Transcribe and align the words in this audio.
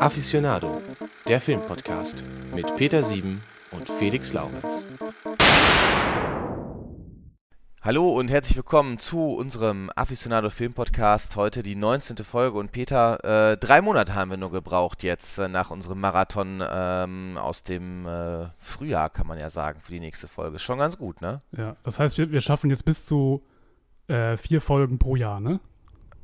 Aficionado, 0.00 0.82
der 1.28 1.40
Filmpodcast 1.40 2.24
mit 2.54 2.74
Peter 2.76 3.04
Sieben 3.04 3.40
und 3.70 3.88
Felix 3.88 4.32
Laurenz. 4.32 4.84
Hallo 7.82 8.10
und 8.10 8.28
herzlich 8.28 8.56
willkommen 8.56 8.98
zu 8.98 9.26
unserem 9.26 9.90
Aficionado 9.94 10.50
Film 10.50 10.72
Podcast. 10.72 11.36
Heute 11.36 11.62
die 11.62 11.76
19. 11.76 12.16
Folge 12.24 12.58
und 12.58 12.72
Peter, 12.72 13.52
äh, 13.52 13.56
drei 13.56 13.80
Monate 13.80 14.14
haben 14.14 14.30
wir 14.30 14.36
nur 14.36 14.50
gebraucht 14.50 15.04
jetzt 15.04 15.38
äh, 15.38 15.48
nach 15.48 15.70
unserem 15.70 16.00
Marathon 16.00 16.62
ähm, 16.68 17.38
aus 17.40 17.62
dem 17.62 18.06
äh, 18.06 18.48
Frühjahr, 18.58 19.08
kann 19.08 19.28
man 19.28 19.38
ja 19.38 19.50
sagen, 19.50 19.80
für 19.80 19.92
die 19.92 20.00
nächste 20.00 20.26
Folge. 20.26 20.56
Ist 20.56 20.62
schon 20.62 20.78
ganz 20.78 20.98
gut, 20.98 21.20
ne? 21.20 21.38
Ja, 21.56 21.76
das 21.84 22.00
heißt, 22.00 22.18
wir, 22.18 22.32
wir 22.32 22.40
schaffen 22.40 22.70
jetzt 22.70 22.84
bis 22.84 23.06
zu 23.06 23.42
äh, 24.08 24.36
vier 24.36 24.60
Folgen 24.60 24.98
pro 24.98 25.14
Jahr, 25.14 25.38
ne? 25.38 25.60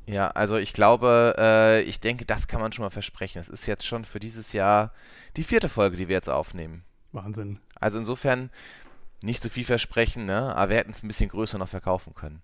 Ja, 0.07 0.29
also 0.29 0.55
ich 0.55 0.71
glaube, 0.73 1.35
äh, 1.37 1.81
ich 1.81 1.99
denke, 1.99 2.25
das 2.25 2.47
kann 2.47 2.61
man 2.61 2.71
schon 2.71 2.83
mal 2.83 2.89
versprechen. 2.89 3.39
Es 3.39 3.49
ist 3.49 3.65
jetzt 3.65 3.85
schon 3.85 4.05
für 4.05 4.19
dieses 4.19 4.53
Jahr 4.53 4.93
die 5.35 5.43
vierte 5.43 5.67
Folge, 5.67 5.97
die 5.97 6.07
wir 6.07 6.15
jetzt 6.15 6.29
aufnehmen. 6.29 6.83
Wahnsinn. 7.11 7.59
Also 7.79 7.99
insofern 7.99 8.49
nicht 9.21 9.43
so 9.43 9.49
viel 9.49 9.65
versprechen, 9.65 10.25
ne? 10.25 10.55
aber 10.55 10.69
wir 10.69 10.77
hätten 10.77 10.91
es 10.91 11.03
ein 11.03 11.07
bisschen 11.07 11.29
größer 11.29 11.57
noch 11.57 11.67
verkaufen 11.67 12.13
können. 12.15 12.41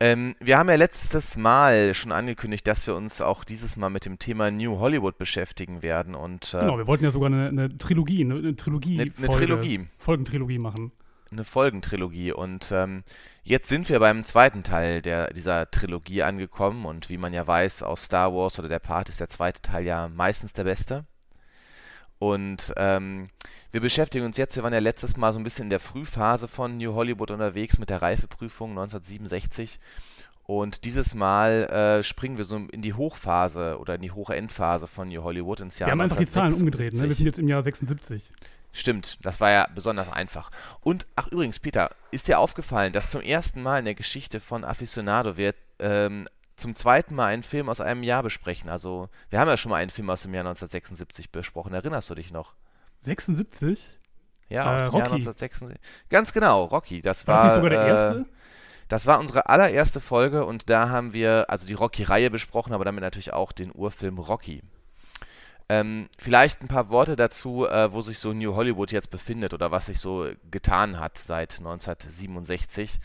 Ähm, 0.00 0.36
wir 0.40 0.58
haben 0.58 0.68
ja 0.68 0.76
letztes 0.76 1.36
Mal 1.36 1.92
schon 1.94 2.12
angekündigt, 2.12 2.66
dass 2.66 2.86
wir 2.86 2.94
uns 2.94 3.20
auch 3.20 3.44
dieses 3.44 3.76
Mal 3.76 3.90
mit 3.90 4.04
dem 4.04 4.18
Thema 4.18 4.50
New 4.50 4.78
Hollywood 4.78 5.18
beschäftigen 5.18 5.82
werden. 5.82 6.14
Und, 6.14 6.54
äh, 6.54 6.60
genau, 6.60 6.78
wir 6.78 6.86
wollten 6.86 7.04
ja 7.04 7.10
sogar 7.10 7.26
eine, 7.26 7.48
eine 7.48 7.78
Trilogie, 7.78 8.24
eine, 8.24 8.36
eine 8.36 8.56
Trilogie, 8.56 9.00
eine, 9.00 9.12
eine 9.16 9.28
Trilogie. 9.28 9.86
Folgentrilogie 9.98 10.58
machen. 10.58 10.92
Eine 11.30 11.44
Folgentrilogie. 11.44 12.32
Und 12.32 12.70
ähm, 12.72 13.04
jetzt 13.42 13.68
sind 13.68 13.88
wir 13.88 13.98
beim 14.00 14.24
zweiten 14.24 14.62
Teil 14.62 15.02
der, 15.02 15.32
dieser 15.32 15.70
Trilogie 15.70 16.22
angekommen. 16.22 16.86
Und 16.86 17.08
wie 17.08 17.18
man 17.18 17.32
ja 17.32 17.46
weiß, 17.46 17.82
aus 17.82 18.04
Star 18.04 18.32
Wars 18.34 18.58
oder 18.58 18.68
der 18.68 18.78
Part 18.78 19.08
ist 19.08 19.20
der 19.20 19.28
zweite 19.28 19.62
Teil 19.62 19.84
ja 19.84 20.08
meistens 20.08 20.52
der 20.52 20.64
beste. 20.64 21.04
Und 22.18 22.72
ähm, 22.76 23.28
wir 23.70 23.80
beschäftigen 23.80 24.24
uns 24.24 24.36
jetzt, 24.36 24.56
wir 24.56 24.64
waren 24.64 24.72
ja 24.72 24.80
letztes 24.80 25.16
Mal 25.16 25.32
so 25.32 25.38
ein 25.38 25.44
bisschen 25.44 25.64
in 25.64 25.70
der 25.70 25.80
Frühphase 25.80 26.48
von 26.48 26.76
New 26.76 26.94
Hollywood 26.94 27.30
unterwegs 27.30 27.78
mit 27.78 27.90
der 27.90 28.02
Reifeprüfung 28.02 28.70
1967. 28.70 29.78
Und 30.42 30.84
dieses 30.84 31.14
Mal 31.14 31.64
äh, 31.64 32.02
springen 32.02 32.38
wir 32.38 32.44
so 32.44 32.56
in 32.56 32.80
die 32.80 32.94
Hochphase 32.94 33.78
oder 33.78 33.96
in 33.96 34.00
die 34.00 34.10
Hochendphase 34.10 34.86
von 34.86 35.08
New 35.08 35.22
Hollywood 35.22 35.60
ins 35.60 35.78
Jahr 35.78 35.88
Wir 35.88 35.92
haben 35.92 36.00
einfach 36.00 36.16
die 36.16 36.26
Zahlen 36.26 36.54
umgedreht, 36.54 36.94
ne? 36.94 37.06
Wir 37.06 37.14
sind 37.14 37.26
jetzt 37.26 37.38
im 37.38 37.48
Jahr 37.48 37.62
76. 37.62 38.22
Stimmt, 38.72 39.18
das 39.22 39.40
war 39.40 39.50
ja 39.50 39.68
besonders 39.74 40.10
einfach. 40.12 40.50
Und, 40.80 41.06
ach 41.16 41.28
übrigens, 41.28 41.58
Peter, 41.58 41.90
ist 42.10 42.28
dir 42.28 42.38
aufgefallen, 42.38 42.92
dass 42.92 43.10
zum 43.10 43.22
ersten 43.22 43.62
Mal 43.62 43.78
in 43.78 43.86
der 43.86 43.94
Geschichte 43.94 44.40
von 44.40 44.64
Aficionado 44.64 45.36
wir 45.36 45.54
ähm, 45.78 46.28
zum 46.56 46.74
zweiten 46.74 47.14
Mal 47.14 47.26
einen 47.26 47.42
Film 47.42 47.68
aus 47.68 47.80
einem 47.80 48.02
Jahr 48.02 48.22
besprechen. 48.22 48.68
Also, 48.68 49.08
wir 49.30 49.40
haben 49.40 49.48
ja 49.48 49.56
schon 49.56 49.70
mal 49.70 49.76
einen 49.76 49.90
Film 49.90 50.10
aus 50.10 50.22
dem 50.22 50.34
Jahr 50.34 50.42
1976 50.42 51.30
besprochen. 51.30 51.72
Erinnerst 51.72 52.10
du 52.10 52.14
dich 52.14 52.30
noch? 52.30 52.54
76? 53.00 53.80
Ja, 54.48 54.74
aus 54.74 54.82
äh, 54.82 54.84
dem 54.84 54.92
Rocky. 54.92 54.98
Jahr 54.98 55.12
1976. 55.12 55.78
Ganz 56.10 56.32
genau, 56.32 56.64
Rocky. 56.64 57.00
Das 57.00 57.26
war. 57.26 57.36
War 57.36 57.44
das 57.44 57.52
nicht 57.52 57.64
sogar 57.64 57.70
der 57.70 57.82
äh, 57.82 57.88
erste? 57.88 58.26
Das 58.88 59.06
war 59.06 59.20
unsere 59.20 59.48
allererste 59.48 60.00
Folge 60.00 60.46
und 60.46 60.70
da 60.70 60.88
haben 60.88 61.12
wir 61.12 61.50
also 61.50 61.66
die 61.66 61.74
Rocky-Reihe 61.74 62.30
besprochen, 62.30 62.72
aber 62.72 62.86
damit 62.86 63.02
natürlich 63.02 63.34
auch 63.34 63.52
den 63.52 63.70
Urfilm 63.74 64.18
Rocky. 64.18 64.62
Ähm, 65.68 66.08
vielleicht 66.18 66.62
ein 66.62 66.68
paar 66.68 66.88
Worte 66.88 67.14
dazu, 67.14 67.66
äh, 67.66 67.92
wo 67.92 68.00
sich 68.00 68.18
so 68.18 68.32
New 68.32 68.54
Hollywood 68.54 68.90
jetzt 68.90 69.10
befindet 69.10 69.52
oder 69.52 69.70
was 69.70 69.86
sich 69.86 69.98
so 69.98 70.30
getan 70.50 70.98
hat 70.98 71.18
seit 71.18 71.58
1967. 71.58 72.98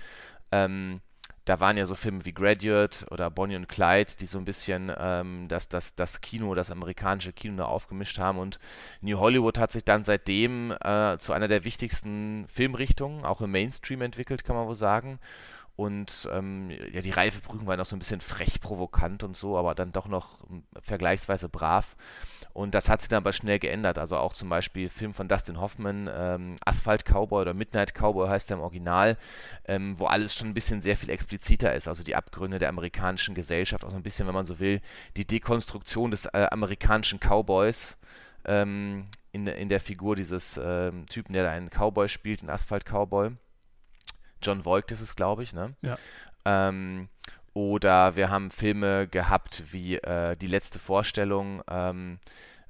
Ähm, 0.52 1.02
da 1.46 1.60
waren 1.60 1.76
ja 1.76 1.86
so 1.86 1.96
Filme 1.96 2.24
wie 2.24 2.34
Graduate 2.34 3.06
oder 3.12 3.30
Bonnie 3.30 3.58
und 3.58 3.68
Clyde, 3.68 4.14
die 4.20 4.28
so 4.28 4.38
ein 4.38 4.46
bisschen 4.46 4.92
ähm, 4.98 5.48
das, 5.50 5.68
das, 5.68 5.94
das 5.96 6.22
Kino, 6.22 6.56
das 6.56 6.72
amerikanische 6.72 7.34
Kino 7.34 7.58
da 7.58 7.66
aufgemischt 7.66 8.18
haben. 8.18 8.38
Und 8.40 8.60
New 9.02 9.20
Hollywood 9.20 9.58
hat 9.58 9.72
sich 9.72 9.84
dann 9.84 10.06
seitdem 10.06 10.72
äh, 10.82 11.18
zu 11.18 11.34
einer 11.34 11.50
der 11.50 11.66
wichtigsten 11.66 12.46
Filmrichtungen, 12.48 13.26
auch 13.26 13.42
im 13.42 13.52
Mainstream 13.52 14.02
entwickelt, 14.02 14.46
kann 14.46 14.56
man 14.56 14.68
wohl 14.68 14.76
sagen. 14.76 15.20
Und 15.76 16.30
ähm, 16.32 16.70
ja, 16.70 17.02
die 17.02 17.12
Reifeprüfung 17.12 17.68
war 17.68 17.76
noch 17.78 17.86
so 17.86 17.96
ein 17.96 18.00
bisschen 18.00 18.22
frech 18.22 18.62
provokant 18.62 19.24
und 19.24 19.36
so, 19.36 19.58
aber 19.58 19.76
dann 19.76 19.92
doch 19.92 20.08
noch 20.08 20.38
vergleichsweise 20.82 21.50
brav. 21.50 21.96
Und 22.54 22.76
das 22.76 22.88
hat 22.88 23.02
sich 23.02 23.10
dann 23.10 23.18
aber 23.24 23.34
schnell 23.34 23.58
geändert. 23.60 23.98
Also 23.98 24.18
auch 24.18 24.34
zum 24.34 24.48
Beispiel 24.48 24.88
Film 24.88 25.14
von 25.14 25.28
Dustin 25.28 25.60
Hoffman, 25.60 26.10
ähm, 26.14 26.56
Asphalt 26.64 27.04
Cowboy 27.04 27.42
oder 27.42 27.54
Midnight 27.54 27.94
Cowboy 27.94 28.30
heißt 28.30 28.52
er 28.52 28.58
im 28.58 28.64
Original, 28.64 29.18
ähm, 29.66 29.98
wo 30.00 30.06
alles 30.06 30.36
schon 30.36 30.50
ein 30.50 30.54
bisschen 30.54 30.82
sehr 30.82 30.96
viel 30.96 31.10
expliziter 31.10 31.74
ist. 31.74 31.88
Also 31.88 32.04
die 32.04 32.16
Abgründe 32.16 32.60
der 32.60 32.70
amerikanischen 32.70 33.34
Gesellschaft, 33.34 33.84
auch 33.84 33.90
so 33.90 33.96
ein 33.98 34.04
bisschen, 34.04 34.28
wenn 34.28 34.36
man 34.36 34.46
so 34.46 34.60
will, 34.60 34.82
die 35.18 35.26
Dekonstruktion 35.26 36.12
des 36.12 36.26
äh, 36.28 36.48
amerikanischen 36.52 37.20
Cowboys. 37.20 37.98
Ähm, 38.46 39.08
in, 39.32 39.48
in 39.48 39.68
der 39.68 39.80
Figur 39.80 40.16
dieses 40.16 40.60
ähm, 40.64 41.08
Typen, 41.08 41.34
der 41.34 41.44
da 41.44 41.52
einen 41.52 41.70
Cowboy 41.70 42.08
spielt, 42.08 42.42
einen 42.42 42.52
Asphalt 42.52 42.86
Cowboy. 42.86 43.32
John 44.42 44.64
Voigt 44.64 44.92
ist 44.92 45.02
es, 45.02 45.16
glaube 45.16 45.42
ich, 45.42 45.54
ne? 45.54 45.74
Ja. 45.82 45.98
Ähm, 46.46 47.10
oder 47.54 48.16
wir 48.16 48.30
haben 48.30 48.50
Filme 48.50 49.08
gehabt 49.08 49.64
wie 49.72 49.98
äh, 49.98 50.36
Die 50.36 50.48
letzte 50.48 50.80
Vorstellung, 50.80 51.62
ähm, 51.70 52.20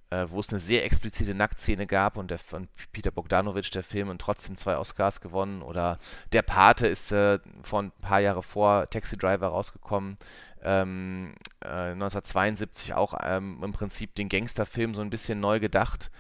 äh, 0.10 0.26
wo 0.28 0.40
es 0.40 0.50
eine 0.50 0.60
sehr 0.60 0.86
explizite 0.86 1.34
Nacktszene 1.34 1.88
gab 1.88 2.18
und 2.18 2.30
der 2.30 2.38
von 2.38 2.68
Peter 2.92 3.10
Bogdanovich, 3.10 3.70
der 3.72 3.84
Film, 3.84 4.10
und 4.10 4.20
trotzdem 4.20 4.58
zwei 4.58 4.78
Oscars 4.78 5.22
gewonnen. 5.22 5.62
Oder 5.62 6.00
Der 6.34 6.42
Pate 6.42 6.86
ist 6.86 7.12
äh, 7.12 7.40
vor 7.62 7.82
ein 7.82 7.92
paar 8.02 8.20
Jahre 8.20 8.44
vor 8.44 8.90
Taxi 8.90 9.18
Driver 9.18 9.48
rausgekommen. 9.48 10.18
Ähm, 10.62 11.34
1972 11.62 12.92
äh, 12.92 12.94
auch 12.94 13.16
ähm, 13.24 13.62
im 13.64 13.72
Prinzip 13.72 14.16
den 14.16 14.30
Gangsterfilm 14.30 14.94
so 14.96 15.02
ein 15.02 15.10
bisschen 15.10 15.40
neu 15.40 15.60
gedacht. 15.60 16.12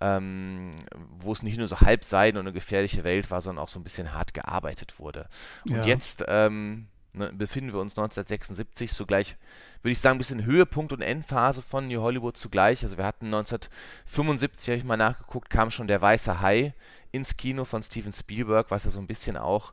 Ähm, 0.00 0.76
wo 1.18 1.32
es 1.32 1.42
nicht 1.42 1.58
nur 1.58 1.66
so 1.66 1.80
Halbseiden 1.80 2.38
und 2.38 2.46
eine 2.46 2.52
gefährliche 2.52 3.02
Welt 3.02 3.32
war, 3.32 3.42
sondern 3.42 3.64
auch 3.64 3.68
so 3.68 3.80
ein 3.80 3.82
bisschen 3.82 4.12
hart 4.12 4.32
gearbeitet 4.32 5.00
wurde. 5.00 5.28
Und 5.68 5.78
ja. 5.78 5.82
jetzt 5.82 6.24
ähm, 6.28 6.86
ne, 7.18 7.32
befinden 7.32 7.72
wir 7.72 7.80
uns 7.80 7.92
1976 7.92 8.92
zugleich, 8.92 9.36
würde 9.82 9.92
ich 9.92 10.00
sagen, 10.00 10.16
ein 10.16 10.18
bisschen 10.18 10.44
Höhepunkt 10.44 10.92
und 10.92 11.02
Endphase 11.02 11.62
von 11.62 11.88
New 11.88 12.00
Hollywood 12.00 12.36
zugleich. 12.36 12.82
Also 12.82 12.96
wir 12.96 13.04
hatten 13.04 13.26
1975, 13.26 14.68
habe 14.68 14.78
ich 14.78 14.84
mal 14.84 14.96
nachgeguckt, 14.96 15.50
kam 15.50 15.70
schon 15.70 15.88
Der 15.88 16.00
Weiße 16.00 16.40
Hai 16.40 16.74
ins 17.12 17.36
Kino 17.36 17.64
von 17.64 17.82
Steven 17.82 18.12
Spielberg, 18.12 18.70
was 18.70 18.84
ja 18.84 18.90
so 18.90 19.00
ein 19.00 19.06
bisschen 19.06 19.36
auch 19.36 19.72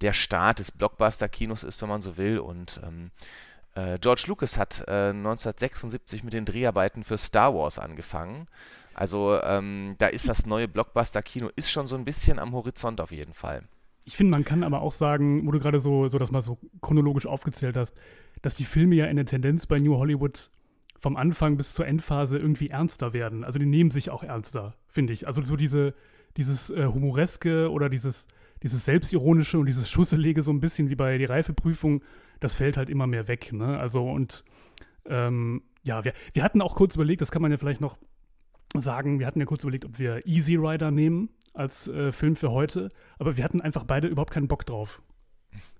der 0.00 0.12
Start 0.12 0.58
des 0.58 0.72
Blockbuster-Kinos 0.72 1.64
ist, 1.64 1.80
wenn 1.80 1.88
man 1.88 2.02
so 2.02 2.16
will. 2.16 2.38
Und 2.38 2.80
ähm, 2.84 3.10
äh, 3.74 3.98
George 3.98 4.24
Lucas 4.26 4.58
hat 4.58 4.84
äh, 4.88 5.10
1976 5.10 6.22
mit 6.24 6.32
den 6.32 6.44
Dreharbeiten 6.44 7.04
für 7.04 7.18
Star 7.18 7.54
Wars 7.54 7.78
angefangen. 7.78 8.46
Also 8.94 9.40
ähm, 9.42 9.94
da 9.98 10.06
ist 10.06 10.28
das 10.28 10.46
neue 10.46 10.68
Blockbuster-Kino 10.68 11.50
ist 11.54 11.70
schon 11.70 11.86
so 11.86 11.96
ein 11.96 12.04
bisschen 12.04 12.38
am 12.38 12.52
Horizont 12.52 13.00
auf 13.00 13.10
jeden 13.10 13.34
Fall. 13.34 13.62
Ich 14.06 14.16
finde, 14.16 14.30
man 14.30 14.44
kann 14.44 14.62
aber 14.62 14.82
auch 14.82 14.92
sagen, 14.92 15.46
wo 15.46 15.50
du 15.50 15.58
gerade 15.58 15.80
so, 15.80 16.06
so 16.06 16.18
das 16.18 16.30
mal 16.30 16.40
so 16.40 16.58
chronologisch 16.80 17.26
aufgezählt 17.26 17.76
hast, 17.76 18.00
dass 18.40 18.54
die 18.54 18.64
Filme 18.64 18.94
ja 18.94 19.06
in 19.06 19.16
der 19.16 19.26
Tendenz 19.26 19.66
bei 19.66 19.80
New 19.80 19.96
Hollywood 19.96 20.50
vom 20.96 21.16
Anfang 21.16 21.56
bis 21.56 21.74
zur 21.74 21.88
Endphase 21.88 22.38
irgendwie 22.38 22.68
ernster 22.68 23.12
werden. 23.12 23.42
Also 23.42 23.58
die 23.58 23.66
nehmen 23.66 23.90
sich 23.90 24.10
auch 24.10 24.22
ernster, 24.22 24.76
finde 24.86 25.12
ich. 25.12 25.26
Also 25.26 25.42
so 25.42 25.56
diese, 25.56 25.92
dieses 26.36 26.70
äh, 26.70 26.86
Humoreske 26.86 27.68
oder 27.68 27.88
dieses, 27.88 28.28
dieses 28.62 28.84
Selbstironische 28.84 29.58
und 29.58 29.66
dieses 29.66 29.90
Schusselige 29.90 30.44
so 30.44 30.52
ein 30.52 30.60
bisschen 30.60 30.88
wie 30.88 30.94
bei 30.94 31.18
die 31.18 31.24
Reifeprüfung, 31.24 32.02
das 32.38 32.54
fällt 32.54 32.76
halt 32.76 32.88
immer 32.88 33.08
mehr 33.08 33.26
weg. 33.26 33.52
Ne? 33.52 33.76
Also 33.76 34.08
und 34.08 34.44
ähm, 35.06 35.62
ja, 35.82 36.04
wir, 36.04 36.12
wir 36.32 36.44
hatten 36.44 36.62
auch 36.62 36.76
kurz 36.76 36.94
überlegt, 36.94 37.22
das 37.22 37.32
kann 37.32 37.42
man 37.42 37.50
ja 37.50 37.58
vielleicht 37.58 37.80
noch 37.80 37.98
sagen, 38.76 39.18
wir 39.18 39.26
hatten 39.26 39.40
ja 39.40 39.46
kurz 39.46 39.64
überlegt, 39.64 39.84
ob 39.84 39.98
wir 39.98 40.26
Easy 40.26 40.54
Rider 40.54 40.92
nehmen 40.92 41.30
als 41.56 41.88
äh, 41.88 42.12
Film 42.12 42.36
für 42.36 42.50
heute, 42.50 42.90
aber 43.18 43.36
wir 43.36 43.44
hatten 43.44 43.60
einfach 43.60 43.84
beide 43.84 44.08
überhaupt 44.08 44.32
keinen 44.32 44.48
Bock 44.48 44.66
drauf. 44.66 45.00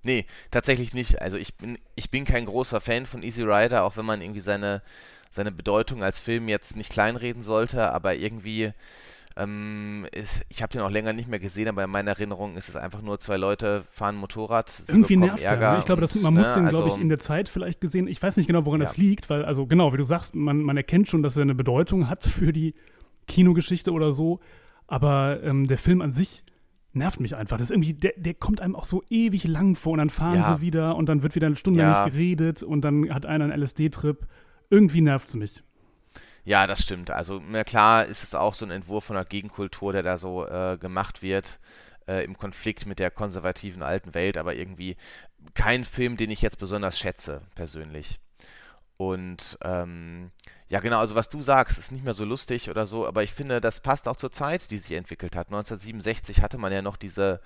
Nee, 0.02 0.26
tatsächlich 0.50 0.94
nicht. 0.94 1.20
Also 1.20 1.36
ich 1.36 1.56
bin, 1.56 1.78
ich 1.96 2.10
bin 2.10 2.24
kein 2.24 2.46
großer 2.46 2.80
Fan 2.80 3.06
von 3.06 3.22
Easy 3.22 3.42
Rider, 3.42 3.84
auch 3.84 3.96
wenn 3.96 4.06
man 4.06 4.20
irgendwie 4.20 4.40
seine, 4.40 4.82
seine 5.30 5.52
Bedeutung 5.52 6.02
als 6.02 6.18
Film 6.18 6.48
jetzt 6.48 6.76
nicht 6.76 6.90
kleinreden 6.90 7.42
sollte, 7.42 7.92
aber 7.92 8.14
irgendwie 8.14 8.72
ähm, 9.36 10.06
ist, 10.12 10.44
ich 10.48 10.62
habe 10.62 10.72
den 10.72 10.80
auch 10.80 10.90
länger 10.90 11.12
nicht 11.12 11.28
mehr 11.28 11.38
gesehen, 11.38 11.68
aber 11.68 11.84
in 11.84 11.90
meiner 11.90 12.12
Erinnerung 12.12 12.56
ist 12.56 12.70
es 12.70 12.76
einfach 12.76 13.02
nur 13.02 13.18
zwei 13.18 13.36
Leute 13.36 13.82
fahren 13.90 14.16
Motorrad. 14.16 14.82
Irgendwie 14.88 15.16
nervt 15.16 15.42
Ärger 15.42 15.72
ne? 15.72 15.78
Ich 15.80 15.84
glaube, 15.84 16.08
man 16.22 16.34
muss 16.34 16.46
ne, 16.46 16.54
den, 16.54 16.68
glaube 16.68 16.84
also, 16.84 16.96
ich, 16.96 17.02
in 17.02 17.10
der 17.10 17.18
Zeit 17.18 17.50
vielleicht 17.50 17.82
gesehen. 17.82 18.08
Ich 18.08 18.22
weiß 18.22 18.38
nicht 18.38 18.46
genau, 18.46 18.64
woran 18.64 18.80
ja. 18.80 18.86
das 18.86 18.96
liegt, 18.96 19.28
weil, 19.28 19.44
also 19.44 19.66
genau, 19.66 19.92
wie 19.92 19.98
du 19.98 20.04
sagst, 20.04 20.34
man, 20.34 20.62
man 20.62 20.76
erkennt 20.78 21.08
schon, 21.08 21.22
dass 21.22 21.36
er 21.36 21.42
eine 21.42 21.54
Bedeutung 21.54 22.08
hat 22.08 22.24
für 22.24 22.52
die 22.52 22.74
Kinogeschichte 23.28 23.92
oder 23.92 24.12
so. 24.12 24.40
Aber 24.86 25.42
ähm, 25.42 25.66
der 25.66 25.78
Film 25.78 26.00
an 26.00 26.12
sich 26.12 26.44
nervt 26.92 27.20
mich 27.20 27.36
einfach. 27.36 27.58
Das 27.58 27.70
ist 27.70 27.74
irgendwie, 27.74 27.94
der, 27.94 28.12
der 28.16 28.34
kommt 28.34 28.60
einem 28.60 28.74
auch 28.74 28.84
so 28.84 29.02
ewig 29.10 29.44
lang 29.44 29.76
vor 29.76 29.92
und 29.92 29.98
dann 29.98 30.10
fahren 30.10 30.36
ja. 30.36 30.56
sie 30.56 30.62
wieder 30.62 30.96
und 30.96 31.06
dann 31.06 31.22
wird 31.22 31.34
wieder 31.34 31.46
eine 31.46 31.56
Stunde 31.56 31.80
ja. 31.80 32.04
nicht 32.04 32.12
geredet 32.12 32.62
und 32.62 32.82
dann 32.82 33.12
hat 33.12 33.26
einer 33.26 33.44
einen 33.44 33.62
LSD-Trip. 33.62 34.26
Irgendwie 34.70 35.00
nervt 35.00 35.28
es 35.28 35.34
mich. 35.34 35.62
Ja, 36.44 36.66
das 36.66 36.82
stimmt. 36.82 37.10
Also, 37.10 37.42
na 37.44 37.64
klar 37.64 38.06
ist 38.06 38.22
es 38.22 38.34
auch 38.34 38.54
so 38.54 38.64
ein 38.64 38.70
Entwurf 38.70 39.04
von 39.04 39.16
einer 39.16 39.24
Gegenkultur, 39.24 39.92
der 39.92 40.02
da 40.02 40.16
so 40.16 40.46
äh, 40.46 40.78
gemacht 40.80 41.22
wird, 41.22 41.58
äh, 42.06 42.24
im 42.24 42.38
Konflikt 42.38 42.86
mit 42.86 42.98
der 42.98 43.10
konservativen 43.10 43.82
alten 43.82 44.14
Welt, 44.14 44.38
aber 44.38 44.54
irgendwie 44.54 44.96
kein 45.54 45.84
Film, 45.84 46.16
den 46.16 46.30
ich 46.30 46.42
jetzt 46.42 46.58
besonders 46.58 46.98
schätze, 46.98 47.42
persönlich. 47.54 48.20
Und 48.96 49.58
ähm, 49.62 50.30
ja, 50.68 50.80
genau, 50.80 50.98
also 50.98 51.14
was 51.14 51.28
du 51.28 51.40
sagst, 51.40 51.78
ist 51.78 51.92
nicht 51.92 52.04
mehr 52.04 52.14
so 52.14 52.24
lustig 52.24 52.70
oder 52.70 52.86
so, 52.86 53.06
aber 53.06 53.22
ich 53.22 53.32
finde, 53.32 53.60
das 53.60 53.80
passt 53.80 54.08
auch 54.08 54.16
zur 54.16 54.32
Zeit, 54.32 54.70
die 54.70 54.78
sich 54.78 54.96
entwickelt 54.96 55.36
hat. 55.36 55.46
1967 55.48 56.42
hatte 56.42 56.58
man 56.58 56.72
ja 56.72 56.82
noch 56.82 56.96
diese, 56.96 57.40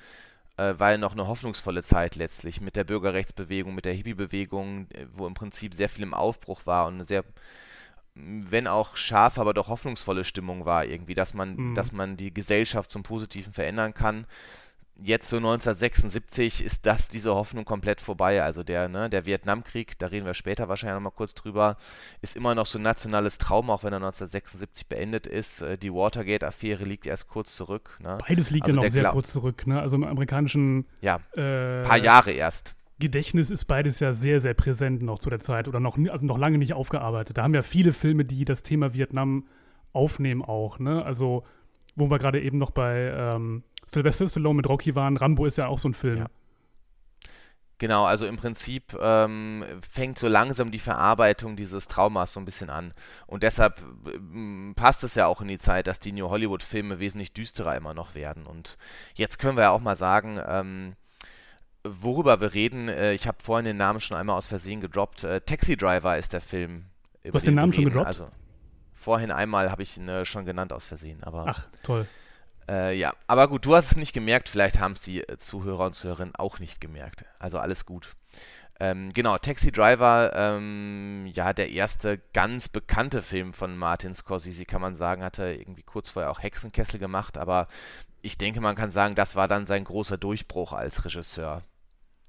äh, 0.57 0.75
war 0.79 0.93
ja 0.93 0.99
noch 0.99 1.13
eine 1.13 1.27
hoffnungsvolle 1.27 1.83
Zeit 1.83 2.17
letztlich 2.17 2.63
mit 2.63 2.77
der 2.77 2.85
Bürgerrechtsbewegung, 2.85 3.75
mit 3.75 3.85
der 3.85 3.93
Hippie-Bewegung, 3.93 4.87
äh, 4.91 5.07
wo 5.13 5.27
im 5.27 5.35
Prinzip 5.35 5.75
sehr 5.75 5.91
viel 5.91 6.03
im 6.03 6.15
Aufbruch 6.15 6.65
war 6.65 6.87
und 6.87 6.95
eine 6.95 7.05
sehr, 7.05 7.25
wenn 8.15 8.67
auch 8.67 8.97
scharf, 8.97 9.39
aber 9.39 9.53
doch 9.53 9.69
hoffnungsvolle 9.69 10.25
Stimmung 10.25 10.65
war 10.65 10.87
irgendwie, 10.87 11.15
dass 11.15 11.35
man, 11.35 11.57
mhm. 11.57 11.75
dass 11.75 11.93
man 11.93 12.17
die 12.17 12.33
Gesellschaft 12.33 12.91
zum 12.91 13.03
Positiven 13.03 13.53
verändern 13.53 13.93
kann 13.93 14.27
jetzt 15.03 15.29
so 15.29 15.37
1976 15.37 16.65
ist 16.65 16.87
das 16.87 17.09
diese 17.09 17.35
Hoffnung 17.35 17.65
komplett 17.65 18.01
vorbei. 18.01 18.43
Also 18.43 18.63
der, 18.63 18.89
ne, 18.89 19.09
der 19.11 19.27
Vietnamkrieg, 19.27 19.99
da 19.99 20.07
reden 20.07 20.27
wir 20.27 20.35
später 20.35 20.69
wahrscheinlich 20.69 20.97
nochmal 20.97 21.13
kurz 21.17 21.35
drüber, 21.35 21.77
ist 22.23 22.37
immer 22.37 22.55
noch 22.55 22.67
so 22.67 22.79
ein 22.79 22.83
nationales 22.83 23.39
Trauma, 23.39 23.75
auch 23.75 23.85
wenn 23.85 23.93
er 23.93 23.99
1976 23.99 24.87
beendet 24.87 25.27
ist. 25.27 25.63
Äh, 25.63 25.79
die 25.79 25.93
Watergate-Affäre 25.93 26.85
liegt 26.85 27.07
erst 27.07 27.29
kurz 27.29 27.55
zurück. 27.55 27.99
Ne? 28.01 28.19
Beides 28.29 28.51
liegt 28.51 28.67
also 28.67 28.81
ja 28.81 28.85
noch 28.85 28.93
sehr 28.93 29.11
kurz 29.11 29.33
zurück. 29.33 29.67
Ne? 29.67 29.81
Also 29.81 29.97
im 29.97 30.05
amerikanischen 30.05 30.87
ja, 31.01 31.17
äh, 31.33 31.83
paar 31.83 31.99
Jahre 31.99 32.33
erst. 32.33 32.77
Gedächtnis 32.99 33.51
ist 33.51 33.65
beides 33.65 33.99
ja 34.01 34.13
sehr, 34.13 34.41
sehr 34.41 34.53
präsent 34.53 35.03
noch 35.03 35.19
zu 35.19 35.31
der 35.31 35.41
Zeit 35.41 35.69
oder 35.69 35.81
noch, 35.81 35.97
also 36.11 36.27
noch 36.27 36.39
lange 36.39 36.59
nicht 36.59 36.75
aufgearbeitet. 36.75 37.39
Da 37.39 37.43
haben 37.43 37.55
ja 37.55 37.63
viele 37.63 37.95
Filme, 37.95 38.27
die 38.27 38.45
das 38.45 38.63
Thema 38.63 38.93
Vietnam 38.93 39.47
aufnehmen 39.93 40.43
auch. 40.43 40.79
Ne? 40.79 41.03
Also 41.03 41.45
wo 41.97 42.11
wir 42.11 42.19
gerade 42.19 42.41
eben 42.41 42.59
noch 42.59 42.71
bei 42.71 43.13
ähm, 43.15 43.63
Sylvester 43.91 44.29
Stallone 44.29 44.57
mit 44.57 44.69
Rocky 44.69 44.95
waren. 44.95 45.17
Rambo 45.17 45.47
ist 45.47 45.59
ja 45.59 45.67
auch 45.67 45.79
so 45.79 45.89
ein 45.89 45.95
Film. 45.95 46.19
Ja. 46.19 46.27
Genau, 47.79 48.05
also 48.05 48.27
im 48.27 48.37
Prinzip 48.37 48.95
ähm, 49.01 49.65
fängt 49.81 50.19
so 50.19 50.29
langsam 50.29 50.71
die 50.71 50.79
Verarbeitung 50.79 51.57
dieses 51.57 51.89
Traumas 51.89 52.35
so 52.35 52.39
ein 52.39 52.45
bisschen 52.45 52.69
an. 52.69 52.93
Und 53.27 53.43
deshalb 53.43 53.83
äh, 54.07 54.75
passt 54.75 55.03
es 55.03 55.15
ja 55.15 55.27
auch 55.27 55.41
in 55.41 55.49
die 55.49 55.59
Zeit, 55.59 55.87
dass 55.87 55.99
die 55.99 56.13
New 56.13 56.29
Hollywood-Filme 56.29 57.01
wesentlich 57.01 57.33
düsterer 57.33 57.75
immer 57.75 57.95
noch 57.95 58.15
werden. 58.15 58.45
Und 58.45 58.77
jetzt 59.15 59.39
können 59.39 59.57
wir 59.57 59.63
ja 59.63 59.71
auch 59.71 59.81
mal 59.81 59.97
sagen, 59.97 60.39
ähm, 60.47 60.95
worüber 61.83 62.41
wir 62.41 62.53
reden. 62.53 62.89
Äh, 62.89 63.15
ich 63.15 63.27
habe 63.27 63.39
vorhin 63.43 63.65
den 63.65 63.79
Namen 63.79 64.01
schon 64.01 64.17
einmal 64.17 64.37
aus 64.37 64.47
Versehen 64.47 64.83
gedroppt. 64.83 65.25
Äh, 65.25 65.41
Taxi 65.41 65.77
Driver 65.77 66.19
ist 66.19 66.35
der 66.35 66.43
Film. 66.43 66.85
Du 67.25 67.33
hast 67.33 67.47
den, 67.47 67.53
den 67.53 67.57
Namen 67.57 67.73
schon 67.73 67.85
gedroppt? 67.85 68.07
Also, 68.07 68.29
vorhin 68.93 69.33
einmal 69.33 69.71
habe 69.71 69.83
ich 69.83 69.97
ihn 69.97 70.07
äh, 70.07 70.27
schon 70.27 70.45
genannt 70.45 70.75
aus 70.75 70.85
Versehen. 70.85 71.25
Aber 71.25 71.47
Ach, 71.49 71.69
toll. 71.83 72.07
Äh, 72.71 72.97
ja, 72.97 73.13
aber 73.27 73.49
gut, 73.49 73.67
du 73.67 73.75
hast 73.75 73.91
es 73.91 73.97
nicht 73.97 74.13
gemerkt, 74.13 74.49
vielleicht 74.49 74.79
haben 74.79 74.93
es 74.93 75.01
die 75.01 75.23
äh, 75.23 75.37
Zuhörer 75.37 75.87
und 75.87 75.95
Zuhörerinnen 75.95 76.37
auch 76.37 76.61
nicht 76.61 76.81
gemerkt. 76.81 77.25
Also 77.41 77.59
alles 77.59 77.85
gut. 77.85 78.15
Ähm, 78.79 79.11
genau, 79.13 79.37
Taxi 79.39 79.73
Driver, 79.73 80.33
ähm, 80.35 81.27
ja, 81.35 81.53
der 81.53 81.71
erste 81.71 82.21
ganz 82.33 82.69
bekannte 82.69 83.23
Film 83.23 83.53
von 83.55 83.77
Martin 83.77 84.15
Scorsese, 84.15 84.65
kann 84.65 84.81
man 84.81 84.95
sagen, 84.95 85.25
hatte 85.25 85.53
irgendwie 85.53 85.83
kurz 85.83 86.11
vorher 86.11 86.31
auch 86.31 86.43
Hexenkessel 86.43 87.01
gemacht, 87.01 87.37
aber 87.37 87.67
ich 88.23 88.39
denke, 88.39 88.61
man 88.61 88.77
kann 88.77 88.91
sagen, 88.91 89.17
das 89.17 89.35
war 89.35 89.49
dann 89.49 89.67
sein 89.67 89.85
großer 89.85 90.17
Durchbruch 90.17 90.73
als 90.73 91.05
Regisseur. 91.05 91.63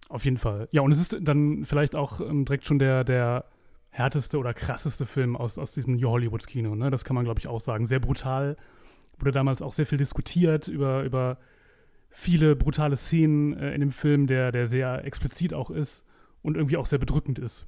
Auf 0.10 0.26
jeden 0.26 0.38
Fall. 0.38 0.68
Ja, 0.72 0.82
und 0.82 0.92
es 0.92 1.00
ist 1.00 1.16
dann 1.22 1.66
vielleicht 1.66 1.96
auch 1.96 2.20
ähm, 2.20 2.46
direkt 2.46 2.66
schon 2.66 2.80
der, 2.80 3.04
der 3.04 3.46
härteste 3.92 4.38
oder 4.40 4.54
krasseste 4.54 5.06
Film 5.06 5.38
aus, 5.38 5.58
aus 5.58 5.74
diesem 5.74 5.96
New 5.96 6.10
Hollywood-Kino, 6.10 6.76
ne? 6.76 6.90
Das 6.90 7.06
kann 7.06 7.16
man, 7.16 7.26
glaube 7.26 7.40
ich, 7.40 7.48
auch 7.48 7.60
sagen. 7.60 7.86
Sehr 7.86 8.00
brutal, 8.00 8.58
wurde 9.22 9.32
damals 9.32 9.62
auch 9.62 9.74
sehr 9.74 9.86
viel 9.86 9.98
diskutiert 9.98 10.68
über, 10.68 11.04
über 11.04 11.38
viele 12.10 12.56
brutale 12.56 12.98
Szenen 12.98 13.58
äh, 13.58 13.74
in 13.74 13.82
dem 13.82 13.92
Film, 13.92 14.28
der, 14.28 14.52
der 14.52 14.68
sehr 14.68 15.06
explizit 15.06 15.54
auch 15.54 15.70
ist 15.70 16.04
und 16.42 16.58
irgendwie 16.58 16.78
auch 16.78 16.86
sehr 16.86 17.00
bedrückend 17.00 17.40
ist. 17.40 17.66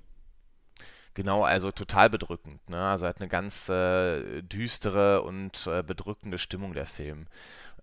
Genau, 1.16 1.44
also 1.44 1.72
total 1.72 2.10
bedrückend. 2.10 2.68
Ne? 2.70 2.82
Also 2.82 3.06
hat 3.06 3.20
eine 3.20 3.30
ganz 3.30 3.70
äh, 3.70 4.42
düstere 4.42 5.22
und 5.22 5.68
äh, 5.68 5.84
bedrückende 5.84 6.40
Stimmung 6.40 6.74
der 6.74 6.88
Film. 6.88 7.28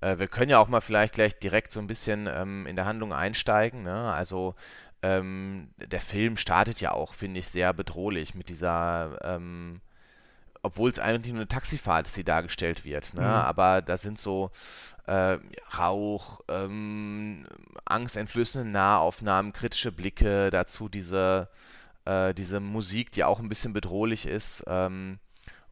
Äh, 0.00 0.18
wir 0.18 0.26
können 0.26 0.50
ja 0.50 0.58
auch 0.58 0.68
mal 0.68 0.80
vielleicht 0.80 1.14
gleich 1.14 1.38
direkt 1.38 1.72
so 1.72 1.80
ein 1.80 1.86
bisschen 1.86 2.28
ähm, 2.28 2.66
in 2.66 2.74
der 2.76 2.86
Handlung 2.86 3.12
einsteigen. 3.12 3.84
Ne? 3.84 4.12
Also 4.12 4.56
ähm, 5.02 5.70
der 5.76 6.00
Film 6.00 6.36
startet 6.36 6.80
ja 6.80 6.92
auch, 6.92 7.14
finde 7.14 7.40
ich, 7.40 7.48
sehr 7.48 7.72
bedrohlich 7.72 8.34
mit 8.34 8.48
dieser 8.48 9.18
ähm, 9.22 9.80
obwohl 10.62 10.90
es 10.90 10.98
eigentlich 10.98 11.32
nur 11.32 11.40
eine 11.40 11.48
Taxifahrt 11.48 12.06
ist, 12.06 12.16
die 12.16 12.24
dargestellt 12.24 12.84
wird. 12.84 13.14
Ne? 13.14 13.22
Mhm. 13.22 13.26
Aber 13.26 13.82
da 13.82 13.96
sind 13.96 14.18
so 14.18 14.50
äh, 15.06 15.38
Rauch, 15.78 16.40
ähm, 16.48 17.46
angsteinflößende 17.84 18.68
Nahaufnahmen, 18.68 19.52
kritische 19.52 19.92
Blicke, 19.92 20.50
dazu 20.50 20.88
diese, 20.88 21.48
äh, 22.04 22.34
diese 22.34 22.60
Musik, 22.60 23.12
die 23.12 23.24
auch 23.24 23.40
ein 23.40 23.48
bisschen 23.48 23.72
bedrohlich 23.72 24.26
ist. 24.26 24.64
Ähm, 24.66 25.18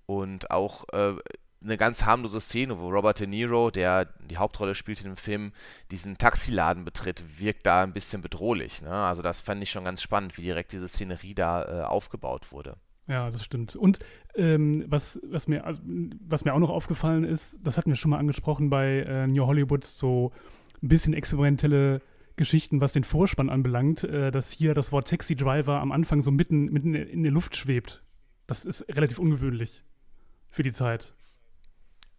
und 0.06 0.50
auch 0.50 0.88
äh, 0.92 1.16
eine 1.62 1.76
ganz 1.76 2.04
harmlose 2.04 2.40
Szene, 2.40 2.78
wo 2.78 2.88
Robert 2.88 3.20
De 3.20 3.26
Niro, 3.26 3.70
der 3.70 4.06
die 4.20 4.38
Hauptrolle 4.38 4.74
spielt 4.74 5.00
in 5.00 5.08
dem 5.08 5.16
Film, 5.16 5.52
diesen 5.90 6.16
Taxiladen 6.16 6.84
betritt, 6.84 7.38
wirkt 7.38 7.66
da 7.66 7.82
ein 7.82 7.92
bisschen 7.92 8.22
bedrohlich. 8.22 8.80
Ne? 8.80 8.90
Also 8.90 9.22
das 9.22 9.40
fand 9.40 9.62
ich 9.62 9.70
schon 9.70 9.84
ganz 9.84 10.00
spannend, 10.00 10.38
wie 10.38 10.42
direkt 10.42 10.72
diese 10.72 10.88
Szenerie 10.88 11.34
da 11.34 11.62
äh, 11.62 11.84
aufgebaut 11.84 12.52
wurde. 12.52 12.76
Ja, 13.08 13.30
das 13.30 13.42
stimmt. 13.42 13.74
Und 13.74 14.00
ähm, 14.34 14.84
was, 14.86 15.18
was, 15.24 15.48
mir, 15.48 15.64
also, 15.64 15.80
was 15.84 16.44
mir 16.44 16.52
auch 16.52 16.58
noch 16.58 16.70
aufgefallen 16.70 17.24
ist, 17.24 17.58
das 17.62 17.78
hatten 17.78 17.90
wir 17.90 17.96
schon 17.96 18.10
mal 18.10 18.18
angesprochen 18.18 18.68
bei 18.68 19.00
äh, 19.00 19.26
New 19.26 19.46
Hollywood, 19.46 19.84
so 19.84 20.32
ein 20.82 20.88
bisschen 20.88 21.14
experimentelle 21.14 22.02
Geschichten, 22.36 22.80
was 22.80 22.92
den 22.92 23.04
Vorspann 23.04 23.48
anbelangt, 23.48 24.04
äh, 24.04 24.30
dass 24.30 24.52
hier 24.52 24.74
das 24.74 24.92
Wort 24.92 25.08
Taxi 25.08 25.36
Driver 25.36 25.80
am 25.80 25.90
Anfang 25.90 26.20
so 26.20 26.30
mitten, 26.30 26.66
mitten 26.66 26.94
in 26.94 27.22
der 27.22 27.32
Luft 27.32 27.56
schwebt. 27.56 28.02
Das 28.46 28.66
ist 28.66 28.86
relativ 28.88 29.18
ungewöhnlich 29.18 29.82
für 30.50 30.62
die 30.62 30.72
Zeit. 30.72 31.14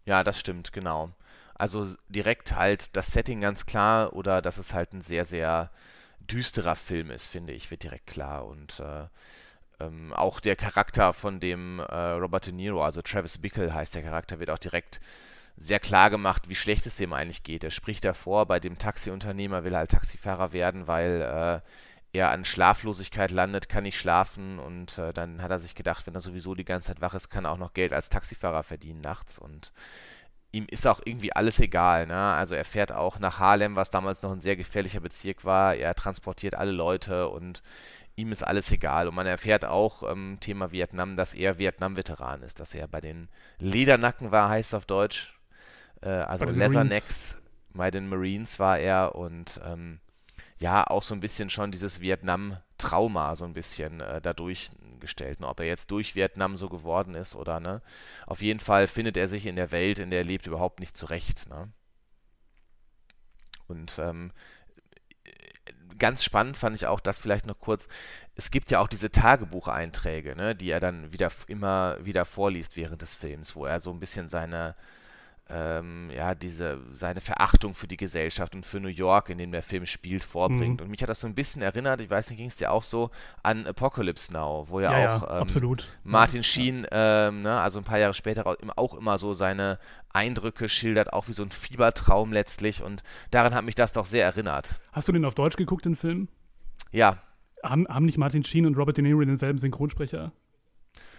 Ja, 0.05 0.23
das 0.23 0.39
stimmt, 0.39 0.73
genau. 0.73 1.11
Also 1.53 1.85
direkt 2.07 2.55
halt 2.55 2.95
das 2.95 3.11
Setting 3.11 3.41
ganz 3.41 3.65
klar 3.65 4.13
oder 4.13 4.41
dass 4.41 4.57
es 4.57 4.73
halt 4.73 4.93
ein 4.93 5.01
sehr, 5.01 5.25
sehr 5.25 5.69
düsterer 6.19 6.75
Film 6.75 7.11
ist, 7.11 7.27
finde 7.27 7.53
ich, 7.53 7.69
wird 7.69 7.83
direkt 7.83 8.07
klar. 8.07 8.45
Und 8.47 8.79
äh, 8.79 9.07
ähm, 9.79 10.13
auch 10.13 10.39
der 10.39 10.55
Charakter 10.55 11.13
von 11.13 11.39
dem 11.39 11.79
äh, 11.79 12.11
Robert 12.11 12.47
De 12.47 12.53
Niro, 12.53 12.83
also 12.83 13.01
Travis 13.01 13.37
Bickle 13.37 13.73
heißt 13.73 13.95
der 13.95 14.03
Charakter, 14.03 14.39
wird 14.39 14.49
auch 14.49 14.59
direkt 14.59 14.99
sehr 15.57 15.79
klar 15.79 16.09
gemacht, 16.09 16.47
wie 16.47 16.55
schlecht 16.55 16.85
es 16.85 16.95
dem 16.95 17.13
eigentlich 17.13 17.43
geht. 17.43 17.63
Er 17.63 17.71
spricht 17.71 18.05
davor, 18.05 18.45
bei 18.45 18.59
dem 18.59 18.77
Taxiunternehmer 18.77 19.63
will 19.63 19.73
er 19.73 19.79
halt 19.79 19.91
Taxifahrer 19.91 20.53
werden, 20.53 20.87
weil 20.87 21.21
äh, 21.21 22.17
er 22.17 22.31
an 22.31 22.45
Schlaflosigkeit 22.45 23.31
landet, 23.31 23.69
kann 23.69 23.83
nicht 23.83 23.99
schlafen 23.99 24.57
und 24.59 24.97
äh, 24.97 25.13
dann 25.13 25.41
hat 25.41 25.51
er 25.51 25.59
sich 25.59 25.75
gedacht, 25.75 26.07
wenn 26.07 26.15
er 26.15 26.21
sowieso 26.21 26.55
die 26.55 26.65
ganze 26.65 26.87
Zeit 26.87 27.01
wach 27.01 27.13
ist, 27.13 27.29
kann 27.29 27.45
er 27.45 27.51
auch 27.51 27.57
noch 27.57 27.73
Geld 27.73 27.93
als 27.93 28.09
Taxifahrer 28.09 28.63
verdienen 28.63 29.01
nachts 29.01 29.37
und 29.37 29.71
ihm 30.51 30.65
ist 30.69 30.87
auch 30.87 31.01
irgendwie 31.05 31.33
alles 31.33 31.59
egal. 31.59 32.07
Ne? 32.07 32.15
Also 32.15 32.55
er 32.55 32.65
fährt 32.65 32.91
auch 32.91 33.19
nach 33.19 33.39
Harlem, 33.39 33.75
was 33.75 33.91
damals 33.91 34.21
noch 34.21 34.31
ein 34.31 34.41
sehr 34.41 34.55
gefährlicher 34.55 34.99
Bezirk 34.99 35.45
war. 35.45 35.75
Er 35.75 35.93
transportiert 35.93 36.55
alle 36.55 36.71
Leute 36.71 37.29
und 37.29 37.61
ihm 38.19 38.31
ist 38.31 38.43
alles 38.43 38.71
egal. 38.71 39.07
Und 39.07 39.15
man 39.15 39.27
erfährt 39.27 39.65
auch, 39.65 40.09
ähm, 40.09 40.37
Thema 40.39 40.71
Vietnam, 40.71 41.15
dass 41.15 41.33
er 41.33 41.57
Vietnam-Veteran 41.57 42.43
ist, 42.43 42.59
dass 42.59 42.75
er 42.75 42.87
bei 42.87 43.01
den 43.01 43.29
Ledernacken 43.59 44.31
war, 44.31 44.49
heißt 44.49 44.69
es 44.69 44.73
auf 44.73 44.85
Deutsch. 44.85 45.39
Äh, 46.01 46.09
also 46.09 46.45
Leathernecks, 46.45 47.41
bei 47.73 47.91
den 47.91 48.07
Marines 48.07 48.59
war 48.59 48.77
er 48.77 49.15
und 49.15 49.59
ähm, 49.65 49.99
ja, 50.59 50.85
auch 50.85 51.03
so 51.03 51.13
ein 51.13 51.21
bisschen 51.21 51.49
schon 51.49 51.71
dieses 51.71 52.01
Vietnam-Trauma 52.01 53.35
so 53.35 53.45
ein 53.45 53.53
bisschen 53.53 54.01
äh, 54.01 54.21
dadurch 54.21 54.71
gestellt. 54.99 55.39
Ne? 55.39 55.47
Ob 55.47 55.59
er 55.61 55.65
jetzt 55.65 55.91
durch 55.91 56.15
Vietnam 56.15 56.57
so 56.57 56.69
geworden 56.69 57.15
ist 57.15 57.35
oder 57.35 57.59
ne. 57.59 57.81
Auf 58.27 58.41
jeden 58.41 58.59
Fall 58.59 58.87
findet 58.87 59.15
er 59.17 59.27
sich 59.27 59.45
in 59.45 59.55
der 59.55 59.71
Welt, 59.71 59.99
in 59.99 60.09
der 60.09 60.19
er 60.19 60.25
lebt, 60.25 60.47
überhaupt 60.47 60.81
nicht 60.81 60.97
zurecht. 60.97 61.47
Ne? 61.49 61.71
Und 63.67 63.99
ähm, 63.99 64.31
ganz 65.99 66.23
spannend 66.23 66.57
fand 66.57 66.75
ich 66.75 66.87
auch, 66.87 66.99
dass 66.99 67.19
vielleicht 67.19 67.45
noch 67.45 67.59
kurz, 67.59 67.87
es 68.35 68.51
gibt 68.51 68.71
ja 68.71 68.79
auch 68.79 68.87
diese 68.87 69.11
Tagebucheinträge, 69.11 70.35
ne, 70.35 70.55
die 70.55 70.71
er 70.71 70.79
dann 70.79 71.13
wieder 71.13 71.31
immer 71.47 71.97
wieder 72.03 72.25
vorliest 72.25 72.75
während 72.75 73.01
des 73.01 73.15
Films, 73.15 73.55
wo 73.55 73.65
er 73.65 73.79
so 73.79 73.91
ein 73.91 73.99
bisschen 73.99 74.29
seine 74.29 74.75
ähm, 75.49 76.11
ja, 76.15 76.35
diese, 76.35 76.79
seine 76.91 77.21
Verachtung 77.21 77.73
für 77.73 77.87
die 77.87 77.97
Gesellschaft 77.97 78.55
und 78.55 78.65
für 78.65 78.79
New 78.79 78.89
York, 78.89 79.29
in 79.29 79.37
dem 79.37 79.51
der 79.51 79.63
Film 79.63 79.85
spielt, 79.85 80.23
vorbringt. 80.23 80.79
Mhm. 80.79 80.85
Und 80.85 80.91
mich 80.91 81.01
hat 81.01 81.09
das 81.09 81.21
so 81.21 81.27
ein 81.27 81.35
bisschen 81.35 81.61
erinnert, 81.61 82.01
ich 82.01 82.09
weiß 82.09 82.29
nicht, 82.29 82.37
ging 82.37 82.47
es 82.47 82.55
dir 82.55 82.71
auch 82.71 82.83
so, 82.83 83.09
an 83.41 83.65
Apocalypse 83.65 84.31
Now, 84.31 84.65
wo 84.69 84.79
ja, 84.79 84.99
ja 84.99 85.17
auch 85.17 85.41
ähm, 85.41 85.77
Martin 86.03 86.43
Sheen, 86.43 86.85
ähm, 86.91 87.41
ne, 87.41 87.59
also 87.59 87.79
ein 87.79 87.85
paar 87.85 87.99
Jahre 87.99 88.13
später 88.13 88.45
auch 88.75 88.93
immer 88.95 89.17
so 89.17 89.33
seine 89.33 89.79
Eindrücke 90.11 90.69
schildert, 90.69 91.13
auch 91.13 91.27
wie 91.27 91.33
so 91.33 91.43
ein 91.43 91.51
Fiebertraum 91.51 92.31
letztlich. 92.31 92.83
Und 92.83 93.03
daran 93.31 93.53
hat 93.53 93.65
mich 93.65 93.75
das 93.75 93.91
doch 93.91 94.05
sehr 94.05 94.25
erinnert. 94.25 94.79
Hast 94.91 95.07
du 95.07 95.11
den 95.11 95.25
auf 95.25 95.35
Deutsch 95.35 95.55
geguckt, 95.55 95.85
den 95.85 95.95
Film? 95.95 96.27
Ja. 96.91 97.17
Haben, 97.63 97.87
haben 97.87 98.05
nicht 98.05 98.17
Martin 98.17 98.43
Sheen 98.43 98.65
und 98.65 98.77
Robert 98.77 98.97
De 98.97 99.03
Niro 99.03 99.19
denselben 99.21 99.59
Synchronsprecher? 99.59 100.31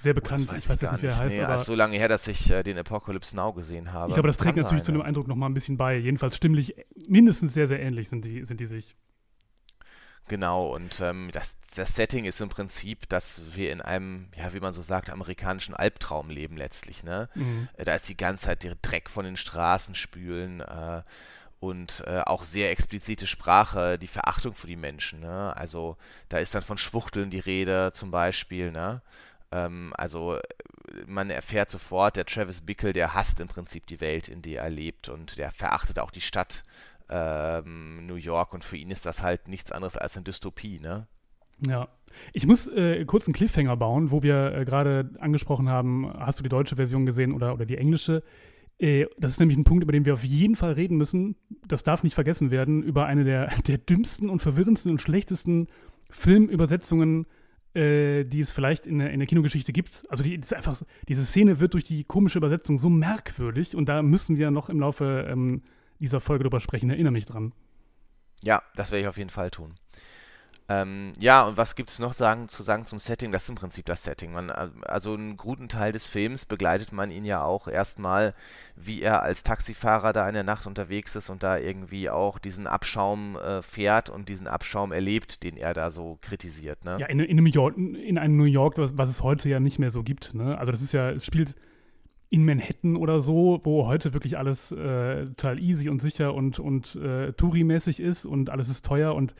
Sehr 0.00 0.14
bekannt. 0.14 0.46
Oh, 0.48 0.52
weiß 0.52 0.64
ich 0.64 0.70
weiß 0.70 0.80
jetzt 0.80 0.92
nicht, 0.92 1.02
wie 1.02 1.06
er 1.06 1.18
heißt. 1.18 1.34
Nee, 1.34 1.42
aber 1.42 1.54
ist 1.56 1.66
so 1.66 1.74
lange 1.74 1.96
her, 1.96 2.08
dass 2.08 2.26
ich 2.28 2.50
äh, 2.50 2.62
den 2.62 2.78
Apocalypse 2.78 3.36
Now 3.36 3.52
gesehen 3.52 3.92
habe. 3.92 4.10
Ich 4.10 4.14
glaube, 4.14 4.28
das 4.28 4.36
trägt 4.36 4.54
Kann 4.54 4.62
natürlich 4.62 4.84
sein, 4.84 4.86
zu 4.86 4.92
dem 4.92 5.02
Eindruck 5.02 5.28
noch 5.28 5.36
mal 5.36 5.46
ein 5.46 5.54
bisschen 5.54 5.76
bei. 5.76 5.96
Jedenfalls 5.96 6.36
stimmlich 6.36 6.74
mindestens 7.08 7.54
sehr, 7.54 7.66
sehr 7.66 7.80
ähnlich 7.80 8.08
sind 8.08 8.24
die, 8.24 8.44
sind 8.44 8.60
die 8.60 8.66
sich. 8.66 8.96
Genau, 10.30 10.72
und 10.72 11.00
ähm, 11.00 11.30
das, 11.32 11.56
das 11.74 11.96
Setting 11.96 12.24
ist 12.24 12.40
im 12.40 12.48
Prinzip, 12.48 13.08
dass 13.08 13.40
wir 13.52 13.72
in 13.72 13.80
einem, 13.80 14.28
ja, 14.36 14.54
wie 14.54 14.60
man 14.60 14.72
so 14.72 14.80
sagt, 14.80 15.10
amerikanischen 15.10 15.74
Albtraum 15.74 16.30
leben 16.30 16.56
letztlich. 16.56 17.02
Ne? 17.02 17.28
Mhm. 17.34 17.68
Äh, 17.76 17.84
da 17.84 17.96
ist 17.96 18.08
die 18.08 18.16
ganze 18.16 18.44
Zeit 18.44 18.62
der 18.62 18.76
Dreck 18.76 19.10
von 19.10 19.24
den 19.24 19.36
Straßen 19.36 19.96
spülen 19.96 20.60
äh, 20.60 21.02
und 21.58 22.04
äh, 22.06 22.20
auch 22.20 22.44
sehr 22.44 22.70
explizite 22.70 23.26
Sprache, 23.26 23.98
die 23.98 24.06
Verachtung 24.06 24.54
für 24.54 24.68
die 24.68 24.76
Menschen. 24.76 25.18
Ne? 25.18 25.56
Also 25.56 25.96
da 26.28 26.38
ist 26.38 26.54
dann 26.54 26.62
von 26.62 26.78
Schwuchteln 26.78 27.30
die 27.30 27.40
Rede 27.40 27.90
zum 27.92 28.12
Beispiel. 28.12 28.70
Ne? 28.70 29.02
Ähm, 29.52 29.92
also 29.96 30.38
man 31.06 31.30
erfährt 31.30 31.70
sofort, 31.70 32.16
der 32.16 32.26
Travis 32.26 32.60
Bickle, 32.60 32.92
der 32.92 33.14
hasst 33.14 33.40
im 33.40 33.48
Prinzip 33.48 33.86
die 33.86 34.00
Welt, 34.00 34.28
in 34.28 34.42
der 34.42 34.62
er 34.62 34.70
lebt 34.70 35.08
und 35.08 35.38
der 35.38 35.50
verachtet 35.50 35.98
auch 35.98 36.10
die 36.10 36.20
Stadt 36.20 36.62
ähm, 37.08 38.06
New 38.06 38.14
York 38.14 38.54
und 38.54 38.64
für 38.64 38.76
ihn 38.76 38.90
ist 38.90 39.06
das 39.06 39.22
halt 39.22 39.48
nichts 39.48 39.72
anderes 39.72 39.96
als 39.96 40.16
eine 40.16 40.24
Dystopie, 40.24 40.80
ne? 40.80 41.06
Ja. 41.66 41.88
Ich 42.32 42.46
muss 42.46 42.66
äh, 42.66 43.04
kurz 43.04 43.26
einen 43.26 43.34
Cliffhanger 43.34 43.76
bauen, 43.76 44.10
wo 44.10 44.22
wir 44.22 44.54
äh, 44.54 44.64
gerade 44.64 45.10
angesprochen 45.18 45.68
haben, 45.68 46.12
hast 46.18 46.38
du 46.38 46.42
die 46.42 46.48
deutsche 46.48 46.76
Version 46.76 47.06
gesehen 47.06 47.32
oder, 47.32 47.54
oder 47.54 47.66
die 47.66 47.78
englische? 47.78 48.22
Äh, 48.78 49.06
das 49.18 49.32
ist 49.32 49.40
nämlich 49.40 49.58
ein 49.58 49.64
Punkt, 49.64 49.82
über 49.82 49.92
den 49.92 50.04
wir 50.04 50.14
auf 50.14 50.24
jeden 50.24 50.56
Fall 50.56 50.72
reden 50.72 50.96
müssen. 50.96 51.36
Das 51.66 51.84
darf 51.84 52.02
nicht 52.02 52.14
vergessen 52.14 52.50
werden, 52.50 52.82
über 52.82 53.06
eine 53.06 53.24
der, 53.24 53.46
der 53.66 53.78
dümmsten 53.78 54.28
und 54.28 54.42
verwirrendsten 54.42 54.90
und 54.90 55.00
schlechtesten 55.00 55.68
Filmübersetzungen, 56.10 57.26
äh, 57.74 58.24
die 58.24 58.40
es 58.40 58.52
vielleicht 58.52 58.86
in 58.86 58.98
der, 58.98 59.10
in 59.10 59.20
der 59.20 59.28
Kinogeschichte 59.28 59.72
gibt. 59.72 60.04
Also 60.08 60.22
die, 60.22 60.34
ist 60.34 60.54
einfach, 60.54 60.80
diese 61.08 61.24
Szene 61.24 61.60
wird 61.60 61.74
durch 61.74 61.84
die 61.84 62.04
komische 62.04 62.38
Übersetzung 62.38 62.78
so 62.78 62.90
merkwürdig 62.90 63.76
und 63.76 63.88
da 63.88 64.02
müssen 64.02 64.38
wir 64.38 64.50
noch 64.50 64.68
im 64.68 64.80
Laufe 64.80 65.26
ähm, 65.30 65.62
dieser 66.00 66.20
Folge 66.20 66.44
drüber 66.44 66.60
sprechen. 66.60 66.90
Erinnere 66.90 67.12
mich 67.12 67.26
dran. 67.26 67.52
Ja, 68.42 68.62
das 68.74 68.90
werde 68.90 69.02
ich 69.02 69.08
auf 69.08 69.18
jeden 69.18 69.30
Fall 69.30 69.50
tun. 69.50 69.74
Ähm, 70.70 71.14
ja, 71.18 71.42
und 71.42 71.56
was 71.56 71.74
gibt 71.74 71.90
es 71.90 71.98
noch 71.98 72.12
sagen, 72.12 72.48
zu 72.48 72.62
sagen 72.62 72.86
zum 72.86 73.00
Setting? 73.00 73.32
Das 73.32 73.42
ist 73.42 73.48
im 73.48 73.56
Prinzip 73.56 73.86
das 73.86 74.04
Setting. 74.04 74.30
Man, 74.30 74.50
also 74.50 75.14
einen 75.14 75.36
guten 75.36 75.68
Teil 75.68 75.90
des 75.90 76.06
Films 76.06 76.46
begleitet 76.46 76.92
man 76.92 77.10
ihn 77.10 77.24
ja 77.24 77.42
auch 77.42 77.66
erstmal, 77.66 78.34
wie 78.76 79.02
er 79.02 79.24
als 79.24 79.42
Taxifahrer 79.42 80.12
da 80.12 80.28
in 80.28 80.34
der 80.34 80.44
Nacht 80.44 80.68
unterwegs 80.68 81.16
ist 81.16 81.28
und 81.28 81.42
da 81.42 81.58
irgendwie 81.58 82.08
auch 82.08 82.38
diesen 82.38 82.68
Abschaum 82.68 83.36
äh, 83.36 83.62
fährt 83.62 84.10
und 84.10 84.28
diesen 84.28 84.46
Abschaum 84.46 84.92
erlebt, 84.92 85.42
den 85.42 85.56
er 85.56 85.74
da 85.74 85.90
so 85.90 86.18
kritisiert. 86.20 86.84
Ne? 86.84 86.98
Ja, 87.00 87.06
in, 87.06 87.18
in, 87.18 87.38
einem 87.38 87.46
York, 87.46 87.76
in 87.76 88.16
einem 88.16 88.36
New 88.36 88.44
York, 88.44 88.78
was, 88.78 88.96
was, 88.96 89.10
es 89.10 89.24
heute 89.24 89.48
ja 89.48 89.58
nicht 89.58 89.80
mehr 89.80 89.90
so 89.90 90.04
gibt. 90.04 90.34
Ne? 90.34 90.56
Also 90.56 90.70
das 90.70 90.82
ist 90.82 90.92
ja, 90.92 91.10
es 91.10 91.26
spielt 91.26 91.56
in 92.28 92.44
Manhattan 92.44 92.94
oder 92.94 93.18
so, 93.18 93.60
wo 93.64 93.88
heute 93.88 94.14
wirklich 94.14 94.38
alles 94.38 94.70
äh, 94.70 95.26
total 95.34 95.58
easy 95.58 95.88
und 95.88 96.00
sicher 96.00 96.32
und, 96.32 96.60
und 96.60 96.94
äh, 96.94 97.32
Touri-mäßig 97.32 97.98
ist 97.98 98.24
und 98.24 98.50
alles 98.50 98.68
ist 98.68 98.86
teuer 98.86 99.16
und 99.16 99.34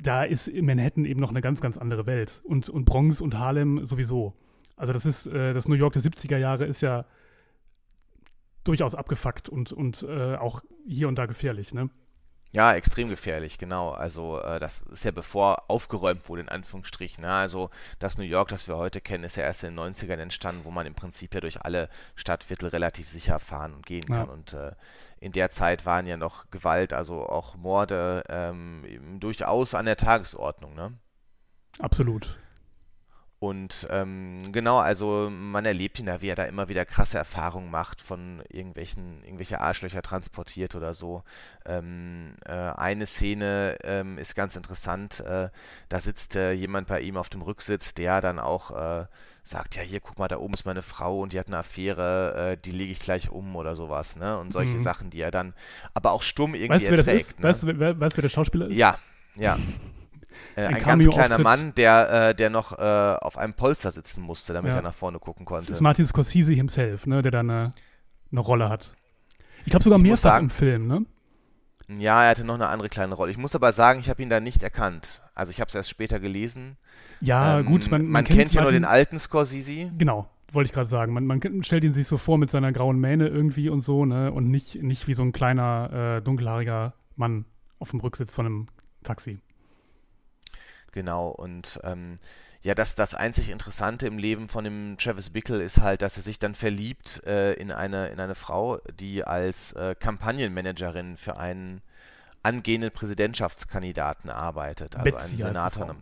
da 0.00 0.24
ist 0.24 0.52
Manhattan 0.52 1.04
eben 1.04 1.20
noch 1.20 1.30
eine 1.30 1.40
ganz, 1.40 1.60
ganz 1.60 1.76
andere 1.76 2.06
Welt. 2.06 2.40
Und, 2.44 2.68
und 2.68 2.84
Bronx 2.84 3.20
und 3.20 3.38
Harlem 3.38 3.86
sowieso. 3.86 4.34
Also 4.76 4.92
das 4.92 5.06
ist, 5.06 5.26
äh, 5.26 5.54
das 5.54 5.68
New 5.68 5.74
York 5.74 5.92
der 5.92 6.02
70er 6.02 6.36
Jahre 6.36 6.66
ist 6.66 6.80
ja 6.80 7.06
durchaus 8.64 8.94
abgefuckt 8.94 9.48
und, 9.48 9.72
und 9.72 10.02
äh, 10.08 10.36
auch 10.36 10.62
hier 10.86 11.08
und 11.08 11.16
da 11.16 11.26
gefährlich, 11.26 11.74
ne? 11.74 11.90
Ja, 12.54 12.72
extrem 12.72 13.08
gefährlich, 13.08 13.58
genau. 13.58 13.90
Also 13.90 14.40
äh, 14.40 14.60
das 14.60 14.82
ist 14.82 15.04
ja 15.04 15.10
bevor 15.10 15.68
aufgeräumt 15.68 16.28
wurde, 16.28 16.42
in 16.42 16.48
Anführungsstrichen. 16.48 17.22
Ne? 17.22 17.32
Also 17.32 17.68
das 17.98 18.16
New 18.16 18.22
York, 18.22 18.46
das 18.46 18.68
wir 18.68 18.76
heute 18.76 19.00
kennen, 19.00 19.24
ist 19.24 19.34
ja 19.34 19.42
erst 19.42 19.64
in 19.64 19.74
den 19.74 19.94
90ern 19.94 20.18
entstanden, 20.18 20.64
wo 20.64 20.70
man 20.70 20.86
im 20.86 20.94
Prinzip 20.94 21.34
ja 21.34 21.40
durch 21.40 21.62
alle 21.62 21.88
Stadtviertel 22.14 22.68
relativ 22.68 23.08
sicher 23.08 23.40
fahren 23.40 23.74
und 23.74 23.84
gehen 23.84 24.04
kann. 24.04 24.28
Ja. 24.28 24.32
Und 24.32 24.52
äh, 24.52 24.70
in 25.18 25.32
der 25.32 25.50
Zeit 25.50 25.84
waren 25.84 26.06
ja 26.06 26.16
noch 26.16 26.48
Gewalt, 26.52 26.92
also 26.92 27.28
auch 27.28 27.56
Morde 27.56 28.22
ähm, 28.28 29.18
durchaus 29.18 29.74
an 29.74 29.86
der 29.86 29.96
Tagesordnung. 29.96 30.76
Ne? 30.76 30.92
Absolut. 31.80 32.38
Und 33.44 33.86
ähm, 33.90 34.52
genau, 34.52 34.78
also 34.78 35.28
man 35.30 35.66
erlebt 35.66 35.98
ihn 35.98 36.06
da, 36.06 36.22
wie 36.22 36.28
er 36.28 36.34
da 36.34 36.44
immer 36.44 36.70
wieder 36.70 36.86
krasse 36.86 37.18
Erfahrungen 37.18 37.70
macht, 37.70 38.00
von 38.00 38.42
irgendwelchen, 38.48 39.22
irgendwelche 39.22 39.60
Arschlöcher 39.60 40.00
transportiert 40.00 40.74
oder 40.74 40.94
so. 40.94 41.24
Ähm, 41.66 42.36
äh, 42.46 42.52
eine 42.52 43.04
Szene 43.04 43.76
ähm, 43.84 44.16
ist 44.16 44.34
ganz 44.34 44.56
interessant, 44.56 45.20
äh, 45.20 45.50
da 45.90 46.00
sitzt 46.00 46.36
äh, 46.36 46.52
jemand 46.52 46.88
bei 46.88 47.02
ihm 47.02 47.18
auf 47.18 47.28
dem 47.28 47.42
Rücksitz, 47.42 47.92
der 47.92 48.22
dann 48.22 48.38
auch 48.38 48.70
äh, 48.70 49.04
sagt, 49.42 49.76
ja 49.76 49.82
hier, 49.82 50.00
guck 50.00 50.18
mal, 50.18 50.28
da 50.28 50.38
oben 50.38 50.54
ist 50.54 50.64
meine 50.64 50.80
Frau 50.80 51.20
und 51.20 51.34
die 51.34 51.38
hat 51.38 51.48
eine 51.48 51.58
Affäre, 51.58 52.52
äh, 52.52 52.56
die 52.56 52.72
lege 52.72 52.92
ich 52.92 53.00
gleich 53.00 53.28
um 53.28 53.56
oder 53.56 53.76
sowas, 53.76 54.16
ne? 54.16 54.38
Und 54.38 54.54
solche 54.54 54.78
mhm. 54.78 54.82
Sachen, 54.82 55.10
die 55.10 55.20
er 55.20 55.30
dann 55.30 55.52
aber 55.92 56.12
auch 56.12 56.22
stumm 56.22 56.54
irgendwie 56.54 56.86
weißt, 56.86 56.98
erträgt. 56.98 57.40
Ne? 57.40 57.44
Weißt, 57.44 57.62
du, 57.62 57.78
wer, 57.78 58.00
weißt 58.00 58.16
du, 58.16 58.16
wer 58.16 58.22
der 58.22 58.30
Schauspieler 58.30 58.68
ist? 58.68 58.76
Ja, 58.76 58.98
ja. 59.36 59.58
Äh, 60.56 60.66
ein, 60.66 60.74
ein 60.76 60.82
ganz 60.82 61.08
kleiner 61.08 61.38
Mann, 61.38 61.74
der, 61.74 62.28
äh, 62.30 62.34
der 62.34 62.50
noch 62.50 62.78
äh, 62.78 62.82
auf 62.82 63.36
einem 63.36 63.54
Polster 63.54 63.90
sitzen 63.90 64.22
musste, 64.22 64.52
damit 64.52 64.72
ja. 64.72 64.78
er 64.78 64.82
nach 64.82 64.94
vorne 64.94 65.18
gucken 65.18 65.44
konnte. 65.44 65.66
Das 65.66 65.78
ist 65.78 65.80
Martin 65.80 66.06
Scorsese 66.06 66.52
himself, 66.52 67.06
ne, 67.06 67.22
der 67.22 67.32
da 67.32 67.40
eine, 67.40 67.72
eine 68.30 68.40
Rolle 68.40 68.68
hat. 68.68 68.92
Ich 69.64 69.70
glaube 69.70 69.82
sogar 69.82 69.98
ich 69.98 70.04
mehrfach 70.04 70.22
sagen, 70.22 70.46
im 70.46 70.50
Film, 70.50 70.86
ne? 70.86 71.06
Ja, 71.88 72.24
er 72.24 72.30
hatte 72.30 72.44
noch 72.44 72.54
eine 72.54 72.68
andere 72.68 72.88
kleine 72.88 73.14
Rolle. 73.14 73.30
Ich 73.30 73.38
muss 73.38 73.54
aber 73.54 73.72
sagen, 73.72 74.00
ich 74.00 74.08
habe 74.08 74.22
ihn 74.22 74.30
da 74.30 74.40
nicht 74.40 74.62
erkannt. 74.62 75.22
Also 75.34 75.50
ich 75.50 75.60
habe 75.60 75.68
es 75.68 75.74
erst 75.74 75.90
später 75.90 76.18
gelesen. 76.18 76.76
Ja, 77.20 77.58
ähm, 77.58 77.66
gut, 77.66 77.90
man, 77.90 78.02
man, 78.02 78.10
man 78.10 78.24
kennt, 78.24 78.38
kennt 78.38 78.54
ja 78.54 78.62
nur 78.62 78.72
den 78.72 78.84
alten 78.84 79.18
Scorsese. 79.18 79.90
Genau, 79.98 80.28
wollte 80.52 80.68
ich 80.68 80.72
gerade 80.72 80.88
sagen. 80.88 81.12
Man, 81.12 81.26
man, 81.26 81.40
stellt 81.62 81.84
ihn 81.84 81.92
sich 81.92 82.06
so 82.06 82.16
vor 82.16 82.38
mit 82.38 82.50
seiner 82.50 82.72
grauen 82.72 82.98
Mähne 82.98 83.28
irgendwie 83.28 83.68
und 83.68 83.82
so, 83.82 84.04
ne? 84.06 84.32
Und 84.32 84.50
nicht, 84.50 84.82
nicht 84.82 85.06
wie 85.08 85.14
so 85.14 85.22
ein 85.22 85.32
kleiner, 85.32 86.18
äh, 86.18 86.22
dunkelhaariger 86.22 86.94
Mann 87.16 87.44
auf 87.78 87.90
dem 87.90 88.00
Rücksitz 88.00 88.34
von 88.34 88.46
einem 88.46 88.66
Taxi. 89.02 89.40
Genau, 90.94 91.28
und 91.28 91.80
ähm, 91.82 92.16
ja, 92.62 92.76
das, 92.76 92.94
das 92.94 93.14
einzig 93.14 93.50
Interessante 93.50 94.06
im 94.06 94.16
Leben 94.16 94.48
von 94.48 94.62
dem 94.62 94.96
Travis 94.96 95.30
Bickle 95.30 95.60
ist 95.60 95.80
halt, 95.80 96.02
dass 96.02 96.16
er 96.16 96.22
sich 96.22 96.38
dann 96.38 96.54
verliebt 96.54 97.20
äh, 97.26 97.54
in, 97.54 97.72
eine, 97.72 98.10
in 98.10 98.20
eine 98.20 98.36
Frau, 98.36 98.78
die 99.00 99.24
als 99.24 99.72
äh, 99.72 99.96
Kampagnenmanagerin 99.98 101.16
für 101.16 101.36
einen 101.36 101.82
angehenden 102.44 102.92
Präsidentschaftskandidaten 102.92 104.30
arbeitet. 104.30 104.94
Also 104.94 105.10
Betsy 105.10 105.30
einen 105.30 105.54
Senator. 105.54 105.96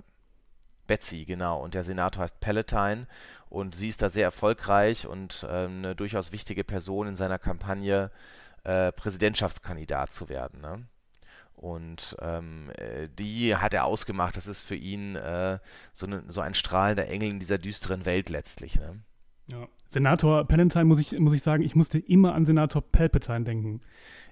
Betsy, 0.87 1.25
genau. 1.25 1.63
Und 1.63 1.73
der 1.73 1.85
Senator 1.85 2.25
heißt 2.25 2.39
Palatine 2.41 3.07
und 3.49 3.75
sie 3.75 3.89
ist 3.89 4.03
da 4.03 4.11
sehr 4.11 4.25
erfolgreich 4.25 5.07
und 5.07 5.45
äh, 5.45 5.65
eine 5.65 5.97
durchaus 5.97 6.33
wichtige 6.33 6.65
Person 6.65 7.09
in 7.09 7.17
seiner 7.17 7.39
Kampagne, 7.39 8.11
äh, 8.65 8.93
Präsidentschaftskandidat 8.93 10.13
zu 10.13 10.29
werden. 10.29 10.61
Ne? 10.61 10.87
Und 11.63 12.17
ähm, 12.21 12.73
äh, 12.77 13.09
die 13.17 13.55
hat 13.55 13.73
er 13.73 13.85
ausgemacht. 13.85 14.37
Das 14.37 14.49
ist 14.49 14.63
für 14.63 14.75
ihn 14.75 15.15
äh, 15.15 15.61
so, 15.93 16.09
ne, 16.09 16.25
so, 16.27 16.41
ein 16.41 16.55
strahlender 16.55 17.07
Engel 17.07 17.31
in 17.31 17.39
dieser 17.39 17.57
düsteren 17.57 18.05
Welt 18.05 18.31
letztlich. 18.31 18.81
Ne? 18.81 19.01
Ja. 19.47 19.69
Senator 19.89 20.45
Palpatine, 20.45 20.85
muss 20.85 20.99
ich, 20.99 21.17
muss 21.21 21.33
ich 21.33 21.43
sagen, 21.43 21.63
ich 21.63 21.77
musste 21.77 22.01
immer 22.01 22.35
an 22.35 22.45
Senator 22.45 22.83
Palpatine 22.83 23.45
denken. 23.45 23.81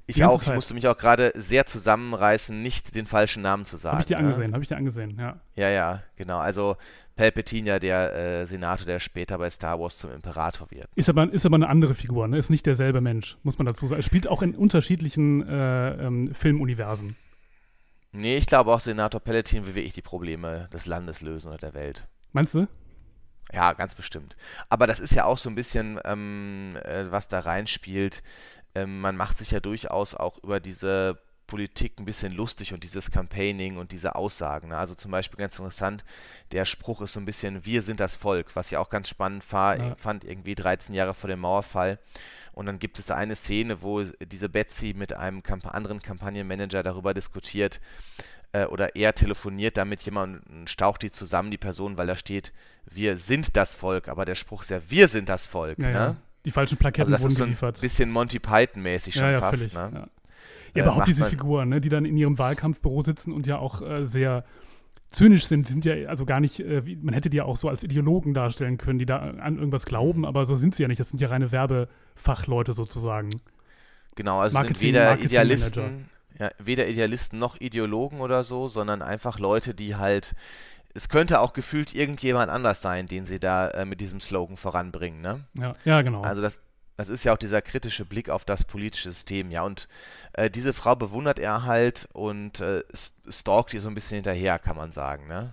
Ich 0.07 0.25
auch. 0.25 0.43
Zeit. 0.43 0.49
Ich 0.49 0.55
musste 0.55 0.75
mich 0.75 0.89
auch 0.89 0.97
gerade 0.97 1.33
sehr 1.35 1.67
zusammenreißen, 1.67 2.61
nicht 2.61 2.97
den 2.97 3.07
falschen 3.07 3.43
Namen 3.43 3.65
zu 3.65 3.77
sagen. 3.77 3.93
Habe 3.93 4.03
ich 4.03 4.07
dir 4.07 4.17
ne? 4.19 4.25
angesehen, 4.25 4.53
habe 4.53 4.63
ich 4.63 4.69
dir 4.69 4.77
angesehen, 4.77 5.17
ja. 5.19 5.41
Ja, 5.55 5.69
ja, 5.69 6.03
genau. 6.17 6.39
Also 6.39 6.77
Palpatine 7.17 7.69
ja 7.69 7.79
der 7.79 8.15
äh, 8.15 8.47
Senator, 8.47 8.87
der 8.87 8.99
später 8.99 9.39
bei 9.39 9.51
Star 9.51 9.79
Wars 9.79 9.99
zum 9.99 10.11
Imperator 10.11 10.71
wird. 10.71 10.89
Ist 10.95 11.09
aber, 11.09 11.31
ist 11.33 11.45
aber 11.45 11.57
eine 11.57 11.69
andere 11.69 11.95
Figur, 11.95 12.27
ne? 12.29 12.39
Ist 12.39 12.51
nicht 12.51 12.67
derselbe 12.67 13.01
Mensch, 13.01 13.37
muss 13.43 13.59
man 13.59 13.67
dazu 13.67 13.87
sagen. 13.87 14.01
Er 14.01 14.05
spielt 14.05 14.27
auch 14.27 14.43
in 14.43 14.55
unterschiedlichen 14.55 15.47
äh, 15.47 16.07
ähm, 16.07 16.35
Filmuniversen. 16.35 17.17
Nee, 18.13 18.37
ich 18.37 18.47
glaube 18.47 18.73
auch 18.73 18.81
Senator 18.81 19.21
Palpatine 19.21 19.67
will 19.67 19.75
wirklich 19.75 19.93
die 19.93 20.03
Probleme 20.03 20.69
des 20.73 20.87
Landes 20.87 21.21
lösen 21.21 21.49
oder 21.49 21.59
der 21.59 21.75
Welt. 21.75 22.07
Meinst 22.33 22.55
du? 22.55 22.67
Ja, 23.53 23.73
ganz 23.73 23.95
bestimmt. 23.95 24.37
Aber 24.69 24.87
das 24.87 25.01
ist 25.01 25.15
ja 25.15 25.25
auch 25.25 25.39
so 25.39 25.49
ein 25.49 25.55
bisschen, 25.55 25.99
ähm, 26.05 26.77
äh, 26.85 27.11
was 27.11 27.29
da 27.29 27.41
reinspielt. 27.41 28.23
Ähm, 28.75 29.01
man 29.01 29.17
macht 29.17 29.39
sich 29.39 29.51
ja 29.51 29.61
durchaus 29.61 30.15
auch 30.15 30.39
über 30.43 30.61
diese 30.61 31.19
Politik 31.51 31.99
ein 31.99 32.05
bisschen 32.05 32.33
lustig 32.33 32.73
und 32.73 32.85
dieses 32.85 33.11
Campaigning 33.11 33.77
und 33.77 33.91
diese 33.91 34.15
Aussagen. 34.15 34.69
Ne? 34.69 34.79
Also 34.79 34.95
zum 34.95 35.11
Beispiel 35.11 35.39
ganz 35.39 35.59
interessant, 35.59 36.05
der 36.53 36.65
Spruch 36.65 37.03
ist 37.03 37.15
so 37.15 37.21
ein 37.21 37.27
bisschen, 37.27 37.67
wir 37.67 37.83
sind 37.83 37.99
das 37.99 38.15
Volk, 38.15 38.55
was 38.55 38.71
ich 38.71 38.79
auch 38.79 38.89
ganz 38.89 39.09
spannend 39.09 39.53
war, 39.53 39.77
ja. 39.77 39.95
fand, 39.97 40.23
irgendwie 40.25 40.55
13 40.55 40.95
Jahre 40.95 41.13
vor 41.13 41.29
dem 41.29 41.41
Mauerfall. 41.41 41.99
Und 42.53 42.67
dann 42.67 42.79
gibt 42.79 43.01
es 43.01 43.11
eine 43.11 43.35
Szene, 43.35 43.83
wo 43.83 44.03
diese 44.03 44.49
Betsy 44.49 44.95
mit 44.97 45.13
einem 45.13 45.43
Kamp 45.43 45.67
anderen 45.67 46.01
Kampagnenmanager 46.01 46.85
darüber 46.85 47.15
diskutiert, 47.15 47.81
äh, 48.53 48.67
oder 48.67 48.95
er 48.95 49.15
telefoniert 49.15 49.77
damit 49.77 50.03
jemand 50.03 50.43
staucht 50.69 51.03
die 51.03 51.11
zusammen, 51.11 51.51
die 51.51 51.59
Person, 51.59 51.97
weil 51.97 52.07
da 52.07 52.17
steht, 52.17 52.53
wir 52.87 53.17
sind 53.17 53.57
das 53.57 53.75
Volk, 53.75 54.09
aber 54.09 54.25
der 54.25 54.35
Spruch 54.37 54.63
ist 54.63 54.71
ja, 54.71 54.81
wir 54.89 55.09
sind 55.09 55.29
das 55.29 55.47
Volk. 55.47 55.79
Ja, 55.79 55.89
ne? 55.89 55.95
ja. 55.95 56.17
Die 56.45 56.51
falschen 56.51 56.79
Plaketten 56.79 57.13
also 57.13 57.27
das 57.27 57.39
wurden 57.39 57.53
ist 57.53 57.59
so 57.61 57.67
ein 57.67 57.73
bisschen 57.73 58.11
Monty 58.11 58.39
Python-mäßig 58.39 59.15
schon 59.15 59.31
ja, 59.31 59.41
fast. 59.41 59.59
Völlig, 59.59 59.75
ne? 59.75 59.91
ja. 59.95 60.09
Ja, 60.75 60.87
aber 60.87 61.03
auch 61.03 61.05
diese 61.05 61.25
Figuren, 61.25 61.69
ne, 61.69 61.81
die 61.81 61.89
dann 61.89 62.05
in 62.05 62.17
ihrem 62.17 62.39
Wahlkampfbüro 62.39 63.03
sitzen 63.03 63.33
und 63.33 63.47
ja 63.47 63.59
auch 63.59 63.83
äh, 63.83 64.07
sehr 64.07 64.45
zynisch 65.11 65.47
sind, 65.47 65.67
sind 65.67 65.85
ja 65.85 66.09
also 66.09 66.25
gar 66.25 66.41
nicht, 66.41 66.61
äh, 66.61 66.87
wie, 66.87 66.97
man 66.97 67.15
hätte 67.15 67.31
die 67.31 67.39
ja 67.39 67.45
auch 67.45 67.57
so 67.57 67.69
als 67.69 67.83
Ideologen 67.83 68.35
darstellen 68.35 68.79
können, 68.79 68.99
die 68.99 69.07
da 69.07 69.19
an 69.19 69.57
irgendwas 69.57 69.85
glauben, 69.85 70.25
aber 70.25 70.45
so 70.45 70.57
sind 70.57 70.75
sie 70.75 70.83
ja 70.83 70.89
nicht. 70.89 71.01
Das 71.01 71.11
sind 71.11 71.21
ja 71.21 71.29
reine 71.29 71.51
Werbefachleute 71.51 72.73
sozusagen. 72.73 73.41
Genau, 74.15 74.39
also 74.39 74.55
Marketing, 74.55 74.79
sind 74.79 74.89
weder 74.89 75.19
Idealisten 75.19 76.09
Ja, 76.39 76.51
weder 76.59 76.89
Idealisten 76.89 77.39
noch 77.39 77.61
Ideologen 77.61 78.21
oder 78.21 78.45
so, 78.45 78.69
sondern 78.69 79.03
einfach 79.03 79.39
Leute, 79.39 79.75
die 79.75 79.97
halt. 79.97 80.35
Es 80.95 81.09
könnte 81.09 81.41
auch 81.41 81.53
gefühlt 81.53 81.95
irgendjemand 81.95 82.51
anders 82.51 82.83
sein, 82.83 83.07
den 83.07 83.25
sie 83.25 83.39
da 83.39 83.69
äh, 83.69 83.85
mit 83.85 84.01
diesem 84.01 84.21
Slogan 84.21 84.57
voranbringen, 84.57 85.21
ne? 85.21 85.45
Ja, 85.55 85.75
ja 85.85 86.03
genau. 86.03 86.23
Also 86.23 86.43
das, 86.43 86.61
das 86.97 87.09
ist 87.09 87.25
ja 87.25 87.33
auch 87.33 87.39
dieser 87.39 87.63
kritische 87.63 88.05
Blick 88.05 88.29
auf 88.29 88.45
das 88.45 88.65
politische 88.65 89.13
System, 89.13 89.51
ja. 89.51 89.63
Und 89.63 89.89
äh, 90.33 90.51
diese 90.51 90.73
Frau 90.73 90.97
bewundert 90.97 91.39
er 91.39 91.65
halt 91.65 92.09
und 92.13 92.61
äh, 92.61 92.83
stalkt 93.29 93.73
ihr 93.73 93.81
so 93.81 93.89
ein 93.89 93.95
bisschen 93.95 94.17
hinterher, 94.17 94.59
kann 94.59 94.77
man 94.77 94.93
sagen, 94.93 95.27
ne? 95.29 95.53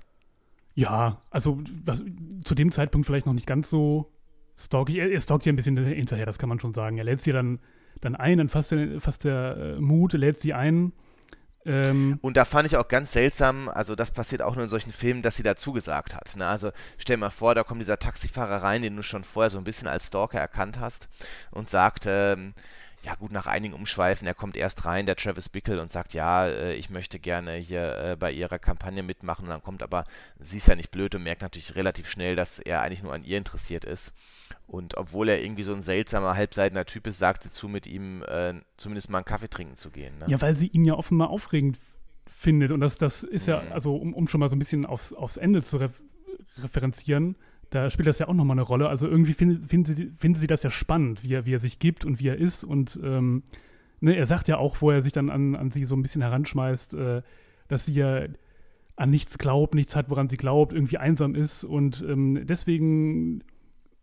Ja, 0.74 1.22
also 1.32 1.62
was, 1.86 2.04
zu 2.44 2.54
dem 2.54 2.72
Zeitpunkt 2.72 3.08
vielleicht 3.08 3.26
noch 3.26 3.34
nicht 3.34 3.48
ganz 3.48 3.70
so 3.70 4.12
stalkig. 4.60 4.98
Er, 4.98 5.12
er 5.12 5.20
stalkt 5.20 5.46
ihr 5.46 5.54
ein 5.54 5.56
bisschen 5.56 5.78
hinterher, 5.78 6.26
das 6.26 6.38
kann 6.38 6.50
man 6.50 6.60
schon 6.60 6.74
sagen. 6.74 6.98
Er 6.98 7.04
lädt 7.04 7.22
sie 7.22 7.32
dann, 7.32 7.60
dann 8.02 8.16
ein, 8.16 8.38
dann 8.38 8.50
fasst 8.50 8.72
der, 8.72 9.00
fasst 9.02 9.24
der 9.24 9.58
äh, 9.58 9.80
Mut, 9.80 10.14
lädt 10.14 10.40
sie 10.40 10.54
ein 10.54 10.94
ähm, 11.68 12.18
und 12.22 12.38
da 12.38 12.46
fand 12.46 12.66
ich 12.66 12.78
auch 12.78 12.88
ganz 12.88 13.12
seltsam, 13.12 13.68
also 13.70 13.96
das 13.96 14.12
passiert 14.12 14.42
auch 14.42 14.56
nur 14.56 14.64
in 14.64 14.70
solchen 14.70 14.92
Filmen, 14.92 15.22
dass 15.22 15.36
sie 15.36 15.44
da 15.44 15.56
zugesagt 15.56 16.16
hat. 16.16 16.36
Ne? 16.36 16.48
Also 16.48 16.72
stell 16.98 17.18
mal 17.18 17.30
vor, 17.30 17.56
da 17.56 17.64
kommt 17.64 17.82
dieser 17.82 18.00
Taxifahrer 18.00 18.64
rein, 18.64 18.82
den 18.82 18.96
du 18.96 19.04
schon 19.04 19.24
vorher 19.24 19.50
so 19.50 19.58
ein 19.58 19.64
bisschen 19.64 19.88
als 19.88 20.08
Stalker 20.08 20.40
erkannt 20.40 20.80
hast 20.80 21.10
und 21.52 21.70
sagt, 21.70 22.06
ähm, 22.08 22.54
ja 23.04 23.16
gut, 23.16 23.32
nach 23.32 23.48
einigen 23.48 23.74
Umschweifen, 23.74 24.28
er 24.28 24.34
kommt 24.34 24.58
erst 24.58 24.86
rein, 24.86 25.06
der 25.06 25.16
Travis 25.16 25.50
Bickle, 25.50 25.82
und 25.82 25.92
sagt, 25.92 26.14
ja, 26.14 26.48
äh, 26.48 26.74
ich 26.74 26.90
möchte 26.90 27.20
gerne 27.20 27.56
hier 27.56 27.96
äh, 27.98 28.16
bei 28.18 28.32
ihrer 28.32 28.60
Kampagne 28.60 29.04
mitmachen. 29.04 29.46
Und 29.46 29.50
dann 29.50 29.64
kommt 29.64 29.84
aber, 29.84 30.06
sie 30.40 30.58
ist 30.58 30.68
ja 30.68 30.76
nicht 30.76 30.92
blöd 30.92 31.16
und 31.16 31.24
merkt 31.24 31.42
natürlich 31.42 31.76
relativ 31.76 32.10
schnell, 32.10 32.36
dass 32.36 32.60
er 32.60 32.82
eigentlich 32.82 33.04
nur 33.04 33.14
an 33.14 33.24
ihr 33.24 33.38
interessiert 33.38 33.86
ist. 33.86 34.14
Und 34.68 34.98
obwohl 34.98 35.30
er 35.30 35.42
irgendwie 35.42 35.64
so 35.64 35.74
ein 35.74 35.82
seltsamer, 35.82 36.36
halbseitener 36.36 36.86
Typ 36.86 37.08
ist, 37.08 37.20
sagt 37.20 37.44
sie 37.44 37.50
zu, 37.50 37.70
mit 37.70 37.88
ihm 37.88 38.22
äh, 38.28 38.54
zumindest 38.76 39.10
mal 39.10 39.20
einen 39.20 39.26
Kaffee 39.26 39.50
trinken 39.50 39.78
zu 39.78 39.90
gehen. 39.90 40.18
Ne? 40.20 40.26
Ja, 40.28 40.42
weil 40.42 40.58
sie 40.58 40.68
ihn 40.68 40.84
ja 40.84 40.94
offenbar 40.94 41.30
aufregend 41.30 41.78
findet. 42.26 42.72
Und 42.72 42.82
das, 42.82 42.98
das 42.98 43.24
ist 43.24 43.48
ja, 43.48 43.62
mhm. 43.62 43.72
also 43.72 43.96
um, 43.96 44.14
um 44.14 44.28
schon 44.28 44.40
mal 44.40 44.50
so 44.50 44.58
ein 44.58 44.60
bisschen 44.60 44.86
aufs, 44.86 45.14
aufs 45.14 45.38
Ende 45.38 45.64
zu 45.64 45.78
re 45.78 45.90
referenzieren, 46.60 47.36
da 47.70 47.90
spielt 47.90 48.08
das 48.08 48.20
ja 48.20 48.28
auch 48.28 48.34
nochmal 48.34 48.56
eine 48.56 48.64
Rolle. 48.64 48.90
Also 48.90 49.08
irgendwie 49.08 49.34
findet, 49.34 49.70
findet, 49.70 49.98
sie, 49.98 50.12
findet 50.18 50.42
sie 50.42 50.48
das 50.48 50.64
ja 50.64 50.72
spannend, 50.72 51.24
wie 51.24 51.34
er, 51.34 51.46
wie 51.46 51.54
er 51.54 51.60
sich 51.60 51.80
gibt 51.80 52.04
und 52.04 52.20
wie 52.20 52.28
er 52.28 52.38
ist. 52.38 52.64
Und 52.64 53.00
ähm, 53.04 53.44
ne, 54.00 54.16
er 54.16 54.26
sagt 54.26 54.48
ja 54.48 54.58
auch, 54.58 54.82
wo 54.82 54.92
er 54.92 55.02
sich 55.02 55.14
dann 55.14 55.30
an, 55.30 55.56
an 55.56 55.72
sie 55.72 55.86
so 55.86 55.96
ein 55.96 56.02
bisschen 56.02 56.22
heranschmeißt, 56.22 56.94
äh, 56.94 57.22
dass 57.68 57.86
sie 57.86 57.94
ja 57.94 58.26
an 58.96 59.10
nichts 59.10 59.38
glaubt, 59.38 59.76
nichts 59.76 59.96
hat, 59.96 60.10
woran 60.10 60.30
sie 60.30 60.38
glaubt, 60.38 60.74
irgendwie 60.74 60.98
einsam 60.98 61.36
ist. 61.36 61.64
Und 61.64 62.04
ähm, 62.08 62.42
deswegen 62.46 63.44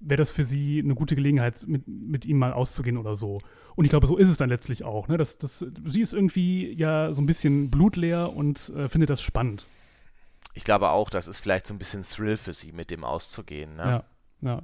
wäre 0.05 0.19
das 0.19 0.31
für 0.31 0.45
sie 0.45 0.81
eine 0.83 0.95
gute 0.95 1.15
Gelegenheit, 1.15 1.65
mit, 1.67 1.87
mit 1.87 2.25
ihm 2.25 2.39
mal 2.39 2.53
auszugehen 2.53 2.97
oder 2.97 3.17
so. 3.17 3.41
Und 3.77 3.85
ich 3.85 3.91
glaube, 3.91 4.07
so 4.07 4.17
ist 4.17 4.29
es 4.29 4.37
dann 4.37 4.49
letztlich 4.49 4.85
auch. 4.85 5.09
Ne? 5.09 5.17
Das, 5.17 5.39
das, 5.39 5.65
sie 5.85 6.01
ist 6.01 6.13
irgendwie 6.13 6.73
ja 6.73 7.13
so 7.13 7.23
ein 7.23 7.27
bisschen 7.27 7.71
blutleer 7.71 8.33
und 8.33 8.71
äh, 8.71 8.89
findet 8.89 9.11
das 9.11 9.21
spannend. 9.21 9.67
Ich 10.53 10.65
glaube 10.65 10.91
auch, 10.91 11.11
das 11.11 11.27
ist 11.27 11.41
vielleicht 11.41 11.67
so 11.67 11.75
ein 11.75 11.79
bisschen 11.79 12.03
Thrill 12.03 12.37
für 12.37 12.53
sie, 12.53 12.73
mit 12.73 12.91
dem 12.91 13.05
auszugehen. 13.05 13.77
Ne? 13.77 14.05
Ja, 14.43 14.49
ja. 14.49 14.63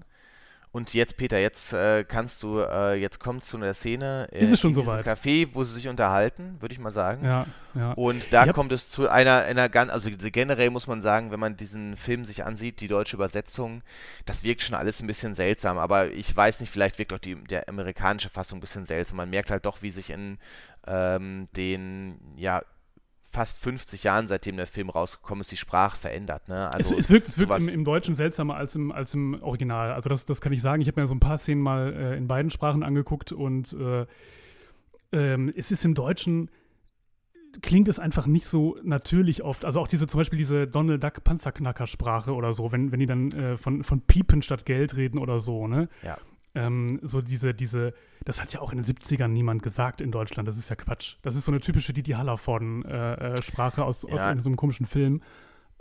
Und 0.72 0.94
jetzt, 0.94 1.16
Peter, 1.16 1.38
jetzt 1.38 1.72
äh, 1.72 2.04
kannst 2.04 2.44
du, 2.44 2.60
äh, 2.60 2.94
jetzt 2.94 3.18
kommt 3.18 3.42
zu 3.42 3.56
einer 3.56 3.74
Szene 3.74 4.28
äh, 4.30 4.40
ist 4.40 4.52
es 4.52 4.60
schon 4.60 4.72
in 4.72 4.80
soweit? 4.80 5.04
Café, 5.04 5.48
wo 5.52 5.64
sie 5.64 5.74
sich 5.74 5.88
unterhalten, 5.88 6.56
würde 6.60 6.72
ich 6.72 6.78
mal 6.78 6.92
sagen. 6.92 7.24
Ja, 7.24 7.46
ja. 7.74 7.92
Und 7.94 8.32
da 8.32 8.52
kommt 8.52 8.70
es 8.70 8.88
zu 8.88 9.08
einer, 9.08 9.38
einer 9.38 9.68
ganz, 9.68 9.90
also 9.90 10.10
generell 10.10 10.70
muss 10.70 10.86
man 10.86 11.02
sagen, 11.02 11.32
wenn 11.32 11.40
man 11.40 11.56
diesen 11.56 11.96
Film 11.96 12.24
sich 12.24 12.44
ansieht, 12.44 12.80
die 12.80 12.86
deutsche 12.86 13.16
Übersetzung, 13.16 13.82
das 14.26 14.44
wirkt 14.44 14.62
schon 14.62 14.76
alles 14.76 15.02
ein 15.02 15.08
bisschen 15.08 15.34
seltsam. 15.34 15.76
Aber 15.76 16.12
ich 16.12 16.34
weiß 16.36 16.60
nicht, 16.60 16.70
vielleicht 16.70 16.98
wirkt 17.00 17.12
auch 17.12 17.18
die 17.18 17.34
der 17.34 17.68
amerikanische 17.68 18.28
Fassung 18.28 18.58
ein 18.58 18.60
bisschen 18.60 18.86
seltsam. 18.86 19.16
Man 19.16 19.30
merkt 19.30 19.50
halt 19.50 19.66
doch, 19.66 19.82
wie 19.82 19.90
sich 19.90 20.10
in 20.10 20.38
ähm, 20.86 21.48
den, 21.56 22.20
ja, 22.36 22.62
fast 23.30 23.58
50 23.60 24.04
Jahren, 24.04 24.26
seitdem 24.26 24.56
der 24.56 24.66
Film 24.66 24.90
rausgekommen 24.90 25.40
ist, 25.40 25.52
die 25.52 25.56
Sprache 25.56 25.96
verändert. 25.96 26.48
Ne? 26.48 26.72
Also 26.74 26.94
es, 26.94 27.06
es 27.06 27.10
wirkt, 27.10 27.28
es 27.28 27.38
wirkt 27.38 27.60
im, 27.60 27.68
im, 27.68 27.84
Deutschen 27.84 28.14
seltsamer 28.14 28.56
als 28.56 28.74
im, 28.74 28.90
als 28.90 29.14
im 29.14 29.40
Original. 29.42 29.92
Also 29.92 30.08
das, 30.08 30.26
das 30.26 30.40
kann 30.40 30.52
ich 30.52 30.60
sagen. 30.60 30.82
Ich 30.82 30.88
habe 30.88 31.00
mir 31.00 31.06
so 31.06 31.14
ein 31.14 31.20
paar 31.20 31.38
Szenen 31.38 31.62
mal 31.62 31.92
äh, 31.92 32.16
in 32.16 32.26
beiden 32.26 32.50
Sprachen 32.50 32.82
angeguckt 32.82 33.32
und 33.32 33.72
äh, 33.72 34.06
ähm, 35.12 35.52
es 35.56 35.70
ist 35.70 35.84
im 35.84 35.94
Deutschen 35.94 36.50
klingt 37.62 37.88
es 37.88 37.98
einfach 37.98 38.26
nicht 38.26 38.46
so 38.46 38.78
natürlich 38.82 39.42
oft. 39.42 39.64
Also 39.64 39.80
auch 39.80 39.88
diese, 39.88 40.06
zum 40.06 40.18
Beispiel 40.18 40.38
diese 40.38 40.68
Donald 40.68 41.02
Duck 41.02 41.24
Panzerknacker-Sprache 41.24 42.32
oder 42.32 42.52
so, 42.52 42.70
wenn, 42.70 42.92
wenn 42.92 43.00
die 43.00 43.06
dann 43.06 43.30
äh, 43.32 43.56
von, 43.56 43.82
von 43.82 44.02
Piepen 44.02 44.42
statt 44.42 44.64
Geld 44.64 44.96
reden 44.96 45.18
oder 45.18 45.40
so, 45.40 45.66
ne? 45.66 45.88
Ja 46.02 46.18
ähm, 46.54 46.98
so 47.02 47.20
diese, 47.20 47.54
diese, 47.54 47.94
das 48.24 48.40
hat 48.40 48.52
ja 48.52 48.60
auch 48.60 48.72
in 48.72 48.82
den 48.82 48.84
70ern 48.84 49.28
niemand 49.28 49.62
gesagt 49.62 50.00
in 50.00 50.10
Deutschland, 50.10 50.48
das 50.48 50.58
ist 50.58 50.68
ja 50.68 50.76
Quatsch. 50.76 51.16
Das 51.22 51.36
ist 51.36 51.44
so 51.44 51.52
eine 51.52 51.60
typische 51.60 51.92
Didi 51.92 52.12
Hallervorden-Sprache 52.12 53.80
äh, 53.80 53.84
äh, 53.84 53.86
aus, 53.86 54.02
ja. 54.02 54.14
aus 54.14 54.42
so 54.42 54.48
einem 54.48 54.56
komischen 54.56 54.86
Film. 54.86 55.22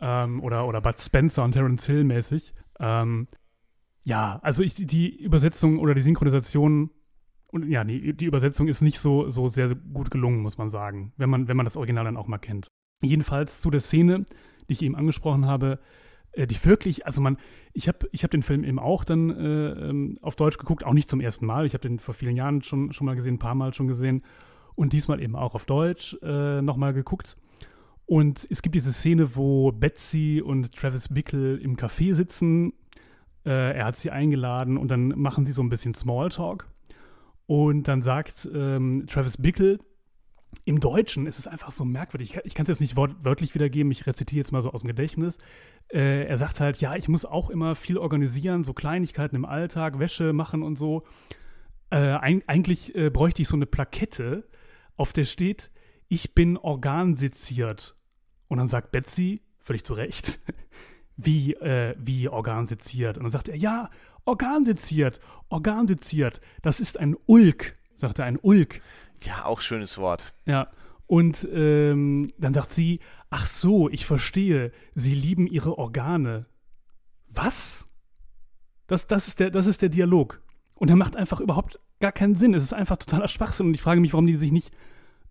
Ähm, 0.02 0.42
oder, 0.42 0.68
oder 0.68 0.82
Bud 0.82 1.00
Spencer 1.00 1.44
und 1.44 1.52
Terence 1.52 1.86
Hill 1.86 2.04
mäßig. 2.04 2.54
Ähm, 2.80 3.28
ja, 4.04 4.40
also 4.44 4.64
ich, 4.64 4.74
die 4.76 5.22
Übersetzung 5.22 5.80
oder 5.80 5.94
die 5.94 6.02
Synchronisation 6.02 6.92
und 7.52 7.68
ja, 7.68 7.84
die, 7.84 8.14
die 8.16 8.26
Übersetzung 8.26 8.68
ist 8.68 8.82
nicht 8.82 9.00
so, 9.00 9.30
so 9.30 9.50
sehr 9.50 9.74
gut 9.74 10.12
gelungen, 10.12 10.42
muss 10.42 10.58
man 10.58 10.70
sagen, 10.70 11.14
wenn 11.18 11.30
man, 11.30 11.48
wenn 11.48 11.58
man 11.58 11.66
das 11.66 11.78
Original 11.78 12.06
dann 12.06 12.18
auch 12.18 12.28
mal 12.28 12.38
kennt. 12.38 12.68
Jedenfalls 13.02 13.62
zu 13.62 13.72
der 13.72 13.82
Szene, 13.82 14.26
die 14.68 14.74
ich 14.74 14.82
eben 14.84 14.96
angesprochen 14.96 15.46
habe, 15.46 15.80
die 16.36 16.66
wirklich, 16.66 17.06
also 17.06 17.22
man, 17.22 17.38
ich 17.74 17.88
habe 17.88 18.08
ich 18.12 18.24
hab 18.24 18.32
den 18.32 18.44
Film 18.44 18.64
eben 18.64 18.80
auch 18.80 19.04
dann 19.04 19.30
äh, 19.30 19.90
ähm, 19.90 20.18
auf 20.22 20.36
Deutsch 20.36 20.58
geguckt, 20.58 20.84
auch 20.84 20.94
nicht 20.94 21.10
zum 21.10 21.22
ersten 21.22 21.46
Mal. 21.46 21.66
Ich 21.66 21.74
habe 21.74 21.88
den 21.88 22.00
vor 22.00 22.14
vielen 22.14 22.36
Jahren 22.36 22.62
schon, 22.62 22.94
schon 22.94 23.06
mal 23.06 23.16
gesehen, 23.16 23.36
ein 23.36 23.40
paar 23.40 23.56
Mal 23.56 23.74
schon 23.74 23.88
gesehen. 23.88 24.24
Und 24.76 24.94
diesmal 24.94 25.22
eben 25.22 25.36
auch 25.36 25.56
auf 25.56 25.66
Deutsch 25.66 26.16
äh, 26.22 26.62
nochmal 26.62 26.94
geguckt. 26.94 27.36
Und 28.06 28.48
es 28.50 28.62
gibt 28.62 28.76
diese 28.76 28.94
Szene, 28.94 29.36
wo 29.36 29.72
Betsy 29.72 30.42
und 30.44 30.74
Travis 30.74 31.10
Bickle 31.10 31.58
im 31.58 31.76
Café 31.76 32.14
sitzen. 32.14 32.74
Äh, 33.46 33.78
er 33.78 33.86
hat 33.86 33.96
sie 33.96 34.10
eingeladen 34.10 34.78
und 34.78 34.90
dann 34.90 35.10
machen 35.10 35.46
sie 35.46 35.52
so 35.52 35.62
ein 35.62 35.70
bisschen 35.70 35.94
Smalltalk. 35.94 36.68
Und 37.46 37.88
dann 37.88 38.02
sagt 38.02 38.50
ähm, 38.54 39.06
Travis 39.08 39.38
Bickle, 39.38 39.80
im 40.66 40.80
Deutschen 40.80 41.28
ist 41.28 41.40
es 41.40 41.48
einfach 41.48 41.72
so 41.72 41.86
merkwürdig. 41.86 42.40
Ich 42.44 42.54
kann 42.54 42.64
es 42.64 42.70
jetzt 42.70 42.82
nicht 42.82 42.96
wörtlich 42.96 43.54
wiedergeben, 43.54 43.92
ich 43.92 44.08
rezitiere 44.08 44.40
jetzt 44.40 44.52
mal 44.52 44.62
so 44.62 44.72
aus 44.72 44.82
dem 44.82 44.88
Gedächtnis. 44.88 45.38
Äh, 45.92 46.26
er 46.26 46.38
sagt 46.38 46.60
halt, 46.60 46.80
ja, 46.82 46.96
ich 46.96 47.08
muss 47.08 47.26
auch 47.26 47.50
immer 47.50 47.76
viel 47.76 47.98
organisieren, 47.98 48.64
so 48.64 48.74
Kleinigkeiten 48.74 49.36
im 49.36 49.46
Alltag, 49.46 50.00
Wäsche 50.00 50.34
machen 50.34 50.62
und 50.62 50.78
so. 50.78 51.04
Äh, 51.90 51.98
ein, 51.98 52.44
eigentlich 52.48 52.96
äh, 52.96 53.10
bräuchte 53.10 53.42
ich 53.42 53.48
so 53.48 53.56
eine 53.56 53.66
Plakette, 53.66 54.48
auf 54.96 55.14
der 55.14 55.26
steht, 55.26 55.72
ich 56.08 56.36
bin 56.36 56.58
organseziert. 56.58 57.96
Und 58.48 58.58
dann 58.58 58.68
sagt 58.68 58.92
Betsy, 58.92 59.42
völlig 59.60 59.84
zu 59.84 59.94
Recht, 59.94 60.40
wie, 61.18 61.54
äh, 61.54 61.96
wie 61.98 62.30
organseziert? 62.30 63.18
Und 63.18 63.24
dann 63.24 63.32
sagt 63.32 63.48
er, 63.48 63.56
ja, 63.56 63.90
organseziert, 64.26 65.20
organseziert, 65.50 66.42
das 66.62 66.80
ist 66.80 67.00
ein 67.00 67.16
Ulk, 67.26 67.78
sagt 67.96 68.20
er, 68.20 68.26
ein 68.26 68.38
Ulk. 68.42 68.82
Ja, 69.24 69.46
auch 69.46 69.62
schönes 69.62 69.98
Wort. 69.98 70.34
Ja. 70.46 70.70
Und 71.08 71.48
ähm, 71.52 72.32
dann 72.38 72.54
sagt 72.54 72.70
sie, 72.70 73.00
ach 73.30 73.48
so, 73.48 73.90
ich 73.90 74.06
verstehe, 74.06 74.72
sie 74.96 75.14
lieben 75.14 75.48
ihre 75.48 75.78
Organe. 75.78 76.46
Was? 77.28 77.88
Das, 78.88 79.08
das, 79.08 79.28
ist 79.28 79.40
der, 79.40 79.52
das 79.52 79.68
ist 79.68 79.82
der 79.82 79.90
Dialog. 79.90 80.42
Und 80.74 80.90
er 80.90 80.96
macht 80.96 81.16
einfach 81.16 81.40
überhaupt 81.40 81.80
gar 82.00 82.12
keinen 82.12 82.36
Sinn. 82.36 82.54
Es 82.54 82.64
ist 82.64 82.74
einfach 82.74 82.98
totaler 82.98 83.28
Schwachsinn. 83.28 83.68
Und 83.68 83.74
ich 83.74 83.82
frage 83.82 84.02
mich, 84.02 84.14
warum 84.14 84.26
die 84.26 84.36
sich 84.36 84.52
nicht 84.52 84.72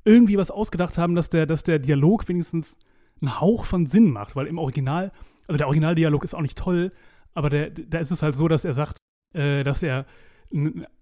irgendwie 0.05 0.39
was 0.39 0.51
ausgedacht 0.51 0.97
haben, 0.99 1.15
dass 1.15 1.31
der, 1.31 1.47
dass 1.47 1.65
der 1.65 1.79
Dialog 1.79 2.29
wenigstens 2.29 2.77
einen 3.21 3.41
Hauch 3.41 3.65
von 3.65 3.87
Sinn 3.87 4.11
macht. 4.11 4.37
Weil 4.37 4.47
im 4.47 4.59
Original, 4.59 5.13
also 5.47 5.59
der 5.59 5.67
Originaldialog 5.67 6.23
ist 6.23 6.35
auch 6.35 6.43
nicht 6.43 6.59
toll, 6.59 6.93
aber 7.35 7.51
der, 7.51 7.71
da 7.71 7.99
ist 7.99 8.11
es 8.11 8.23
halt 8.23 8.37
so, 8.37 8.47
dass 8.47 8.65
er 8.65 8.75
sagt, 8.75 8.99
äh, 9.35 9.65
dass 9.65 9.83
er 9.83 10.07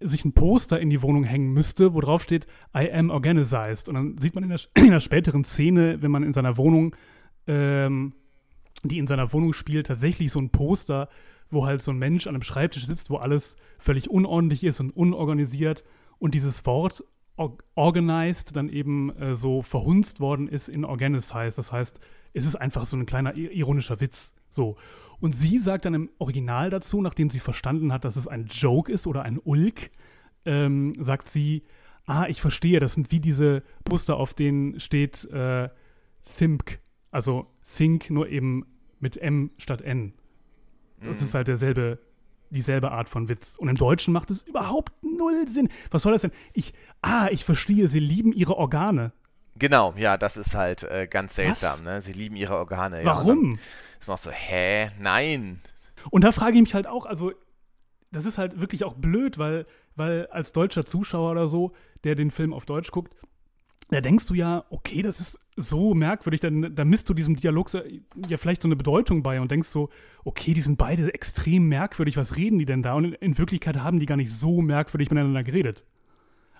sich 0.01 0.25
ein 0.25 0.33
Poster 0.33 0.81
in 0.81 0.91
die 0.91 1.03
Wohnung 1.03 1.25
hängen 1.25 1.53
müsste, 1.53 1.95
wo 1.95 2.01
drauf 2.01 2.23
steht, 2.23 2.47
I 2.77 2.91
am 2.91 3.11
organized. 3.11 3.89
Und 3.89 3.95
dann 3.95 4.19
sieht 4.19 4.35
man 4.35 4.45
in 4.45 4.51
der, 4.51 4.61
in 4.75 4.91
der 4.91 5.01
späteren 5.01 5.45
Szene, 5.45 6.03
wenn 6.03 6.11
man 6.11 6.23
in 6.23 6.33
seiner 6.33 6.57
Wohnung, 6.57 6.97
ähm, 7.47 8.15
die 8.83 8.99
in 8.99 9.07
seiner 9.07 9.33
Wohnung 9.33 9.53
spielt, 9.53 9.87
tatsächlich 9.87 10.33
so 10.33 10.41
ein 10.41 10.51
Poster, 10.51 11.09
wo 11.51 11.65
halt 11.67 11.83
so 11.83 11.93
ein 11.93 11.99
Mensch 11.99 12.27
an 12.27 12.35
einem 12.35 12.43
Schreibtisch 12.43 12.87
sitzt, 12.87 13.11
wo 13.11 13.17
alles 13.17 13.57
völlig 13.79 14.11
unordentlich 14.11 14.65
ist 14.65 14.81
und 14.81 14.91
unorganisiert 14.91 15.85
und 16.19 16.35
dieses 16.35 16.67
Wort 16.67 17.05
organized 17.75 18.57
dann 18.57 18.69
eben 18.69 19.15
äh, 19.17 19.35
so 19.35 19.63
verhunzt 19.63 20.21
worden 20.21 20.49
ist 20.49 20.69
in 20.69 20.85
organized. 20.85 21.59
Das 21.59 21.71
heißt, 21.71 22.01
es 22.33 22.47
ist 22.47 22.57
einfach 22.57 22.85
so 22.85 22.97
ein 22.97 23.07
kleiner 23.07 23.37
ironischer 23.37 24.01
Witz. 24.01 24.33
So. 24.49 24.77
Und 25.21 25.35
sie 25.35 25.59
sagt 25.59 25.85
dann 25.85 25.95
im 25.95 26.11
Original 26.19 26.71
dazu, 26.71 27.01
nachdem 27.01 27.31
sie 27.31 27.41
verstanden 27.41 27.93
hat, 27.93 28.05
dass 28.05 28.17
es 28.17 28.29
ein 28.29 28.47
Joke 28.47 28.93
ist 28.93 29.07
oder 29.07 29.23
ein 29.23 29.39
Ulk, 29.43 29.91
ähm, 30.45 30.95
sagt 30.99 31.29
sie, 31.29 31.63
ah, 32.07 32.27
ich 32.29 32.41
verstehe, 32.41 32.81
das 32.81 32.95
sind 32.95 33.11
wie 33.11 33.21
diese 33.21 33.63
Poster, 33.85 34.17
auf 34.17 34.35
denen 34.35 34.81
steht 34.81 35.25
äh, 35.31 35.69
Think, 36.23 36.81
also 37.11 37.47
Think 37.77 38.11
nur 38.11 38.29
eben 38.29 38.67
mit 39.01 39.17
M 39.17 39.51
statt 39.59 39.83
N. 39.83 40.13
Das 41.01 41.21
mhm. 41.21 41.27
ist 41.27 41.35
halt 41.35 41.49
derselbe, 41.49 41.99
dieselbe 42.51 42.93
Art 42.93 43.09
von 43.09 43.29
Witz. 43.29 43.57
Und 43.57 43.69
im 43.69 43.77
Deutschen 43.77 44.13
macht 44.13 44.31
es 44.31 44.43
überhaupt 44.43 44.93
null 45.03 45.47
Sinn. 45.49 45.69
Was 45.91 46.03
soll 46.03 46.13
das 46.13 46.23
denn? 46.23 46.33
Ich, 46.55 46.73
ah, 47.03 47.29
ich 47.31 47.45
verstehe, 47.45 47.89
sie 47.89 48.01
lieben 48.01 48.33
ihre 48.33 48.57
Organe. 48.57 49.13
Genau, 49.59 49.95
ja, 49.97 50.19
das 50.19 50.37
ist 50.37 50.55
halt 50.55 50.83
äh, 50.83 51.07
ganz 51.09 51.35
seltsam. 51.35 51.85
Ne? 51.85 52.03
Sie 52.03 52.13
lieben 52.13 52.37
ihre 52.37 52.57
Organe. 52.57 53.01
Warum? 53.05 53.53
Ja, 53.53 53.59
ist 54.01 54.09
man 54.09 54.15
auch 54.15 54.19
so, 54.19 54.31
hä? 54.31 54.91
Nein. 55.01 55.61
Und 56.11 56.25
da 56.25 56.33
frage 56.33 56.57
ich 56.57 56.63
mich 56.63 56.75
halt 56.75 56.87
auch, 56.87 57.07
also 57.07 57.33
das 58.13 58.27
ist 58.27 58.39
halt 58.39 58.61
wirklich 58.61 58.85
auch 58.85 58.95
blöd, 58.95 59.39
weil, 59.39 59.67
weil 59.95 60.27
als 60.29 60.53
deutscher 60.53 60.87
Zuschauer 60.87 61.33
oder 61.33 61.49
so, 61.49 61.73
der 62.05 62.15
den 62.15 62.31
Film 62.31 62.53
auf 62.53 62.67
Deutsch 62.67 62.91
guckt, 62.91 63.15
da 63.89 64.01
denkst 64.01 64.27
du 64.27 64.35
ja, 64.35 64.65
okay, 64.71 65.03
das 65.03 65.21
ist 65.21 65.39
so 65.57 65.95
merkwürdig, 65.95 66.41
dann, 66.41 66.75
dann 66.75 66.89
misst 66.89 67.09
du 67.09 67.15
diesem 67.15 67.37
Dialog 67.37 67.71
so, 67.71 67.81
ja 68.29 68.37
vielleicht 68.37 68.63
so 68.63 68.69
eine 68.69 68.77
Bedeutung 68.77 69.23
bei 69.23 69.41
und 69.41 69.51
denkst 69.51 69.69
so, 69.69 69.91
okay, 70.25 70.55
die 70.55 70.61
sind 70.61 70.77
beide 70.77 71.15
extrem 71.15 71.69
merkwürdig, 71.69 72.17
was 72.17 72.37
reden 72.37 72.59
die 72.59 72.67
denn 72.67 72.83
da? 72.83 72.95
Und 72.95 73.05
in, 73.05 73.13
in 73.15 73.39
Wirklichkeit 73.39 73.77
haben 73.79 74.01
die 74.01 74.07
gar 74.07 74.17
nicht 74.17 74.33
so 74.33 74.61
merkwürdig 74.61 75.11
miteinander 75.11 75.45
geredet. 75.45 75.85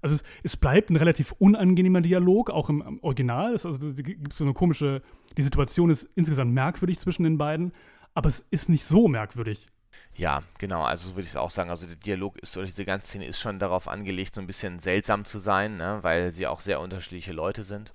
Also 0.07 0.15
es, 0.15 0.23
es, 0.45 0.57
bleibt 0.57 0.89
ein 0.89 0.97
relativ 0.97 1.33
unangenehmer 1.33 2.01
Dialog, 2.01 2.51
auch 2.51 2.69
im, 2.69 2.81
im 2.81 3.03
Original. 3.03 3.55
Es, 3.55 3.67
also 3.67 3.93
gibt 3.93 4.33
so 4.33 4.45
eine 4.45 4.55
komische, 4.55 5.03
die 5.37 5.43
Situation 5.43 5.91
ist 5.91 6.09
insgesamt 6.15 6.55
merkwürdig 6.55 7.01
zwischen 7.01 7.25
den 7.25 7.39
beiden, 7.39 7.73
aber 8.15 8.29
es 8.29 8.47
ist 8.53 8.69
nicht 8.69 8.85
so 8.85 9.09
merkwürdig. 9.09 9.67
Ja, 10.15 10.45
genau, 10.59 10.85
also 10.85 11.09
so 11.09 11.17
würde 11.17 11.25
ich 11.25 11.31
es 11.31 11.37
auch 11.37 11.51
sagen. 11.51 11.71
Also 11.71 11.89
der 11.89 11.97
Dialog 11.97 12.39
ist, 12.39 12.57
oder 12.57 12.67
diese 12.67 12.85
ganze 12.85 13.09
Szene 13.09 13.27
ist 13.27 13.41
schon 13.41 13.59
darauf 13.59 13.89
angelegt, 13.89 14.37
so 14.37 14.41
ein 14.41 14.47
bisschen 14.47 14.79
seltsam 14.79 15.25
zu 15.25 15.41
sein, 15.41 15.77
ne? 15.77 15.99
weil 16.03 16.31
sie 16.31 16.47
auch 16.47 16.61
sehr 16.61 16.79
unterschiedliche 16.79 17.33
Leute 17.33 17.65
sind. 17.65 17.93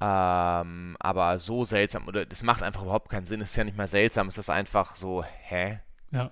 Ähm, 0.00 0.96
aber 1.00 1.38
so 1.38 1.64
seltsam, 1.64 2.06
oder 2.06 2.24
das 2.24 2.44
macht 2.44 2.62
einfach 2.62 2.82
überhaupt 2.82 3.10
keinen 3.10 3.26
Sinn. 3.26 3.40
Es 3.40 3.50
ist 3.50 3.56
ja 3.56 3.64
nicht 3.64 3.76
mal 3.76 3.88
seltsam, 3.88 4.28
es 4.28 4.38
ist 4.38 4.48
einfach 4.48 4.94
so, 4.94 5.24
hä? 5.24 5.80
Ja. 6.12 6.30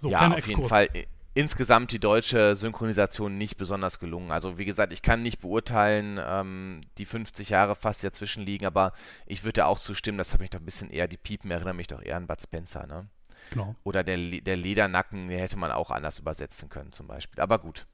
So, 0.00 0.10
ja, 0.10 0.26
auf 0.26 0.36
Exkurs. 0.36 0.48
jeden 0.48 0.68
Fall 0.68 0.88
insgesamt 1.34 1.90
die 1.92 1.98
deutsche 1.98 2.56
Synchronisation 2.56 3.36
nicht 3.36 3.56
besonders 3.56 3.98
gelungen. 3.98 4.30
Also 4.30 4.56
wie 4.56 4.64
gesagt, 4.64 4.92
ich 4.92 5.02
kann 5.02 5.22
nicht 5.22 5.40
beurteilen, 5.40 6.20
ähm, 6.24 6.80
die 6.98 7.06
50 7.06 7.50
Jahre 7.50 7.74
fast 7.74 8.04
dazwischen 8.04 8.44
liegen, 8.44 8.66
aber 8.66 8.92
ich 9.26 9.44
würde 9.44 9.66
auch 9.66 9.78
zustimmen, 9.78 10.18
das 10.18 10.32
hat 10.32 10.40
mich 10.40 10.50
doch 10.50 10.60
ein 10.60 10.64
bisschen 10.64 10.90
eher, 10.90 11.08
die 11.08 11.16
Piepen 11.16 11.50
erinnern 11.50 11.76
mich 11.76 11.88
doch 11.88 12.00
eher 12.00 12.16
an 12.16 12.26
Bud 12.26 12.40
Spencer, 12.40 12.86
ne? 12.86 13.08
Genau. 13.50 13.74
Oder 13.84 14.02
der, 14.04 14.16
der 14.16 14.56
Ledernacken, 14.56 15.28
den 15.28 15.38
hätte 15.38 15.58
man 15.58 15.70
auch 15.70 15.90
anders 15.90 16.18
übersetzen 16.18 16.70
können 16.70 16.92
zum 16.92 17.06
Beispiel. 17.06 17.40
Aber 17.42 17.58
gut. 17.58 17.86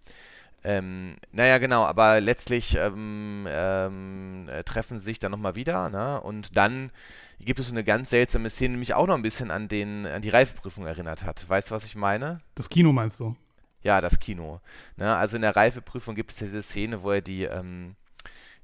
Ähm, 0.63 1.17
naja, 1.33 1.59
genau, 1.59 1.85
aber 1.85 2.21
letztlich 2.21 2.77
ähm, 2.77 3.47
ähm, 3.49 4.49
äh, 4.49 4.63
treffen 4.63 4.99
sie 4.99 5.07
sich 5.07 5.19
dann 5.19 5.31
nochmal 5.31 5.57
wieder, 5.57 5.89
ne? 5.89 6.21
Und 6.21 6.57
dann 6.57 6.91
gibt 7.39 7.59
es 7.59 7.69
so 7.69 7.73
eine 7.73 7.85
ganz 7.85 8.11
seltsame 8.11 8.51
Szene, 8.51 8.75
die 8.75 8.79
mich 8.79 8.95
auch 8.95 9.07
noch 9.07 9.15
ein 9.15 9.23
bisschen 9.23 9.51
an, 9.51 9.69
den, 9.69 10.07
an 10.07 10.21
die 10.21 10.29
Reifeprüfung 10.29 10.87
erinnert 10.87 11.25
hat. 11.25 11.49
Weißt 11.49 11.71
du, 11.71 11.75
was 11.75 11.87
ich 11.87 11.97
meine? 11.97 12.41
Das 12.55 12.69
Kino 12.69 12.93
meinst 12.93 13.21
du? 13.21 13.35
Ja, 13.83 14.03
das 14.03 14.21
Kino. 14.21 14.61
Ne? 14.97 15.17
Also 15.17 15.37
in 15.37 15.43
der 15.43 15.57
Reifeprüfung 15.57 16.15
gibt 16.15 16.33
es 16.33 16.39
diese 16.39 16.63
Szene, 16.63 17.03
wo 17.03 17.13
er 17.13 17.23
die, 17.23 17.45
ähm, 17.45 17.97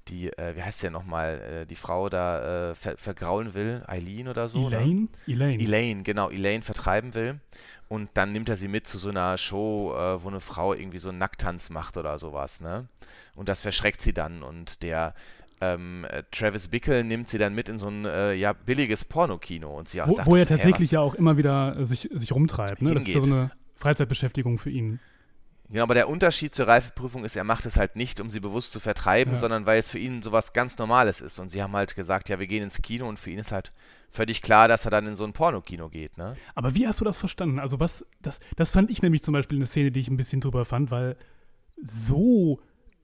die, 0.09 0.33
äh, 0.33 0.57
wie 0.57 0.62
heißt 0.62 0.81
sie 0.81 0.87
ja 0.87 0.90
nochmal, 0.90 1.40
äh, 1.40 1.66
die 1.66 1.77
Frau 1.77 2.09
da 2.09 2.71
äh, 2.71 2.75
ver 2.75 2.97
vergraulen 2.97 3.55
will, 3.55 3.83
Eileen 3.87 4.29
oder 4.29 4.49
so. 4.49 4.66
Elaine? 4.69 5.09
Elaine. 5.27 5.62
Elaine, 5.62 6.03
genau, 6.03 6.31
Elaine 6.31 6.62
vertreiben 6.62 7.14
will. 7.14 7.40
Und 7.88 8.11
dann 8.14 8.33
nimmt 8.33 8.49
er 8.49 8.57
sie 8.57 8.69
mit 8.69 8.87
zu 8.87 8.99
so 8.99 9.11
einer 9.11 9.38
Show, 9.38 9.95
äh, 9.97 10.23
wo 10.23 10.29
eine 10.29 10.40
Frau 10.40 10.75
irgendwie 10.75 10.99
so 10.99 11.09
einen 11.09 11.19
Nacktanz 11.19 11.71
macht 11.71 11.97
oder 11.97 12.19
sowas, 12.19 12.61
ne? 12.61 12.88
Und 13.35 13.49
das 13.49 13.61
verschreckt 13.61 14.03
sie 14.03 14.12
dann. 14.12 14.42
Und 14.42 14.83
der 14.83 15.14
ähm, 15.61 16.05
äh, 16.11 16.25
Travis 16.33 16.69
Bickle 16.69 17.05
nimmt 17.05 17.29
sie 17.29 17.38
dann 17.38 17.55
mit 17.55 17.69
in 17.69 17.79
so 17.79 17.88
ein 17.88 18.05
äh, 18.05 18.35
ja, 18.35 18.53
billiges 18.53 19.05
Pornokino. 19.05 19.73
Und 19.73 19.88
sie 19.88 20.03
auch 20.03 20.09
wo, 20.09 20.14
sagt, 20.14 20.29
wo 20.29 20.37
er 20.37 20.47
tatsächlich 20.47 20.90
ja 20.90 21.01
auch 21.01 21.14
immer 21.14 21.37
wieder 21.37 21.77
äh, 21.79 21.85
sich, 21.85 22.09
sich 22.12 22.33
rumtreibt, 22.33 22.83
ne? 22.83 22.95
Das 22.95 23.07
ist 23.07 23.12
so 23.12 23.23
eine 23.23 23.53
Freizeitbeschäftigung 23.77 24.59
für 24.59 24.71
ihn. 24.71 24.99
Genau, 25.68 25.83
aber 25.83 25.94
der 25.94 26.09
Unterschied 26.09 26.55
zur 26.55 26.68
Reifeprüfung 26.68 27.24
ist, 27.24 27.35
er 27.35 27.44
macht 27.44 27.66
es 27.66 27.76
halt 27.76 27.96
nicht, 27.96 28.20
um 28.20 28.31
sie 28.31 28.40
bewusst 28.40 28.72
zu 28.72 28.79
vertreiben, 28.79 29.35
ja. 29.35 29.38
sondern 29.38 29.66
weil 29.66 29.81
es 29.81 29.90
für 29.90 29.98
ihn 29.98 30.22
sowas 30.22 30.52
ganz 30.52 30.79
Normales 30.79 31.20
ist. 31.20 31.40
Und 31.40 31.50
sie 31.50 31.62
haben 31.62 31.74
halt 31.74 31.96
gesagt, 31.96 32.29
ja, 32.29 32.38
wir 32.38 32.46
gehen 32.46 32.62
ins 32.62 32.81
Kino 32.83 33.09
und 33.09 33.18
für 33.18 33.31
ihn 33.31 33.38
ist 33.38 33.52
halt 33.52 33.72
völlig 34.11 34.42
klar, 34.42 34.68
dass 34.68 34.85
er 34.85 34.90
dann 34.90 35.07
in 35.07 35.16
so 35.16 35.24
ein 35.24 35.33
Pornokino 35.33 35.88
geht, 35.88 36.16
ne? 36.18 36.35
Aber 36.55 36.74
wie 36.74 36.87
hast 36.87 37.00
du 37.00 37.05
das 37.05 37.18
verstanden? 37.18 37.59
Also 37.59 37.81
was, 37.81 38.07
das, 38.22 38.38
das 38.55 38.70
fand 38.70 38.90
ich 38.90 39.02
nämlich 39.02 39.22
zum 39.22 39.33
Beispiel 39.33 39.59
eine 39.59 39.66
Szene, 39.66 39.90
die 39.90 40.00
ich 40.00 40.09
ein 40.09 40.16
bisschen 40.16 40.40
drüber 40.40 40.64
fand, 40.64 40.90
weil 40.90 41.16
so 41.83 42.61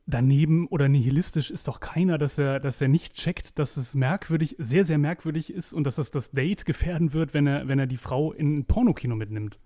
daneben 0.07 0.67
oder 0.69 0.89
nihilistisch 0.89 1.51
ist 1.51 1.69
doch 1.69 1.81
keiner, 1.81 2.19
dass 2.19 2.39
er, 2.39 2.61
dass 2.61 2.81
er 2.81 2.89
nicht 2.89 3.15
checkt, 3.15 3.59
dass 3.59 3.77
es 3.77 3.95
merkwürdig, 3.95 4.57
sehr, 4.59 4.85
sehr 4.85 4.99
merkwürdig 4.99 5.53
ist 5.53 5.73
und 5.73 5.85
dass 5.85 5.99
es 5.99 6.11
das 6.11 6.31
Date 6.31 6.65
gefährden 6.65 7.13
wird, 7.13 7.35
wenn 7.35 7.47
er, 7.47 7.69
wenn 7.69 7.79
er 7.79 7.87
die 7.87 7.97
Frau 7.97 8.33
in 8.33 8.59
ein 8.59 8.65
Pornokino 8.65 9.17
mitnimmt 9.17 9.59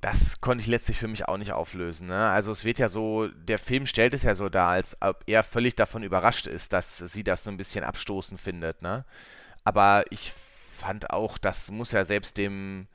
das 0.00 0.40
konnte 0.40 0.62
ich 0.62 0.68
letztlich 0.68 0.98
für 0.98 1.08
mich 1.08 1.26
auch 1.26 1.38
nicht 1.38 1.52
auflösen. 1.52 2.06
Ne? 2.06 2.28
Also 2.28 2.52
es 2.52 2.64
wird 2.64 2.78
ja 2.78 2.88
so, 2.88 3.28
der 3.28 3.58
Film 3.58 3.86
stellt 3.86 4.14
es 4.14 4.22
ja 4.22 4.34
so 4.34 4.48
dar, 4.48 4.68
als 4.70 4.96
ob 5.00 5.24
er 5.26 5.42
völlig 5.42 5.74
davon 5.74 6.04
überrascht 6.04 6.46
ist, 6.46 6.72
dass 6.72 6.98
sie 6.98 7.24
das 7.24 7.44
so 7.44 7.50
ein 7.50 7.56
bisschen 7.56 7.84
abstoßend 7.84 8.40
findet. 8.40 8.80
Ne? 8.80 9.04
Aber 9.64 10.04
ich 10.10 10.32
fand 10.72 11.10
auch, 11.10 11.36
das 11.36 11.72
muss 11.72 11.90
ja 11.90 12.04
selbst 12.04 12.38
dem, 12.38 12.86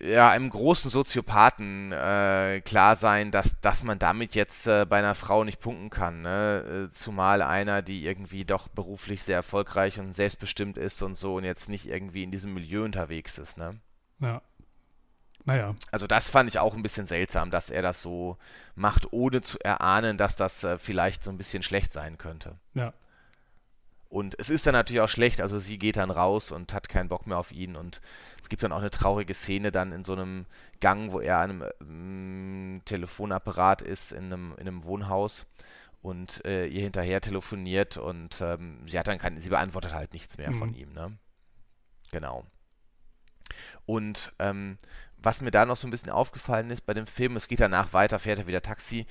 ja, 0.00 0.28
einem 0.28 0.50
großen 0.50 0.90
Soziopathen 0.90 1.92
äh, 1.92 2.60
klar 2.64 2.94
sein, 2.94 3.30
dass, 3.30 3.58
dass 3.60 3.82
man 3.82 3.98
damit 3.98 4.34
jetzt 4.34 4.66
äh, 4.66 4.84
bei 4.86 4.98
einer 4.98 5.14
Frau 5.14 5.44
nicht 5.44 5.60
punkten 5.60 5.88
kann. 5.88 6.22
Ne? 6.22 6.88
Äh, 6.88 6.92
zumal 6.92 7.40
einer, 7.40 7.80
die 7.80 8.04
irgendwie 8.04 8.44
doch 8.44 8.68
beruflich 8.68 9.22
sehr 9.22 9.36
erfolgreich 9.36 9.98
und 9.98 10.14
selbstbestimmt 10.14 10.76
ist 10.76 11.02
und 11.02 11.14
so 11.16 11.36
und 11.36 11.44
jetzt 11.44 11.70
nicht 11.70 11.88
irgendwie 11.88 12.22
in 12.22 12.30
diesem 12.30 12.52
Milieu 12.52 12.84
unterwegs 12.84 13.38
ist. 13.38 13.56
Ne? 13.56 13.80
Ja. 14.20 14.42
Naja. 15.48 15.74
Also 15.90 16.06
das 16.06 16.28
fand 16.28 16.50
ich 16.50 16.58
auch 16.58 16.74
ein 16.74 16.82
bisschen 16.82 17.06
seltsam, 17.06 17.50
dass 17.50 17.70
er 17.70 17.80
das 17.80 18.02
so 18.02 18.36
macht, 18.74 19.14
ohne 19.14 19.40
zu 19.40 19.58
erahnen, 19.60 20.18
dass 20.18 20.36
das 20.36 20.62
äh, 20.62 20.76
vielleicht 20.76 21.24
so 21.24 21.30
ein 21.30 21.38
bisschen 21.38 21.62
schlecht 21.62 21.90
sein 21.90 22.18
könnte. 22.18 22.56
Ja. 22.74 22.92
Und 24.10 24.38
es 24.38 24.50
ist 24.50 24.66
dann 24.66 24.74
natürlich 24.74 25.00
auch 25.00 25.08
schlecht, 25.08 25.40
also 25.40 25.58
sie 25.58 25.78
geht 25.78 25.96
dann 25.96 26.10
raus 26.10 26.52
und 26.52 26.74
hat 26.74 26.90
keinen 26.90 27.08
Bock 27.08 27.26
mehr 27.26 27.38
auf 27.38 27.50
ihn 27.50 27.76
und 27.76 28.02
es 28.42 28.50
gibt 28.50 28.62
dann 28.62 28.72
auch 28.72 28.80
eine 28.80 28.90
traurige 28.90 29.32
Szene 29.32 29.72
dann 29.72 29.92
in 29.92 30.04
so 30.04 30.12
einem 30.12 30.44
Gang, 30.80 31.12
wo 31.12 31.20
er 31.20 31.38
an 31.38 31.62
einem 31.62 32.76
äh, 32.76 32.80
Telefonapparat 32.84 33.80
ist 33.80 34.12
in 34.12 34.26
einem, 34.26 34.52
in 34.58 34.68
einem 34.68 34.84
Wohnhaus 34.84 35.46
und 36.02 36.44
äh, 36.44 36.66
ihr 36.66 36.82
hinterher 36.82 37.22
telefoniert 37.22 37.96
und 37.96 38.42
ähm, 38.42 38.86
sie 38.86 38.98
hat 38.98 39.08
dann 39.08 39.18
kein, 39.18 39.40
sie 39.40 39.48
beantwortet 39.48 39.94
halt 39.94 40.12
nichts 40.12 40.36
mehr 40.36 40.50
mhm. 40.50 40.58
von 40.58 40.74
ihm, 40.74 40.92
ne? 40.92 41.16
Genau. 42.10 42.44
Und 43.86 44.32
ähm, 44.38 44.78
was 45.22 45.40
mir 45.40 45.50
da 45.50 45.66
noch 45.66 45.76
so 45.76 45.86
ein 45.86 45.90
bisschen 45.90 46.10
aufgefallen 46.10 46.70
ist 46.70 46.82
bei 46.82 46.94
dem 46.94 47.06
Film, 47.06 47.36
es 47.36 47.48
geht 47.48 47.60
danach 47.60 47.92
weiter, 47.92 48.18
fährt 48.18 48.38
er 48.38 48.46
wieder 48.46 48.62
Taxi, 48.62 49.06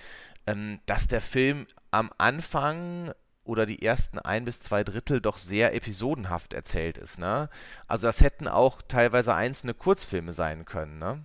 ähm, 0.45 0.79
dass 0.85 1.07
der 1.07 1.21
Film 1.21 1.67
am 1.91 2.11
Anfang 2.17 3.11
oder 3.43 3.65
die 3.65 3.81
ersten 3.81 4.19
ein 4.19 4.45
bis 4.45 4.59
zwei 4.59 4.83
Drittel 4.83 5.21
doch 5.21 5.37
sehr 5.37 5.73
episodenhaft 5.73 6.53
erzählt 6.53 6.97
ist, 6.97 7.19
ne? 7.19 7.49
Also 7.87 8.07
das 8.07 8.21
hätten 8.21 8.47
auch 8.47 8.81
teilweise 8.81 9.33
einzelne 9.33 9.73
Kurzfilme 9.73 10.33
sein 10.33 10.65
können, 10.65 10.99
ne? 10.99 11.23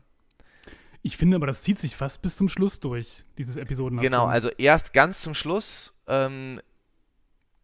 Ich 1.05 1.17
finde 1.17 1.37
aber, 1.37 1.49
das 1.49 1.63
zieht 1.63 1.81
sich 1.81 1.97
fast 1.97 2.23
bis 2.23 2.37
zum 2.37 2.49
Schluss 2.49 2.79
durch, 2.79 3.25
dieses 3.37 3.57
Episodenhaft. 3.57 4.05
Genau, 4.05 4.27
also 4.27 4.51
erst 4.51 4.93
ganz 4.93 5.21
zum 5.21 5.35
Schluss 5.35 5.95
ähm, 6.07 6.61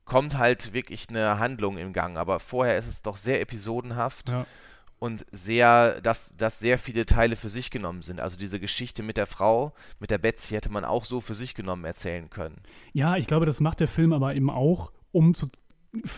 kommt 0.05 0.37
halt 0.39 0.73
wirklich 0.73 1.09
eine 1.09 1.39
Handlung 1.39 1.79
im 1.79 1.93
Gang, 1.93 2.17
aber 2.17 2.41
vorher 2.41 2.77
ist 2.79 2.89
es 2.89 3.03
doch 3.03 3.17
sehr 3.17 3.41
episodenhaft. 3.41 4.31
Ja 4.31 4.47
und 4.99 5.25
sehr, 5.31 6.01
dass, 6.01 6.35
dass 6.37 6.59
sehr 6.59 6.79
viele 6.79 7.07
Teile 7.07 7.37
für 7.37 7.49
sich 7.49 7.71
genommen 7.71 8.03
sind. 8.03 8.21
Also 8.21 8.39
diese 8.39 8.59
Geschichte 8.59 9.03
mit 9.03 9.17
der 9.17 9.27
Frau, 9.27 9.73
mit 10.01 10.11
der 10.11 10.19
Betsy, 10.19 10.55
hätte 10.55 10.71
man 10.71 10.85
auch 10.85 11.05
so 11.05 11.21
für 11.21 11.35
sich 11.35 11.55
genommen 11.55 11.85
erzählen 11.85 12.31
können. 12.31 12.57
Ja, 12.93 13.17
ich 13.17 13.27
glaube, 13.27 13.47
das 13.47 13.61
macht 13.61 13.81
der 13.81 13.89
Film 13.89 14.13
aber 14.13 14.35
eben 14.35 14.51
auch, 14.51 14.93
um 15.13 15.35
zu, 15.35 15.47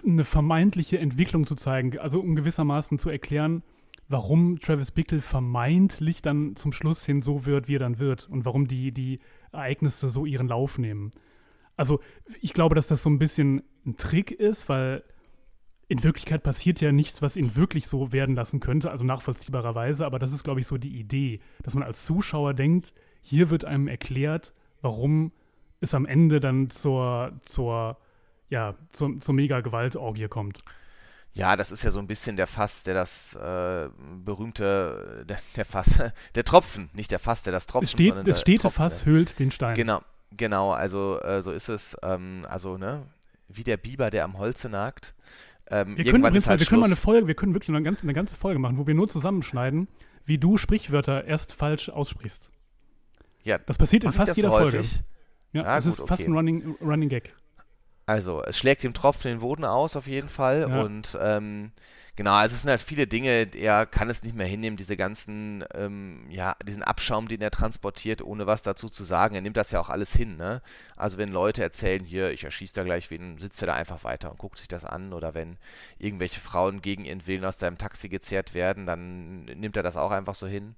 eine 0.07 0.25
vermeintliche 0.25 0.99
Entwicklung 0.99 1.47
zu 1.47 1.55
zeigen, 1.55 1.99
also 1.99 2.21
um 2.21 2.35
gewissermaßen 2.35 2.99
zu 2.99 3.11
erklären, 3.11 3.63
warum 4.09 4.59
Travis 4.59 4.91
Bickle 4.91 5.21
vermeintlich 5.21 6.23
dann 6.23 6.57
zum 6.57 6.73
Schluss 6.73 7.05
hin 7.05 7.23
so 7.23 7.47
wird, 7.47 7.69
wie 7.69 7.77
er 7.77 7.81
dann 7.81 7.99
wird 7.99 8.29
und 8.29 8.45
warum 8.45 8.67
die, 8.67 8.93
die 8.93 9.21
Ereignisse 9.53 10.11
so 10.11 10.27
ihren 10.27 10.49
Lauf 10.49 10.79
nehmen. 10.79 11.13
Also 11.77 12.01
ich 12.41 12.53
glaube, 12.53 12.75
dass 12.75 12.89
das 12.89 13.03
so 13.03 13.11
ein 13.11 13.19
bisschen 13.19 13.63
ein 13.87 13.97
Trick 13.97 14.33
ist, 14.33 14.69
weil 14.69 15.05
in 15.91 16.05
Wirklichkeit 16.05 16.45
passiert 16.45 16.81
ja 16.81 16.93
nichts, 16.93 17.21
was 17.21 17.37
ihn 17.37 17.57
wirklich 17.57 17.89
so 17.89 18.13
werden 18.13 18.37
lassen 18.37 18.61
könnte, 18.61 18.93
also 18.93 19.03
nachvollziehbarerweise, 19.03 20.07
aber 20.07 20.21
das 20.21 20.31
ist, 20.31 20.45
glaube 20.45 20.61
ich, 20.61 20.69
so 20.69 20.79
die 20.79 20.97
Idee, 20.97 21.41
dass 21.65 21.75
man 21.75 21.83
als 21.83 22.07
Zuschauer 22.07 22.55
denkt, 22.55 22.95
hier 23.23 23.51
wird 23.51 23.65
einem 23.65 23.89
erklärt, 23.89 24.53
warum 24.83 25.33
es 25.81 25.93
am 25.93 26.07
Ende 26.07 26.39
dann 26.39 26.71
zur, 26.71 27.33
zur, 27.45 27.97
ja, 28.51 28.77
zur, 28.93 29.19
zur 29.19 29.35
Mega-Gewaltorgie 29.35 30.29
kommt. 30.29 30.61
Ja, 31.33 31.57
das 31.57 31.73
ist 31.73 31.83
ja 31.83 31.91
so 31.91 31.99
ein 31.99 32.07
bisschen 32.07 32.37
der 32.37 32.47
Fass, 32.47 32.85
der 32.85 32.95
das 32.95 33.35
äh, 33.35 33.89
berühmte, 34.25 35.25
der, 35.29 35.39
der, 35.57 35.65
Fass, 35.65 36.01
der 36.37 36.45
Tropfen, 36.45 36.89
nicht 36.93 37.11
der 37.11 37.19
Fass, 37.19 37.43
der 37.43 37.53
das 37.53 37.67
Tropfen. 37.67 37.87
Es 37.87 37.91
steht, 37.91 38.15
das 38.29 38.41
stete 38.41 38.71
Fass 38.71 39.07
hüllt 39.07 39.41
den 39.41 39.51
Stein. 39.51 39.75
Genau, 39.75 40.03
genau, 40.37 40.71
also 40.71 41.21
äh, 41.21 41.43
so 41.43 41.51
ist 41.51 41.69
es, 41.69 41.97
ähm, 42.05 42.43
also, 42.49 42.79
ne, 42.79 43.03
wie 43.49 43.65
der 43.65 43.77
Biber, 43.77 44.11
der 44.11 44.23
am 44.23 44.39
Holze 44.39 44.69
nagt. 44.69 45.15
Ähm, 45.71 45.97
wir 45.97 46.05
können, 46.05 46.25
übrigens, 46.25 46.49
halt 46.49 46.61
wir 46.61 46.67
können 46.67 46.81
mal 46.81 46.87
eine 46.87 46.97
Folge, 46.97 47.27
wir 47.27 47.35
können 47.35 47.55
wirklich 47.55 47.69
eine 47.69 47.83
ganze, 47.83 48.03
eine 48.03 48.13
ganze 48.13 48.37
Folge 48.37 48.59
machen, 48.59 48.77
wo 48.77 48.87
wir 48.87 48.95
nur 48.95 49.09
zusammenschneiden, 49.09 49.89
wie 50.25 50.39
du 50.39 50.57
Sprichwörter 50.57 51.25
erst 51.25 51.55
falsch 51.55 51.89
aussprichst. 51.89 52.51
Ja, 53.43 53.59
das 53.59 53.79
passiert 53.79 54.05
in 54.05 54.13
fast 54.13 54.37
jeder 54.37 54.51
Folge. 54.51 54.83
Ja, 55.53 55.63
ja 55.63 55.79
es 55.79 55.85
gut, 55.85 55.93
ist 55.95 56.09
fast 56.09 56.23
okay. 56.23 56.31
ein 56.31 56.35
Running, 56.35 56.77
Running 56.81 57.09
Gag. 57.09 57.35
Also, 58.07 58.43
es 58.43 58.59
schlägt 58.59 58.83
dem 58.83 58.93
Tropfen 58.93 59.31
den 59.31 59.41
Boden 59.41 59.65
aus, 59.65 59.95
auf 59.95 60.09
jeden 60.09 60.29
Fall. 60.29 60.67
Ja. 60.69 60.83
Und 60.83 61.17
ähm, 61.21 61.71
genau, 62.21 62.35
also 62.35 62.55
es 62.55 62.61
sind 62.61 62.69
halt 62.69 62.83
viele 62.83 63.07
Dinge, 63.07 63.49
er 63.57 63.87
kann 63.87 64.11
es 64.11 64.23
nicht 64.23 64.37
mehr 64.37 64.47
hinnehmen, 64.47 64.77
diese 64.77 64.99
ganzen, 64.99 65.65
ähm, 65.73 66.27
ja, 66.29 66.55
diesen 66.67 66.83
Abschaum, 66.83 67.29
den 67.29 67.41
er 67.41 67.51
transportiert, 67.51 68.21
ohne 68.21 68.47
was 68.47 68.61
dazu 68.61 68.91
zu 68.91 69.05
sagen. 69.05 69.35
Er 69.35 69.41
nimmt 69.41 69.57
das 69.57 69.71
ja 69.71 69.81
auch 69.81 69.89
alles 69.89 70.13
hin, 70.13 70.37
ne? 70.37 70.61
Also 70.97 71.17
wenn 71.17 71.31
Leute 71.31 71.63
erzählen, 71.63 72.05
hier, 72.05 72.31
ich 72.31 72.45
erschieße 72.45 72.75
da 72.75 72.83
gleich 72.83 73.11
wen, 73.11 73.39
sitzt 73.39 73.63
er 73.63 73.69
da 73.69 73.75
einfach 73.75 74.05
weiter 74.05 74.31
und 74.31 74.37
guckt 74.37 74.59
sich 74.59 74.69
das 74.69 74.85
an. 74.85 75.15
Oder 75.15 75.33
wenn 75.33 75.57
irgendwelche 75.99 76.41
Frauen 76.41 76.83
gegen 76.83 77.07
ihren 77.07 77.27
Willen 77.27 77.47
aus 77.47 77.59
seinem 77.59 77.79
Taxi 77.79 78.11
gezerrt 78.11 78.53
werden, 78.53 78.85
dann 78.85 79.47
nimmt 79.47 79.79
er 79.79 79.83
das 79.83 79.97
auch 79.97 80.11
einfach 80.11 80.35
so 80.35 80.47
hin. 80.47 80.75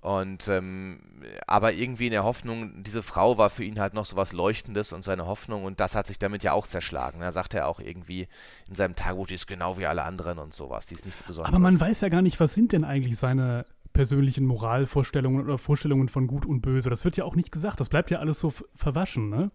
Und 0.00 0.46
ähm, 0.46 1.00
aber 1.46 1.72
irgendwie 1.72 2.06
in 2.06 2.12
der 2.12 2.22
Hoffnung, 2.22 2.84
diese 2.84 3.02
Frau 3.02 3.36
war 3.36 3.50
für 3.50 3.64
ihn 3.64 3.80
halt 3.80 3.94
noch 3.94 4.04
so 4.04 4.16
was 4.16 4.32
Leuchtendes 4.32 4.92
und 4.92 5.02
seine 5.02 5.26
Hoffnung 5.26 5.64
und 5.64 5.80
das 5.80 5.96
hat 5.96 6.06
sich 6.06 6.20
damit 6.20 6.44
ja 6.44 6.52
auch 6.52 6.68
zerschlagen. 6.68 7.20
Da 7.20 7.32
sagt 7.32 7.54
er 7.54 7.66
auch 7.66 7.80
irgendwie 7.80 8.28
in 8.68 8.76
seinem 8.76 8.94
Tagebuch, 8.94 9.26
die 9.26 9.34
ist 9.34 9.48
genau 9.48 9.76
wie 9.76 9.86
alle 9.86 10.04
anderen 10.04 10.38
und 10.38 10.54
sowas, 10.54 10.86
die 10.86 10.94
ist 10.94 11.04
nichts 11.04 11.24
Besonderes. 11.24 11.52
Aber 11.52 11.58
man 11.58 11.80
weiß 11.80 12.00
ja 12.00 12.10
gar 12.10 12.22
nicht, 12.22 12.38
was 12.38 12.54
sind 12.54 12.70
denn 12.70 12.84
eigentlich 12.84 13.18
seine 13.18 13.66
persönlichen 13.92 14.46
Moralvorstellungen 14.46 15.42
oder 15.42 15.58
Vorstellungen 15.58 16.08
von 16.08 16.28
Gut 16.28 16.46
und 16.46 16.60
Böse. 16.60 16.90
Das 16.90 17.04
wird 17.04 17.16
ja 17.16 17.24
auch 17.24 17.34
nicht 17.34 17.50
gesagt. 17.50 17.80
Das 17.80 17.88
bleibt 17.88 18.12
ja 18.12 18.20
alles 18.20 18.38
so 18.38 18.52
verwaschen, 18.76 19.28
ne? 19.28 19.50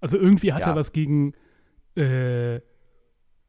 Also 0.00 0.18
irgendwie 0.18 0.52
hat 0.52 0.62
ja. 0.62 0.68
er 0.68 0.74
was 0.74 0.92
gegen 0.92 1.34
äh, 1.94 2.60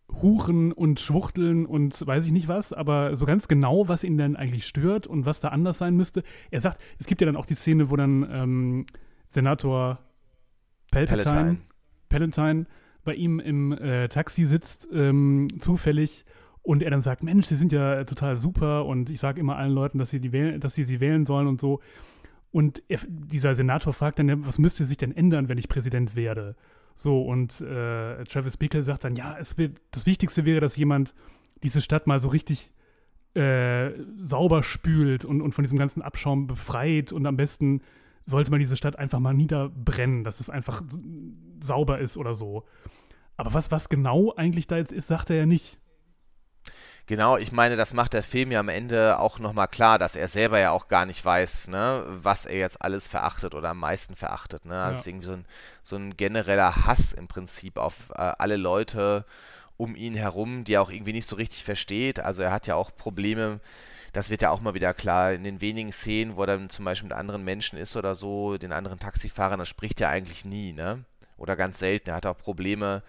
Huren 0.10 0.72
und 0.72 1.00
Schwuchteln 1.00 1.66
und 1.66 2.06
weiß 2.06 2.26
ich 2.26 2.32
nicht 2.32 2.48
was, 2.48 2.74
aber 2.74 3.16
so 3.16 3.26
ganz 3.26 3.48
genau, 3.48 3.88
was 3.88 4.04
ihn 4.04 4.18
denn 4.18 4.36
eigentlich 4.36 4.66
stört 4.66 5.06
und 5.06 5.26
was 5.26 5.40
da 5.40 5.50
anders 5.50 5.78
sein 5.78 5.96
müsste. 5.96 6.24
Er 6.50 6.62
sagt, 6.62 6.82
es 6.98 7.08
gibt 7.08 7.22
ja 7.22 7.26
dann 7.26 7.36
auch 7.36 7.46
die 7.46 7.56
Szene, 7.56 7.90
wo 7.90 7.96
dann 7.96 8.28
ähm, 8.32 8.86
Senator 9.28 10.00
Palpatine, 10.92 11.24
Palatine. 11.24 11.58
Palatine 12.10 12.66
bei 13.04 13.16
ihm 13.16 13.40
im 13.40 13.72
äh, 13.74 14.08
Taxi 14.10 14.46
sitzt, 14.46 14.88
ähm, 14.92 15.48
zufällig, 15.60 16.26
und 16.68 16.84
er 16.84 16.92
dann 16.92 17.00
sagt, 17.00 17.24
Mensch, 17.24 17.46
sie 17.46 17.56
sind 17.56 17.72
ja 17.72 18.04
total 18.04 18.36
super 18.36 18.86
und 18.86 19.10
ich 19.10 19.22
sage 19.22 19.40
immer 19.40 19.56
allen 19.56 19.72
Leuten, 19.72 20.00
dass 20.00 20.10
sie, 20.10 20.20
die 20.20 20.34
wählen, 20.34 20.60
dass 20.60 20.76
sie 20.76 20.84
sie 20.84 21.00
wählen 21.00 21.26
sollen 21.26 21.48
und 21.48 21.62
so. 21.62 21.80
Und 22.52 22.84
er, 22.90 23.00
dieser 23.08 23.56
Senator 23.56 23.94
fragt 23.94 24.20
dann, 24.20 24.46
was 24.46 24.60
müsste 24.60 24.84
sich 24.84 24.98
denn 24.98 25.16
ändern, 25.16 25.48
wenn 25.48 25.58
ich 25.58 25.70
Präsident 25.70 26.18
werde? 26.18 26.58
So, 26.98 27.22
und 27.22 27.62
äh, 27.62 28.24
Travis 28.24 28.58
Bickle 28.58 28.84
sagt 28.84 29.04
dann, 29.04 29.16
ja, 29.16 29.38
es 29.40 29.56
das 29.92 30.08
Wichtigste 30.08 30.46
wäre, 30.46 30.60
dass 30.60 30.76
jemand 30.76 31.14
diese 31.62 31.80
Stadt 31.80 32.08
mal 32.08 32.20
so 32.20 32.30
richtig 32.30 32.72
äh, 33.36 33.92
sauber 34.24 34.64
spült 34.64 35.24
und, 35.24 35.42
und 35.42 35.54
von 35.54 35.64
diesem 35.64 35.78
ganzen 35.78 36.02
Abschaum 36.02 36.48
befreit 36.48 37.14
und 37.14 37.28
am 37.28 37.38
besten 37.38 37.82
sollte 38.26 38.50
man 38.50 38.60
diese 38.60 38.76
Stadt 38.76 38.98
einfach 38.98 39.20
mal 39.20 39.36
niederbrennen, 39.36 40.24
dass 40.24 40.40
es 40.40 40.50
einfach 40.50 40.82
sauber 41.62 42.00
ist 42.00 42.18
oder 42.18 42.34
so. 42.34 42.66
Aber 43.38 43.54
was, 43.54 43.70
was 43.70 43.90
genau 43.90 44.34
eigentlich 44.36 44.66
da 44.66 44.78
jetzt 44.78 44.92
ist, 44.92 45.08
sagt 45.08 45.30
er 45.30 45.38
ja 45.38 45.46
nicht. 45.46 45.80
Genau, 47.08 47.38
ich 47.38 47.54
meine, 47.54 47.78
das 47.78 47.94
macht 47.94 48.12
der 48.12 48.22
Film 48.22 48.52
ja 48.52 48.60
am 48.60 48.68
Ende 48.68 49.18
auch 49.18 49.40
nochmal 49.40 49.70
klar, 49.70 49.98
dass 49.98 50.18
er 50.18 50.28
selber 50.28 50.60
ja 50.60 50.72
auch 50.72 50.90
gar 50.90 51.06
nicht 51.06 51.24
weiß, 51.24 51.70
ne, 51.70 52.04
was 52.06 52.46
er 52.46 52.58
jetzt 52.58 52.82
alles 52.82 53.08
verachtet 53.08 53.56
oder 53.56 53.70
am 53.70 53.80
meisten 53.80 54.14
verachtet. 54.14 54.66
Ne? 54.66 54.76
Also 54.76 54.96
ja. 54.96 55.00
ist 55.00 55.08
irgendwie 55.08 55.28
so 55.28 55.34
ein, 55.34 55.46
so 55.84 55.96
ein 55.96 56.18
genereller 56.18 56.86
Hass 56.86 57.14
im 57.14 57.30
Prinzip 57.30 57.78
auf 57.78 58.10
äh, 58.10 58.34
alle 58.38 58.58
Leute 58.58 59.24
um 59.78 59.96
ihn 59.96 60.16
herum, 60.16 60.66
die 60.66 60.74
er 60.74 60.82
auch 60.82 60.90
irgendwie 60.90 61.14
nicht 61.14 61.28
so 61.28 61.38
richtig 61.38 61.64
versteht. 61.64 62.20
Also 62.20 62.42
er 62.42 62.52
hat 62.52 62.68
ja 62.68 62.76
auch 62.76 62.92
Probleme, 62.94 63.62
das 64.12 64.30
wird 64.30 64.42
ja 64.42 64.50
auch 64.50 64.60
mal 64.60 64.74
wieder 64.74 64.94
klar, 64.94 65.32
in 65.32 65.46
den 65.46 65.62
wenigen 65.62 65.94
Szenen, 65.94 66.36
wo 66.36 66.42
er 66.42 66.48
dann 66.48 66.70
zum 66.70 66.84
Beispiel 66.84 67.08
mit 67.08 67.18
anderen 67.18 67.46
Menschen 67.46 67.80
ist 67.80 67.96
oder 67.96 68.16
so, 68.16 68.58
den 68.58 68.74
anderen 68.74 69.00
Taxifahrern, 69.00 69.60
das 69.60 69.70
spricht 69.70 70.02
er 70.02 70.10
eigentlich 70.10 70.44
nie, 70.44 70.74
ne? 70.74 71.06
Oder 71.38 71.56
ganz 71.56 71.80
selten. 71.80 72.10
Er 72.10 72.16
hat 72.18 72.26
auch 72.26 72.38
Probleme, 72.38 73.02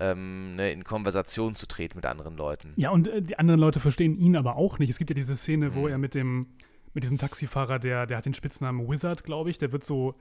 ähm, 0.00 0.56
ne, 0.56 0.72
in 0.72 0.84
Konversation 0.84 1.54
zu 1.54 1.66
treten 1.66 1.96
mit 1.96 2.06
anderen 2.06 2.36
Leuten. 2.36 2.72
Ja, 2.76 2.90
und 2.90 3.08
äh, 3.08 3.22
die 3.22 3.38
anderen 3.38 3.60
Leute 3.60 3.80
verstehen 3.80 4.16
ihn 4.16 4.36
aber 4.36 4.56
auch 4.56 4.78
nicht. 4.78 4.90
Es 4.90 4.98
gibt 4.98 5.10
ja 5.10 5.14
diese 5.14 5.36
Szene, 5.36 5.70
mhm. 5.70 5.74
wo 5.74 5.88
er 5.88 5.98
mit 5.98 6.14
dem, 6.14 6.46
mit 6.92 7.04
diesem 7.04 7.18
Taxifahrer, 7.18 7.78
der, 7.78 8.06
der 8.06 8.16
hat 8.18 8.26
den 8.26 8.34
Spitznamen 8.34 8.88
Wizard, 8.88 9.24
glaube 9.24 9.50
ich, 9.50 9.58
der 9.58 9.72
wird 9.72 9.84
so, 9.84 10.14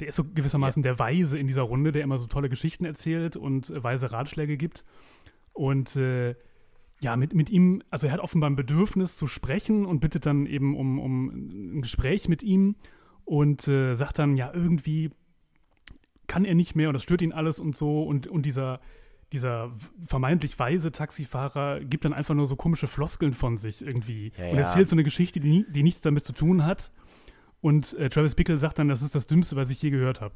der 0.00 0.08
ist 0.08 0.16
so 0.16 0.24
gewissermaßen 0.24 0.82
ja. 0.82 0.90
der 0.90 0.98
Weise 0.98 1.38
in 1.38 1.46
dieser 1.46 1.62
Runde, 1.62 1.92
der 1.92 2.02
immer 2.02 2.18
so 2.18 2.26
tolle 2.26 2.48
Geschichten 2.48 2.84
erzählt 2.84 3.36
und 3.36 3.70
äh, 3.70 3.82
weise 3.82 4.12
Ratschläge 4.12 4.56
gibt. 4.56 4.84
Und 5.52 5.96
äh, 5.96 6.34
ja, 7.00 7.16
mit, 7.16 7.34
mit 7.34 7.50
ihm, 7.50 7.82
also 7.90 8.06
er 8.06 8.12
hat 8.12 8.20
offenbar 8.20 8.50
ein 8.50 8.56
Bedürfnis 8.56 9.16
zu 9.16 9.26
sprechen 9.26 9.86
und 9.86 10.00
bittet 10.00 10.26
dann 10.26 10.46
eben 10.46 10.76
um, 10.76 10.98
um 10.98 11.28
ein 11.76 11.82
Gespräch 11.82 12.28
mit 12.28 12.42
ihm 12.42 12.76
und 13.24 13.68
äh, 13.68 13.94
sagt 13.94 14.18
dann, 14.18 14.36
ja, 14.36 14.52
irgendwie 14.52 15.10
kann 16.26 16.44
er 16.44 16.54
nicht 16.54 16.74
mehr 16.74 16.88
und 16.88 16.94
das 16.94 17.02
stört 17.02 17.22
ihn 17.22 17.32
alles 17.32 17.60
und 17.60 17.76
so 17.76 18.02
und, 18.02 18.26
und 18.26 18.42
dieser, 18.42 18.80
dieser 19.32 19.70
vermeintlich 20.06 20.58
weise 20.58 20.90
Taxifahrer 20.90 21.80
gibt 21.80 22.04
dann 22.04 22.14
einfach 22.14 22.34
nur 22.34 22.46
so 22.46 22.56
komische 22.56 22.88
Floskeln 22.88 23.34
von 23.34 23.58
sich 23.58 23.82
irgendwie 23.82 24.32
ja, 24.38 24.50
und 24.50 24.58
erzählt 24.58 24.88
so 24.88 24.94
eine 24.94 25.04
Geschichte, 25.04 25.38
die, 25.40 25.66
die 25.68 25.82
nichts 25.82 26.00
damit 26.00 26.24
zu 26.24 26.32
tun 26.32 26.64
hat. 26.64 26.90
Und 27.60 27.94
äh, 27.94 28.08
Travis 28.08 28.34
Bickle 28.34 28.58
sagt 28.58 28.78
dann, 28.78 28.88
das 28.88 29.02
ist 29.02 29.14
das 29.14 29.26
Dümmste, 29.26 29.56
was 29.56 29.70
ich 29.70 29.82
je 29.82 29.90
gehört 29.90 30.20
habe. 30.20 30.34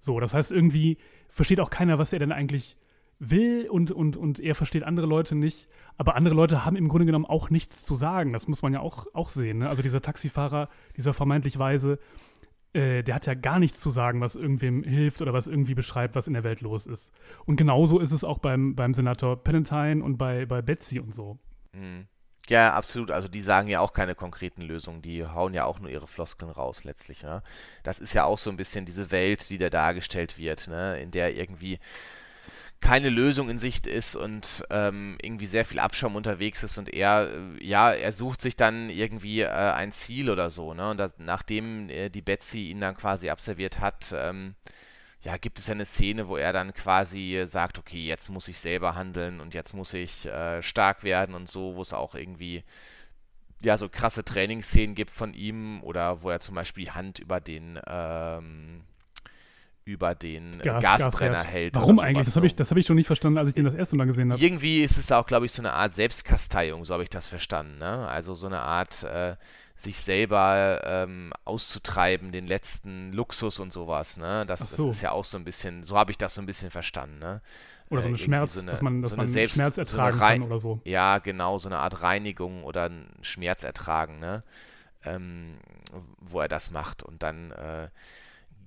So, 0.00 0.20
das 0.20 0.32
heißt, 0.32 0.52
irgendwie 0.52 0.98
versteht 1.28 1.60
auch 1.60 1.70
keiner, 1.70 1.98
was 1.98 2.12
er 2.12 2.18
denn 2.18 2.32
eigentlich 2.32 2.76
will 3.18 3.68
und, 3.68 3.90
und, 3.90 4.16
und 4.16 4.40
er 4.40 4.54
versteht 4.54 4.84
andere 4.84 5.06
Leute 5.06 5.34
nicht. 5.34 5.68
Aber 5.96 6.14
andere 6.16 6.34
Leute 6.34 6.64
haben 6.64 6.76
im 6.76 6.88
Grunde 6.88 7.06
genommen 7.06 7.24
auch 7.24 7.50
nichts 7.50 7.84
zu 7.84 7.94
sagen. 7.94 8.32
Das 8.32 8.46
muss 8.46 8.62
man 8.62 8.72
ja 8.72 8.80
auch, 8.80 9.06
auch 9.14 9.28
sehen. 9.28 9.58
Ne? 9.58 9.68
Also 9.68 9.82
dieser 9.82 10.02
Taxifahrer, 10.02 10.68
dieser 10.96 11.14
vermeintlich 11.14 11.58
Weise, 11.58 11.98
äh, 12.72 13.02
der 13.02 13.14
hat 13.14 13.26
ja 13.26 13.34
gar 13.34 13.58
nichts 13.58 13.80
zu 13.80 13.90
sagen, 13.90 14.20
was 14.20 14.36
irgendwem 14.36 14.82
hilft 14.82 15.22
oder 15.22 15.32
was 15.32 15.46
irgendwie 15.46 15.74
beschreibt, 15.74 16.14
was 16.14 16.26
in 16.26 16.34
der 16.34 16.44
Welt 16.44 16.60
los 16.60 16.86
ist. 16.86 17.12
Und 17.44 17.56
genauso 17.56 17.98
ist 17.98 18.12
es 18.12 18.24
auch 18.24 18.38
beim, 18.38 18.74
beim 18.74 18.94
Senator 18.94 19.42
Palantine 19.42 20.02
und 20.02 20.18
bei, 20.18 20.46
bei 20.46 20.62
Betsy 20.62 21.00
und 21.00 21.14
so. 21.14 21.38
Mhm. 21.72 22.06
Ja, 22.48 22.74
absolut. 22.74 23.10
Also 23.10 23.26
die 23.26 23.40
sagen 23.40 23.68
ja 23.68 23.80
auch 23.80 23.92
keine 23.92 24.14
konkreten 24.14 24.62
Lösungen, 24.62 25.02
die 25.02 25.26
hauen 25.26 25.52
ja 25.52 25.64
auch 25.64 25.80
nur 25.80 25.90
ihre 25.90 26.06
Floskeln 26.06 26.50
raus 26.50 26.84
letztlich. 26.84 27.24
Ne? 27.24 27.42
Das 27.82 27.98
ist 27.98 28.14
ja 28.14 28.24
auch 28.24 28.38
so 28.38 28.50
ein 28.50 28.56
bisschen 28.56 28.84
diese 28.84 29.10
Welt, 29.10 29.50
die 29.50 29.58
da 29.58 29.68
dargestellt 29.68 30.38
wird, 30.38 30.68
ne? 30.68 31.00
in 31.00 31.10
der 31.10 31.34
irgendwie 31.34 31.80
keine 32.80 33.10
Lösung 33.10 33.48
in 33.48 33.58
Sicht 33.58 33.86
ist 33.86 34.16
und 34.16 34.64
ähm, 34.70 35.18
irgendwie 35.22 35.46
sehr 35.46 35.64
viel 35.64 35.78
Abschaum 35.78 36.14
unterwegs 36.16 36.62
ist 36.62 36.78
und 36.78 36.92
er, 36.92 37.30
äh, 37.32 37.64
ja, 37.64 37.90
er 37.92 38.12
sucht 38.12 38.40
sich 38.40 38.56
dann 38.56 38.90
irgendwie 38.90 39.40
äh, 39.40 39.48
ein 39.48 39.92
Ziel 39.92 40.30
oder 40.30 40.50
so, 40.50 40.74
ne? 40.74 40.90
Und 40.90 40.98
das, 40.98 41.12
nachdem 41.18 41.88
äh, 41.90 42.10
die 42.10 42.22
Betsy 42.22 42.70
ihn 42.70 42.80
dann 42.80 42.96
quasi 42.96 43.30
absolviert 43.30 43.80
hat, 43.80 44.14
ähm, 44.14 44.54
ja, 45.22 45.36
gibt 45.38 45.58
es 45.58 45.66
ja 45.66 45.74
eine 45.74 45.86
Szene, 45.86 46.28
wo 46.28 46.36
er 46.36 46.52
dann 46.52 46.74
quasi 46.74 47.42
sagt, 47.46 47.78
okay, 47.78 48.06
jetzt 48.06 48.28
muss 48.28 48.48
ich 48.48 48.58
selber 48.58 48.94
handeln 48.94 49.40
und 49.40 49.54
jetzt 49.54 49.74
muss 49.74 49.92
ich 49.94 50.26
äh, 50.26 50.62
stark 50.62 51.02
werden 51.02 51.34
und 51.34 51.48
so, 51.48 51.74
wo 51.76 51.82
es 51.82 51.92
auch 51.92 52.14
irgendwie 52.14 52.62
ja 53.62 53.78
so 53.78 53.88
krasse 53.88 54.24
Trainingsszenen 54.24 54.94
gibt 54.94 55.10
von 55.10 55.34
ihm 55.34 55.82
oder 55.82 56.22
wo 56.22 56.30
er 56.30 56.40
zum 56.40 56.54
Beispiel 56.54 56.84
die 56.84 56.90
Hand 56.92 57.18
über 57.18 57.40
den 57.40 57.80
ähm, 57.86 58.84
über 59.86 60.14
den 60.14 60.58
Gas, 60.58 60.82
Gasbrenner 60.82 61.44
Gas, 61.44 61.46
hält. 61.46 61.74
Warum 61.76 62.00
eigentlich? 62.00 62.26
Das 62.26 62.36
habe 62.36 62.46
ich, 62.46 62.54
hab 62.58 62.76
ich 62.76 62.86
schon 62.86 62.96
nicht 62.96 63.06
verstanden, 63.06 63.38
als 63.38 63.48
ich 63.48 63.54
den 63.54 63.64
das 63.64 63.74
erste 63.74 63.96
Mal 63.96 64.06
gesehen 64.06 64.32
habe. 64.32 64.42
Irgendwie 64.42 64.80
ist 64.80 64.98
es 64.98 65.10
auch, 65.12 65.26
glaube 65.26 65.46
ich, 65.46 65.52
so 65.52 65.62
eine 65.62 65.72
Art 65.72 65.94
Selbstkasteiung, 65.94 66.84
so 66.84 66.92
habe 66.92 67.04
ich 67.04 67.10
das 67.10 67.28
verstanden. 67.28 67.78
Ne? 67.78 68.08
Also 68.08 68.34
so 68.34 68.48
eine 68.48 68.60
Art, 68.60 69.04
äh, 69.04 69.36
sich 69.76 70.00
selber 70.00 70.80
ähm, 70.84 71.32
auszutreiben, 71.44 72.32
den 72.32 72.46
letzten 72.46 73.12
Luxus 73.12 73.60
und 73.60 73.72
sowas. 73.72 74.16
Ne? 74.16 74.44
Das, 74.46 74.60
so. 74.70 74.86
das, 74.86 74.96
ist 74.96 75.02
ja 75.02 75.12
auch 75.12 75.24
so 75.24 75.36
ein 75.36 75.44
bisschen, 75.44 75.84
so 75.84 75.96
habe 75.96 76.10
ich 76.10 76.18
das 76.18 76.34
so 76.34 76.42
ein 76.42 76.46
bisschen 76.46 76.70
verstanden. 76.70 77.18
Ne? 77.18 77.42
Oder 77.90 78.02
so 78.02 78.08
eine 78.08 78.16
äh, 78.16 78.20
Schmerz, 78.20 78.54
so 78.54 78.60
eine, 78.60 78.70
dass 78.70 78.82
man, 78.82 79.02
dass 79.02 79.10
so 79.10 79.16
man 79.16 79.26
Selbst, 79.26 79.54
Schmerz 79.54 79.78
ertragen 79.78 80.16
so 80.16 80.24
kann 80.24 80.42
oder 80.42 80.58
so. 80.58 80.80
Ja, 80.84 81.18
genau, 81.18 81.58
so 81.58 81.68
eine 81.68 81.78
Art 81.78 82.02
Reinigung 82.02 82.64
oder 82.64 82.88
ein 82.88 83.08
Schmerz 83.20 83.62
ertragen, 83.62 84.18
ne? 84.18 84.42
Ähm, 85.04 85.58
wo 86.18 86.40
er 86.40 86.48
das 86.48 86.72
macht 86.72 87.04
und 87.04 87.22
dann 87.22 87.52
äh, 87.52 87.88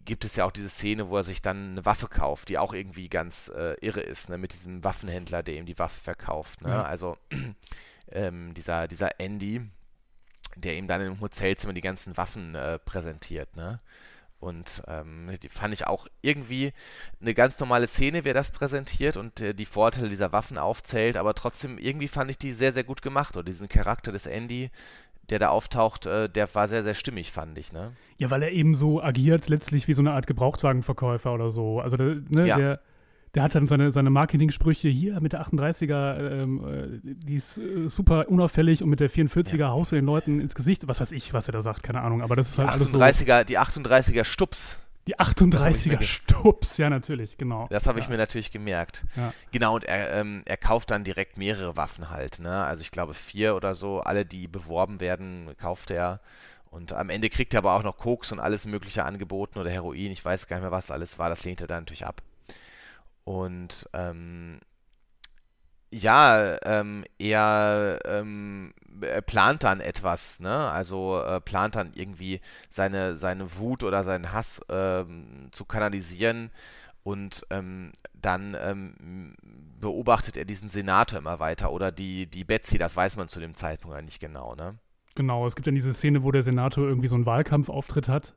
gibt 0.06 0.26
es 0.26 0.36
ja 0.36 0.46
auch 0.46 0.52
diese 0.52 0.70
Szene, 0.70 1.10
wo 1.10 1.18
er 1.18 1.24
sich 1.24 1.42
dann 1.42 1.72
eine 1.72 1.86
Waffe 1.86 2.08
kauft, 2.08 2.50
die 2.50 2.58
auch 2.58 2.74
irgendwie 2.74 3.10
ganz 3.10 3.50
äh, 3.56 3.74
irre 3.82 4.02
ist, 4.02 4.30
ne? 4.30 4.38
mit 4.38 4.54
diesem 4.54 4.84
Waffenhändler, 4.84 5.44
der 5.44 5.56
ihm 5.56 5.66
die 5.66 5.80
Waffe 5.80 6.00
verkauft. 6.00 6.62
Ne? 6.62 6.70
Ja. 6.70 6.84
Also 6.84 7.18
ähm, 8.12 8.54
dieser, 8.54 8.88
dieser 8.88 9.20
Andy, 9.20 9.62
der 10.56 10.76
ihm 10.76 10.88
dann 10.88 11.02
im 11.02 11.20
Hotelzimmer 11.20 11.74
die 11.74 11.82
ganzen 11.82 12.18
Waffen 12.18 12.56
äh, 12.56 12.80
präsentiert. 12.80 13.56
Ne? 13.56 13.78
Und 14.40 14.84
ähm, 14.88 15.30
die 15.44 15.50
fand 15.50 15.74
ich 15.74 15.86
auch 15.86 16.08
irgendwie 16.22 16.72
eine 17.20 17.34
ganz 17.34 17.60
normale 17.60 17.88
Szene, 17.88 18.24
wer 18.24 18.34
das 18.34 18.52
präsentiert 18.52 19.18
und 19.18 19.42
äh, 19.42 19.54
die 19.54 19.66
Vorteile 19.66 20.08
dieser 20.08 20.32
Waffen 20.32 20.58
aufzählt, 20.58 21.18
aber 21.18 21.34
trotzdem 21.34 21.78
irgendwie 21.78 22.08
fand 22.08 22.32
ich 22.32 22.38
die 22.38 22.54
sehr, 22.54 22.72
sehr 22.72 22.86
gut 22.86 23.02
gemacht. 23.02 23.36
Und 23.36 23.48
diesen 23.50 23.68
Charakter 23.68 24.14
des 24.14 24.28
Andy, 24.28 24.72
der 25.32 25.40
da 25.40 25.50
auftaucht, 25.50 26.06
äh, 26.06 26.30
der 26.30 26.54
war 26.56 26.68
sehr, 26.68 26.84
sehr 26.84 26.94
stimmig, 26.94 27.32
fand 27.32 27.58
ich, 27.58 27.72
ne? 27.72 27.94
Ja, 28.18 28.30
weil 28.30 28.44
er 28.44 28.52
eben 28.52 28.76
so 28.76 29.02
agiert, 29.02 29.48
letztlich 29.48 29.88
wie 29.88 29.94
so 29.94 30.02
eine 30.02 30.12
Art 30.12 30.28
Gebrauchtwagenverkäufer 30.28 31.34
oder 31.34 31.52
so. 31.52 31.80
Also 31.80 31.98
der, 31.98 32.18
ne, 32.28 32.48
ja. 32.48 32.58
der, 32.58 32.80
der 33.36 33.44
hat 33.44 33.56
dann 33.56 33.68
seine, 33.68 33.92
seine 33.92 34.10
Marketing-Sprüche 34.10 34.90
hier 34.90 35.20
mit 35.22 35.34
der 35.34 35.46
38er, 35.46 36.42
ähm, 36.42 36.66
äh, 36.68 37.00
die 37.04 37.36
ist 37.36 37.58
äh, 37.58 37.88
super 37.88 38.28
unauffällig 38.30 38.84
und 38.84 38.90
mit 38.90 39.00
der 39.00 39.10
44er 39.10 39.58
ja. 39.58 39.70
haust 39.70 39.92
du 39.92 39.96
den 39.96 40.06
Leuten 40.06 40.42
ins 40.42 40.56
Gesicht. 40.56 40.88
Was 40.88 41.00
weiß 41.00 41.12
ich, 41.12 41.34
was 41.34 41.48
er 41.48 41.54
da 41.54 41.62
sagt, 41.62 41.84
keine 41.84 42.02
Ahnung, 42.02 42.22
aber 42.22 42.36
das 42.36 42.50
ist 42.50 42.58
halt 42.58 42.70
die 42.70 42.86
38er, 42.86 43.02
alles 43.02 43.20
so. 43.20 43.44
Die 43.46 43.60
38er 43.60 44.24
Stups. 44.26 44.80
Die 45.10 45.18
38er 45.18 46.04
Stups, 46.04 46.78
ja, 46.78 46.88
natürlich, 46.88 47.40
genau. 47.40 47.66
Das 47.72 47.88
habe 47.88 47.98
ja. 47.98 48.04
ich 48.04 48.12
mir 48.12 48.18
natürlich 48.18 48.52
gemerkt. 48.52 49.06
Ja. 49.16 49.34
Genau, 49.52 49.74
und 49.74 49.84
er, 49.86 50.14
ähm, 50.14 50.44
er 50.46 50.56
kauft 50.56 50.92
dann 50.92 51.04
direkt 51.04 51.36
mehrere 51.36 51.76
Waffen 51.76 52.12
halt, 52.12 52.38
ne? 52.38 52.64
Also 52.64 52.82
ich 52.82 52.92
glaube 52.92 53.16
vier 53.16 53.56
oder 53.56 53.74
so, 53.74 54.02
alle, 54.02 54.24
die 54.24 54.48
beworben 54.48 55.00
werden, 55.00 55.50
kauft 55.58 55.90
er. 55.90 56.20
Und 56.70 56.94
am 56.94 57.10
Ende 57.10 57.32
kriegt 57.32 57.56
er 57.56 57.58
aber 57.58 57.74
auch 57.74 57.82
noch 57.82 57.98
Koks 57.98 58.32
und 58.32 58.40
alles 58.40 58.66
Mögliche 58.66 59.04
angeboten 59.04 59.58
oder 59.58 59.72
Heroin, 59.72 60.12
ich 60.12 60.24
weiß 60.24 60.46
gar 60.46 60.58
nicht 60.58 60.64
mehr, 60.64 60.72
was 60.72 60.92
alles 60.92 61.18
war, 61.18 61.28
das 61.28 61.44
lehnt 61.44 61.62
er 61.62 61.66
dann 61.66 61.80
natürlich 61.82 62.06
ab. 62.06 62.22
Und 63.24 63.90
ähm, 63.94 64.60
ja, 65.92 66.58
ähm, 66.64 67.04
er, 67.18 68.00
ähm, 68.06 68.74
plant 69.26 69.64
dann 69.64 69.80
etwas, 69.80 70.40
ne? 70.40 70.70
Also 70.70 71.22
äh, 71.22 71.40
plant 71.42 71.76
dann 71.76 71.92
irgendwie 71.96 72.42
seine, 72.70 73.16
seine 73.16 73.58
Wut 73.58 73.84
oder 73.84 74.04
seinen 74.04 74.32
Hass 74.32 74.62
ähm, 74.70 75.48
zu 75.52 75.66
kanalisieren 75.66 76.52
und 77.04 77.46
ähm, 77.50 77.92
dann 78.14 78.56
ähm, 78.62 79.34
beobachtet 79.80 80.38
er 80.38 80.46
diesen 80.46 80.70
Senator 80.70 81.20
immer 81.20 81.40
weiter 81.40 81.72
oder 81.72 81.92
die, 81.92 82.28
die 82.28 82.44
Betsy, 82.44 82.78
das 82.78 82.96
weiß 82.96 83.18
man 83.18 83.30
zu 83.30 83.40
dem 83.40 83.56
Zeitpunkt 83.56 83.96
ja 83.96 84.02
nicht 84.02 84.20
genau, 84.20 84.56
ne? 84.56 84.78
Genau, 85.16 85.46
es 85.46 85.56
gibt 85.56 85.68
dann 85.68 85.76
diese 85.76 85.94
Szene, 85.94 86.24
wo 86.24 86.32
der 86.32 86.44
Senator 86.44 86.88
irgendwie 86.88 87.08
so 87.08 87.16
einen 87.16 87.26
Wahlkampfauftritt 87.26 88.08
hat 88.08 88.36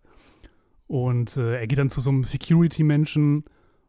und 0.87 1.37
äh, 1.37 1.59
er 1.59 1.67
geht 1.67 1.79
dann 1.79 1.91
zu 1.91 2.01
so 2.01 2.11
einem 2.11 2.25
Security-Menschen 2.25 3.45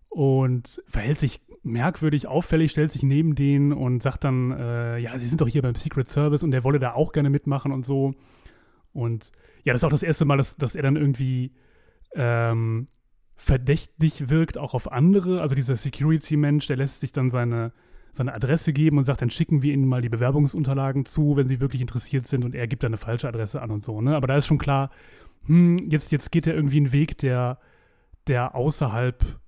und 0.10 0.82
verhält 0.88 1.20
sich 1.20 1.42
merkwürdig 1.64 2.28
auffällig, 2.28 2.72
stellt 2.72 2.92
sich 2.92 3.04
neben 3.04 3.36
den 3.36 3.72
und 3.72 4.04
sagt 4.04 4.24
dann, 4.26 4.52
äh, 4.52 4.98
ja, 5.00 5.18
sie 5.18 5.28
sind 5.28 5.42
doch 5.42 5.48
hier 5.48 5.62
beim 5.62 5.76
Secret 5.76 6.10
Service 6.10 6.44
und 6.44 6.52
der 6.52 6.64
wolle 6.64 6.80
da 6.80 6.94
auch 6.94 7.14
gerne 7.14 7.30
mitmachen 7.30 7.72
und 7.72 7.86
so. 7.86 8.14
Und 8.92 9.32
ja, 9.64 9.74
das 9.74 9.82
ist 9.82 9.86
auch 9.86 9.90
das 9.90 10.04
erste 10.04 10.26
Mal, 10.26 10.38
dass, 10.38 10.58
dass 10.58 10.76
er 10.76 10.84
dann 10.84 10.98
irgendwie 10.98 11.54
ähm, 12.16 12.88
verdächtig 13.36 14.30
wirkt, 14.30 14.58
auch 14.58 14.74
auf 14.74 14.92
andere. 14.92 15.42
Also 15.42 15.56
dieser 15.56 15.76
Security-Mensch, 15.76 16.68
der 16.68 16.78
lässt 16.78 17.00
sich 17.00 17.12
dann 17.12 17.30
seine, 17.30 17.72
seine 18.12 18.34
Adresse 18.34 18.74
geben 18.74 18.98
und 18.98 19.06
sagt, 19.06 19.22
dann 19.22 19.30
schicken 19.30 19.62
wir 19.62 19.74
ihnen 19.74 19.88
mal 19.88 20.02
die 20.02 20.10
Bewerbungsunterlagen 20.10 21.06
zu, 21.06 21.38
wenn 21.38 21.48
sie 21.48 21.62
wirklich 21.62 21.82
interessiert 21.82 22.28
sind 22.28 22.44
und 22.44 22.56
er 22.56 22.68
gibt 22.68 22.84
dann 22.84 22.92
eine 22.92 22.98
falsche 22.98 23.28
Adresse 23.28 23.62
an 23.62 23.72
und 23.72 23.84
so. 23.84 24.02
Ne? 24.02 24.16
Aber 24.16 24.28
da 24.28 24.38
ist 24.38 24.48
schon 24.48 24.60
klar, 24.60 24.92
hm, 25.46 25.90
jetzt, 25.90 26.12
jetzt 26.12 26.32
geht 26.32 26.46
er 26.46 26.56
irgendwie 26.56 26.78
einen 26.78 26.92
Weg, 26.92 27.18
der, 27.18 27.60
der 28.28 28.56
außerhalb 28.56 29.40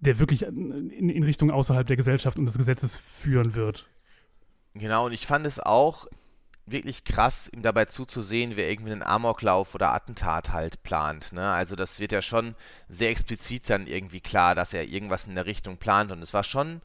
der 0.00 0.18
wirklich 0.18 0.42
in, 0.42 0.90
in 0.90 1.22
Richtung 1.22 1.50
außerhalb 1.50 1.86
der 1.86 1.96
Gesellschaft 1.96 2.38
und 2.38 2.46
des 2.46 2.58
Gesetzes 2.58 2.96
führen 2.96 3.54
wird. 3.54 3.86
Genau, 4.74 5.06
und 5.06 5.12
ich 5.12 5.26
fand 5.26 5.46
es 5.46 5.60
auch 5.60 6.06
wirklich 6.66 7.04
krass, 7.04 7.50
ihm 7.52 7.62
dabei 7.62 7.86
zuzusehen, 7.86 8.56
wie 8.56 8.62
er 8.62 8.70
irgendwie 8.70 8.92
einen 8.92 9.02
Amoklauf 9.02 9.74
oder 9.74 9.92
Attentat 9.92 10.52
halt 10.52 10.82
plant. 10.82 11.32
Ne? 11.32 11.50
Also 11.50 11.74
das 11.76 12.00
wird 12.00 12.12
ja 12.12 12.22
schon 12.22 12.54
sehr 12.88 13.10
explizit 13.10 13.68
dann 13.68 13.86
irgendwie 13.86 14.20
klar, 14.20 14.54
dass 14.54 14.72
er 14.72 14.88
irgendwas 14.88 15.26
in 15.26 15.34
der 15.34 15.46
Richtung 15.46 15.78
plant. 15.78 16.12
Und 16.12 16.22
es 16.22 16.32
war 16.32 16.44
schon, 16.44 16.80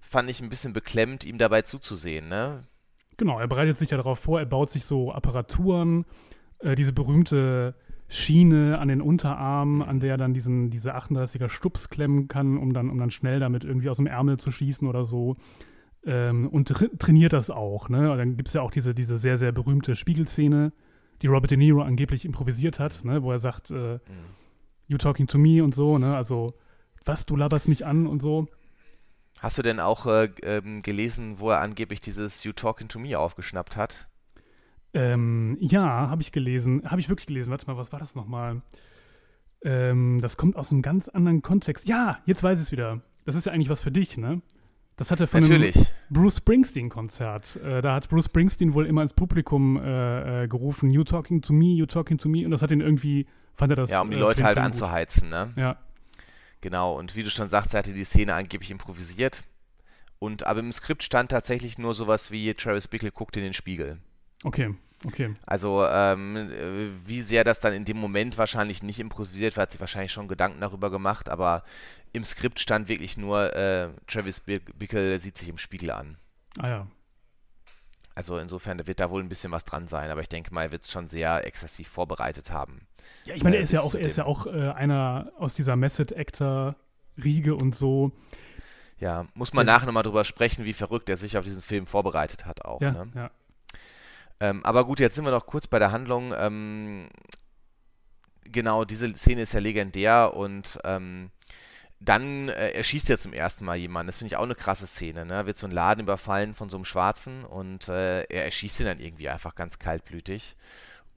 fand 0.00 0.30
ich, 0.30 0.40
ein 0.40 0.50
bisschen 0.50 0.72
beklemmt, 0.72 1.24
ihm 1.24 1.38
dabei 1.38 1.62
zuzusehen. 1.62 2.28
Ne? 2.28 2.64
Genau, 3.16 3.38
er 3.38 3.48
bereitet 3.48 3.78
sich 3.78 3.90
ja 3.90 3.96
darauf 3.96 4.18
vor, 4.18 4.40
er 4.40 4.46
baut 4.46 4.70
sich 4.70 4.84
so 4.84 5.12
Apparaturen, 5.12 6.04
äh, 6.58 6.74
diese 6.74 6.92
berühmte 6.92 7.74
Schiene 8.12 8.78
an 8.80 8.88
den 8.88 9.00
Unterarm, 9.00 9.82
an 9.82 10.00
der 10.00 10.10
er 10.10 10.16
dann 10.18 10.34
diesen, 10.34 10.68
diese 10.70 10.96
38er 10.96 11.48
Stups 11.48 11.88
klemmen 11.88 12.26
kann, 12.26 12.58
um 12.58 12.74
dann, 12.74 12.90
um 12.90 12.98
dann 12.98 13.12
schnell 13.12 13.38
damit 13.38 13.64
irgendwie 13.64 13.88
aus 13.88 13.98
dem 13.98 14.08
Ärmel 14.08 14.36
zu 14.38 14.50
schießen 14.50 14.86
oder 14.86 15.04
so. 15.04 15.36
Ähm, 16.04 16.48
und 16.48 16.68
tra 16.68 16.86
trainiert 16.98 17.32
das 17.32 17.50
auch. 17.50 17.88
Ne? 17.88 18.10
Und 18.10 18.18
dann 18.18 18.36
gibt 18.36 18.48
es 18.48 18.54
ja 18.54 18.62
auch 18.62 18.72
diese, 18.72 18.94
diese 18.94 19.16
sehr, 19.16 19.38
sehr 19.38 19.52
berühmte 19.52 19.94
Spiegelszene, 19.94 20.72
die 21.22 21.28
Robert 21.28 21.52
De 21.52 21.56
Niro 21.56 21.82
angeblich 21.82 22.24
improvisiert 22.24 22.80
hat, 22.80 23.04
ne? 23.04 23.22
wo 23.22 23.30
er 23.30 23.38
sagt, 23.38 23.70
äh, 23.70 23.94
mhm. 23.94 24.00
You 24.88 24.98
talking 24.98 25.28
to 25.28 25.38
me 25.38 25.62
und 25.62 25.72
so, 25.72 25.98
ne? 25.98 26.16
Also, 26.16 26.52
was, 27.04 27.24
du 27.24 27.36
laberst 27.36 27.68
mich 27.68 27.86
an 27.86 28.08
und 28.08 28.20
so. 28.20 28.48
Hast 29.38 29.56
du 29.56 29.62
denn 29.62 29.78
auch 29.78 30.04
äh, 30.06 30.28
ähm, 30.42 30.82
gelesen, 30.82 31.38
wo 31.38 31.50
er 31.50 31.60
angeblich 31.60 32.00
dieses 32.00 32.42
You 32.42 32.52
talking 32.52 32.88
to 32.88 32.98
me 32.98 33.16
aufgeschnappt 33.16 33.76
hat? 33.76 34.09
Ähm, 34.92 35.56
ja, 35.60 36.08
habe 36.10 36.22
ich 36.22 36.32
gelesen. 36.32 36.82
Habe 36.84 37.00
ich 37.00 37.08
wirklich 37.08 37.26
gelesen. 37.26 37.50
Warte 37.50 37.66
mal, 37.66 37.76
was 37.76 37.92
war 37.92 38.00
das 38.00 38.14
nochmal? 38.14 38.62
Ähm, 39.62 40.20
das 40.20 40.36
kommt 40.36 40.56
aus 40.56 40.72
einem 40.72 40.82
ganz 40.82 41.08
anderen 41.08 41.42
Kontext. 41.42 41.86
Ja, 41.86 42.18
jetzt 42.26 42.42
weiß 42.42 42.58
ich 42.58 42.66
es 42.66 42.72
wieder. 42.72 43.00
Das 43.24 43.36
ist 43.36 43.46
ja 43.46 43.52
eigentlich 43.52 43.68
was 43.68 43.80
für 43.80 43.92
dich, 43.92 44.16
ne? 44.16 44.40
Das 44.96 45.10
hat 45.10 45.20
er 45.20 45.28
von 45.28 45.40
Natürlich. 45.40 45.76
einem 45.76 45.86
Bruce 46.10 46.36
Springsteen-Konzert. 46.38 47.56
Äh, 47.56 47.80
da 47.80 47.94
hat 47.94 48.08
Bruce 48.08 48.26
Springsteen 48.26 48.74
wohl 48.74 48.86
immer 48.86 49.02
ins 49.02 49.14
Publikum 49.14 49.78
äh, 49.78 50.44
äh, 50.44 50.48
gerufen, 50.48 50.90
You 50.90 51.04
talking 51.04 51.40
to 51.40 51.54
me, 51.54 51.72
you 51.72 51.86
talking 51.86 52.18
to 52.18 52.28
me. 52.28 52.44
Und 52.44 52.50
das 52.50 52.60
hat 52.60 52.70
ihn 52.70 52.82
irgendwie, 52.82 53.26
fand 53.54 53.72
er 53.72 53.76
das. 53.76 53.90
Ja, 53.90 54.02
um 54.02 54.10
die 54.10 54.16
äh, 54.16 54.20
Leute 54.20 54.44
halt 54.44 54.58
anzuheizen, 54.58 55.30
ne? 55.30 55.50
Ja. 55.56 55.78
Genau, 56.60 56.98
und 56.98 57.16
wie 57.16 57.22
du 57.22 57.30
schon 57.30 57.48
sagst, 57.48 57.72
er 57.72 57.78
hatte 57.78 57.94
die 57.94 58.04
Szene 58.04 58.34
angeblich 58.34 58.70
improvisiert. 58.70 59.42
Und 60.18 60.46
aber 60.46 60.60
im 60.60 60.70
Skript 60.70 61.02
stand 61.02 61.30
tatsächlich 61.30 61.78
nur 61.78 61.94
sowas 61.94 62.30
wie 62.30 62.52
Travis 62.52 62.86
Bickle 62.86 63.10
guckt 63.10 63.38
in 63.38 63.42
den 63.42 63.54
Spiegel. 63.54 64.00
Okay, 64.44 64.74
okay. 65.06 65.34
Also 65.46 65.84
ähm, 65.86 66.50
wie 67.04 67.20
sehr 67.20 67.44
das 67.44 67.60
dann 67.60 67.72
in 67.72 67.84
dem 67.84 67.98
Moment 67.98 68.38
wahrscheinlich 68.38 68.82
nicht 68.82 69.00
improvisiert 69.00 69.56
war, 69.56 69.62
hat 69.62 69.72
sich 69.72 69.80
wahrscheinlich 69.80 70.12
schon 70.12 70.28
Gedanken 70.28 70.60
darüber 70.60 70.90
gemacht, 70.90 71.28
aber 71.28 71.62
im 72.12 72.24
Skript 72.24 72.58
stand 72.60 72.88
wirklich 72.88 73.16
nur, 73.16 73.54
äh, 73.54 73.90
Travis 74.06 74.40
Bickle 74.40 75.18
sieht 75.18 75.38
sich 75.38 75.48
im 75.48 75.58
Spiegel 75.58 75.90
an. 75.90 76.16
Ah 76.58 76.68
ja. 76.68 76.86
Also 78.14 78.38
insofern 78.38 78.86
wird 78.86 79.00
da 79.00 79.10
wohl 79.10 79.22
ein 79.22 79.28
bisschen 79.28 79.52
was 79.52 79.64
dran 79.64 79.88
sein, 79.88 80.10
aber 80.10 80.20
ich 80.20 80.28
denke 80.28 80.52
mal, 80.52 80.64
er 80.64 80.72
wird 80.72 80.84
es 80.84 80.90
schon 80.90 81.06
sehr 81.06 81.46
exzessiv 81.46 81.88
vorbereitet 81.88 82.50
haben. 82.50 82.86
Ja, 83.24 83.34
ich 83.34 83.42
meine, 83.42 83.56
er 83.56 83.62
ist 83.62 83.72
ja 83.72 83.80
auch, 83.80 83.94
er 83.94 84.00
ist 84.00 84.16
ja 84.16 84.24
auch 84.24 84.46
äh, 84.46 84.70
einer 84.70 85.32
aus 85.38 85.54
dieser 85.54 85.76
Method 85.76 86.14
Actor 86.14 86.74
Riege 87.22 87.54
und 87.54 87.74
so. 87.74 88.12
Ja, 88.98 89.26
muss 89.34 89.54
man 89.54 89.64
nachher 89.64 89.86
nochmal 89.86 90.02
drüber 90.02 90.24
sprechen, 90.24 90.64
wie 90.64 90.74
verrückt 90.74 91.08
er 91.08 91.16
sich 91.16 91.38
auf 91.38 91.44
diesen 91.44 91.62
Film 91.62 91.86
vorbereitet 91.86 92.44
hat 92.44 92.64
auch. 92.64 92.80
Ja, 92.80 92.92
ne? 92.92 93.08
ja. 93.14 93.30
Ähm, 94.40 94.64
aber 94.64 94.84
gut, 94.84 95.00
jetzt 95.00 95.14
sind 95.14 95.24
wir 95.24 95.30
noch 95.30 95.46
kurz 95.46 95.66
bei 95.66 95.78
der 95.78 95.92
Handlung. 95.92 96.32
Ähm, 96.36 97.08
genau, 98.44 98.84
diese 98.84 99.14
Szene 99.14 99.42
ist 99.42 99.52
ja 99.52 99.60
legendär 99.60 100.34
und 100.34 100.78
ähm, 100.84 101.30
dann 102.00 102.48
äh, 102.48 102.70
erschießt 102.70 103.10
er 103.10 103.18
zum 103.18 103.34
ersten 103.34 103.64
Mal 103.66 103.76
jemanden. 103.76 104.06
Das 104.08 104.18
finde 104.18 104.32
ich 104.32 104.36
auch 104.36 104.44
eine 104.44 104.54
krasse 104.54 104.86
Szene. 104.86 105.26
Ne? 105.26 105.44
Wird 105.44 105.58
so 105.58 105.66
ein 105.66 105.72
Laden 105.72 106.00
überfallen 106.00 106.54
von 106.54 106.70
so 106.70 106.78
einem 106.78 106.86
Schwarzen 106.86 107.44
und 107.44 107.88
äh, 107.88 108.22
er 108.22 108.44
erschießt 108.46 108.80
ihn 108.80 108.86
dann 108.86 109.00
irgendwie 109.00 109.28
einfach 109.28 109.54
ganz 109.54 109.78
kaltblütig. 109.78 110.56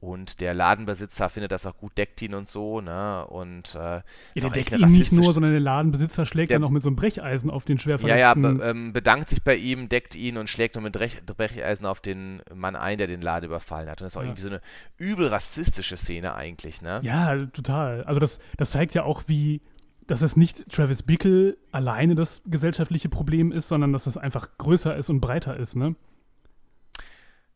Und 0.04 0.42
der 0.42 0.52
Ladenbesitzer 0.52 1.30
findet 1.30 1.50
das 1.50 1.64
auch 1.64 1.78
gut, 1.78 1.96
deckt 1.96 2.20
ihn 2.20 2.34
und 2.34 2.46
so, 2.46 2.82
ne? 2.82 3.26
Und 3.26 3.74
äh, 3.74 3.78
ja, 3.78 4.02
der 4.34 4.50
deckt 4.50 4.72
ihn 4.76 4.86
nicht 4.86 5.12
nur, 5.12 5.32
sondern 5.32 5.52
der 5.52 5.60
Ladenbesitzer 5.60 6.26
schlägt 6.26 6.50
der, 6.50 6.56
dann 6.56 6.62
noch 6.62 6.70
mit 6.70 6.82
so 6.82 6.90
einem 6.90 6.96
Brecheisen 6.96 7.50
auf 7.50 7.64
den 7.64 7.78
schwer 7.78 7.98
Ja, 8.02 8.16
ja, 8.16 8.34
be 8.34 8.60
ähm, 8.62 8.92
bedankt 8.92 9.30
sich 9.30 9.42
bei 9.42 9.56
ihm, 9.56 9.88
deckt 9.88 10.14
ihn 10.14 10.36
und 10.36 10.50
schlägt 10.50 10.74
noch 10.74 10.82
mit 10.82 10.92
Brech 10.92 11.22
Brecheisen 11.24 11.86
auf 11.86 12.00
den 12.00 12.42
Mann 12.54 12.76
ein, 12.76 12.98
der 12.98 13.06
den 13.06 13.22
Laden 13.22 13.46
überfallen 13.46 13.88
hat. 13.88 14.02
Und 14.02 14.04
das 14.04 14.12
ist 14.12 14.16
auch 14.18 14.22
ja. 14.22 14.28
irgendwie 14.28 14.42
so 14.42 14.48
eine 14.50 14.60
übel 14.98 15.28
rassistische 15.28 15.96
Szene 15.96 16.34
eigentlich, 16.34 16.82
ne? 16.82 17.00
Ja, 17.02 17.34
total. 17.46 18.04
Also 18.04 18.20
das, 18.20 18.40
das 18.58 18.72
zeigt 18.72 18.92
ja 18.92 19.04
auch, 19.04 19.22
wie, 19.26 19.62
dass 20.06 20.20
es 20.20 20.36
nicht 20.36 20.70
Travis 20.70 21.02
Bickle 21.02 21.56
alleine 21.72 22.14
das 22.14 22.42
gesellschaftliche 22.44 23.08
Problem 23.08 23.52
ist, 23.52 23.68
sondern 23.68 23.94
dass 23.94 24.06
es 24.06 24.18
einfach 24.18 24.50
größer 24.58 24.94
ist 24.96 25.08
und 25.08 25.20
breiter 25.20 25.56
ist, 25.56 25.76
ne? 25.76 25.96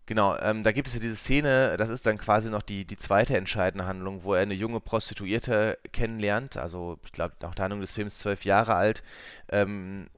Genau, 0.09 0.39
ähm, 0.39 0.65
da 0.65 0.73
gibt 0.73 0.89
es 0.89 0.95
ja 0.95 1.01
diese 1.01 1.17
Szene, 1.17 1.77
das 1.77 1.91
ist 1.91 2.07
dann 2.07 2.17
quasi 2.17 2.49
noch 2.49 2.63
die, 2.63 2.87
die 2.87 2.97
zweite 2.97 3.37
entscheidende 3.37 3.85
Handlung, 3.85 4.25
wo 4.25 4.33
er 4.33 4.41
eine 4.41 4.55
junge 4.55 4.81
Prostituierte 4.81 5.79
kennenlernt, 5.93 6.57
also 6.57 6.99
ich 7.05 7.13
glaube 7.13 7.35
nach 7.43 7.55
der 7.55 7.65
Handlung 7.65 7.83
des 7.83 7.93
Films 7.93 8.19
zwölf 8.19 8.47
Jahre 8.47 8.75
alt. 8.75 9.03
Ähm, 9.51 10.09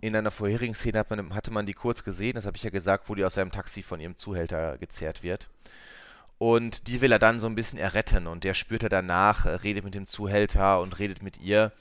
in 0.00 0.14
einer 0.14 0.30
vorherigen 0.30 0.74
Szene 0.74 1.00
hat 1.00 1.10
man, 1.10 1.34
hatte 1.34 1.50
man 1.50 1.66
die 1.66 1.72
kurz 1.72 2.04
gesehen, 2.04 2.34
das 2.34 2.46
habe 2.46 2.56
ich 2.56 2.62
ja 2.62 2.70
gesagt, 2.70 3.08
wo 3.08 3.16
die 3.16 3.24
aus 3.24 3.34
seinem 3.34 3.50
Taxi 3.50 3.82
von 3.82 3.98
ihrem 3.98 4.16
Zuhälter 4.16 4.78
gezerrt 4.78 5.24
wird. 5.24 5.48
Und 6.38 6.86
die 6.86 7.00
will 7.00 7.10
er 7.10 7.18
dann 7.18 7.40
so 7.40 7.48
ein 7.48 7.56
bisschen 7.56 7.80
erretten 7.80 8.28
und 8.28 8.44
der 8.44 8.54
spürt 8.54 8.84
er 8.84 8.88
danach, 8.88 9.46
redet 9.64 9.82
mit 9.82 9.96
dem 9.96 10.06
Zuhälter 10.06 10.80
und 10.80 11.00
redet 11.00 11.24
mit 11.24 11.40
ihr 11.40 11.72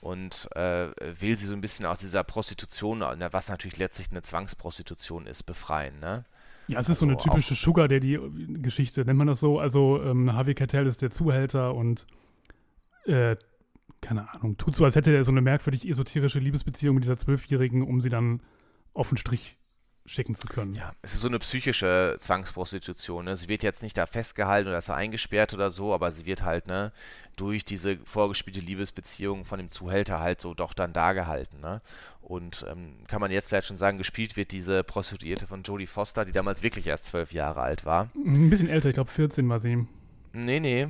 und 0.00 0.48
äh, 0.54 0.90
will 1.20 1.36
sie 1.36 1.46
so 1.46 1.54
ein 1.54 1.60
bisschen 1.60 1.84
aus 1.84 1.98
dieser 1.98 2.22
Prostitution, 2.22 3.00
was 3.00 3.48
natürlich 3.48 3.78
letztlich 3.78 4.12
eine 4.12 4.22
Zwangsprostitution 4.22 5.26
ist, 5.26 5.42
befreien. 5.42 5.98
Ne? 5.98 6.24
Ja, 6.68 6.78
es 6.78 6.86
ist 6.86 6.90
also 6.90 7.00
so 7.00 7.06
eine 7.06 7.16
also 7.16 7.28
typische 7.28 7.54
Sugar 7.54 7.88
Daddy-Geschichte, 7.88 9.04
nennt 9.04 9.18
man 9.18 9.26
das 9.26 9.40
so. 9.40 9.58
Also 9.58 10.02
ähm, 10.02 10.32
Harvey 10.32 10.54
Keitel 10.54 10.86
ist 10.86 11.02
der 11.02 11.10
Zuhälter 11.10 11.74
und 11.74 12.06
äh, 13.04 13.36
keine 14.00 14.32
Ahnung, 14.32 14.56
tut 14.58 14.76
so, 14.76 14.84
als 14.84 14.94
hätte 14.94 15.14
er 15.14 15.24
so 15.24 15.30
eine 15.30 15.40
merkwürdig 15.40 15.88
esoterische 15.88 16.38
Liebesbeziehung 16.38 16.94
mit 16.94 17.04
dieser 17.04 17.16
Zwölfjährigen, 17.16 17.82
um 17.82 18.00
sie 18.00 18.10
dann 18.10 18.42
auf 18.94 19.08
den 19.08 19.16
Strich 19.18 19.58
schicken 20.08 20.34
zu 20.34 20.46
können. 20.46 20.74
Ja, 20.74 20.92
es 21.02 21.14
ist 21.14 21.20
so 21.20 21.28
eine 21.28 21.38
psychische 21.38 22.16
Zwangsprostitution. 22.18 23.24
Ne? 23.24 23.36
Sie 23.36 23.48
wird 23.48 23.62
jetzt 23.62 23.82
nicht 23.82 23.96
da 23.96 24.06
festgehalten 24.06 24.68
oder 24.68 24.78
ist 24.78 24.90
eingesperrt 24.90 25.54
oder 25.54 25.70
so, 25.70 25.94
aber 25.94 26.10
sie 26.10 26.26
wird 26.26 26.42
halt 26.42 26.66
ne, 26.66 26.92
durch 27.36 27.64
diese 27.64 27.98
vorgespielte 28.04 28.60
Liebesbeziehung 28.60 29.44
von 29.44 29.58
dem 29.58 29.70
Zuhälter 29.70 30.20
halt 30.20 30.40
so 30.40 30.54
doch 30.54 30.74
dann 30.74 30.92
da 30.92 31.12
gehalten. 31.12 31.60
Ne? 31.60 31.80
Und 32.20 32.66
ähm, 32.70 33.04
kann 33.06 33.20
man 33.20 33.30
jetzt 33.30 33.48
vielleicht 33.48 33.68
schon 33.68 33.76
sagen, 33.76 33.98
gespielt 33.98 34.36
wird 34.36 34.52
diese 34.52 34.84
Prostituierte 34.84 35.46
von 35.46 35.62
Jodie 35.62 35.86
Foster, 35.86 36.24
die 36.24 36.32
damals 36.32 36.62
wirklich 36.62 36.86
erst 36.86 37.06
zwölf 37.06 37.32
Jahre 37.32 37.60
alt 37.60 37.84
war. 37.84 38.10
Ein 38.14 38.50
bisschen 38.50 38.68
älter, 38.68 38.88
ich 38.88 38.94
glaube 38.94 39.10
14 39.10 39.48
war 39.48 39.60
sie. 39.60 39.86
Nee, 40.32 40.60
nee. 40.60 40.88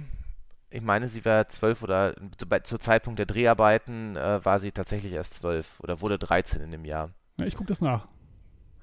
ich 0.71 0.83
meine, 0.83 1.09
sie 1.09 1.25
war 1.25 1.49
zwölf 1.49 1.83
oder 1.83 2.15
zu, 2.37 2.49
bei, 2.49 2.61
zu 2.61 2.79
Zeitpunkt 2.79 3.19
der 3.19 3.27
Dreharbeiten 3.27 4.17
äh, 4.17 4.45
war 4.45 4.59
sie 4.61 4.73
tatsächlich 4.73 5.13
erst 5.13 5.35
zwölf 5.35 5.81
oder 5.81 6.01
wurde 6.01 6.19
13 6.19 6.61
in 6.61 6.71
dem 6.71 6.85
Jahr. 6.85 7.11
Ja, 7.39 7.47
ich 7.47 7.55
gucke 7.55 7.69
das 7.69 7.81
nach. 7.81 8.09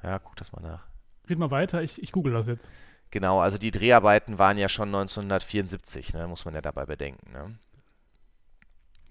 Ja, 0.05 0.19
guck 0.19 0.37
das 0.37 0.53
mal 0.53 0.61
nach. 0.61 0.87
Red 1.29 1.37
mal 1.39 1.51
weiter, 1.51 1.81
ich, 1.83 2.01
ich 2.01 2.11
google 2.13 2.31
das 2.33 2.47
jetzt. 2.47 2.71
Genau, 3.09 3.39
also 3.39 3.57
die 3.57 3.71
Dreharbeiten 3.71 4.37
waren 4.37 4.59
ja 4.59 4.69
schon 4.69 4.89
1974, 4.89 6.13
ne, 6.13 6.27
muss 6.27 6.45
man 6.45 6.53
ja 6.53 6.61
dabei 6.61 6.85
bedenken. 6.85 7.31
Ne? 7.31 7.57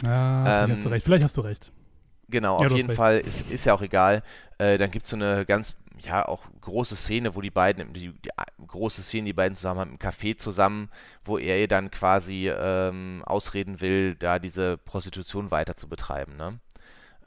Ah, 0.05 0.65
Ähm, 0.65 0.71
hast 0.71 0.85
du 0.85 0.89
recht. 0.89 1.05
Vielleicht 1.05 1.25
hast 1.25 1.37
du 1.37 1.41
recht. 1.41 1.73
Genau, 2.29 2.59
Ja, 2.59 2.69
auf 2.69 2.73
jeden 2.73 2.91
recht. 2.91 2.97
Fall 2.97 3.19
ist, 3.21 3.43
ist 3.51 3.65
ja 3.67 3.75
auch 3.75 3.83
egal. 3.83 4.23
Äh, 4.59 4.79
dann 4.79 4.91
gibt 4.91 5.05
es 5.05 5.11
so 5.11 5.17
eine 5.17 5.45
ganz, 5.45 5.77
ja, 6.03 6.27
auch 6.27 6.47
große 6.61 6.97
Szene, 6.97 7.35
wo 7.35 7.41
die 7.43 7.51
beiden, 7.51 7.93
die, 7.93 8.13
die 8.13 8.31
große 8.67 9.03
Szene, 9.03 9.27
die 9.27 9.33
beiden 9.35 9.57
zusammen 9.57 9.81
haben, 9.81 9.91
im 9.93 9.99
Café 9.99 10.37
zusammen, 10.37 10.91
wo 11.25 11.39
er 11.39 11.59
ihr 11.61 11.69
dann 11.69 11.91
quasi 11.91 12.49
ähm, 12.51 13.23
ausreden 13.27 13.81
will, 13.81 14.15
da 14.15 14.39
diese 14.39 14.79
Prostitution 14.79 15.51
weiter 15.51 15.77
zu 15.77 15.89
betreiben, 15.89 16.37
ne? 16.37 16.59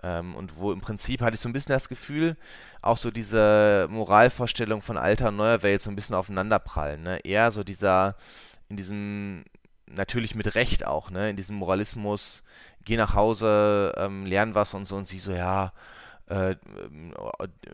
Ähm, 0.04 0.36
und 0.36 0.58
wo 0.58 0.72
im 0.72 0.82
Prinzip 0.82 1.22
hatte 1.22 1.36
ich 1.36 1.42
so 1.42 1.50
ein 1.50 1.54
bisschen 1.54 1.74
das 1.74 1.90
Gefühl, 1.90 2.36
auch 2.82 2.98
so 2.98 3.12
diese 3.12 3.88
Moralvorstellung 3.90 4.82
von 4.82 4.98
alter 4.98 5.30
und 5.30 5.38
neuer 5.38 5.64
Welt 5.64 5.82
so 5.82 5.90
ein 5.90 5.96
bisschen 5.96 6.16
aufeinanderprallen, 6.16 7.02
ne? 7.02 7.20
Eher 7.24 7.52
so 7.52 7.64
dieser, 7.64 8.16
in 8.70 8.78
diesem, 8.78 9.46
natürlich 9.88 10.36
mit 10.36 10.56
Recht 10.56 10.86
auch, 10.86 11.10
ne? 11.10 11.30
In 11.30 11.36
diesem 11.36 11.56
Moralismus, 11.56 12.44
geh 12.86 12.98
nach 12.98 13.14
Hause, 13.16 13.94
ähm, 13.98 14.26
lern 14.26 14.56
was 14.56 14.74
und 14.74 14.86
so 14.86 14.96
und 14.96 15.08
sie 15.08 15.20
so, 15.20 15.34
ja, 15.34 15.74
äh, 16.30 16.52
ähm, 16.52 17.14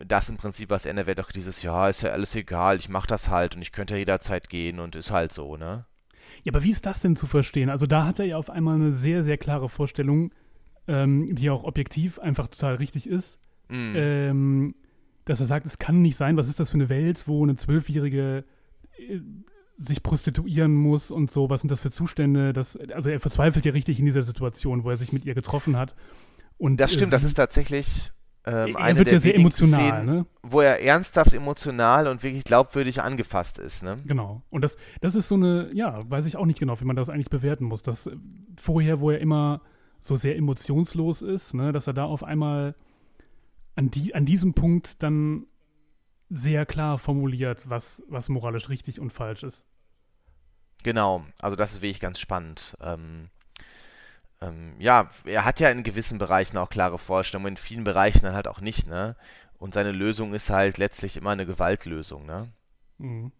das 0.06 0.28
im 0.28 0.36
Prinzip, 0.36 0.70
was 0.70 0.86
er 0.86 0.94
der 0.94 1.06
Welt 1.06 1.20
auch 1.20 1.32
dieses, 1.32 1.62
ja, 1.62 1.88
ist 1.88 2.02
ja 2.02 2.10
alles 2.10 2.34
egal, 2.34 2.78
ich 2.78 2.88
mach 2.88 3.06
das 3.06 3.28
halt 3.28 3.54
und 3.56 3.62
ich 3.62 3.72
könnte 3.72 3.94
ja 3.94 3.98
jederzeit 3.98 4.48
gehen 4.48 4.80
und 4.80 4.96
ist 4.96 5.10
halt 5.10 5.32
so, 5.32 5.56
ne? 5.56 5.84
Ja, 6.42 6.52
aber 6.52 6.62
wie 6.62 6.70
ist 6.70 6.84
das 6.84 7.00
denn 7.00 7.16
zu 7.16 7.26
verstehen? 7.26 7.70
Also 7.70 7.86
da 7.86 8.04
hat 8.04 8.18
er 8.18 8.26
ja 8.26 8.36
auf 8.36 8.50
einmal 8.50 8.74
eine 8.74 8.92
sehr, 8.92 9.24
sehr 9.24 9.38
klare 9.38 9.68
Vorstellung, 9.68 10.32
ähm, 10.88 11.34
die 11.34 11.50
auch 11.50 11.64
objektiv 11.64 12.18
einfach 12.18 12.46
total 12.48 12.76
richtig 12.76 13.06
ist. 13.08 13.38
Mm, 13.68 13.96
ähm, 13.96 14.74
dass 15.24 15.40
er 15.40 15.46
sagt, 15.46 15.64
es 15.66 15.78
kann 15.78 16.02
nicht 16.02 16.16
sein, 16.16 16.36
was 16.36 16.48
ist 16.48 16.60
das 16.60 16.70
für 16.70 16.74
eine 16.74 16.88
Welt, 16.88 17.26
wo 17.26 17.42
eine 17.42 17.56
Zwölfjährige 17.56 18.44
äh, 18.98 19.20
sich 19.78 20.02
prostituieren 20.02 20.74
muss 20.74 21.10
und 21.10 21.30
so, 21.30 21.50
was 21.50 21.62
sind 21.62 21.70
das 21.70 21.80
für 21.80 21.90
Zustände? 21.90 22.52
Das, 22.52 22.76
also 22.76 23.10
er 23.10 23.20
verzweifelt 23.20 23.64
ja 23.64 23.72
richtig 23.72 23.98
in 23.98 24.04
dieser 24.04 24.22
Situation, 24.22 24.84
wo 24.84 24.90
er 24.90 24.96
sich 24.96 25.12
mit 25.12 25.24
ihr 25.24 25.34
getroffen 25.34 25.76
hat. 25.76 25.94
Und, 26.58 26.78
das 26.78 26.92
stimmt, 26.92 27.08
äh, 27.08 27.16
das 27.16 27.24
ist 27.24 27.34
tatsächlich 27.34 28.12
ähm, 28.46 28.76
er 28.76 28.82
eine 28.82 28.98
wird 28.98 29.08
der 29.08 29.14
ja 29.14 29.20
sehr 29.20 29.34
emotional, 29.34 29.80
Szenen, 29.80 30.06
ne? 30.06 30.26
wo 30.42 30.60
er 30.60 30.82
ernsthaft 30.82 31.32
emotional 31.32 32.06
und 32.06 32.22
wirklich 32.22 32.44
glaubwürdig 32.44 33.00
angefasst 33.00 33.58
ist, 33.58 33.82
ne? 33.82 33.98
Genau. 34.04 34.42
Und 34.50 34.62
das, 34.62 34.76
das 35.00 35.14
ist 35.14 35.28
so 35.28 35.34
eine, 35.34 35.70
ja, 35.72 36.08
weiß 36.08 36.26
ich 36.26 36.36
auch 36.36 36.44
nicht 36.44 36.60
genau, 36.60 36.78
wie 36.78 36.84
man 36.84 36.94
das 36.94 37.08
eigentlich 37.08 37.30
bewerten 37.30 37.64
muss. 37.64 37.82
Das 37.82 38.08
vorher, 38.56 39.00
wo 39.00 39.10
er 39.10 39.18
immer 39.18 39.62
so 40.04 40.16
sehr 40.16 40.36
emotionslos 40.36 41.22
ist, 41.22 41.54
ne, 41.54 41.72
dass 41.72 41.86
er 41.86 41.94
da 41.94 42.04
auf 42.04 42.22
einmal 42.22 42.74
an, 43.74 43.90
die, 43.90 44.14
an 44.14 44.26
diesem 44.26 44.52
Punkt 44.52 45.02
dann 45.02 45.46
sehr 46.28 46.66
klar 46.66 46.98
formuliert, 46.98 47.70
was, 47.70 48.02
was 48.06 48.28
moralisch 48.28 48.68
richtig 48.68 49.00
und 49.00 49.14
falsch 49.14 49.42
ist. 49.42 49.64
Genau, 50.82 51.24
also 51.40 51.56
das 51.56 51.72
ist 51.72 51.80
wirklich 51.80 52.00
ganz 52.00 52.20
spannend. 52.20 52.76
Ähm, 52.82 53.30
ähm, 54.42 54.74
ja, 54.78 55.08
er 55.24 55.46
hat 55.46 55.58
ja 55.58 55.70
in 55.70 55.82
gewissen 55.82 56.18
Bereichen 56.18 56.58
auch 56.58 56.68
klare 56.68 56.98
Vorstellungen, 56.98 57.52
in 57.52 57.56
vielen 57.56 57.84
Bereichen 57.84 58.24
dann 58.24 58.34
halt 58.34 58.46
auch 58.46 58.60
nicht, 58.60 58.86
ne? 58.86 59.16
Und 59.58 59.72
seine 59.72 59.92
Lösung 59.92 60.34
ist 60.34 60.50
halt 60.50 60.76
letztlich 60.76 61.16
immer 61.16 61.30
eine 61.30 61.46
Gewaltlösung, 61.46 62.26
ne? 62.26 62.52
Mhm. 62.98 63.32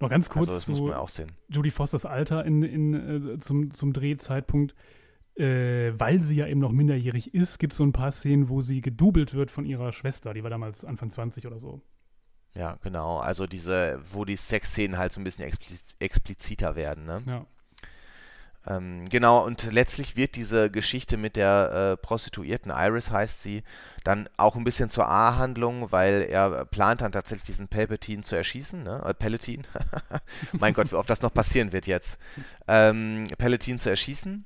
Noch 0.00 0.10
ganz 0.10 0.28
kurz 0.28 0.48
Also 0.48 0.54
das 0.54 0.68
muss 0.68 0.78
zu 0.78 0.84
man 0.84 0.94
auch 0.94 1.08
sehen. 1.08 1.32
Judy 1.48 1.70
Fosters 1.70 2.04
Alter 2.04 2.44
in, 2.44 2.62
in, 2.62 3.36
äh, 3.36 3.38
zum, 3.38 3.72
zum 3.72 3.94
Drehzeitpunkt. 3.94 4.74
Äh, 5.40 5.98
weil 5.98 6.22
sie 6.22 6.36
ja 6.36 6.46
eben 6.46 6.60
noch 6.60 6.70
minderjährig 6.70 7.32
ist, 7.32 7.58
gibt 7.58 7.72
es 7.72 7.78
so 7.78 7.84
ein 7.84 7.94
paar 7.94 8.12
Szenen, 8.12 8.50
wo 8.50 8.60
sie 8.60 8.82
gedoubelt 8.82 9.32
wird 9.32 9.50
von 9.50 9.64
ihrer 9.64 9.90
Schwester. 9.94 10.34
Die 10.34 10.42
war 10.42 10.50
damals 10.50 10.84
Anfang 10.84 11.10
20 11.12 11.46
oder 11.46 11.58
so. 11.58 11.80
Ja, 12.54 12.76
genau. 12.82 13.18
Also 13.20 13.46
diese, 13.46 14.02
wo 14.12 14.26
die 14.26 14.36
Sexszenen 14.36 14.98
halt 14.98 15.12
so 15.14 15.20
ein 15.20 15.24
bisschen 15.24 15.46
expliz 15.46 15.94
expliziter 15.98 16.76
werden, 16.76 17.06
ne? 17.06 17.22
Ja. 17.26 17.46
Ähm, 18.66 19.08
genau, 19.08 19.42
und 19.42 19.72
letztlich 19.72 20.16
wird 20.16 20.36
diese 20.36 20.70
Geschichte 20.70 21.16
mit 21.16 21.36
der 21.36 21.94
äh, 21.94 21.96
Prostituierten, 21.96 22.70
Iris 22.70 23.10
heißt 23.10 23.40
sie, 23.42 23.62
dann 24.04 24.28
auch 24.36 24.54
ein 24.54 24.64
bisschen 24.64 24.90
zur 24.90 25.08
A-Handlung, 25.08 25.90
weil 25.92 26.26
er 26.28 26.66
plant 26.66 27.00
dann 27.00 27.12
tatsächlich 27.12 27.46
diesen 27.46 27.68
Palpatine 27.68 28.22
zu 28.22 28.36
erschießen, 28.36 28.82
ne? 28.82 29.02
Äh, 29.06 29.14
Palatine. 29.14 29.62
mein 30.52 30.74
Gott, 30.74 30.92
wie 30.92 30.96
oft 30.96 31.08
das 31.08 31.22
noch 31.22 31.32
passieren 31.32 31.72
wird 31.72 31.86
jetzt. 31.86 32.18
Ähm, 32.68 33.26
Palatine 33.38 33.78
zu 33.78 33.88
erschießen. 33.88 34.44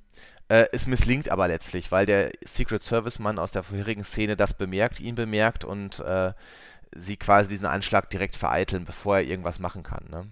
Äh, 0.49 0.66
es 0.72 0.86
misslingt 0.86 1.30
aber 1.30 1.49
letztlich, 1.49 1.90
weil 1.90 2.07
der 2.07 2.30
Secret 2.45 2.82
Service 2.82 3.18
Mann 3.18 3.38
aus 3.38 3.51
der 3.51 3.62
vorherigen 3.62 4.05
Szene 4.05 4.36
das 4.36 4.55
bemerkt, 4.55 5.01
ihn 5.01 5.14
bemerkt 5.14 5.64
und 5.64 6.01
äh, 6.01 6.32
sie 6.95 7.16
quasi 7.16 7.49
diesen 7.49 7.66
Anschlag 7.66 8.11
direkt 8.11 8.36
vereiteln, 8.36 8.84
bevor 8.84 9.16
er 9.16 9.24
irgendwas 9.24 9.59
machen 9.59 9.82
kann, 9.82 10.05
ne? 10.11 10.26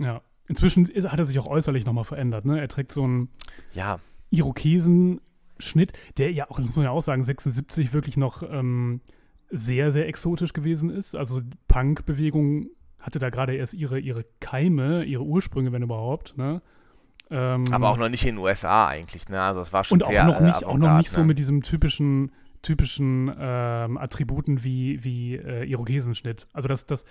Ja. 0.00 0.22
Inzwischen 0.48 0.86
hat 0.86 1.18
er 1.18 1.26
sich 1.26 1.38
auch 1.40 1.46
äußerlich 1.46 1.84
nochmal 1.84 2.04
verändert. 2.04 2.44
Ne? 2.44 2.60
Er 2.60 2.68
trägt 2.68 2.92
so 2.92 3.02
einen 3.02 3.30
Ja, 3.72 3.98
Irokesenschnitt, 4.30 5.92
der 6.18 6.30
ja 6.30 6.48
auch, 6.48 6.58
das 6.58 6.66
muss 6.66 6.76
man 6.76 6.84
ja 6.84 6.92
auch 6.92 7.02
sagen, 7.02 7.24
76 7.24 7.92
wirklich 7.92 8.16
noch 8.16 8.44
ähm, 8.44 9.00
sehr, 9.50 9.90
sehr 9.90 10.06
exotisch 10.06 10.52
gewesen 10.52 10.90
ist. 10.90 11.16
Also 11.16 11.40
die 11.40 11.56
Punk-Bewegung 11.66 12.68
hatte 13.00 13.18
da 13.18 13.30
gerade 13.30 13.56
erst 13.56 13.74
ihre, 13.74 13.98
ihre 13.98 14.24
Keime, 14.38 15.04
ihre 15.04 15.24
Ursprünge, 15.24 15.72
wenn 15.72 15.82
überhaupt. 15.82 16.36
Ne? 16.36 16.62
Ähm, 17.30 17.64
aber 17.72 17.90
auch 17.90 17.96
noch 17.96 18.08
nicht 18.08 18.24
in 18.24 18.36
den 18.36 18.44
USA 18.44 18.86
eigentlich, 18.86 19.28
ne? 19.28 19.40
Also 19.40 19.60
es 19.60 19.72
war 19.72 19.84
schon 19.84 19.96
und 19.96 20.04
auch 20.04 20.10
sehr 20.10 20.24
noch 20.24 20.40
äh, 20.40 20.44
nicht, 20.44 20.64
auch 20.64 20.76
noch 20.76 20.96
nicht 20.96 21.10
so 21.10 21.22
ne? 21.22 21.28
mit 21.28 21.38
diesem 21.38 21.62
typischen 21.62 22.30
typischen 22.62 23.32
ähm, 23.38 23.96
Attributen 23.96 24.64
wie, 24.64 25.04
wie 25.04 25.36
äh, 25.36 25.64
Irokesenschnitt. 25.64 26.48
Also 26.52 26.66
das, 26.66 26.84
das, 26.84 27.04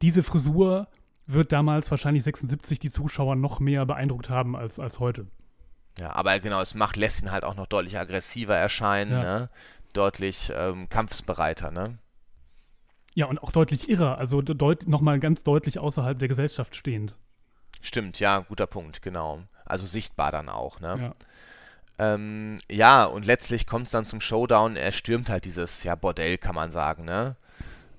diese 0.00 0.22
Frisur 0.22 0.86
wird 1.26 1.50
damals 1.50 1.90
wahrscheinlich 1.90 2.22
76 2.22 2.78
die 2.78 2.90
Zuschauer 2.90 3.34
noch 3.34 3.58
mehr 3.58 3.84
beeindruckt 3.84 4.30
haben 4.30 4.54
als, 4.54 4.78
als 4.78 5.00
heute. 5.00 5.26
Ja, 5.98 6.14
aber 6.14 6.38
genau, 6.38 6.60
es 6.60 6.74
macht 6.74 6.96
lässt 6.96 7.22
ihn 7.22 7.32
halt 7.32 7.42
auch 7.44 7.56
noch 7.56 7.66
deutlich 7.66 7.98
aggressiver 7.98 8.54
erscheinen, 8.54 9.12
Ja. 9.12 9.22
ne? 9.22 9.46
Deutlich 9.92 10.52
ähm, 10.54 10.88
kampfsbereiter, 10.88 11.72
ne? 11.72 11.98
Ja, 13.14 13.26
und 13.26 13.42
auch 13.42 13.50
deutlich 13.50 13.88
irrer, 13.88 14.18
also 14.18 14.40
deut 14.40 14.86
nochmal 14.86 15.18
ganz 15.18 15.42
deutlich 15.42 15.80
außerhalb 15.80 16.16
der 16.16 16.28
Gesellschaft 16.28 16.76
stehend. 16.76 17.16
Stimmt, 17.80 18.20
ja, 18.20 18.40
guter 18.40 18.66
Punkt, 18.66 19.02
genau. 19.02 19.40
Also 19.64 19.86
sichtbar 19.86 20.32
dann 20.32 20.48
auch, 20.48 20.80
ne? 20.80 21.14
Ja. 21.98 22.14
Ähm, 22.14 22.58
ja, 22.70 23.04
und 23.04 23.26
letztlich 23.26 23.66
kommt 23.66 23.86
es 23.86 23.90
dann 23.92 24.06
zum 24.06 24.20
Showdown. 24.20 24.76
Er 24.76 24.92
stürmt 24.92 25.28
halt 25.28 25.44
dieses, 25.44 25.84
ja, 25.84 25.94
Bordell, 25.94 26.38
kann 26.38 26.54
man 26.54 26.72
sagen, 26.72 27.04
ne? 27.04 27.36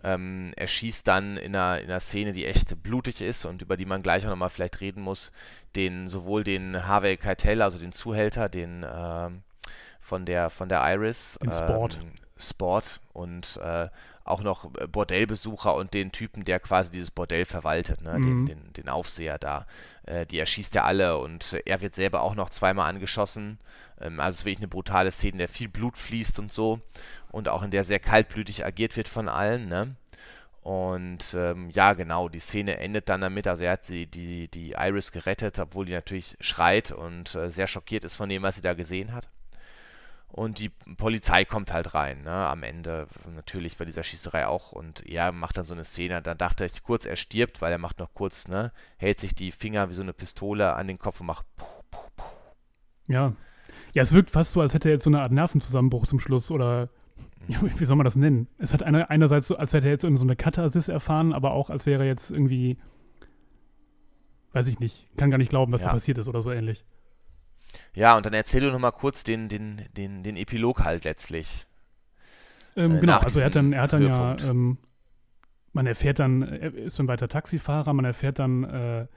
Ähm, 0.03 0.53
er 0.55 0.65
schießt 0.65 1.07
dann 1.07 1.37
in 1.37 1.55
einer, 1.55 1.79
in 1.79 1.89
einer 1.89 1.99
Szene, 1.99 2.31
die 2.31 2.47
echt 2.47 2.81
blutig 2.81 3.21
ist 3.21 3.45
und 3.45 3.61
über 3.61 3.77
die 3.77 3.85
man 3.85 4.01
gleich 4.01 4.25
auch 4.25 4.31
nochmal 4.31 4.49
vielleicht 4.49 4.81
reden 4.81 5.03
muss, 5.03 5.31
den, 5.75 6.07
sowohl 6.07 6.43
den 6.43 6.87
Harvey 6.87 7.17
Keitel, 7.17 7.61
also 7.61 7.77
den 7.77 7.91
Zuhälter, 7.91 8.49
den 8.49 8.83
ähm, 8.91 9.43
von 9.99 10.25
der 10.25 10.49
von 10.49 10.69
der 10.69 10.81
Iris, 10.91 11.37
Den 11.41 11.51
Sport. 11.51 11.99
ähm, 12.01 12.11
Sport 12.37 12.99
und 13.13 13.57
äh, 13.57 13.89
auch 14.31 14.41
noch 14.41 14.69
Bordellbesucher 14.91 15.75
und 15.75 15.93
den 15.93 16.11
Typen, 16.11 16.45
der 16.45 16.59
quasi 16.59 16.91
dieses 16.91 17.11
Bordell 17.11 17.45
verwaltet, 17.45 18.01
ne? 18.01 18.13
den, 18.13 18.41
Mhm. 18.41 18.45
den, 18.45 18.73
den 18.73 18.89
Aufseher 18.89 19.37
da. 19.37 19.67
Äh, 20.05 20.25
die 20.25 20.39
erschießt 20.39 20.75
er 20.75 20.85
alle 20.85 21.17
und 21.17 21.53
äh, 21.53 21.61
er 21.65 21.81
wird 21.81 21.95
selber 21.95 22.21
auch 22.21 22.35
noch 22.35 22.49
zweimal 22.49 22.89
angeschossen. 22.89 23.59
Ähm, 23.99 24.19
also 24.19 24.35
es 24.35 24.39
ist 24.39 24.45
wirklich 24.45 24.59
eine 24.59 24.67
brutale 24.67 25.11
Szene, 25.11 25.33
in 25.33 25.37
der 25.39 25.49
viel 25.49 25.69
Blut 25.69 25.97
fließt 25.97 26.39
und 26.39 26.51
so 26.51 26.81
und 27.31 27.47
auch 27.49 27.63
in 27.63 27.71
der 27.71 27.83
sehr 27.83 27.99
kaltblütig 27.99 28.65
agiert 28.65 28.97
wird 28.97 29.07
von 29.07 29.29
allen, 29.29 29.67
ne? 29.69 29.95
Und 30.63 31.33
ähm, 31.35 31.71
ja, 31.71 31.93
genau, 31.93 32.29
die 32.29 32.39
Szene 32.39 32.77
endet 32.77 33.09
dann 33.09 33.21
damit, 33.21 33.47
also 33.47 33.63
er 33.63 33.71
hat 33.73 33.85
sie, 33.85 34.05
die, 34.05 34.47
die 34.47 34.71
Iris 34.77 35.11
gerettet, 35.11 35.57
obwohl 35.57 35.85
die 35.87 35.93
natürlich 35.93 36.37
schreit 36.39 36.91
und 36.91 37.33
äh, 37.33 37.49
sehr 37.49 37.65
schockiert 37.67 38.03
ist 38.03 38.15
von 38.15 38.29
dem, 38.29 38.43
was 38.43 38.55
sie 38.55 38.61
da 38.61 38.75
gesehen 38.75 39.13
hat. 39.13 39.27
Und 40.31 40.59
die 40.59 40.69
Polizei 40.69 41.43
kommt 41.43 41.73
halt 41.73 41.93
rein, 41.93 42.21
ne, 42.21 42.31
am 42.31 42.63
Ende, 42.63 43.07
natürlich 43.35 43.77
bei 43.77 43.83
dieser 43.85 44.03
Schießerei 44.03 44.47
auch. 44.47 44.71
Und 44.71 45.05
er 45.05 45.31
macht 45.33 45.57
dann 45.57 45.65
so 45.65 45.73
eine 45.73 45.83
Szene, 45.83 46.21
da 46.21 46.33
dachte 46.35 46.65
ich 46.65 46.83
kurz, 46.83 47.05
er 47.05 47.17
stirbt, 47.17 47.61
weil 47.61 47.71
er 47.71 47.77
macht 47.77 47.99
noch 47.99 48.13
kurz, 48.13 48.47
ne, 48.47 48.71
hält 48.97 49.19
sich 49.19 49.35
die 49.35 49.51
Finger 49.51 49.89
wie 49.89 49.93
so 49.93 50.01
eine 50.01 50.13
Pistole 50.13 50.73
an 50.73 50.87
den 50.87 50.99
Kopf 50.99 51.19
und 51.19 51.27
macht 51.27 51.45
puh, 51.57 51.65
puh, 51.91 51.97
puh. 52.15 52.23
Ja. 53.07 53.33
Ja, 53.93 54.03
es 54.03 54.13
wirkt 54.13 54.29
fast 54.29 54.53
so, 54.53 54.61
als 54.61 54.73
hätte 54.73 54.87
er 54.87 54.93
jetzt 54.93 55.03
so 55.03 55.09
eine 55.09 55.21
Art 55.21 55.33
Nervenzusammenbruch 55.33 56.07
zum 56.07 56.21
Schluss 56.21 56.49
oder 56.49 56.87
ja, 57.49 57.59
wie 57.77 57.85
soll 57.85 57.97
man 57.97 58.05
das 58.05 58.15
nennen? 58.15 58.47
Es 58.57 58.73
hat 58.73 58.83
einer, 58.83 59.09
einerseits 59.09 59.49
so, 59.49 59.57
als 59.57 59.73
hätte 59.73 59.87
er 59.87 59.91
jetzt 59.91 60.03
so 60.03 60.07
eine 60.07 60.35
Katharsis 60.37 60.87
erfahren, 60.87 61.33
aber 61.33 61.51
auch 61.51 61.69
als 61.69 61.85
wäre 61.85 62.03
er 62.03 62.07
jetzt 62.07 62.31
irgendwie, 62.31 62.77
weiß 64.53 64.67
ich 64.67 64.79
nicht, 64.79 65.09
kann 65.17 65.29
gar 65.29 65.37
nicht 65.37 65.49
glauben, 65.49 65.73
was 65.73 65.81
Ja. 65.81 65.87
da 65.87 65.93
passiert 65.93 66.17
ist 66.19 66.29
oder 66.29 66.41
so 66.41 66.51
ähnlich. 66.51 66.85
Ja, 67.93 68.15
und 68.15 68.25
dann 68.25 68.33
erzähl 68.33 68.61
du 68.61 68.71
noch 68.71 68.79
mal 68.79 68.91
kurz 68.91 69.23
den, 69.23 69.49
den, 69.49 69.81
den, 69.97 70.23
den 70.23 70.37
Epilog 70.37 70.83
halt 70.83 71.03
letztlich. 71.03 71.65
Ähm, 72.75 72.97
Äh, 72.97 72.99
genau, 72.99 73.17
also 73.17 73.39
er 73.39 73.47
hat 73.47 73.55
dann, 73.55 73.73
er 73.73 73.81
hat 73.81 73.93
dann 73.93 74.03
ja, 74.03 74.37
ähm, 74.49 74.77
man 75.73 75.87
erfährt 75.87 76.19
dann, 76.19 76.41
er 76.41 76.73
ist 76.73 76.99
dann 76.99 77.07
weiter 77.07 77.27
Taxifahrer, 77.27 77.93
man 77.93 78.05
erfährt 78.05 78.39
dann, 78.39 78.63
äh, 78.63 79.07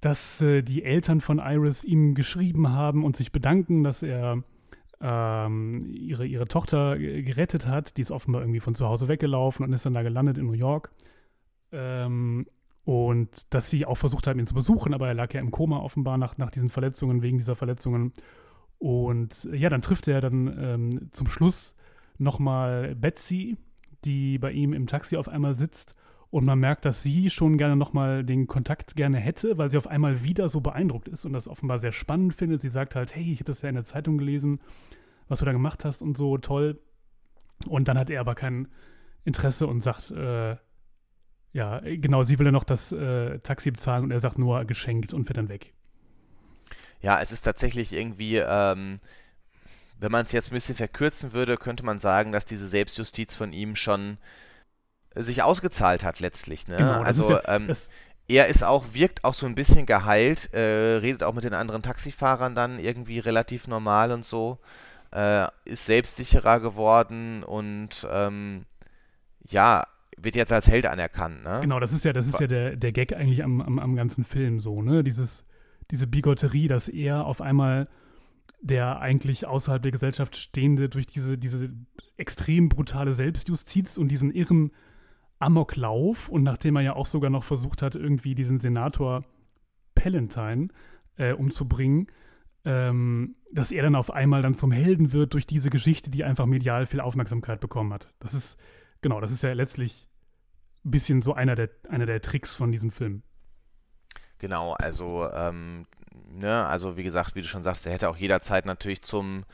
dass 0.00 0.40
äh, 0.40 0.62
die 0.62 0.84
Eltern 0.84 1.20
von 1.20 1.38
Iris 1.38 1.84
ihm 1.84 2.14
geschrieben 2.14 2.70
haben 2.70 3.04
und 3.04 3.16
sich 3.16 3.32
bedanken, 3.32 3.82
dass 3.82 4.02
er 4.02 4.42
ähm, 5.00 5.92
ihre, 5.92 6.26
ihre 6.26 6.48
Tochter 6.48 6.98
gerettet 6.98 7.66
hat. 7.66 7.96
Die 7.96 8.02
ist 8.02 8.10
offenbar 8.10 8.42
irgendwie 8.42 8.60
von 8.60 8.74
zu 8.74 8.86
Hause 8.86 9.08
weggelaufen 9.08 9.64
und 9.64 9.72
ist 9.72 9.84
dann 9.84 9.94
da 9.94 10.02
gelandet 10.02 10.38
in 10.38 10.46
New 10.46 10.52
York. 10.52 10.90
Ähm, 11.72 12.46
und 12.86 13.52
dass 13.52 13.68
sie 13.68 13.84
auch 13.84 13.96
versucht 13.96 14.28
haben, 14.28 14.38
ihn 14.38 14.46
zu 14.46 14.54
besuchen, 14.54 14.94
aber 14.94 15.08
er 15.08 15.14
lag 15.14 15.34
ja 15.34 15.40
im 15.40 15.50
Koma 15.50 15.80
offenbar 15.80 16.18
nach, 16.18 16.38
nach 16.38 16.52
diesen 16.52 16.68
Verletzungen, 16.68 17.20
wegen 17.20 17.36
dieser 17.36 17.56
Verletzungen. 17.56 18.12
Und 18.78 19.48
ja, 19.52 19.68
dann 19.68 19.82
trifft 19.82 20.06
er 20.06 20.20
dann 20.20 20.56
ähm, 20.56 21.08
zum 21.10 21.26
Schluss 21.26 21.74
nochmal 22.16 22.94
Betsy, 22.94 23.56
die 24.04 24.38
bei 24.38 24.52
ihm 24.52 24.72
im 24.72 24.86
Taxi 24.86 25.16
auf 25.16 25.28
einmal 25.28 25.56
sitzt. 25.56 25.96
Und 26.30 26.44
man 26.44 26.60
merkt, 26.60 26.84
dass 26.84 27.02
sie 27.02 27.28
schon 27.28 27.58
gerne 27.58 27.74
nochmal 27.74 28.22
den 28.22 28.46
Kontakt 28.46 28.94
gerne 28.94 29.18
hätte, 29.18 29.58
weil 29.58 29.68
sie 29.68 29.78
auf 29.78 29.88
einmal 29.88 30.22
wieder 30.22 30.48
so 30.48 30.60
beeindruckt 30.60 31.08
ist 31.08 31.24
und 31.24 31.32
das 31.32 31.48
offenbar 31.48 31.80
sehr 31.80 31.92
spannend 31.92 32.34
findet. 32.34 32.60
Sie 32.60 32.68
sagt 32.68 32.94
halt, 32.94 33.16
hey, 33.16 33.32
ich 33.32 33.40
habe 33.40 33.50
das 33.50 33.62
ja 33.62 33.68
in 33.68 33.74
der 33.74 33.82
Zeitung 33.82 34.16
gelesen, 34.16 34.60
was 35.26 35.40
du 35.40 35.44
da 35.44 35.50
gemacht 35.50 35.84
hast 35.84 36.02
und 36.02 36.16
so, 36.16 36.38
toll. 36.38 36.78
Und 37.66 37.88
dann 37.88 37.98
hat 37.98 38.10
er 38.10 38.20
aber 38.20 38.36
kein 38.36 38.68
Interesse 39.24 39.66
und 39.66 39.82
sagt, 39.82 40.12
äh, 40.12 40.54
ja, 41.56 41.80
genau, 41.82 42.22
sie 42.22 42.38
will 42.38 42.44
ja 42.44 42.52
noch 42.52 42.64
das 42.64 42.92
äh, 42.92 43.38
Taxi 43.38 43.70
bezahlen 43.70 44.04
und 44.04 44.10
er 44.10 44.20
sagt 44.20 44.38
nur 44.38 44.66
geschenkt 44.66 45.14
und 45.14 45.24
fährt 45.24 45.38
dann 45.38 45.48
weg. 45.48 45.72
Ja, 47.00 47.18
es 47.22 47.32
ist 47.32 47.40
tatsächlich 47.42 47.94
irgendwie, 47.94 48.36
ähm, 48.36 49.00
wenn 49.98 50.12
man 50.12 50.26
es 50.26 50.32
jetzt 50.32 50.50
ein 50.50 50.54
bisschen 50.54 50.76
verkürzen 50.76 51.32
würde, 51.32 51.56
könnte 51.56 51.82
man 51.82 51.98
sagen, 51.98 52.30
dass 52.30 52.44
diese 52.44 52.68
Selbstjustiz 52.68 53.34
von 53.34 53.54
ihm 53.54 53.74
schon 53.74 54.18
sich 55.14 55.42
ausgezahlt 55.42 56.04
hat 56.04 56.20
letztlich. 56.20 56.68
Ne? 56.68 56.76
Genau, 56.76 57.00
also 57.00 57.30
ja, 57.30 57.42
ähm, 57.46 57.72
er 58.28 58.48
ist 58.48 58.62
auch, 58.62 58.84
wirkt 58.92 59.24
auch 59.24 59.32
so 59.32 59.46
ein 59.46 59.54
bisschen 59.54 59.86
geheilt, 59.86 60.52
äh, 60.52 60.98
redet 60.98 61.22
auch 61.22 61.32
mit 61.32 61.44
den 61.44 61.54
anderen 61.54 61.80
Taxifahrern 61.80 62.54
dann 62.54 62.78
irgendwie 62.78 63.18
relativ 63.18 63.66
normal 63.66 64.12
und 64.12 64.26
so, 64.26 64.58
äh, 65.10 65.46
ist 65.64 65.86
selbstsicherer 65.86 66.60
geworden 66.60 67.44
und 67.44 68.06
ähm, 68.10 68.66
ja, 69.48 69.86
wird 70.16 70.34
jetzt 70.34 70.52
als 70.52 70.68
Held 70.68 70.86
anerkannt, 70.86 71.44
ne? 71.44 71.60
Genau, 71.62 71.80
das 71.80 71.92
ist 71.92 72.04
ja, 72.04 72.12
das 72.12 72.26
ist 72.26 72.40
ja 72.40 72.46
der, 72.46 72.76
der 72.76 72.92
Gag 72.92 73.14
eigentlich 73.14 73.44
am, 73.44 73.60
am, 73.60 73.78
am 73.78 73.96
ganzen 73.96 74.24
Film 74.24 74.60
so, 74.60 74.82
ne? 74.82 75.04
Dieses, 75.04 75.44
diese 75.90 76.06
Bigotterie, 76.06 76.68
dass 76.68 76.88
er 76.88 77.26
auf 77.26 77.40
einmal 77.40 77.88
der 78.60 79.00
eigentlich 79.00 79.46
außerhalb 79.46 79.82
der 79.82 79.92
Gesellschaft 79.92 80.36
stehende 80.36 80.88
durch 80.88 81.06
diese, 81.06 81.38
diese 81.38 81.70
extrem 82.16 82.68
brutale 82.68 83.12
Selbstjustiz 83.12 83.98
und 83.98 84.08
diesen 84.08 84.32
irren 84.32 84.72
Amoklauf 85.38 86.28
und 86.28 86.42
nachdem 86.42 86.76
er 86.76 86.82
ja 86.82 86.96
auch 86.96 87.06
sogar 87.06 87.30
noch 87.30 87.44
versucht 87.44 87.82
hat, 87.82 87.94
irgendwie 87.94 88.34
diesen 88.34 88.58
Senator 88.58 89.24
Palantine 89.94 90.68
äh, 91.18 91.32
umzubringen, 91.32 92.06
ähm, 92.64 93.36
dass 93.52 93.70
er 93.70 93.82
dann 93.82 93.94
auf 93.94 94.10
einmal 94.10 94.42
dann 94.42 94.54
zum 94.54 94.72
Helden 94.72 95.12
wird 95.12 95.34
durch 95.34 95.46
diese 95.46 95.70
Geschichte, 95.70 96.10
die 96.10 96.24
einfach 96.24 96.46
medial 96.46 96.86
viel 96.86 97.00
Aufmerksamkeit 97.00 97.60
bekommen 97.60 97.92
hat. 97.92 98.12
Das 98.18 98.34
ist, 98.34 98.58
genau, 99.00 99.20
das 99.20 99.32
ist 99.32 99.42
ja 99.42 99.52
letztlich 99.52 100.08
ein 100.84 100.90
bisschen 100.90 101.22
so 101.22 101.34
einer 101.34 101.54
der, 101.54 101.70
einer 101.88 102.06
der 102.06 102.22
Tricks 102.22 102.54
von 102.54 102.72
diesem 102.72 102.90
Film. 102.90 103.22
Genau, 104.38 104.74
also, 104.74 105.28
ähm, 105.32 105.86
ne, 106.28 106.66
also 106.66 106.96
wie 106.96 107.02
gesagt, 107.02 107.34
wie 107.34 107.42
du 107.42 107.48
schon 107.48 107.62
sagst, 107.62 107.86
der 107.86 107.92
hätte 107.92 108.08
auch 108.08 108.16
jederzeit 108.16 108.66
natürlich 108.66 109.02
zum, 109.02 109.44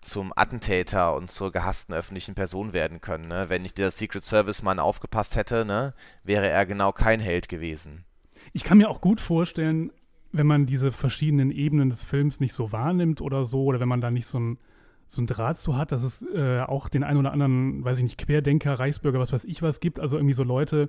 zum 0.00 0.32
Attentäter 0.36 1.14
und 1.14 1.30
zur 1.30 1.52
gehassten 1.52 1.94
öffentlichen 1.94 2.34
Person 2.34 2.72
werden 2.72 3.00
können. 3.00 3.28
Ne? 3.28 3.46
Wenn 3.48 3.62
nicht 3.62 3.78
der 3.78 3.90
Secret 3.90 4.24
Service 4.24 4.62
Mann 4.62 4.78
aufgepasst 4.78 5.36
hätte, 5.36 5.64
ne, 5.64 5.94
wäre 6.24 6.48
er 6.48 6.66
genau 6.66 6.92
kein 6.92 7.20
Held 7.20 7.48
gewesen. 7.48 8.04
Ich 8.52 8.64
kann 8.64 8.78
mir 8.78 8.90
auch 8.90 9.00
gut 9.00 9.20
vorstellen, 9.20 9.90
wenn 10.32 10.46
man 10.46 10.66
diese 10.66 10.92
verschiedenen 10.92 11.50
Ebenen 11.50 11.90
des 11.90 12.02
Films 12.02 12.40
nicht 12.40 12.54
so 12.54 12.72
wahrnimmt 12.72 13.20
oder 13.20 13.44
so, 13.44 13.64
oder 13.64 13.80
wenn 13.80 13.88
man 13.88 14.00
da 14.00 14.10
nicht 14.10 14.26
so 14.26 14.38
ein 14.38 14.58
so 15.14 15.22
ein 15.22 15.26
Draht 15.26 15.58
zu 15.58 15.76
hat, 15.76 15.92
dass 15.92 16.02
es 16.02 16.22
äh, 16.34 16.60
auch 16.60 16.88
den 16.88 17.04
einen 17.04 17.18
oder 17.18 17.32
anderen, 17.32 17.84
weiß 17.84 17.98
ich 17.98 18.04
nicht, 18.04 18.18
Querdenker, 18.18 18.78
Reichsbürger, 18.78 19.18
was 19.18 19.32
weiß 19.32 19.44
ich 19.44 19.62
was 19.62 19.80
gibt, 19.80 20.00
also 20.00 20.16
irgendwie 20.16 20.34
so 20.34 20.42
Leute, 20.42 20.88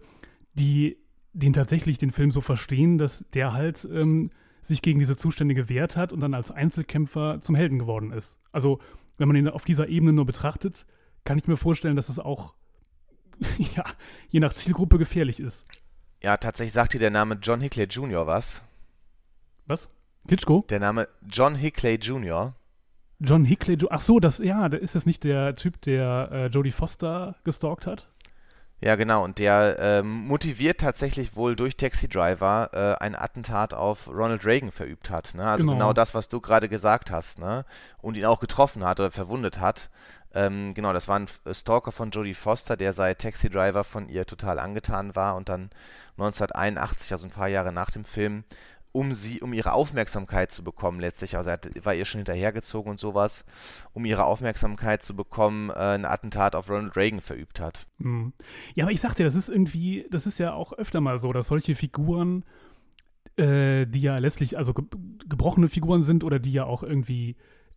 die 0.53 0.97
den 1.33 1.53
tatsächlich 1.53 1.97
den 1.97 2.11
Film 2.11 2.31
so 2.31 2.41
verstehen, 2.41 2.97
dass 2.97 3.25
der 3.33 3.53
halt 3.53 3.87
ähm, 3.91 4.29
sich 4.61 4.81
gegen 4.81 4.99
diese 4.99 5.15
Zustände 5.15 5.53
gewehrt 5.53 5.97
hat 5.97 6.13
und 6.13 6.21
dann 6.21 6.33
als 6.33 6.49
Einzelkämpfer 6.49 7.39
zum 7.41 7.55
Helden 7.55 7.77
geworden 7.77 8.11
ist. 8.11 8.37
Also, 8.51 8.79
wenn 9.17 9.27
man 9.27 9.37
ihn 9.37 9.47
auf 9.49 9.65
dieser 9.65 9.87
Ebene 9.89 10.13
nur 10.13 10.25
betrachtet, 10.25 10.85
kann 11.23 11.37
ich 11.37 11.47
mir 11.47 11.57
vorstellen, 11.57 11.95
dass 11.95 12.09
es 12.09 12.19
auch, 12.19 12.55
ja, 13.75 13.83
je 14.29 14.39
nach 14.39 14.53
Zielgruppe 14.53 14.97
gefährlich 14.97 15.39
ist. 15.39 15.65
Ja, 16.23 16.37
tatsächlich 16.37 16.73
sagt 16.73 16.93
dir 16.93 16.99
der 16.99 17.11
Name 17.11 17.37
John 17.41 17.61
Hickley 17.61 17.85
Jr. 17.85 18.25
was. 18.25 18.63
Was? 19.67 19.89
Klitschko? 20.27 20.65
Der 20.69 20.79
Name 20.79 21.07
John 21.27 21.55
Hickley 21.55 21.95
Jr. 21.95 22.55
John 23.25 23.45
Hickley, 23.45 23.77
ach 23.89 23.99
so, 23.99 24.19
das, 24.19 24.39
ja, 24.39 24.67
ist 24.67 24.95
das 24.95 25.05
nicht 25.05 25.23
der 25.23 25.55
Typ, 25.55 25.81
der 25.81 26.29
äh, 26.31 26.45
Jodie 26.47 26.71
Foster 26.71 27.35
gestalkt 27.43 27.87
hat? 27.87 28.07
Ja, 28.81 28.95
genau, 28.95 29.23
und 29.23 29.39
der 29.39 29.77
ähm, 29.79 30.27
motiviert 30.27 30.81
tatsächlich 30.81 31.35
wohl 31.35 31.55
durch 31.55 31.77
Taxi 31.77 32.09
Driver 32.09 32.69
äh, 32.73 33.03
ein 33.03 33.15
Attentat 33.15 33.73
auf 33.73 34.09
Ronald 34.09 34.45
Reagan 34.45 34.71
verübt 34.71 35.09
hat. 35.09 35.33
Ne? 35.33 35.43
Also 35.43 35.63
genau. 35.63 35.73
genau 35.73 35.93
das, 35.93 36.13
was 36.13 36.27
du 36.27 36.41
gerade 36.41 36.67
gesagt 36.67 37.09
hast, 37.09 37.39
ne? 37.39 37.65
Und 38.01 38.17
ihn 38.17 38.25
auch 38.25 38.39
getroffen 38.39 38.83
hat 38.83 38.99
oder 38.99 39.11
verwundet 39.11 39.59
hat. 39.59 39.89
Ähm, 40.33 40.73
genau, 40.73 40.91
das 40.91 41.07
war 41.07 41.17
ein 41.17 41.29
Stalker 41.51 41.93
von 41.93 42.11
Jodie 42.11 42.33
Foster, 42.33 42.75
der 42.75 42.91
seit 42.91 43.19
Taxi 43.19 43.49
Driver 43.49 43.85
von 43.85 44.09
ihr 44.09 44.25
total 44.25 44.59
angetan 44.59 45.15
war 45.15 45.37
und 45.37 45.47
dann 45.47 45.69
1981, 46.17 47.13
also 47.13 47.25
ein 47.25 47.31
paar 47.31 47.47
Jahre 47.47 47.71
nach 47.71 47.89
dem 47.89 48.03
Film, 48.03 48.43
um 48.95 49.13
sie, 49.13 49.41
um 49.41 49.51
ihre 49.51 49.73
Aufmerksamkeit 49.73 50.53
zu 50.53 50.63
bekommen 50.63 51.01
letztlich, 51.01 51.35
also 51.35 51.49
er 51.49 51.59
war 51.83 51.93
ihr 51.93 52.05
schon 52.05 52.19
hinterhergezogen 52.19 52.89
und 52.89 52.99
sowas, 52.99 53.43
um 53.91 54.05
ihre 54.05 54.23
Aufmerksamkeit 54.23 55.03
zu 55.03 55.17
bekommen, 55.17 55.69
äh, 55.69 55.73
ein 55.73 56.05
Attentat 56.05 56.55
auf 56.55 56.69
Ronald 56.69 56.95
Reagan 56.95 57.19
verübt 57.19 57.59
hat. 57.59 57.87
Mhm. 57.97 58.31
Ja, 58.73 58.85
aber 58.85 58.93
ich 58.93 59.01
sagte, 59.01 59.25
das 59.25 59.35
ist 59.35 59.49
irgendwie, 59.49 60.07
das 60.11 60.25
ist 60.25 60.39
ja 60.39 60.53
auch 60.53 60.71
öfter 60.71 61.01
mal 61.01 61.19
so, 61.19 61.33
dass 61.33 61.49
solche 61.49 61.75
Figuren, 61.75 62.45
äh, 63.35 63.85
die 63.85 64.01
ja 64.01 64.17
letztlich 64.17 64.57
also 64.57 64.73
ge 64.73 64.85
gebrochene 65.27 65.67
Figuren 65.67 66.03
sind 66.03 66.23
oder 66.23 66.39
die 66.39 66.53
ja 66.53 66.63
auch 66.63 66.81
irgendwie 66.81 67.35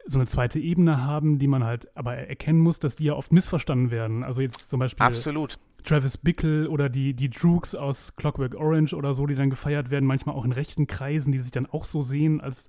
so 0.09 0.18
eine 0.18 0.26
zweite 0.26 0.59
Ebene 0.59 1.04
haben, 1.04 1.38
die 1.38 1.46
man 1.46 1.64
halt 1.64 1.94
aber 1.96 2.16
erkennen 2.16 2.59
muss, 2.59 2.78
dass 2.78 2.96
die 2.96 3.04
ja 3.04 3.12
oft 3.12 3.30
missverstanden 3.30 3.90
werden. 3.90 4.24
Also 4.24 4.40
jetzt 4.40 4.70
zum 4.70 4.80
Beispiel 4.80 5.04
Absolut. 5.04 5.59
Travis 5.84 6.16
Bickle 6.16 6.68
oder 6.70 6.88
die, 6.88 7.14
die 7.14 7.28
Droogs 7.28 7.74
aus 7.74 8.16
Clockwork 8.16 8.54
Orange 8.54 8.94
oder 8.94 9.12
so, 9.12 9.26
die 9.26 9.34
dann 9.34 9.50
gefeiert 9.50 9.90
werden, 9.90 10.06
manchmal 10.06 10.34
auch 10.34 10.44
in 10.44 10.52
rechten 10.52 10.86
Kreisen, 10.86 11.30
die 11.30 11.40
sich 11.40 11.50
dann 11.50 11.66
auch 11.66 11.84
so 11.84 12.02
sehen, 12.02 12.40
als 12.40 12.68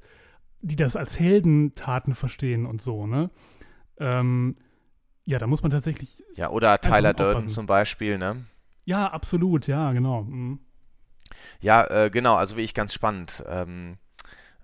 die 0.61 0.75
das 0.75 0.97
als 0.97 1.17
Heldentaten 1.17 2.13
verstehen 2.13 2.65
und 2.65 2.81
so, 2.81 3.07
ne? 3.07 3.29
Ähm, 3.97 4.55
ja, 5.25 5.39
da 5.39 5.47
muss 5.47 5.61
man 5.61 5.71
tatsächlich. 5.71 6.21
Ja, 6.35 6.49
oder 6.49 6.81
Tyler 6.81 7.13
Durden 7.13 7.47
zum 7.47 7.65
Beispiel, 7.65 8.17
ne? 8.17 8.43
Ja, 8.83 9.07
absolut, 9.07 9.67
ja, 9.67 9.93
genau. 9.93 10.23
Mhm. 10.23 10.59
Ja, 11.61 11.85
äh, 11.85 12.09
genau, 12.09 12.35
also 12.35 12.57
wie 12.57 12.61
ich 12.61 12.73
ganz 12.73 12.93
spannend. 12.93 13.43
Ähm, 13.47 13.97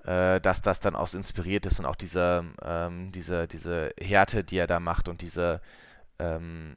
äh, 0.06 0.40
dass 0.40 0.62
das 0.62 0.80
dann 0.80 0.96
auch 0.96 1.08
so 1.08 1.18
inspiriert 1.18 1.66
ist 1.66 1.80
und 1.80 1.86
auch 1.86 1.96
diese, 1.96 2.46
ähm, 2.64 3.12
diese, 3.12 3.48
diese 3.48 3.92
Härte, 4.00 4.44
die 4.44 4.58
er 4.58 4.68
da 4.68 4.80
macht 4.80 5.08
und 5.08 5.22
diese 5.22 5.62
ähm, 6.20 6.76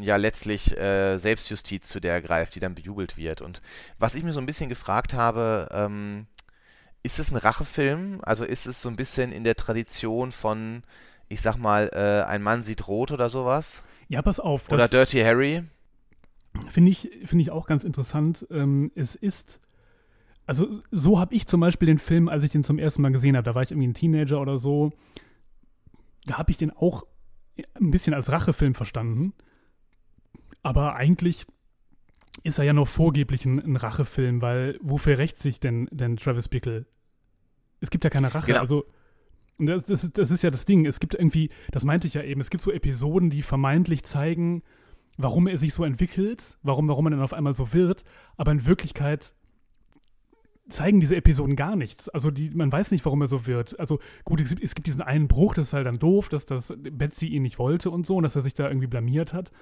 ja 0.00 0.16
letztlich 0.16 0.76
äh, 0.76 1.18
Selbstjustiz, 1.18 1.88
zu 1.88 2.00
der 2.00 2.14
er 2.14 2.22
greift, 2.22 2.54
die 2.54 2.60
dann 2.60 2.74
bejubelt 2.74 3.16
wird. 3.16 3.40
Und 3.40 3.60
was 3.98 4.14
ich 4.14 4.22
mir 4.22 4.32
so 4.32 4.40
ein 4.40 4.46
bisschen 4.46 4.68
gefragt 4.68 5.14
habe, 5.14 5.68
ähm, 5.72 6.26
ist 7.02 7.18
es 7.18 7.32
ein 7.32 7.36
Rachefilm? 7.36 8.20
Also 8.22 8.44
ist 8.44 8.66
es 8.66 8.80
so 8.80 8.88
ein 8.88 8.96
bisschen 8.96 9.32
in 9.32 9.44
der 9.44 9.56
Tradition 9.56 10.32
von, 10.32 10.82
ich 11.28 11.40
sag 11.40 11.56
mal, 11.56 11.90
äh, 11.92 12.28
ein 12.28 12.42
Mann 12.42 12.62
sieht 12.62 12.86
rot 12.86 13.10
oder 13.10 13.28
sowas? 13.28 13.82
Ja, 14.08 14.22
pass 14.22 14.40
auf. 14.40 14.70
Oder 14.70 14.88
Dirty 14.88 15.20
Harry? 15.20 15.64
Finde 16.68 16.90
ich, 16.90 17.10
find 17.24 17.40
ich 17.40 17.50
auch 17.50 17.66
ganz 17.66 17.82
interessant. 17.82 18.46
Ähm, 18.50 18.92
es 18.94 19.14
ist 19.14 19.58
also 20.52 20.82
so 20.90 21.18
habe 21.18 21.34
ich 21.34 21.46
zum 21.46 21.62
Beispiel 21.62 21.86
den 21.86 21.98
Film, 21.98 22.28
als 22.28 22.44
ich 22.44 22.50
den 22.50 22.62
zum 22.62 22.78
ersten 22.78 23.00
Mal 23.00 23.10
gesehen 23.10 23.36
habe, 23.36 23.44
da 23.44 23.54
war 23.54 23.62
ich 23.62 23.70
irgendwie 23.70 23.88
ein 23.88 23.94
Teenager 23.94 24.38
oder 24.38 24.58
so, 24.58 24.92
da 26.26 26.36
habe 26.36 26.50
ich 26.50 26.58
den 26.58 26.70
auch 26.70 27.06
ein 27.72 27.90
bisschen 27.90 28.12
als 28.12 28.30
Rachefilm 28.30 28.74
verstanden. 28.74 29.32
Aber 30.62 30.94
eigentlich 30.94 31.46
ist 32.42 32.58
er 32.58 32.66
ja 32.66 32.74
nur 32.74 32.86
vorgeblich 32.86 33.46
ein, 33.46 33.60
ein 33.60 33.76
Rachefilm, 33.76 34.42
weil 34.42 34.78
wofür 34.82 35.16
rächt 35.16 35.38
sich 35.38 35.58
denn, 35.58 35.88
denn 35.90 36.18
Travis 36.18 36.48
Bickle? 36.48 36.84
Es 37.80 37.88
gibt 37.88 38.04
ja 38.04 38.10
keine 38.10 38.34
Rache. 38.34 38.48
Genau. 38.48 38.60
Also, 38.60 38.84
das, 39.58 39.86
das, 39.86 40.10
das 40.12 40.30
ist 40.30 40.42
ja 40.42 40.50
das 40.50 40.66
Ding. 40.66 40.84
Es 40.84 41.00
gibt 41.00 41.14
irgendwie, 41.14 41.48
das 41.70 41.84
meinte 41.84 42.06
ich 42.06 42.12
ja 42.12 42.22
eben, 42.22 42.42
es 42.42 42.50
gibt 42.50 42.62
so 42.62 42.70
Episoden, 42.70 43.30
die 43.30 43.40
vermeintlich 43.40 44.04
zeigen, 44.04 44.62
warum 45.16 45.46
er 45.46 45.56
sich 45.56 45.72
so 45.72 45.82
entwickelt, 45.82 46.58
warum, 46.62 46.88
warum 46.88 47.06
er 47.06 47.10
dann 47.10 47.22
auf 47.22 47.32
einmal 47.32 47.54
so 47.54 47.72
wird. 47.72 48.04
Aber 48.36 48.52
in 48.52 48.66
Wirklichkeit 48.66 49.34
zeigen 50.72 51.00
diese 51.00 51.16
Episoden 51.16 51.56
gar 51.56 51.76
nichts. 51.76 52.08
Also 52.08 52.30
die, 52.30 52.50
man 52.50 52.72
weiß 52.72 52.90
nicht, 52.90 53.04
warum 53.04 53.20
er 53.20 53.26
so 53.26 53.46
wird. 53.46 53.78
Also 53.78 54.00
gut, 54.24 54.40
es 54.40 54.50
gibt, 54.50 54.62
es 54.62 54.74
gibt 54.74 54.86
diesen 54.86 55.02
einen 55.02 55.28
Bruch, 55.28 55.54
das 55.54 55.68
ist 55.68 55.72
halt 55.72 55.86
dann 55.86 55.98
doof, 55.98 56.28
dass 56.28 56.46
das 56.46 56.74
Betsy 56.78 57.26
ihn 57.26 57.42
nicht 57.42 57.58
wollte 57.58 57.90
und 57.90 58.06
so, 58.06 58.16
und 58.16 58.22
dass 58.22 58.36
er 58.36 58.42
sich 58.42 58.54
da 58.54 58.68
irgendwie 58.68 58.86
blamiert 58.86 59.32
hat. 59.32 59.52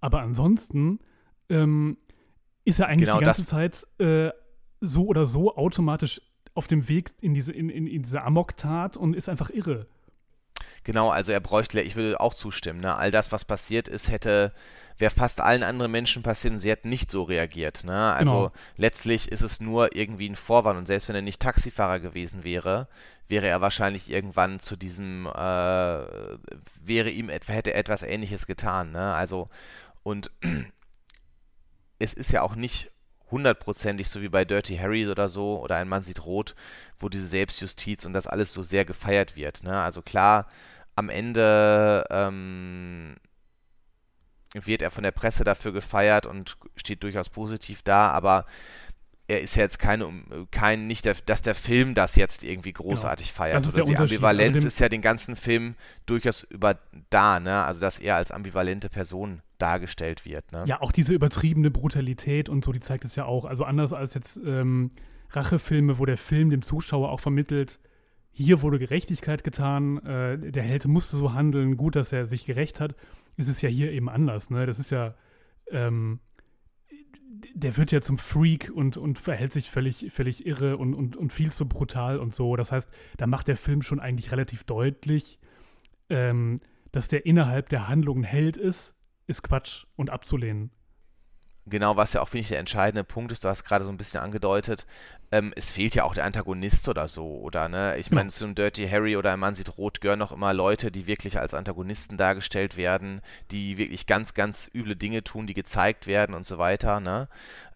Aber 0.00 0.20
ansonsten 0.20 1.00
ähm, 1.48 1.98
ist 2.64 2.80
er 2.80 2.88
eigentlich 2.88 3.08
genau 3.08 3.18
die 3.18 3.24
ganze 3.24 3.44
Zeit 3.44 3.86
äh, 3.98 4.30
so 4.80 5.06
oder 5.06 5.26
so 5.26 5.56
automatisch 5.56 6.20
auf 6.54 6.66
dem 6.66 6.88
Weg 6.88 7.12
in 7.20 7.34
diese, 7.34 7.52
in, 7.52 7.68
in, 7.68 7.86
in 7.86 8.02
diese 8.02 8.22
Amok-Tat 8.22 8.96
und 8.96 9.14
ist 9.14 9.28
einfach 9.28 9.50
irre. 9.50 9.86
Genau, 10.84 11.10
also 11.10 11.32
er 11.32 11.40
bräuchte, 11.40 11.80
ich 11.80 11.96
würde 11.96 12.18
auch 12.20 12.34
zustimmen, 12.34 12.80
ne? 12.80 12.96
All 12.96 13.10
das, 13.10 13.30
was 13.32 13.44
passiert 13.44 13.88
ist, 13.88 14.10
hätte, 14.10 14.52
wäre 14.96 15.10
fast 15.10 15.40
allen 15.40 15.62
anderen 15.62 15.92
Menschen 15.92 16.22
passiert 16.22 16.54
und 16.54 16.60
sie 16.60 16.70
hätten 16.70 16.88
nicht 16.88 17.10
so 17.10 17.24
reagiert, 17.24 17.84
ne? 17.84 18.14
Also 18.14 18.30
Genau. 18.30 18.52
letztlich 18.76 19.30
ist 19.30 19.42
es 19.42 19.60
nur 19.60 19.94
irgendwie 19.94 20.28
ein 20.28 20.36
Vorwand 20.36 20.78
und 20.78 20.86
selbst 20.86 21.08
wenn 21.08 21.16
er 21.16 21.22
nicht 21.22 21.40
Taxifahrer 21.42 22.00
gewesen 22.00 22.42
wäre, 22.42 22.88
wäre 23.28 23.46
er 23.46 23.60
wahrscheinlich 23.60 24.10
irgendwann 24.10 24.60
zu 24.60 24.76
diesem, 24.76 25.26
äh, 25.26 25.30
wäre 26.80 27.10
ihm, 27.10 27.28
etwa- 27.28 27.52
hätte 27.52 27.74
er 27.74 27.80
etwas 27.80 28.02
Ähnliches 28.02 28.46
getan, 28.46 28.92
ne? 28.92 29.12
Also, 29.14 29.46
und 30.02 30.30
es 31.98 32.12
ist 32.14 32.32
ja 32.32 32.42
auch 32.42 32.54
nicht 32.54 32.90
hundertprozentig 33.30 34.08
so 34.08 34.22
wie 34.22 34.28
bei 34.28 34.44
Dirty 34.44 34.76
Harry 34.76 35.08
oder 35.08 35.28
so 35.28 35.60
oder 35.60 35.76
Ein 35.76 35.88
Mann 35.88 36.04
sieht 36.04 36.24
rot, 36.24 36.54
wo 36.98 37.08
diese 37.08 37.26
Selbstjustiz 37.26 38.04
und 38.04 38.12
das 38.12 38.26
alles 38.26 38.52
so 38.52 38.62
sehr 38.62 38.84
gefeiert 38.84 39.36
wird. 39.36 39.62
Ne? 39.62 39.80
Also 39.80 40.02
klar, 40.02 40.46
am 40.96 41.08
Ende 41.08 42.04
ähm, 42.10 43.16
wird 44.54 44.82
er 44.82 44.90
von 44.90 45.04
der 45.04 45.12
Presse 45.12 45.44
dafür 45.44 45.72
gefeiert 45.72 46.26
und 46.26 46.56
steht 46.76 47.02
durchaus 47.02 47.28
positiv 47.28 47.82
da, 47.82 48.08
aber 48.08 48.46
er 49.28 49.40
ist 49.40 49.56
ja 49.56 49.62
jetzt 49.62 49.78
keine, 49.78 50.10
kein, 50.50 50.86
nicht 50.86 51.04
der, 51.04 51.14
dass 51.26 51.42
der 51.42 51.54
Film 51.54 51.94
das 51.94 52.16
jetzt 52.16 52.42
irgendwie 52.42 52.72
großartig 52.72 53.32
feiert. 53.32 53.58
Das 53.58 53.66
ist 53.66 53.74
Oder 53.74 53.84
der 53.84 53.94
die. 53.94 53.96
Ambivalenz 53.96 54.54
Also 54.56 54.68
ist 54.68 54.80
ja 54.80 54.88
den 54.88 55.02
ganzen 55.02 55.36
Film 55.36 55.74
durchaus 56.06 56.44
über 56.44 56.78
da, 57.10 57.38
ne? 57.38 57.62
Also 57.64 57.78
dass 57.80 57.98
er 57.98 58.16
als 58.16 58.30
ambivalente 58.30 58.88
Person 58.88 59.42
dargestellt 59.58 60.24
wird, 60.24 60.50
ne? 60.52 60.64
Ja, 60.66 60.80
auch 60.80 60.92
diese 60.92 61.14
übertriebene 61.14 61.70
Brutalität 61.70 62.48
und 62.48 62.64
so, 62.64 62.72
die 62.72 62.80
zeigt 62.80 63.04
es 63.04 63.16
ja 63.16 63.24
auch. 63.24 63.44
Also 63.44 63.64
anders 63.64 63.92
als 63.92 64.14
jetzt 64.14 64.38
ähm, 64.44 64.90
Rachefilme, 65.30 65.98
wo 65.98 66.06
der 66.06 66.16
Film 66.16 66.50
dem 66.50 66.62
Zuschauer 66.62 67.10
auch 67.10 67.20
vermittelt, 67.20 67.80
hier 68.30 68.62
wurde 68.62 68.78
Gerechtigkeit 68.78 69.42
getan, 69.42 69.98
äh, 69.98 70.38
der 70.52 70.62
Held 70.62 70.86
musste 70.86 71.16
so 71.16 71.34
handeln, 71.34 71.76
gut, 71.76 71.96
dass 71.96 72.12
er 72.12 72.26
sich 72.26 72.46
gerecht 72.46 72.80
hat, 72.80 72.94
ist 73.36 73.48
es 73.48 73.60
ja 73.62 73.68
hier 73.68 73.90
eben 73.92 74.08
anders. 74.08 74.50
Ne? 74.50 74.64
Das 74.64 74.78
ist 74.78 74.90
ja, 74.90 75.14
ähm, 75.70 76.20
der 77.54 77.76
wird 77.76 77.92
ja 77.92 78.00
zum 78.00 78.18
Freak 78.18 78.70
und, 78.72 78.96
und 78.96 79.18
verhält 79.18 79.52
sich 79.52 79.70
völlig, 79.70 80.12
völlig 80.12 80.46
irre 80.46 80.76
und, 80.76 80.94
und, 80.94 81.16
und 81.16 81.32
viel 81.32 81.52
zu 81.52 81.68
brutal 81.68 82.18
und 82.18 82.34
so. 82.34 82.56
Das 82.56 82.72
heißt, 82.72 82.88
da 83.16 83.26
macht 83.26 83.48
der 83.48 83.56
Film 83.56 83.82
schon 83.82 84.00
eigentlich 84.00 84.32
relativ 84.32 84.64
deutlich, 84.64 85.38
ähm, 86.08 86.60
dass 86.92 87.08
der 87.08 87.26
innerhalb 87.26 87.68
der 87.68 87.88
Handlung 87.88 88.20
ein 88.20 88.24
Held 88.24 88.56
ist, 88.56 88.94
ist 89.28 89.42
Quatsch 89.42 89.84
und 89.96 90.10
abzulehnen. 90.10 90.70
Genau, 91.70 91.96
was 91.96 92.14
ja 92.14 92.22
auch, 92.22 92.28
finde 92.28 92.42
ich, 92.42 92.48
der 92.48 92.60
entscheidende 92.60 93.04
Punkt 93.04 93.30
ist, 93.30 93.44
du 93.44 93.48
hast 93.48 93.62
gerade 93.64 93.84
so 93.84 93.90
ein 93.90 93.98
bisschen 93.98 94.20
angedeutet, 94.20 94.86
ähm, 95.30 95.52
es 95.54 95.70
fehlt 95.70 95.94
ja 95.94 96.04
auch 96.04 96.14
der 96.14 96.24
Antagonist 96.24 96.88
oder 96.88 97.08
so, 97.08 97.26
oder, 97.26 97.68
ne? 97.68 97.98
Ich 97.98 98.08
Genau. 98.08 98.20
meine, 98.20 98.30
zu 98.30 98.46
einem 98.46 98.54
Dirty 98.54 98.88
Harry 98.88 99.16
oder 99.18 99.32
ein 99.34 99.38
Mann 99.38 99.54
sieht 99.54 99.76
rot 99.76 100.00
gehören 100.00 100.18
noch 100.18 100.32
immer 100.32 100.54
Leute, 100.54 100.90
die 100.90 101.06
wirklich 101.06 101.38
als 101.38 101.52
Antagonisten 101.52 102.16
dargestellt 102.16 102.78
werden, 102.78 103.20
die 103.50 103.76
wirklich 103.76 104.06
ganz, 104.06 104.32
ganz 104.32 104.70
üble 104.74 104.96
Dinge 104.96 105.22
tun, 105.22 105.46
die 105.46 105.52
gezeigt 105.52 106.06
werden 106.06 106.34
und 106.34 106.46
so 106.46 106.56
weiter, 106.56 107.00
ne? 107.00 107.28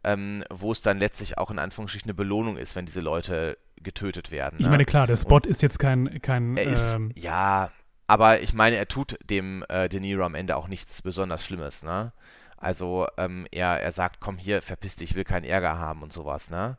Ähm, 0.04 0.42
wo 0.48 0.72
es 0.72 0.80
dann 0.80 0.98
letztlich 0.98 1.36
auch 1.36 1.50
in 1.50 1.58
Anführungsstrichen 1.58 2.08
eine 2.08 2.14
Belohnung 2.14 2.56
ist, 2.56 2.74
wenn 2.74 2.86
diese 2.86 3.02
Leute 3.02 3.58
getötet 3.82 4.30
werden. 4.30 4.56
Ich 4.58 4.64
ne? 4.64 4.70
meine, 4.70 4.84
klar, 4.86 5.06
der 5.06 5.16
Spot 5.16 5.40
ist 5.40 5.60
jetzt 5.60 5.78
kein, 5.78 6.20
kein 6.22 6.56
Er 6.56 6.64
ist, 6.64 6.94
ähm, 6.94 7.12
ja, 7.14 7.70
aber 8.12 8.42
ich 8.42 8.52
meine, 8.52 8.76
er 8.76 8.86
tut 8.88 9.18
dem 9.30 9.64
äh, 9.70 9.88
De 9.88 9.98
Niro 9.98 10.22
am 10.24 10.34
Ende 10.34 10.56
auch 10.56 10.68
nichts 10.68 11.00
besonders 11.00 11.46
Schlimmes, 11.46 11.82
ne? 11.82 12.12
Also, 12.58 13.06
ähm, 13.16 13.46
er, 13.50 13.80
er 13.80 13.90
sagt, 13.90 14.20
komm 14.20 14.36
hier, 14.36 14.60
verpiss 14.60 14.96
dich, 14.96 15.12
ich 15.12 15.16
will 15.16 15.24
keinen 15.24 15.44
Ärger 15.44 15.78
haben 15.78 16.02
und 16.02 16.12
sowas, 16.12 16.50
ne? 16.50 16.76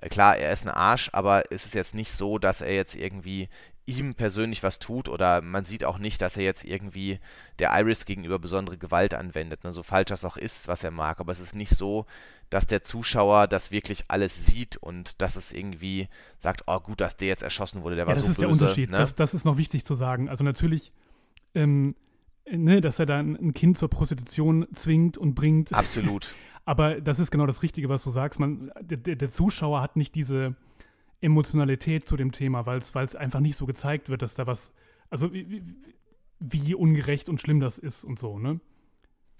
Äh, 0.00 0.08
Klar, 0.10 0.36
er 0.36 0.52
ist 0.52 0.64
ein 0.64 0.70
Arsch, 0.72 1.10
aber 1.12 1.42
es 1.50 1.66
ist 1.66 1.74
jetzt 1.74 1.96
nicht 1.96 2.12
so, 2.12 2.38
dass 2.38 2.60
er 2.60 2.72
jetzt 2.72 2.94
irgendwie 2.94 3.48
ihm 3.84 4.14
persönlich 4.14 4.62
was 4.62 4.78
tut 4.78 5.08
oder 5.08 5.42
man 5.42 5.64
sieht 5.64 5.84
auch 5.84 5.98
nicht, 5.98 6.22
dass 6.22 6.36
er 6.36 6.44
jetzt 6.44 6.64
irgendwie 6.64 7.18
der 7.58 7.76
Iris 7.80 8.04
gegenüber 8.04 8.38
besondere 8.38 8.78
Gewalt 8.78 9.12
anwendet, 9.14 9.64
ne? 9.64 9.72
So 9.72 9.82
falsch 9.82 10.10
das 10.10 10.24
auch 10.24 10.36
ist, 10.36 10.68
was 10.68 10.84
er 10.84 10.92
mag, 10.92 11.18
aber 11.18 11.32
es 11.32 11.40
ist 11.40 11.56
nicht 11.56 11.76
so, 11.76 12.06
dass 12.50 12.66
der 12.66 12.82
Zuschauer 12.82 13.46
das 13.48 13.70
wirklich 13.70 14.04
alles 14.08 14.46
sieht 14.46 14.76
und 14.76 15.20
dass 15.20 15.36
es 15.36 15.52
irgendwie 15.52 16.08
sagt, 16.38 16.62
oh 16.66 16.78
gut, 16.80 17.00
dass 17.00 17.16
der 17.16 17.28
jetzt 17.28 17.42
erschossen 17.42 17.82
wurde, 17.82 17.96
der 17.96 18.04
ja, 18.04 18.08
war 18.08 18.14
das 18.14 18.24
so 18.24 18.30
ist 18.30 18.36
böse, 18.36 18.40
der 18.40 18.50
Unterschied. 18.50 18.90
ne? 18.90 18.98
Das, 18.98 19.14
das 19.14 19.34
ist 19.34 19.44
noch 19.44 19.56
wichtig 19.56 19.84
zu 19.84 19.94
sagen. 19.94 20.28
Also 20.28 20.44
natürlich, 20.44 20.92
ähm, 21.54 21.94
ne, 22.50 22.80
dass 22.80 22.98
er 22.98 23.06
dann 23.06 23.34
ein 23.36 23.52
Kind 23.54 23.78
zur 23.78 23.90
Prostitution 23.90 24.66
zwingt 24.74 25.18
und 25.18 25.34
bringt. 25.34 25.72
Absolut. 25.72 26.34
Aber 26.64 27.00
das 27.00 27.18
ist 27.20 27.30
genau 27.30 27.46
das 27.46 27.62
Richtige, 27.62 27.88
was 27.88 28.02
du 28.02 28.10
sagst. 28.10 28.40
Man, 28.40 28.72
der, 28.80 28.96
der 29.16 29.28
Zuschauer 29.28 29.80
hat 29.82 29.96
nicht 29.96 30.14
diese 30.14 30.56
Emotionalität 31.20 32.06
zu 32.06 32.16
dem 32.16 32.32
Thema, 32.32 32.66
weil 32.66 32.78
es 32.78 32.94
einfach 33.16 33.40
nicht 33.40 33.56
so 33.56 33.66
gezeigt 33.66 34.08
wird, 34.08 34.22
dass 34.22 34.34
da 34.34 34.46
was, 34.46 34.72
also 35.10 35.32
wie- 35.32 35.62
wie 36.38 36.74
ungerecht 36.74 37.28
und 37.28 37.40
schlimm 37.40 37.60
das 37.60 37.78
ist 37.78 38.04
und 38.04 38.18
so, 38.18 38.38
ne? 38.38 38.60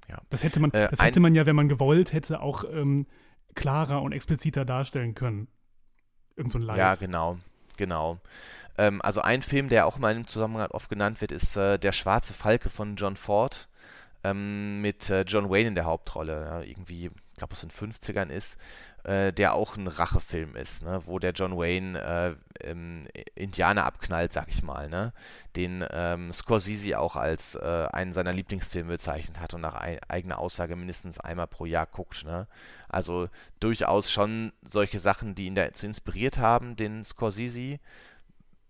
Ja. 0.08 0.18
Das 0.30 0.42
hätte 0.42 0.60
man, 0.60 0.70
Äh, 0.72 0.88
das 0.90 1.00
hätte 1.00 1.20
man 1.20 1.34
ja, 1.34 1.46
wenn 1.46 1.56
man 1.56 1.68
gewollt 1.68 2.12
hätte, 2.12 2.40
auch 2.40 2.64
ähm, 2.70 3.06
klarer 3.54 4.02
und 4.02 4.12
expliziter 4.12 4.64
darstellen 4.64 5.14
können. 5.14 5.48
Irgend 6.36 6.52
so 6.52 6.58
ein 6.58 6.62
Leid. 6.62 6.78
Ja, 6.78 6.94
genau, 6.94 7.38
genau. 7.76 8.18
Ähm, 8.78 9.00
also 9.02 9.22
ein 9.22 9.42
Film, 9.42 9.68
der 9.68 9.86
auch 9.86 9.98
mal 9.98 10.12
in 10.12 10.22
dem 10.22 10.26
Zusammenhang 10.26 10.70
oft 10.70 10.88
genannt 10.90 11.20
wird, 11.20 11.32
ist 11.32 11.56
äh, 11.56 11.78
Der 11.78 11.92
schwarze 11.92 12.34
Falke 12.34 12.68
von 12.68 12.96
John 12.96 13.16
Ford 13.16 13.68
ähm, 14.22 14.80
mit 14.80 15.08
äh, 15.10 15.22
John 15.22 15.50
Wayne 15.50 15.68
in 15.68 15.74
der 15.74 15.84
Hauptrolle. 15.84 16.44
Ja, 16.44 16.60
irgendwie, 16.62 17.06
ich 17.06 17.38
glaube, 17.38 17.52
aus 17.52 17.60
den 17.60 17.70
50ern 17.70 18.28
ist, 18.28 18.58
äh, 19.06 19.32
der 19.32 19.54
auch 19.54 19.76
ein 19.76 19.86
Rachefilm 19.86 20.56
ist, 20.56 20.82
ne, 20.82 21.00
wo 21.06 21.20
der 21.20 21.30
John 21.30 21.56
Wayne 21.56 22.36
äh, 22.60 22.68
ähm, 22.68 23.04
Indianer 23.36 23.84
abknallt, 23.84 24.32
sag 24.32 24.48
ich 24.48 24.64
mal, 24.64 24.88
ne, 24.88 25.12
den 25.54 25.84
ähm, 25.92 26.32
Scorsese 26.32 26.98
auch 26.98 27.14
als 27.14 27.54
äh, 27.54 27.86
einen 27.92 28.12
seiner 28.12 28.32
Lieblingsfilme 28.32 28.88
bezeichnet 28.88 29.38
hat 29.38 29.54
und 29.54 29.60
nach 29.60 29.76
ei 29.76 30.00
eigener 30.08 30.40
Aussage 30.40 30.74
mindestens 30.74 31.20
einmal 31.20 31.46
pro 31.46 31.66
Jahr 31.66 31.86
guckt, 31.86 32.24
ne. 32.24 32.48
Also 32.88 33.28
durchaus 33.60 34.10
schon 34.10 34.52
solche 34.62 34.98
Sachen, 34.98 35.36
die 35.36 35.46
ihn 35.46 35.54
dazu 35.54 35.86
inspiriert 35.86 36.38
haben, 36.38 36.74
den 36.74 37.04
Scorsese, 37.04 37.78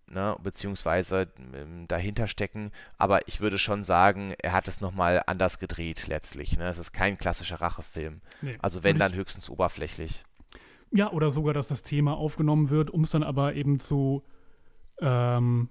ne, 0.09 0.37
beziehungsweise 0.43 1.29
ähm, 1.55 1.87
dahinter 1.89 2.27
stecken. 2.27 2.73
Aber 2.99 3.27
ich 3.29 3.41
würde 3.41 3.59
schon 3.59 3.85
sagen, 3.85 4.35
er 4.43 4.53
hat 4.53 4.69
es 4.69 4.81
nochmal 4.81 5.23
anders 5.27 5.59
gedreht 5.59 6.07
letztlich. 6.07 6.57
Ne? 6.59 6.65
Es 6.65 6.79
ist 6.79 6.93
kein 6.93 7.19
klassischer 7.19 7.61
Rachefilm. 7.61 8.21
Nee. 8.43 8.59
Also 8.61 8.83
wenn 8.83 8.99
dann 8.99 9.15
höchstens 9.15 9.51
oberflächlich. 9.51 10.25
Ja, 10.93 11.11
oder 11.11 11.31
sogar, 11.31 11.53
dass 11.53 11.69
das 11.69 11.83
Thema 11.83 12.17
aufgenommen 12.17 12.71
wird, 12.71 12.91
um 12.91 13.03
es 13.03 13.11
dann 13.11 13.23
aber 13.23 13.55
eben 13.55 13.81
zu, 13.81 14.23
ähm, 15.01 15.69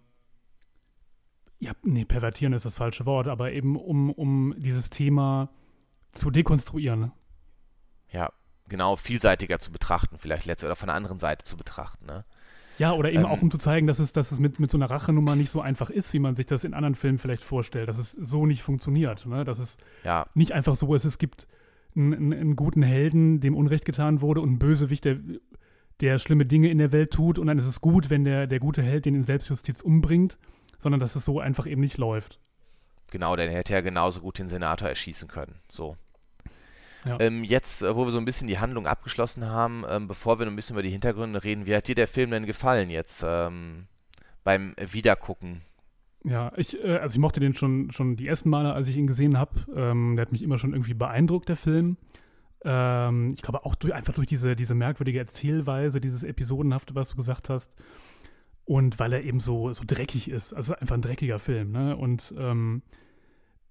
ja, 1.59 1.71
nee, 1.83 2.05
pervertieren 2.05 2.53
ist 2.53 2.65
das 2.65 2.75
falsche 2.75 3.05
Wort, 3.05 3.27
aber 3.27 3.53
eben 3.53 3.77
um, 3.77 4.11
um 4.11 4.53
dieses 4.57 4.89
Thema 4.89 5.49
zu 6.11 6.31
dekonstruieren. 6.31 7.11
Ja, 8.11 8.31
genau, 8.67 8.97
vielseitiger 8.97 9.59
zu 9.59 9.71
betrachten, 9.71 10.17
vielleicht 10.17 10.45
letztlich 10.45 10.67
oder 10.67 10.75
von 10.75 10.87
der 10.87 10.95
anderen 10.95 11.19
Seite 11.19 11.45
zu 11.45 11.55
betrachten. 11.55 12.05
Ne? 12.05 12.25
Ja, 12.77 12.93
oder 12.93 13.09
eben 13.09 13.19
Ähm, 13.19 13.25
auch 13.25 13.41
um 13.41 13.51
zu 13.51 13.57
zeigen, 13.57 13.87
dass 13.87 13.99
es, 13.99 14.11
dass 14.11 14.31
es 14.31 14.39
mit, 14.39 14.59
mit 14.59 14.71
so 14.71 14.77
einer 14.77 14.89
Rachenummer 14.89 15.35
nicht 15.35 15.49
so 15.49 15.61
einfach 15.61 15.89
ist, 15.89 16.13
wie 16.13 16.19
man 16.19 16.35
sich 16.35 16.45
das 16.45 16.63
in 16.63 16.73
anderen 16.73 16.95
Filmen 16.95 17.17
vielleicht 17.17 17.43
vorstellt, 17.43 17.87
dass 17.87 17.97
es 17.97 18.11
so 18.11 18.45
nicht 18.45 18.63
funktioniert, 18.63 19.25
ne? 19.25 19.45
dass 19.45 19.59
es 19.59 19.77
Ja, 20.03 20.25
nicht 20.33 20.51
einfach 20.51 20.75
so 20.75 20.93
ist, 20.93 21.05
es 21.05 21.17
gibt 21.17 21.47
einen, 21.95 22.33
einen, 22.33 22.55
guten 22.55 22.83
Helden, 22.83 23.39
dem 23.39 23.55
Unrecht 23.55 23.85
getan 23.85 24.21
wurde 24.21 24.41
und 24.41 24.49
einen 24.49 24.59
Bösewicht, 24.59 25.05
der, 25.05 25.17
der 26.01 26.19
schlimme 26.19 26.45
Dinge 26.45 26.69
in 26.69 26.77
der 26.77 26.91
Welt 26.91 27.11
tut 27.11 27.39
und 27.39 27.47
dann 27.47 27.57
ist 27.57 27.65
es 27.65 27.79
gut, 27.79 28.09
wenn 28.09 28.25
der, 28.25 28.47
der 28.47 28.59
gute 28.59 28.81
Held 28.83 29.05
den 29.05 29.15
in 29.15 29.23
Selbstjustiz 29.23 29.81
umbringt, 29.81 30.37
sondern 30.77 30.99
dass 30.99 31.15
es 31.15 31.23
so 31.23 31.39
einfach 31.39 31.67
eben 31.67 31.81
nicht 31.81 31.97
läuft. 31.97 32.39
genau, 33.11 33.35
denn 33.37 33.49
er 33.49 33.57
hätte 33.57 33.73
ja 33.73 33.81
genauso 33.81 34.19
gut 34.19 34.39
den 34.39 34.49
Senator 34.49 34.89
erschießen 34.89 35.29
können. 35.29 35.55
So. 35.71 35.95
Ja. 37.05 37.17
Ähm, 37.19 37.43
jetzt, 37.43 37.81
äh, 37.83 37.95
wo 37.95 38.05
wir 38.05 38.11
so 38.11 38.17
ein 38.17 38.25
bisschen 38.25 38.47
die 38.47 38.59
Handlung 38.59 38.87
abgeschlossen 38.87 39.45
haben, 39.45 39.83
ähm, 39.87 40.07
bevor 40.07 40.39
wir 40.39 40.45
noch 40.45 40.51
ein 40.51 40.55
bisschen 40.55 40.75
über 40.75 40.83
die 40.83 40.89
Hintergründe 40.89 41.43
reden, 41.43 41.65
wie 41.65 41.75
hat 41.75 41.87
dir 41.87 41.95
der 41.95 42.07
Film 42.07 42.31
denn 42.31 42.45
gefallen 42.45 42.89
jetzt 42.89 43.23
ähm, 43.25 43.85
beim 44.43 44.73
Wiedergucken? 44.77 45.61
Ja, 46.23 46.51
ich, 46.55 46.83
äh, 46.83 46.97
also 46.97 47.13
ich 47.13 47.19
mochte 47.19 47.39
den 47.39 47.53
schon, 47.53 47.91
schon 47.91 48.15
die 48.15 48.27
ersten 48.27 48.49
Male, 48.49 48.73
als 48.73 48.87
ich 48.87 48.97
ihn 48.97 49.05
gesehen 49.05 49.37
habe. 49.37 49.65
Ähm, 49.75 50.15
der 50.15 50.23
hat 50.23 50.31
mich 50.31 50.41
immer 50.41 50.57
schon 50.57 50.73
irgendwie 50.73 50.95
beeindruckt, 50.95 51.47
der 51.47 51.57
Film. 51.57 51.97
Ähm, 52.63 53.31
ich 53.35 53.43
glaube 53.43 53.63
auch 53.63 53.75
durch, 53.75 53.93
einfach 53.93 54.15
durch 54.15 54.27
diese, 54.27 54.55
diese 54.55 54.73
merkwürdige 54.73 55.19
Erzählweise, 55.19 56.01
dieses 56.01 56.23
Episodenhafte, 56.23 56.95
was 56.95 57.09
du 57.09 57.15
gesagt 57.15 57.49
hast. 57.49 57.75
Und 58.63 58.97
weil 58.97 59.13
er 59.13 59.23
eben 59.23 59.39
so, 59.39 59.71
so 59.71 59.83
dreckig 59.85 60.27
ist. 60.27 60.51
Also 60.51 60.73
einfach 60.73 60.95
ein 60.95 61.03
dreckiger 61.03 61.37
Film, 61.37 61.71
ne? 61.71 61.95
Und 61.95 62.33
ähm, 62.35 62.81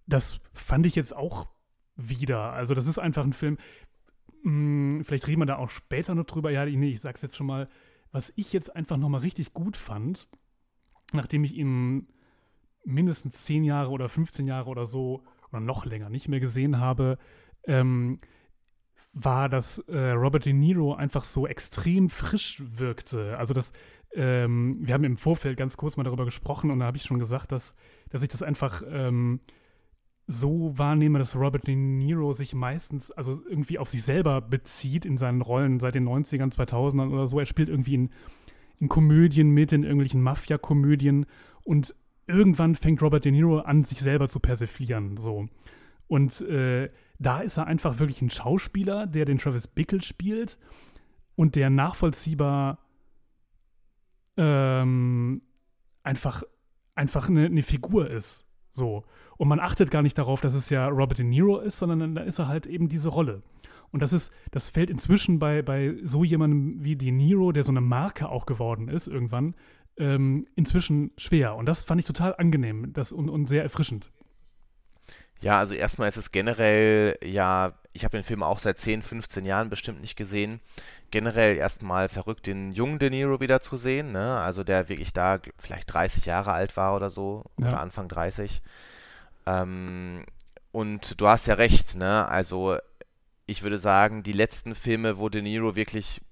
das 0.07 0.41
fand 0.53 0.87
ich 0.87 0.95
jetzt 0.95 1.17
auch 1.17 1.49
wieder. 1.97 2.53
Also 2.53 2.75
das 2.75 2.87
ist 2.87 2.99
einfach 2.99 3.25
ein 3.25 3.33
Film, 3.33 3.59
mh, 4.43 5.05
vielleicht 5.05 5.27
reden 5.27 5.41
wir 5.41 5.47
da 5.47 5.57
auch 5.57 5.71
später 5.71 6.15
noch 6.15 6.25
drüber. 6.25 6.51
Ja, 6.51 6.65
nee, 6.65 6.91
ich 6.91 7.01
sag's 7.01 7.23
jetzt 7.23 7.37
schon 7.37 7.47
mal. 7.47 7.69
Was 8.13 8.33
ich 8.37 8.53
jetzt 8.53 8.75
einfach 8.75 8.97
nochmal 8.97 9.23
richtig 9.23 9.55
gut 9.55 9.77
fand, 9.77 10.29
nachdem 11.13 11.43
ich 11.45 11.55
ihn 11.55 12.07
mindestens 12.85 13.45
10 13.45 13.65
Jahre 13.65 13.91
oder 13.91 14.09
15 14.09 14.47
Jahre 14.47 14.71
oder 14.71 14.87
so 14.87 15.25
oder 15.51 15.61
noch 15.61 15.85
länger 15.85 16.11
nicht 16.11 16.29
mehr 16.29 16.41
gesehen 16.41 16.79
habe, 16.79 17.19
ähm, 17.65 18.21
war, 19.13 19.49
dass 19.49 19.79
äh, 19.79 20.11
Robert 20.11 20.45
De 20.45 20.53
Niro 20.53 20.95
einfach 20.95 21.25
so 21.25 21.47
extrem 21.47 22.11
frisch 22.11 22.63
wirkte. 22.65 23.39
Also 23.39 23.55
das, 23.55 23.73
ähm, 24.13 24.77
wir 24.81 24.95
haben 24.95 25.05
im 25.05 25.17
Vorfeld 25.17 25.57
ganz 25.57 25.77
kurz 25.77 25.97
mal 25.97 26.03
darüber 26.03 26.25
gesprochen 26.25 26.71
und 26.71 26.81
da 26.81 26.87
habe 26.87 26.97
ich 26.97 27.05
schon 27.05 27.21
gesagt, 27.21 27.53
dass, 27.53 27.75
dass 28.11 28.23
ich 28.23 28.29
das 28.29 28.43
einfach 28.43 28.83
ähm, 28.89 29.41
so 30.27 30.73
wahrnehme, 30.79 31.19
dass 31.19 31.37
Robert 31.37 31.67
De 31.67 31.77
Niro 31.77 32.33
sich 32.33 32.55
meistens, 32.55 33.11
also 33.11 33.43
irgendwie 33.49 33.79
auf 33.79 33.89
sich 33.89 34.03
selber 34.03 34.41
bezieht 34.41 35.05
in 35.05 35.19
seinen 35.19 35.43
Rollen 35.43 35.81
seit 35.81 35.95
den 35.95 36.09
90ern, 36.09 36.55
2000ern 36.55 37.11
oder 37.11 37.27
so. 37.27 37.39
Er 37.39 37.47
spielt 37.47 37.69
irgendwie 37.69 37.95
in, 37.95 38.11
in 38.79 38.89
Komödien 38.89 39.51
mit, 39.51 39.73
in 39.73 39.83
irgendwelchen 39.83 40.23
Mafia-Komödien 40.23 41.27
und 41.63 41.95
irgendwann 42.27 42.75
fängt 42.75 43.03
Robert 43.03 43.25
De 43.25 43.33
Niro 43.33 43.59
an, 43.59 43.85
sich 43.85 44.01
selber 44.01 44.29
zu 44.29 44.41
persiflieren, 44.41 45.19
so. 45.19 45.49
Und 46.07 46.41
äh, 46.43 46.91
da 47.19 47.41
ist 47.41 47.57
er 47.57 47.67
einfach 47.67 47.99
wirklich 47.99 48.21
ein 48.23 48.31
Schauspieler, 48.31 49.07
der 49.07 49.25
den 49.25 49.39
Travis 49.39 49.67
Bickle 49.67 50.03
spielt 50.03 50.59
und 51.37 51.55
der 51.55 51.71
nachvollziehbar 51.71 52.79
ähm, 54.37 55.43
einfach, 56.03 56.43
einfach 56.95 57.29
eine, 57.29 57.47
eine 57.47 57.63
Figur 57.63 58.11
ist. 58.11 58.45
So. 58.75 59.05
Und 59.37 59.49
man 59.49 59.61
achtet 59.61 59.91
gar 59.91 60.03
nicht 60.03 60.19
darauf, 60.19 60.41
dass 60.41 60.55
es 60.55 60.69
ja 60.69 60.87
Robert 60.89 61.19
De 61.19 61.25
Niro 61.25 61.59
ist, 61.59 61.79
sondern 61.79 62.15
da 62.15 62.23
ist 62.23 62.39
er 62.39 62.49
halt 62.49 62.67
eben 62.67 62.89
diese 62.89 63.09
Rolle. 63.09 63.43
Und 63.91 64.01
das 64.01 64.13
ist, 64.13 64.33
das 64.51 64.71
fällt 64.71 64.91
inzwischen 64.91 65.39
bei, 65.39 65.63
bei 65.63 65.95
so 66.03 66.25
jemandem 66.25 66.83
wie 66.85 66.97
De 66.97 67.13
Niro, 67.13 67.53
der 67.53 67.65
so 67.65 67.73
eine 67.73 67.81
Marke 67.81 68.29
auch 68.29 68.47
geworden 68.47 68.89
ist 68.89 69.07
irgendwann, 69.07 69.55
ähm, 69.97 70.47
inzwischen 70.57 71.13
schwer. 71.17 71.55
Und 71.55 71.67
das 71.67 71.85
fand 71.85 72.01
ich 72.01 72.07
total 72.07 72.35
angenehm 72.37 72.93
das, 72.93 73.13
und, 73.13 73.29
und 73.29 73.47
sehr 73.47 73.63
erfrischend. 73.63 74.11
Ja, 75.45 75.59
also 75.59 75.75
erstmal 75.75 76.09
ist 76.09 76.17
es 76.17 76.33
generell, 76.33 77.19
ja, 77.23 77.75
ich 77.93 78.05
habe 78.05 78.17
den 78.17 78.25
Film 78.25 78.43
auch 78.43 78.59
seit 78.59 78.79
10, 78.79 79.03
15 79.03 79.45
Jahren 79.45 79.69
bestimmt 79.69 80.01
nicht 80.01 80.17
gesehen. 80.17 80.59
Generell 81.11 81.59
erstmal 81.59 82.09
verrückt, 82.09 82.47
den 82.47 82.73
jungen 82.73 82.99
De 82.99 83.11
Niro 83.11 83.41
wieder 83.41 83.61
zu 83.61 83.77
sehen, 83.77 84.11
ne? 84.11 84.39
Also 84.39 84.65
der 84.65 84.89
wirklich 84.89 85.13
da 85.13 85.41
vielleicht 85.59 85.93
30 85.93 86.25
Jahre 86.25 86.53
alt 86.53 86.79
war 86.79 86.97
oder 86.97 87.11
so, 87.11 87.45
ja. 87.59 87.69
oder 87.69 87.81
Anfang 87.81 88.09
30. 88.09 88.63
Ähm, 89.45 90.25
und 90.73 91.21
du 91.21 91.29
hast 91.29 91.47
ja 91.47 91.57
recht, 91.57 91.95
ne? 91.95 92.27
Also 92.27 92.79
ich 93.45 93.63
würde 93.63 93.79
sagen, 93.79 94.23
die 94.23 94.33
letzten 94.33 94.75
Filme, 94.75 95.19
wo 95.19 95.29
De 95.29 95.43
Niro 95.43 95.77
wirklich 95.77 96.23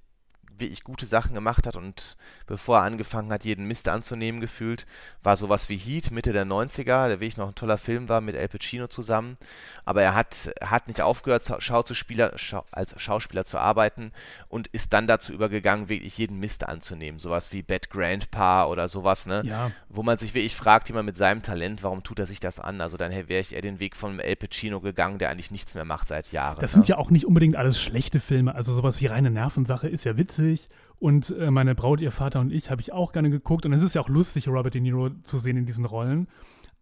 wirklich 0.62 0.84
gute 0.84 1.04
Sachen 1.04 1.34
gemacht 1.34 1.66
hat 1.66 1.76
und 1.76 2.16
bevor 2.46 2.78
er 2.78 2.84
angefangen 2.84 3.30
hat, 3.32 3.44
jeden 3.44 3.66
Mist 3.66 3.88
anzunehmen 3.88 4.40
gefühlt, 4.40 4.86
war 5.22 5.36
sowas 5.36 5.68
wie 5.68 5.76
Heat 5.76 6.10
Mitte 6.10 6.32
der 6.32 6.46
90er, 6.46 7.08
der 7.08 7.20
wirklich 7.20 7.36
noch 7.36 7.48
ein 7.48 7.54
toller 7.54 7.76
Film 7.76 8.08
war 8.08 8.20
mit 8.20 8.34
El 8.34 8.48
Pacino 8.48 8.86
zusammen. 8.86 9.36
Aber 9.84 10.02
er 10.02 10.14
hat, 10.14 10.52
hat 10.62 10.88
nicht 10.88 11.02
aufgehört, 11.02 11.42
Schauspieler, 11.58 12.32
Schau, 12.36 12.64
als 12.70 13.00
Schauspieler 13.00 13.44
zu 13.44 13.58
arbeiten 13.58 14.12
und 14.48 14.68
ist 14.68 14.92
dann 14.92 15.06
dazu 15.06 15.32
übergegangen, 15.32 15.88
wirklich 15.88 16.16
jeden 16.16 16.38
Mist 16.38 16.66
anzunehmen. 16.66 17.18
Sowas 17.18 17.52
wie 17.52 17.62
Bad 17.62 17.90
Grandpa 17.90 18.66
oder 18.66 18.88
sowas, 18.88 19.26
ne? 19.26 19.42
Ja. 19.44 19.70
Wo 19.88 20.02
man 20.02 20.18
sich 20.18 20.34
wirklich 20.34 20.56
fragt, 20.56 20.88
jemand 20.88 21.06
mit 21.06 21.16
seinem 21.16 21.42
Talent, 21.42 21.82
warum 21.82 22.02
tut 22.02 22.18
er 22.18 22.26
sich 22.26 22.40
das 22.40 22.60
an? 22.60 22.80
Also 22.80 22.96
dann 22.96 23.10
wäre 23.10 23.40
ich 23.40 23.54
eher 23.54 23.62
den 23.62 23.80
Weg 23.80 23.96
von 23.96 24.20
El 24.20 24.36
Pacino 24.36 24.80
gegangen, 24.80 25.18
der 25.18 25.30
eigentlich 25.30 25.50
nichts 25.50 25.74
mehr 25.74 25.84
macht 25.84 26.08
seit 26.08 26.30
Jahren. 26.32 26.60
Das 26.60 26.72
ne? 26.72 26.74
sind 26.74 26.88
ja 26.88 26.98
auch 26.98 27.10
nicht 27.10 27.26
unbedingt 27.26 27.56
alles 27.56 27.80
schlechte 27.80 28.20
Filme. 28.20 28.54
Also 28.54 28.74
sowas 28.74 29.00
wie 29.00 29.06
reine 29.06 29.30
Nervensache 29.30 29.88
ist 29.88 30.04
ja 30.04 30.16
witzig. 30.16 30.51
Und 30.98 31.30
äh, 31.36 31.50
meine 31.50 31.74
Braut, 31.74 32.00
ihr 32.00 32.12
Vater 32.12 32.40
und 32.40 32.52
ich 32.52 32.70
habe 32.70 32.80
ich 32.80 32.92
auch 32.92 33.12
gerne 33.12 33.28
geguckt. 33.28 33.66
Und 33.66 33.72
es 33.72 33.82
ist 33.82 33.94
ja 33.94 34.00
auch 34.00 34.08
lustig, 34.08 34.46
Robert 34.48 34.74
De 34.74 34.80
Niro 34.80 35.10
zu 35.22 35.38
sehen 35.38 35.56
in 35.56 35.66
diesen 35.66 35.84
Rollen. 35.84 36.28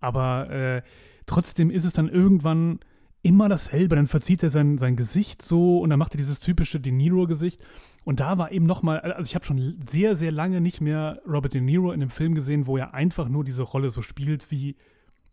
Aber 0.00 0.50
äh, 0.50 0.82
trotzdem 1.26 1.70
ist 1.70 1.84
es 1.84 1.94
dann 1.94 2.08
irgendwann 2.08 2.80
immer 3.22 3.48
dasselbe. 3.48 3.96
Dann 3.96 4.06
verzieht 4.06 4.42
er 4.42 4.50
sein, 4.50 4.78
sein 4.78 4.96
Gesicht 4.96 5.42
so 5.42 5.80
und 5.80 5.90
dann 5.90 5.98
macht 5.98 6.14
er 6.14 6.18
dieses 6.18 6.40
typische 6.40 6.80
De 6.80 6.92
Niro-Gesicht. 6.92 7.62
Und 8.04 8.20
da 8.20 8.38
war 8.38 8.52
eben 8.52 8.66
nochmal, 8.66 9.00
also 9.00 9.22
ich 9.28 9.34
habe 9.34 9.44
schon 9.44 9.78
sehr, 9.86 10.16
sehr 10.16 10.32
lange 10.32 10.60
nicht 10.60 10.80
mehr 10.80 11.20
Robert 11.26 11.54
De 11.54 11.60
Niro 11.60 11.92
in 11.92 12.02
einem 12.02 12.10
Film 12.10 12.34
gesehen, 12.34 12.66
wo 12.66 12.76
er 12.76 12.94
einfach 12.94 13.28
nur 13.28 13.44
diese 13.44 13.62
Rolle 13.62 13.90
so 13.90 14.02
spielt, 14.02 14.50
wie, 14.50 14.76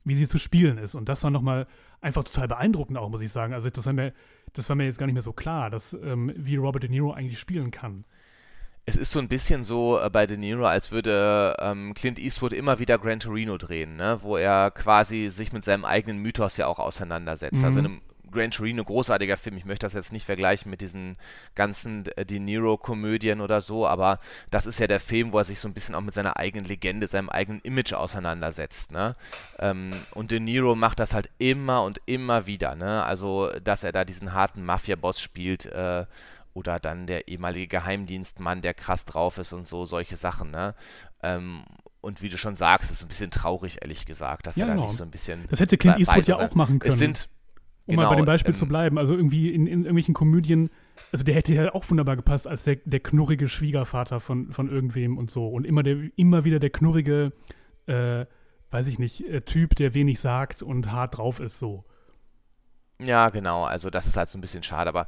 wie 0.04 0.16
sie 0.16 0.28
zu 0.28 0.40
spielen 0.40 0.78
ist. 0.78 0.96
Und 0.96 1.10
das 1.10 1.24
war 1.24 1.32
nochmal 1.32 1.68
einfach 2.02 2.24
total 2.24 2.48
beeindruckend 2.48 2.98
auch, 2.98 3.10
muss 3.10 3.22
ich 3.22 3.32
sagen. 3.32 3.54
Also 3.54 3.70
das 3.70 3.86
war 3.86 3.94
mir, 3.94 4.14
das 4.54 4.70
war 4.70 4.76
mir 4.76 4.86
jetzt 4.86 5.00
gar 5.00 5.08
nicht 5.08 5.16
mehr 5.16 5.22
so 5.22 5.34
klar, 5.34 5.70
dass, 5.70 5.94
ähm, 5.94 6.32
wie 6.36 6.58
Robert 6.58 6.84
De 6.84 6.90
Niro 6.90 7.12
eigentlich 7.12 7.40
spielen 7.40 7.72
kann 7.72 8.06
es 8.88 8.96
ist 8.96 9.12
so 9.12 9.20
ein 9.20 9.28
bisschen 9.28 9.66
so 9.66 10.00
äh, 10.00 10.10
bei 10.10 10.26
De 10.26 10.38
Niro, 10.38 10.66
als 10.66 10.92
würde 10.92 11.58
ähm, 11.60 11.94
Clint 11.94 12.18
Eastwood 12.18 12.54
immer 12.54 12.80
wieder 12.80 12.98
Gran 12.98 13.20
Torino 13.20 13.58
drehen, 13.58 13.98
ne? 13.98 14.20
wo 14.22 14.38
er 14.38 14.72
quasi 14.72 15.28
sich 15.30 15.52
mit 15.52 15.66
seinem 15.66 15.84
eigenen 15.84 16.20
Mythos 16.20 16.56
ja 16.56 16.68
auch 16.68 16.80
auseinandersetzt. 16.80 17.64
Also 17.64 17.66
mhm. 17.66 17.68
Also 17.68 17.80
in 17.80 17.86
einem 17.86 18.02
Gran 18.32 18.52
Torino, 18.52 18.84
großartiger 18.84 19.36
Film. 19.38 19.58
Ich 19.58 19.66
möchte 19.66 19.86
das 19.86 19.94
jetzt 19.94 20.12
nicht 20.14 20.26
vergleichen 20.26 20.70
mit 20.70 20.80
diesen 20.80 21.18
ganzen 21.54 22.06
äh, 22.16 22.26
De 22.26 22.40
Niro-Komödien 22.40 23.42
oder 23.42 23.62
so, 23.62 23.86
aber 23.86 24.20
das 24.52 24.66
ist 24.66 24.80
ja 24.80 24.88
der 24.88 25.02
Film, 25.02 25.34
wo 25.34 25.40
er 25.40 25.46
sich 25.46 25.60
so 25.60 25.68
ein 25.68 25.74
bisschen 25.74 25.96
auch 25.96 26.02
mit 26.02 26.14
seiner 26.14 26.38
eigenen 26.38 26.66
Legende, 26.66 27.08
seinem 27.08 27.30
eigenen 27.30 27.60
Image 27.62 27.92
auseinandersetzt. 27.94 28.92
Ne? 28.92 29.18
Ähm, 29.60 29.92
und 30.12 30.32
De 30.32 30.40
Niro 30.40 30.76
macht 30.76 31.02
das 31.02 31.14
halt 31.14 31.30
immer 31.40 31.84
und 31.84 32.00
immer 32.06 32.48
wieder. 32.48 32.76
Ne? 32.76 33.04
Also, 33.04 33.52
dass 33.64 33.84
er 33.84 33.92
da 33.92 34.06
diesen 34.06 34.34
harten 34.34 34.64
Mafia-Boss 34.64 35.20
spielt, 35.20 35.66
äh, 35.66 36.06
oder 36.58 36.80
dann 36.80 37.06
der 37.06 37.28
ehemalige 37.28 37.68
Geheimdienstmann, 37.68 38.62
der 38.62 38.74
krass 38.74 39.06
drauf 39.06 39.38
ist 39.38 39.54
und 39.54 39.68
so, 39.68 39.86
solche 39.86 40.16
Sachen, 40.16 40.50
ne? 40.50 40.74
Ähm, 41.22 41.64
und 42.02 42.24
wie 42.24 42.30
du 42.30 42.38
schon 42.38 42.56
sagst, 42.56 42.90
ist 42.92 43.04
ein 43.04 43.08
bisschen 43.08 43.30
traurig, 43.30 43.78
ehrlich 43.82 44.08
gesagt, 44.08 44.48
dass 44.48 44.56
ja, 44.56 44.66
er 44.66 44.68
da 44.70 44.74
genau. 44.74 44.88
nicht 44.88 44.98
so 44.98 45.04
ein 45.04 45.12
bisschen. 45.12 45.46
Das 45.50 45.60
hätte 45.60 45.78
Clint 45.78 46.00
Eastwood 46.00 46.28
ja 46.28 46.36
auch 46.38 46.56
machen 46.56 46.80
können. 46.80 46.94
Es 46.94 47.00
sind, 47.00 47.30
um 47.86 47.96
genau, 47.96 48.04
mal 48.04 48.10
bei 48.10 48.16
dem 48.16 48.26
Beispiel 48.26 48.54
ähm, 48.56 48.60
zu 48.60 48.68
bleiben, 48.68 48.98
also 48.98 49.14
irgendwie 49.16 49.54
in, 49.54 49.68
in, 49.68 49.82
irgendwelchen 49.82 50.16
Komödien, 50.16 50.72
also 51.12 51.24
der 51.24 51.36
hätte 51.36 51.54
ja 51.54 51.76
auch 51.76 51.88
wunderbar 51.90 52.16
gepasst 52.16 52.48
als 52.48 52.64
der, 52.64 52.78
der 52.86 53.02
knurrige 53.02 53.50
Schwiegervater 53.50 54.20
von, 54.20 54.52
von 54.52 54.68
irgendwem 54.68 55.18
und 55.18 55.30
so. 55.30 55.48
Und 55.48 55.66
immer, 55.66 55.84
der, 55.84 55.98
immer 56.16 56.44
wieder 56.44 56.60
der 56.60 56.72
knurrige, 56.72 57.34
äh, 57.86 58.26
weiß 58.72 58.88
ich 58.88 58.98
nicht, 58.98 59.22
äh, 59.28 59.42
Typ, 59.42 59.76
der 59.76 59.94
wenig 59.94 60.20
sagt 60.20 60.64
und 60.64 60.92
hart 60.92 61.18
drauf 61.20 61.40
ist, 61.40 61.60
so. 61.60 61.86
Ja, 63.00 63.30
genau. 63.30 63.64
Also 63.64 63.90
das 63.90 64.08
ist 64.08 64.18
halt 64.18 64.30
so 64.30 64.38
ein 64.38 64.42
bisschen 64.42 64.64
schade. 64.64 64.90
Aber 64.90 65.06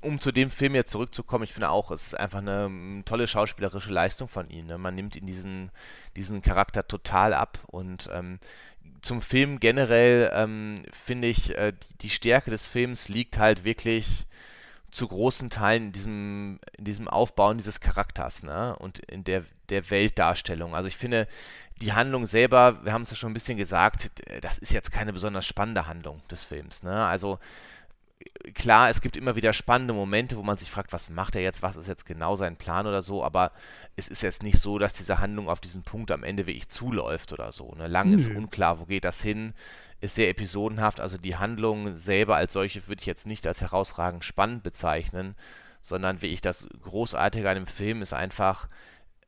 um 0.00 0.20
zu 0.20 0.32
dem 0.32 0.50
Film 0.50 0.74
jetzt 0.74 0.90
zurückzukommen, 0.90 1.44
ich 1.44 1.52
finde 1.52 1.70
auch, 1.70 1.90
es 1.90 2.08
ist 2.08 2.18
einfach 2.18 2.38
eine 2.38 2.66
um, 2.66 3.02
tolle 3.04 3.26
schauspielerische 3.26 3.92
Leistung 3.92 4.28
von 4.28 4.48
ihm. 4.48 4.66
Ne? 4.66 4.78
Man 4.78 4.94
nimmt 4.94 5.16
ihn 5.16 5.26
diesen, 5.26 5.70
diesen 6.16 6.42
Charakter 6.42 6.86
total 6.86 7.34
ab. 7.34 7.58
Und 7.66 8.08
ähm, 8.12 8.38
zum 9.02 9.20
Film 9.20 9.60
generell 9.60 10.30
ähm, 10.34 10.84
finde 10.90 11.28
ich, 11.28 11.56
äh, 11.56 11.72
die, 11.72 11.98
die 12.02 12.10
Stärke 12.10 12.50
des 12.50 12.68
Films 12.68 13.08
liegt 13.08 13.38
halt 13.38 13.64
wirklich 13.64 14.26
zu 14.90 15.08
großen 15.08 15.50
Teilen 15.50 15.86
in 15.86 15.92
diesem, 15.92 16.60
in 16.76 16.84
diesem 16.84 17.08
Aufbauen 17.08 17.56
dieses 17.56 17.80
Charakters, 17.80 18.42
ne? 18.42 18.76
Und 18.76 18.98
in 18.98 19.24
der, 19.24 19.44
der 19.70 19.88
Weltdarstellung. 19.90 20.74
Also 20.74 20.86
ich 20.86 20.98
finde, 20.98 21.26
die 21.80 21.92
Handlung 21.92 22.26
selber, 22.26 22.84
wir 22.84 22.92
haben 22.92 23.02
es 23.02 23.10
ja 23.10 23.16
schon 23.16 23.30
ein 23.30 23.34
bisschen 23.34 23.56
gesagt, 23.56 24.10
das 24.40 24.58
ist 24.58 24.72
jetzt 24.72 24.92
keine 24.92 25.12
besonders 25.12 25.46
spannende 25.46 25.86
Handlung 25.86 26.22
des 26.30 26.44
Films. 26.44 26.82
Ne? 26.82 27.06
Also 27.06 27.38
klar, 28.54 28.90
es 28.90 29.00
gibt 29.00 29.16
immer 29.16 29.36
wieder 29.36 29.52
spannende 29.52 29.94
Momente, 29.94 30.36
wo 30.36 30.42
man 30.42 30.56
sich 30.56 30.70
fragt, 30.70 30.92
was 30.92 31.10
macht 31.10 31.34
er 31.36 31.42
jetzt, 31.42 31.62
was 31.62 31.76
ist 31.76 31.88
jetzt 31.88 32.06
genau 32.06 32.36
sein 32.36 32.56
Plan 32.56 32.86
oder 32.86 33.02
so, 33.02 33.24
aber 33.24 33.52
es 33.96 34.08
ist 34.08 34.22
jetzt 34.22 34.42
nicht 34.42 34.58
so, 34.58 34.78
dass 34.78 34.92
diese 34.92 35.18
Handlung 35.18 35.48
auf 35.48 35.60
diesen 35.60 35.82
Punkt 35.82 36.10
am 36.10 36.24
Ende 36.24 36.46
wirklich 36.46 36.68
zuläuft 36.68 37.32
oder 37.32 37.52
so. 37.52 37.74
Ne? 37.76 37.88
Lang 37.88 38.08
mhm. 38.08 38.14
ist 38.14 38.28
unklar, 38.28 38.80
wo 38.80 38.84
geht 38.84 39.04
das 39.04 39.22
hin, 39.22 39.54
ist 40.00 40.14
sehr 40.16 40.28
episodenhaft, 40.28 41.00
also 41.00 41.18
die 41.18 41.36
Handlung 41.36 41.96
selber 41.96 42.36
als 42.36 42.52
solche 42.52 42.86
würde 42.88 43.00
ich 43.00 43.06
jetzt 43.06 43.26
nicht 43.26 43.46
als 43.46 43.60
herausragend 43.60 44.24
spannend 44.24 44.62
bezeichnen, 44.62 45.36
sondern 45.80 46.22
wie 46.22 46.26
ich 46.26 46.40
das 46.40 46.68
Großartige 46.82 47.48
an 47.48 47.56
dem 47.56 47.66
Film 47.66 48.02
ist 48.02 48.12
einfach, 48.12 48.68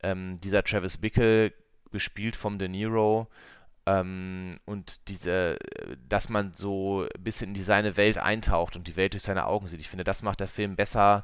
ähm, 0.03 0.37
dieser 0.41 0.63
Travis 0.63 0.97
Bickle 0.97 1.53
gespielt 1.91 2.35
vom 2.35 2.59
De 2.59 2.67
Niro. 2.67 3.27
Ähm, 3.85 4.57
und 4.65 5.07
diese, 5.09 5.57
dass 6.09 6.29
man 6.29 6.53
so 6.55 7.07
ein 7.15 7.23
bisschen 7.23 7.49
in 7.49 7.53
die 7.53 7.63
seine 7.63 7.97
Welt 7.97 8.17
eintaucht 8.17 8.75
und 8.75 8.87
die 8.87 8.95
Welt 8.95 9.13
durch 9.13 9.23
seine 9.23 9.45
Augen 9.45 9.67
sieht. 9.67 9.79
Ich 9.79 9.89
finde, 9.89 10.03
das 10.03 10.23
macht 10.23 10.39
der 10.39 10.47
Film 10.47 10.75
besser 10.75 11.23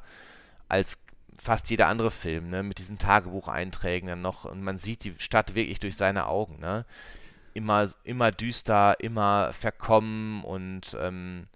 als 0.68 0.98
fast 1.38 1.70
jeder 1.70 1.88
andere 1.88 2.10
Film, 2.10 2.50
ne? 2.50 2.62
mit 2.62 2.78
diesen 2.78 2.98
Tagebucheinträgen 2.98 4.08
dann 4.08 4.22
noch. 4.22 4.44
Und 4.44 4.62
man 4.62 4.78
sieht 4.78 5.04
die 5.04 5.14
Stadt 5.18 5.54
wirklich 5.54 5.80
durch 5.80 5.96
seine 5.96 6.26
Augen. 6.26 6.60
Ne? 6.60 6.84
Immer, 7.54 7.90
immer 8.04 8.30
düster, 8.30 8.96
immer 9.00 9.52
verkommen 9.52 10.44
und 10.44 10.96
ähm, 11.00 11.48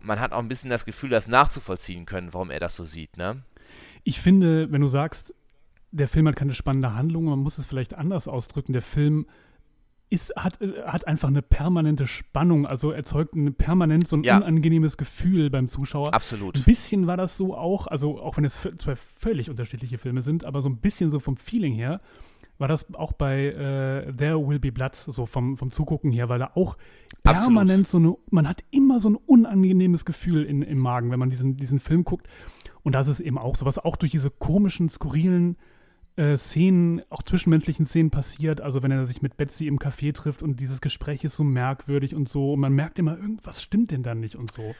man 0.00 0.18
hat 0.18 0.32
auch 0.32 0.38
ein 0.38 0.48
bisschen 0.48 0.70
das 0.70 0.84
Gefühl, 0.84 1.10
das 1.10 1.28
nachzuvollziehen 1.28 2.06
können, 2.06 2.32
warum 2.32 2.50
er 2.50 2.58
das 2.58 2.74
so 2.74 2.84
sieht. 2.84 3.16
Ne? 3.16 3.42
Ich 4.02 4.20
finde, 4.20 4.72
wenn 4.72 4.80
du 4.80 4.88
sagst, 4.88 5.34
der 5.92 6.08
Film 6.08 6.26
hat 6.26 6.36
keine 6.36 6.54
spannende 6.54 6.94
Handlung, 6.94 7.24
man 7.24 7.38
muss 7.38 7.58
es 7.58 7.66
vielleicht 7.66 7.94
anders 7.94 8.26
ausdrücken. 8.26 8.72
Der 8.72 8.82
Film 8.82 9.26
ist, 10.12 10.34
hat, 10.36 10.60
äh, 10.60 10.82
hat 10.84 11.06
einfach 11.08 11.28
eine 11.28 11.42
permanente 11.42 12.06
Spannung, 12.06 12.66
also 12.66 12.90
erzeugt 12.90 13.34
ein 13.34 13.54
permanent 13.54 14.06
so 14.06 14.16
ein 14.16 14.22
ja. 14.22 14.36
unangenehmes 14.36 14.96
Gefühl 14.96 15.48
beim 15.48 15.68
Zuschauer. 15.68 16.12
Absolut. 16.12 16.56
Ein 16.56 16.64
bisschen 16.64 17.06
war 17.06 17.16
das 17.16 17.36
so 17.36 17.56
auch, 17.56 17.86
also 17.86 18.20
auch 18.20 18.36
wenn 18.36 18.44
es 18.44 18.60
zwei 18.78 18.96
völlig 18.96 19.48
unterschiedliche 19.48 19.98
Filme 19.98 20.22
sind, 20.22 20.44
aber 20.44 20.60
so 20.60 20.68
ein 20.68 20.78
bisschen 20.78 21.10
so 21.10 21.18
vom 21.18 21.36
Feeling 21.36 21.72
her 21.72 22.00
war 22.58 22.68
das 22.68 22.94
auch 22.94 23.12
bei 23.12 23.46
äh, 23.46 24.12
There 24.12 24.46
Will 24.46 24.58
Be 24.60 24.70
Blood, 24.70 24.94
so 24.94 25.26
vom, 25.26 25.56
vom 25.56 25.70
Zugucken 25.70 26.12
her, 26.12 26.28
weil 26.28 26.38
da 26.38 26.52
auch 26.54 26.76
permanent 27.22 27.86
Absolut. 27.86 27.86
so 27.86 27.98
eine, 27.98 28.16
man 28.30 28.46
hat 28.46 28.62
immer 28.70 29.00
so 29.00 29.10
ein 29.10 29.16
unangenehmes 29.16 30.04
Gefühl 30.04 30.44
in, 30.44 30.62
im 30.62 30.78
Magen, 30.78 31.10
wenn 31.10 31.18
man 31.18 31.30
diesen, 31.30 31.56
diesen 31.56 31.80
Film 31.80 32.04
guckt. 32.04 32.28
Und 32.82 32.94
das 32.94 33.08
ist 33.08 33.20
eben 33.20 33.38
auch 33.38 33.56
so, 33.56 33.64
was 33.64 33.78
auch 33.78 33.96
durch 33.96 34.12
diese 34.12 34.30
komischen, 34.30 34.88
skurrilen 34.88 35.56
äh, 36.16 36.36
Szenen, 36.36 37.02
auch 37.10 37.22
zwischenmenschlichen 37.22 37.86
Szenen 37.86 38.10
passiert. 38.10 38.60
Also 38.60 38.82
wenn 38.82 38.90
er 38.90 39.06
sich 39.06 39.22
mit 39.22 39.36
Betsy 39.36 39.66
im 39.66 39.78
Café 39.78 40.12
trifft 40.14 40.42
und 40.42 40.60
dieses 40.60 40.80
Gespräch 40.80 41.24
ist 41.24 41.36
so 41.36 41.44
merkwürdig 41.44 42.14
und 42.14 42.28
so. 42.28 42.52
Und 42.52 42.60
man 42.60 42.72
merkt 42.72 42.98
immer, 42.98 43.16
irgendwas 43.16 43.62
stimmt 43.62 43.90
denn 43.90 44.02
dann 44.02 44.20
nicht 44.20 44.36
und 44.36 44.50
so. 44.50 44.74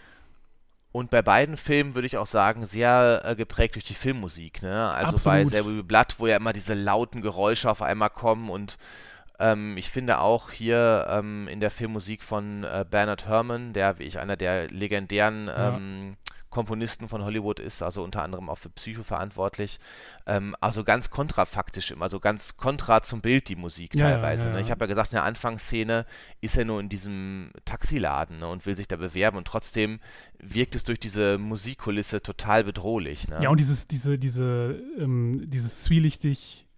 Und 0.93 1.09
bei 1.09 1.23
beiden 1.23 1.57
Filmen 1.57 1.95
würde 1.95 2.07
ich 2.07 2.19
auch 2.19 2.27
sagen, 2.27 2.67
sehr 2.67 3.23
äh, 3.25 3.35
geprägt 3.35 3.77
durch 3.77 3.87
die 3.87 3.95
Filmmusik. 3.95 4.63
Ne? 4.63 4.91
Also 4.91 5.15
Absolut. 5.15 5.51
bei 5.51 5.63
There 5.63 5.83
Blood, 5.83 6.17
wo 6.19 6.27
ja 6.27 6.37
immer 6.37 6.53
diese 6.53 6.75
lauten 6.75 7.23
Geräusche 7.23 7.71
auf 7.71 7.81
einmal 7.81 8.11
kommen 8.11 8.51
und 8.51 8.77
ähm, 9.39 9.77
ich 9.77 9.91
finde 9.91 10.21
auch 10.21 10.51
hier 10.51 11.07
ähm, 11.09 11.49
in 11.49 11.61
der 11.61 11.71
Filmmusik 11.71 12.23
von 12.23 12.65
äh, 12.65 12.85
Bernard 12.89 13.27
Herrmann, 13.27 13.73
der 13.73 13.99
wie 13.99 14.05
ich 14.05 14.19
einer 14.19 14.37
der 14.37 14.69
legendären 14.69 15.47
ja. 15.47 15.77
ähm, 15.77 16.17
Komponisten 16.53 17.09
von 17.09 17.25
Hollywood 17.25 17.59
ist, 17.59 17.83
also 17.83 18.05
unter 18.05 18.23
anderem 18.23 18.49
auch 18.49 18.59
für 18.59 18.69
Psycho 18.69 19.03
verantwortlich. 19.03 19.81
Ähm, 20.27 20.55
also 20.61 20.85
ganz 20.85 21.11
kontrafaktisch 21.11 21.91
immer, 21.91 22.09
so 22.09 22.21
ganz 22.21 22.57
kontra 22.57 23.03
zum 23.03 23.21
Bild 23.21 23.49
die 23.49 23.57
Musik 23.57 23.97
ja, 23.97 24.11
teilweise. 24.11 24.45
Ja, 24.45 24.51
ja, 24.51 24.57
ne? 24.57 24.63
Ich 24.63 24.71
habe 24.71 24.85
ja 24.85 24.87
gesagt, 24.87 25.11
in 25.11 25.17
der 25.17 25.25
Anfangsszene 25.25 26.07
ist 26.41 26.57
er 26.57 26.65
nur 26.65 26.79
in 26.79 26.89
diesem 26.89 27.51
Taxiladen 27.65 28.39
ne, 28.39 28.49
und 28.49 28.67
will 28.67 28.77
sich 28.77 28.87
da 28.87 28.97
bewerben 28.97 29.39
und 29.39 29.47
trotzdem 29.47 29.99
wirkt 30.39 30.77
es 30.77 30.85
durch 30.85 31.01
diese 31.01 31.39
Musikkulisse 31.39 32.23
total 32.23 32.65
bedrohlich. 32.65 33.27
Ne? 33.29 33.43
Ja, 33.43 33.51
und 33.51 33.59
dieses, 33.59 33.89
diese, 33.89 34.19
diese, 34.19 34.81
ähm, 34.99 35.51
dieses 35.51 35.83
zwielichtig 35.83 36.69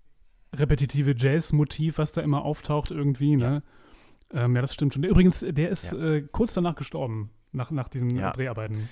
repetitive 0.54 1.14
Jazz-Motiv, 1.16 1.98
was 1.98 2.12
da 2.12 2.22
immer 2.22 2.44
auftaucht 2.44 2.92
irgendwie, 2.92 3.36
ne? 3.36 3.62
Ja. 4.32 4.44
Ähm, 4.44 4.54
ja, 4.54 4.62
das 4.62 4.72
stimmt 4.72 4.94
schon. 4.94 5.02
Übrigens, 5.02 5.44
der 5.46 5.68
ist 5.68 5.92
äh, 5.92 6.22
kurz 6.22 6.54
danach 6.54 6.76
gestorben, 6.76 7.30
nach, 7.52 7.70
nach 7.70 7.88
diesen 7.88 8.08
Dreharbeiten. 8.08 8.88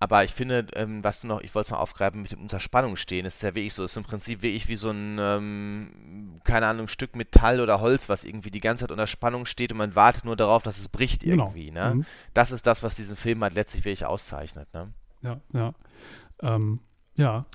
Aber 0.00 0.22
ich 0.22 0.32
finde, 0.32 0.66
ähm, 0.74 1.02
was 1.02 1.20
du 1.20 1.26
noch, 1.26 1.40
ich 1.40 1.54
wollte 1.54 1.66
es 1.66 1.70
noch 1.72 1.80
aufgreifen, 1.80 2.22
mit 2.22 2.30
dem 2.30 2.40
Unterspannung 2.40 2.94
stehen, 2.94 3.26
ist 3.26 3.42
ja 3.42 3.54
wirklich 3.56 3.74
so, 3.74 3.82
ist 3.82 3.96
im 3.96 4.04
Prinzip 4.04 4.42
wirklich 4.42 4.68
wie 4.68 4.76
so 4.76 4.90
ein, 4.90 5.16
ähm, 5.18 6.40
keine 6.44 6.66
Ahnung, 6.68 6.86
Stück 6.86 7.16
Metall 7.16 7.60
oder 7.60 7.80
Holz, 7.80 8.08
was 8.08 8.22
irgendwie 8.22 8.52
die 8.52 8.60
ganze 8.60 8.82
Zeit 8.82 8.92
unter 8.92 9.08
Spannung 9.08 9.44
steht 9.44 9.72
und 9.72 9.78
man 9.78 9.96
wartet 9.96 10.24
nur 10.24 10.36
darauf, 10.36 10.62
dass 10.62 10.78
es 10.78 10.88
bricht 10.88 11.22
genau. 11.22 11.46
irgendwie. 11.46 11.66
Genau. 11.66 11.88
Ne? 11.88 11.94
Mhm. 11.96 12.04
Das 12.32 12.52
ist 12.52 12.66
das, 12.66 12.84
was 12.84 12.94
diesen 12.94 13.16
Film 13.16 13.42
halt 13.42 13.54
letztlich 13.54 13.84
wirklich 13.84 14.06
auszeichnet. 14.06 14.68
Ne? 14.72 14.92
Ja, 15.22 15.40
ja. 15.52 15.74
Ähm, 16.42 16.78
ja. 17.16 17.46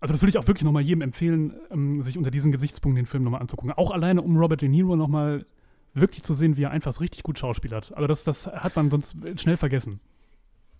Also 0.00 0.12
das 0.12 0.22
würde 0.22 0.30
ich 0.30 0.38
auch 0.38 0.48
wirklich 0.48 0.64
nochmal 0.64 0.82
jedem 0.82 1.02
empfehlen, 1.02 1.54
ähm, 1.70 2.02
sich 2.02 2.18
unter 2.18 2.32
diesen 2.32 2.50
Gesichtspunkten 2.50 3.04
den 3.04 3.06
Film 3.06 3.22
nochmal 3.22 3.42
anzugucken. 3.42 3.72
Auch 3.74 3.92
alleine, 3.92 4.22
um 4.22 4.36
Robert 4.36 4.60
De 4.60 4.68
Niro 4.68 4.96
nochmal 4.96 5.46
wirklich 5.94 6.24
zu 6.24 6.34
sehen, 6.34 6.56
wie 6.56 6.64
er 6.64 6.72
einfach 6.72 6.92
so 6.92 6.98
richtig 6.98 7.22
gut 7.22 7.38
schauspielert. 7.38 7.92
Also 7.94 8.08
das, 8.08 8.24
das 8.24 8.48
hat 8.48 8.74
man 8.74 8.90
sonst 8.90 9.14
schnell 9.36 9.56
vergessen. 9.56 10.00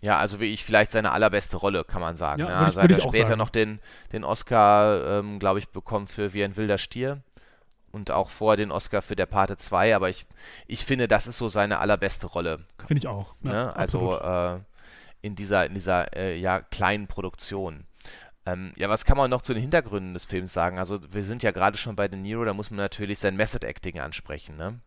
Ja, 0.03 0.18
also 0.18 0.40
wie 0.40 0.53
ich 0.53 0.64
vielleicht 0.64 0.90
seine 0.90 1.12
allerbeste 1.12 1.57
Rolle, 1.57 1.84
kann 1.84 2.00
man 2.00 2.16
sagen. 2.16 2.40
Ja, 2.40 2.48
ne? 2.48 2.57
Also 2.57 2.82
hat 2.82 2.90
er 2.90 3.00
später 3.00 3.36
noch 3.36 3.50
den, 3.50 3.78
den 4.12 4.24
Oscar, 4.24 5.18
ähm, 5.18 5.38
glaube 5.38 5.61
ich, 5.61 5.68
bekommen 5.68 6.09
für 6.09 6.32
Wie 6.32 6.42
ein 6.42 6.57
wilder 6.57 6.76
Stier. 6.76 7.22
Und 7.92 8.11
auch 8.11 8.30
vor 8.30 8.57
den 8.57 8.72
Oscar 8.72 9.03
für 9.03 9.16
der 9.16 9.26
Pate 9.26 9.59
2, 9.59 9.94
aber 9.94 10.09
ich, 10.09 10.26
ich 10.66 10.84
finde, 10.84 11.09
das 11.09 11.26
ist 11.26 11.38
so 11.38 11.48
seine 11.48 11.78
allerbeste 11.78 12.26
Rolle. 12.26 12.64
Finde 12.86 12.98
ich 12.98 13.07
auch. 13.07 13.34
Ja, 13.42 13.50
ne? 13.50 13.76
Also 13.76 14.18
äh, 14.18 14.61
in 15.20 15.36
dieser, 15.36 15.66
in 15.66 15.74
dieser 15.74 16.16
äh, 16.16 16.36
ja, 16.36 16.61
kleinen 16.61 17.07
Produktion. 17.07 17.86
Ähm, 18.44 18.72
ja, 18.76 18.88
was 18.88 19.05
kann 19.05 19.16
man 19.16 19.30
noch 19.30 19.42
zu 19.42 19.55
den 19.55 19.61
Hintergründen 19.61 20.14
des 20.14 20.24
Films 20.24 20.53
sagen? 20.53 20.78
Also 20.78 20.98
wir 21.12 21.22
sind 21.22 21.44
ja 21.44 21.53
gerade 21.53 21.78
schon 21.78 21.94
bei 21.94 22.09
De 22.09 22.18
Niro, 22.18 22.44
da 22.44 22.55
muss 22.55 22.70
man 22.70 22.78
natürlich 22.78 23.20
sein 23.20 23.36
Method 23.36 23.64
Acting 23.64 24.00
ansprechen, 24.00 24.57
ne? 24.57 24.80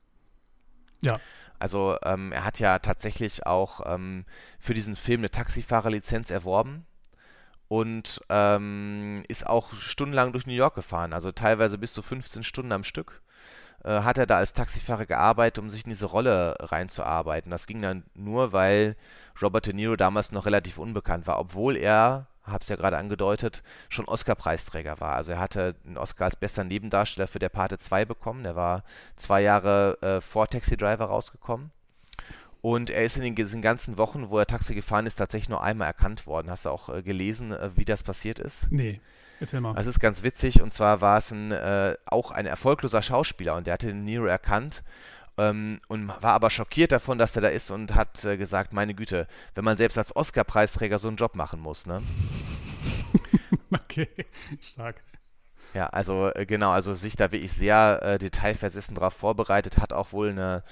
Ja. 1.01 1.19
Also 1.59 1.97
ähm, 2.03 2.31
er 2.31 2.45
hat 2.45 2.59
ja 2.59 2.79
tatsächlich 2.79 3.45
auch 3.45 3.81
ähm, 3.85 4.25
für 4.59 4.73
diesen 4.73 4.95
Film 4.95 5.21
eine 5.21 5.29
Taxifahrerlizenz 5.29 6.31
erworben 6.31 6.85
und 7.67 8.21
ähm, 8.29 9.23
ist 9.27 9.47
auch 9.47 9.73
stundenlang 9.73 10.31
durch 10.31 10.45
New 10.45 10.53
York 10.53 10.75
gefahren, 10.75 11.13
also 11.13 11.31
teilweise 11.31 11.77
bis 11.77 11.93
zu 11.93 12.01
15 12.01 12.43
Stunden 12.43 12.71
am 12.71 12.83
Stück. 12.83 13.21
Äh, 13.83 14.01
hat 14.01 14.17
er 14.17 14.25
da 14.25 14.37
als 14.37 14.53
Taxifahrer 14.53 15.05
gearbeitet, 15.05 15.59
um 15.59 15.69
sich 15.69 15.83
in 15.83 15.91
diese 15.91 16.07
Rolle 16.07 16.55
reinzuarbeiten. 16.59 17.51
Das 17.51 17.67
ging 17.67 17.81
dann 17.81 18.03
nur, 18.15 18.51
weil 18.51 18.95
Robert 19.41 19.67
De 19.67 19.73
Niro 19.73 19.95
damals 19.95 20.31
noch 20.31 20.45
relativ 20.45 20.79
unbekannt 20.79 21.27
war, 21.27 21.39
obwohl 21.39 21.77
er 21.77 22.27
habe 22.45 22.61
es 22.61 22.69
ja 22.69 22.75
gerade 22.75 22.97
angedeutet, 22.97 23.63
schon 23.89 24.05
Oscar-Preisträger 24.05 24.99
war. 24.99 25.15
Also 25.15 25.33
er 25.33 25.39
hatte 25.39 25.75
einen 25.85 25.97
Oscar 25.97 26.25
als 26.25 26.35
bester 26.35 26.63
Nebendarsteller 26.63 27.27
für 27.27 27.39
Der 27.39 27.49
Pate 27.49 27.77
2 27.77 28.05
bekommen. 28.05 28.43
Der 28.43 28.55
war 28.55 28.83
zwei 29.15 29.41
Jahre 29.41 29.97
äh, 30.01 30.21
vor 30.21 30.47
Taxi 30.47 30.77
Driver 30.77 31.05
rausgekommen. 31.05 31.71
Und 32.61 32.89
er 32.89 33.03
ist 33.03 33.15
in 33.15 33.21
den, 33.21 33.35
diesen 33.35 33.61
ganzen 33.61 33.97
Wochen, 33.97 34.29
wo 34.29 34.39
er 34.39 34.47
Taxi 34.47 34.73
gefahren 34.73 35.05
ist, 35.05 35.15
tatsächlich 35.15 35.49
nur 35.49 35.61
einmal 35.61 35.87
erkannt 35.87 36.25
worden. 36.25 36.49
Hast 36.49 36.65
du 36.65 36.69
auch 36.69 36.89
äh, 36.89 37.03
gelesen, 37.03 37.51
äh, 37.51 37.69
wie 37.75 37.85
das 37.85 38.01
passiert 38.01 38.39
ist? 38.39 38.71
Nee. 38.71 39.01
Erzähl 39.39 39.61
mal. 39.61 39.73
Das 39.73 39.85
ist 39.85 39.99
ganz 39.99 40.23
witzig 40.23 40.61
und 40.61 40.73
zwar 40.73 41.01
war 41.01 41.17
es 41.17 41.31
ein, 41.31 41.51
äh, 41.51 41.95
auch 42.05 42.31
ein 42.31 42.45
erfolgloser 42.45 43.01
Schauspieler 43.01 43.55
und 43.55 43.67
der 43.67 43.73
hatte 43.73 43.87
den 43.87 44.05
Nero 44.05 44.25
erkannt 44.25 44.83
ähm, 45.37 45.79
und 45.87 46.07
war 46.07 46.33
aber 46.33 46.49
schockiert 46.49 46.91
davon, 46.91 47.17
dass 47.17 47.35
er 47.35 47.41
da 47.41 47.47
ist 47.49 47.71
und 47.71 47.95
hat 47.95 48.23
äh, 48.25 48.37
gesagt, 48.37 48.73
meine 48.73 48.93
Güte, 48.93 49.27
wenn 49.53 49.65
man 49.65 49.77
selbst 49.77 49.97
als 49.97 50.15
Oscar-Preisträger 50.15 50.99
so 50.99 51.07
einen 51.07 51.17
Job 51.17 51.35
machen 51.35 51.59
muss, 51.59 51.85
ne? 51.85 52.01
okay, 53.71 54.09
stark. 54.61 55.01
Ja, 55.73 55.87
also 55.87 56.31
äh, 56.33 56.45
genau, 56.45 56.71
also 56.71 56.93
sich 56.93 57.17
da 57.17 57.33
wirklich 57.33 57.51
sehr 57.51 57.99
äh, 58.01 58.17
detailversessen 58.17 58.95
darauf 58.95 59.13
vorbereitet, 59.13 59.77
hat 59.77 59.91
auch 59.91 60.13
wohl 60.13 60.29
eine 60.29 60.63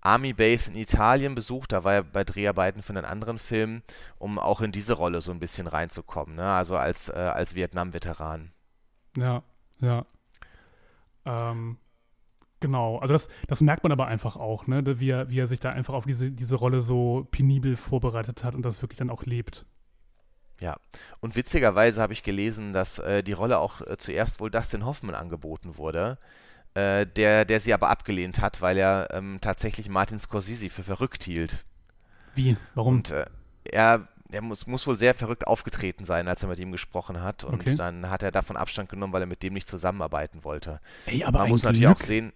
Army 0.00 0.32
Base 0.32 0.68
in 0.68 0.76
Italien 0.76 1.36
besucht, 1.36 1.70
da 1.70 1.84
war 1.84 1.94
er 1.94 2.02
bei 2.02 2.24
Dreharbeiten 2.24 2.82
für 2.82 2.92
einen 2.92 3.04
anderen 3.04 3.38
Film, 3.38 3.82
um 4.18 4.36
auch 4.40 4.60
in 4.60 4.72
diese 4.72 4.94
Rolle 4.94 5.22
so 5.22 5.30
ein 5.30 5.38
bisschen 5.38 5.68
reinzukommen, 5.68 6.34
ne? 6.34 6.52
also 6.52 6.76
als, 6.76 7.08
äh, 7.08 7.12
als 7.12 7.54
Vietnam-Veteran. 7.54 8.50
Ja, 9.16 9.44
ja. 9.80 10.04
Ähm, 11.24 11.78
Genau, 12.60 12.98
also 12.98 13.14
das, 13.14 13.28
das 13.46 13.60
merkt 13.60 13.84
man 13.84 13.92
aber 13.92 14.06
einfach 14.06 14.36
auch, 14.36 14.66
ne? 14.66 14.98
wie, 14.98 15.10
er, 15.10 15.30
wie 15.30 15.38
er 15.38 15.46
sich 15.46 15.60
da 15.60 15.70
einfach 15.70 15.94
auf 15.94 16.04
diese, 16.04 16.30
diese 16.30 16.56
Rolle 16.56 16.80
so 16.80 17.26
penibel 17.30 17.76
vorbereitet 17.76 18.42
hat 18.42 18.54
und 18.54 18.62
das 18.62 18.82
wirklich 18.82 18.98
dann 18.98 19.10
auch 19.10 19.24
lebt. 19.24 19.64
Ja, 20.60 20.76
und 21.20 21.36
witzigerweise 21.36 22.02
habe 22.02 22.12
ich 22.12 22.24
gelesen, 22.24 22.72
dass 22.72 22.98
äh, 22.98 23.22
die 23.22 23.32
Rolle 23.32 23.58
auch 23.58 23.80
äh, 23.80 23.96
zuerst 23.96 24.40
wohl 24.40 24.50
Dustin 24.50 24.84
Hoffman 24.84 25.14
angeboten 25.14 25.76
wurde, 25.76 26.18
äh, 26.74 27.06
der, 27.06 27.44
der 27.44 27.60
sie 27.60 27.72
aber 27.72 27.90
abgelehnt 27.90 28.40
hat, 28.40 28.60
weil 28.60 28.76
er 28.76 29.08
ähm, 29.12 29.38
tatsächlich 29.40 29.88
Martin 29.88 30.18
Scorsese 30.18 30.68
für 30.68 30.82
verrückt 30.82 31.22
hielt. 31.22 31.64
Wie? 32.34 32.56
Warum? 32.74 32.96
Und 32.96 33.12
äh, 33.12 33.26
er, 33.64 34.08
er 34.30 34.42
muss, 34.42 34.66
muss 34.66 34.86
wohl 34.86 34.98
sehr 34.98 35.14
verrückt 35.14 35.46
aufgetreten 35.46 36.04
sein, 36.04 36.26
als 36.26 36.42
er 36.42 36.48
mit 36.48 36.58
ihm 36.58 36.72
gesprochen 36.72 37.22
hat. 37.22 37.44
Und 37.44 37.60
okay. 37.60 37.76
dann 37.76 38.10
hat 38.10 38.24
er 38.24 38.32
davon 38.32 38.56
Abstand 38.56 38.88
genommen, 38.88 39.12
weil 39.12 39.22
er 39.22 39.26
mit 39.26 39.44
dem 39.44 39.54
nicht 39.54 39.68
zusammenarbeiten 39.68 40.42
wollte. 40.42 40.80
Ey, 41.06 41.22
aber 41.22 41.40
Man 41.40 41.50
muss 41.50 41.60
Glück. 41.60 41.74
natürlich 41.74 41.88
auch 41.88 42.04
sehen, 42.04 42.32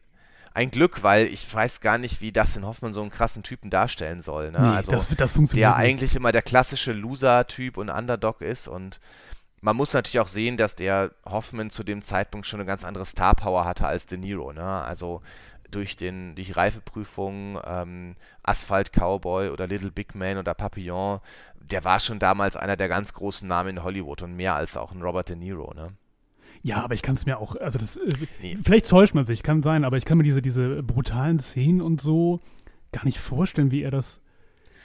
ein 0.55 0.71
Glück, 0.71 1.03
weil 1.03 1.27
ich 1.27 1.53
weiß 1.53 1.81
gar 1.81 1.99
nicht, 1.99 2.21
wie 2.21 2.33
Dustin 2.33 2.67
Hoffmann 2.67 2.93
so 2.93 3.01
einen 3.01 3.11
krassen 3.11 3.43
Typen 3.43 3.71
darstellen 3.71 4.21
soll. 4.21 4.51
Ne? 4.51 4.61
Nee, 4.61 4.67
also, 4.69 4.93
das, 4.93 5.09
das 5.17 5.33
funktioniert 5.33 5.71
der 5.71 5.79
nicht. 5.79 5.89
eigentlich 5.89 6.17
immer 6.17 6.33
der 6.33 6.43
klassische 6.43 6.93
Loser-Typ 6.93 7.77
und 7.77 7.89
Underdog 7.89 8.41
ist 8.43 8.69
und 8.69 9.01
man 9.63 9.77
muss 9.77 9.95
natürlich 9.95 10.19
auch 10.19 10.29
sehen, 10.29 10.57
dass 10.57 10.75
der 10.75 11.13
Hoffman 11.25 11.71
zu 11.71 11.85
dem 11.85 12.03
Zeitpunkt 12.03 12.47
schon 12.47 12.61
eine 12.61 12.67
ganz 12.67 12.85
andere 12.85 13.07
Star-Power 13.07 13.65
hatte 13.65 13.87
als 13.87 14.07
De 14.07 14.19
Niro. 14.19 14.53
Ne? 14.53 14.65
Also 14.65 15.23
durch, 15.71 15.97
den, 15.97 16.35
die 16.35 16.51
Reifeprüfung, 16.51 17.61
ähm, 17.65 18.17
Asphalt 18.43 18.93
Cowboy 18.93 19.51
oder 19.51 19.69
Little 19.69 19.93
Big 19.93 20.15
Man 20.17 20.37
oder 20.37 20.53
Papillon, 20.55 21.21
der 21.61 21.85
war 21.85 22.01
schon 22.01 22.19
damals 22.19 22.57
einer 22.57 22.77
der 22.77 22.89
ganz 22.89 23.15
großen 23.15 23.47
Namen 23.47 23.77
in 23.77 23.85
Hollywood 23.85 24.23
und 24.23 24.35
mehr 24.35 24.55
als 24.55 24.77
auch 24.77 24.91
ein 24.93 25.01
Robert 25.01 25.29
De 25.29 25.37
Niro. 25.37 25.73
Ne? 25.75 25.93
Ja, 26.63 26.83
aber 26.83 26.95
ich 26.95 27.03
kann 27.03 27.17
es 27.17 27.27
mir 27.27 27.39
auch, 27.39 27.57
also 27.57 27.79
das, 27.79 27.97
äh, 27.97 28.11
nee. 28.41 28.57
vielleicht 28.63 28.89
täuscht 28.89 29.15
man 29.15 29.25
sich, 29.25 29.43
kann 29.43 29.63
sein, 29.63 29.85
aber 29.85 29.97
ich 29.97 30.05
kann 30.05 30.17
mir 30.19 30.25
diese, 30.25 30.43
diese 30.43 30.83
brutalen 30.83 31.41
Szenen 31.41 31.81
und 31.81 32.01
so 32.01 32.41
gar 32.93 33.05
nicht 33.05 33.19
vorstellen, 33.19 33.71
wie 33.71 33.83
er 33.83 33.91
das, 33.91 34.21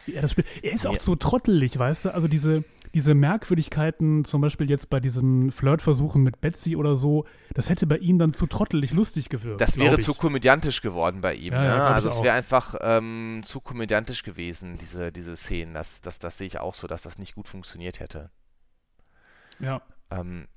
wie 0.05 0.13
er 0.13 0.23
das 0.23 0.31
spielt. 0.31 0.47
Er 0.63 0.73
ist 0.73 0.87
auch 0.87 0.93
ja. 0.93 0.99
so 0.99 1.15
trottelig, 1.15 1.77
weißt 1.77 2.05
du? 2.05 2.13
Also 2.13 2.27
diese, 2.27 2.63
diese 2.93 3.13
Merkwürdigkeiten, 3.13 4.25
zum 4.25 4.41
Beispiel 4.41 4.69
jetzt 4.69 4.89
bei 4.89 4.99
diesen 4.99 5.51
Flirtversuchen 5.51 6.23
mit 6.23 6.41
Betsy 6.41 6.75
oder 6.75 6.95
so, 6.95 7.25
das 7.53 7.69
hätte 7.69 7.85
bei 7.85 7.97
ihm 7.97 8.17
dann 8.17 8.33
zu 8.33 8.47
trottelig 8.47 8.91
lustig 8.91 9.29
gewirkt. 9.29 9.61
Das 9.61 9.77
wäre 9.77 9.99
zu 9.99 10.15
komödiantisch 10.15 10.81
geworden 10.81 11.21
bei 11.21 11.35
ihm. 11.35 11.53
Ja, 11.53 11.61
ne? 11.61 11.67
ja, 11.67 11.85
also 11.87 12.09
es 12.09 12.23
wäre 12.23 12.33
einfach 12.33 12.75
ähm, 12.81 13.43
zu 13.45 13.59
komödiantisch 13.59 14.23
gewesen, 14.23 14.77
diese, 14.79 15.11
diese 15.11 15.35
Szenen. 15.35 15.75
Das, 15.75 16.01
das, 16.01 16.17
das 16.17 16.39
sehe 16.39 16.47
ich 16.47 16.59
auch 16.59 16.73
so, 16.73 16.87
dass 16.87 17.03
das 17.03 17.19
nicht 17.19 17.35
gut 17.35 17.47
funktioniert 17.47 17.99
hätte. 17.99 18.31
Ja. 19.59 19.81
Ähm, 20.09 20.47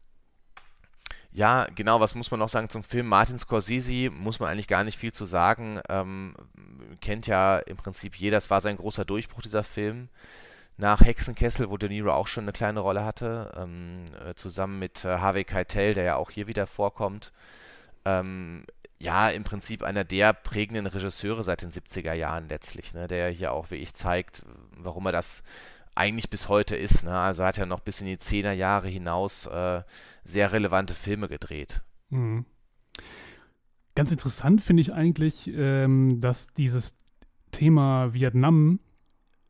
ja, 1.33 1.67
genau, 1.75 2.01
was 2.01 2.15
muss 2.15 2.31
man 2.31 2.41
noch 2.41 2.49
sagen 2.49 2.69
zum 2.69 2.83
Film? 2.83 3.07
Martin 3.07 3.39
Scorsese 3.39 4.11
muss 4.11 4.41
man 4.41 4.49
eigentlich 4.51 4.69
gar 4.69 4.85
nicht 4.85 4.99
viel 4.99 5.13
zu 5.13 5.25
sagen. 5.25 5.81
Ähm, 5.89 6.35
kennt 7.01 7.27
ja 7.27 7.59
im 7.59 7.77
Prinzip 7.77 8.17
jeder, 8.17 8.39
es 8.39 8.51
war 8.51 8.61
sein 8.61 8.77
großer 8.77 9.05
Durchbruch, 9.05 9.43
dieser 9.43 9.65
Film. 9.65 10.09
Nach 10.77 11.01
Hexenkessel, 11.01 11.71
wo 11.71 11.77
De 11.77 11.89
Niro 11.89 12.13
auch 12.13 12.27
schon 12.27 12.45
eine 12.45 12.53
kleine 12.53 12.81
Rolle 12.81 13.05
hatte, 13.05 13.53
ähm, 13.57 14.07
äh, 14.27 14.35
zusammen 14.35 14.79
mit 14.79 15.05
äh, 15.05 15.19
Harvey 15.19 15.45
Keitel, 15.45 15.95
der 15.95 16.05
ja 16.05 16.17
auch 16.17 16.31
hier 16.31 16.47
wieder 16.49 16.67
vorkommt. 16.67 17.33
ähm, 18.05 18.65
ja, 19.01 19.31
im 19.31 19.45
Prinzip 19.45 19.83
einer 19.83 20.05
der 20.05 20.35
prägenden 20.35 20.87
Regisseure 20.87 21.43
seit 21.43 21.63
den 21.63 21.71
70er 21.71 22.13
Jahren 22.13 22.49
letztlich, 22.49 22.93
ne, 22.95 23.07
der 23.09 23.31
hier 23.31 23.53
auch 23.53 23.71
wie 23.71 23.77
ich 23.77 23.95
zeigt, 23.95 24.43
warum 24.77 25.07
er 25.07 25.13
das 25.13 25.43
eigentlich 26.01 26.31
bis 26.31 26.49
heute 26.49 26.77
ist. 26.77 27.05
Ne? 27.05 27.13
Also 27.13 27.45
hat 27.45 27.59
er 27.59 27.67
noch 27.67 27.81
bis 27.81 28.01
in 28.01 28.07
die 28.07 28.17
10er 28.17 28.53
Jahre 28.53 28.89
hinaus 28.89 29.47
äh, 29.47 29.83
sehr 30.25 30.53
relevante 30.53 30.95
Filme 30.95 31.29
gedreht. 31.29 31.83
Mhm. 32.09 32.47
Ganz 33.95 34.11
interessant 34.11 34.63
finde 34.63 34.81
ich 34.81 34.95
eigentlich, 34.95 35.51
ähm, 35.55 36.23
dass 36.23 36.47
dieses 36.57 36.95
Thema 37.53 38.15
Vietnam 38.15 38.81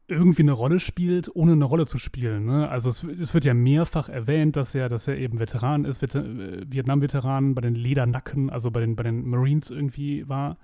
irgendwie 0.09 0.43
eine 0.43 0.53
Rolle 0.53 0.81
spielt, 0.81 1.35
ohne 1.37 1.53
eine 1.53 1.65
Rolle 1.65 1.87
zu 1.87 1.99
spielen. 1.99 2.47
Ne? 2.47 2.69
Also 2.69 2.89
es, 2.89 3.05
es, 3.05 3.33
wird 3.33 3.45
ja 3.45 3.55
mehrfach 3.55 4.09
erwähnt, 4.09 4.57
dass 4.57 4.75
er, 4.75 4.89
dass 4.89 5.07
er 5.07 5.19
eben 5.19 5.39
Veteran 5.39 5.85
ist, 5.85 6.03
äh, 6.03 6.65
Vietnam-Veteran 6.67 7.55
bei 7.55 7.61
den 7.61 7.77
Ledernacken, 7.77 8.51
also 8.51 8.73
bei 8.73 8.81
den, 8.81 8.97
bei 8.97 9.05
den 9.05 9.25
Marines 9.29 9.71
irgendwie 9.71 10.29
war. 10.29 10.59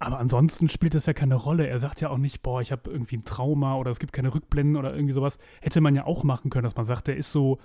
Aber 0.00 0.18
ansonsten 0.18 0.68
spielt 0.68 0.94
das 0.94 1.06
ja 1.06 1.12
keine 1.12 1.34
Rolle. 1.34 1.66
Er 1.66 1.78
sagt 1.78 2.00
ja 2.00 2.10
auch 2.10 2.18
nicht, 2.18 2.42
boah, 2.42 2.60
ich 2.60 2.70
habe 2.70 2.90
irgendwie 2.90 3.16
ein 3.16 3.24
Trauma 3.24 3.74
oder 3.76 3.90
es 3.90 3.98
gibt 3.98 4.12
keine 4.12 4.32
Rückblenden 4.32 4.76
oder 4.76 4.94
irgendwie 4.94 5.14
sowas. 5.14 5.38
Hätte 5.60 5.80
man 5.80 5.94
ja 5.94 6.06
auch 6.06 6.22
machen 6.22 6.50
können, 6.50 6.64
dass 6.64 6.76
man 6.76 6.84
sagt, 6.84 7.08
der 7.08 7.16
ist 7.16 7.32
so, 7.32 7.58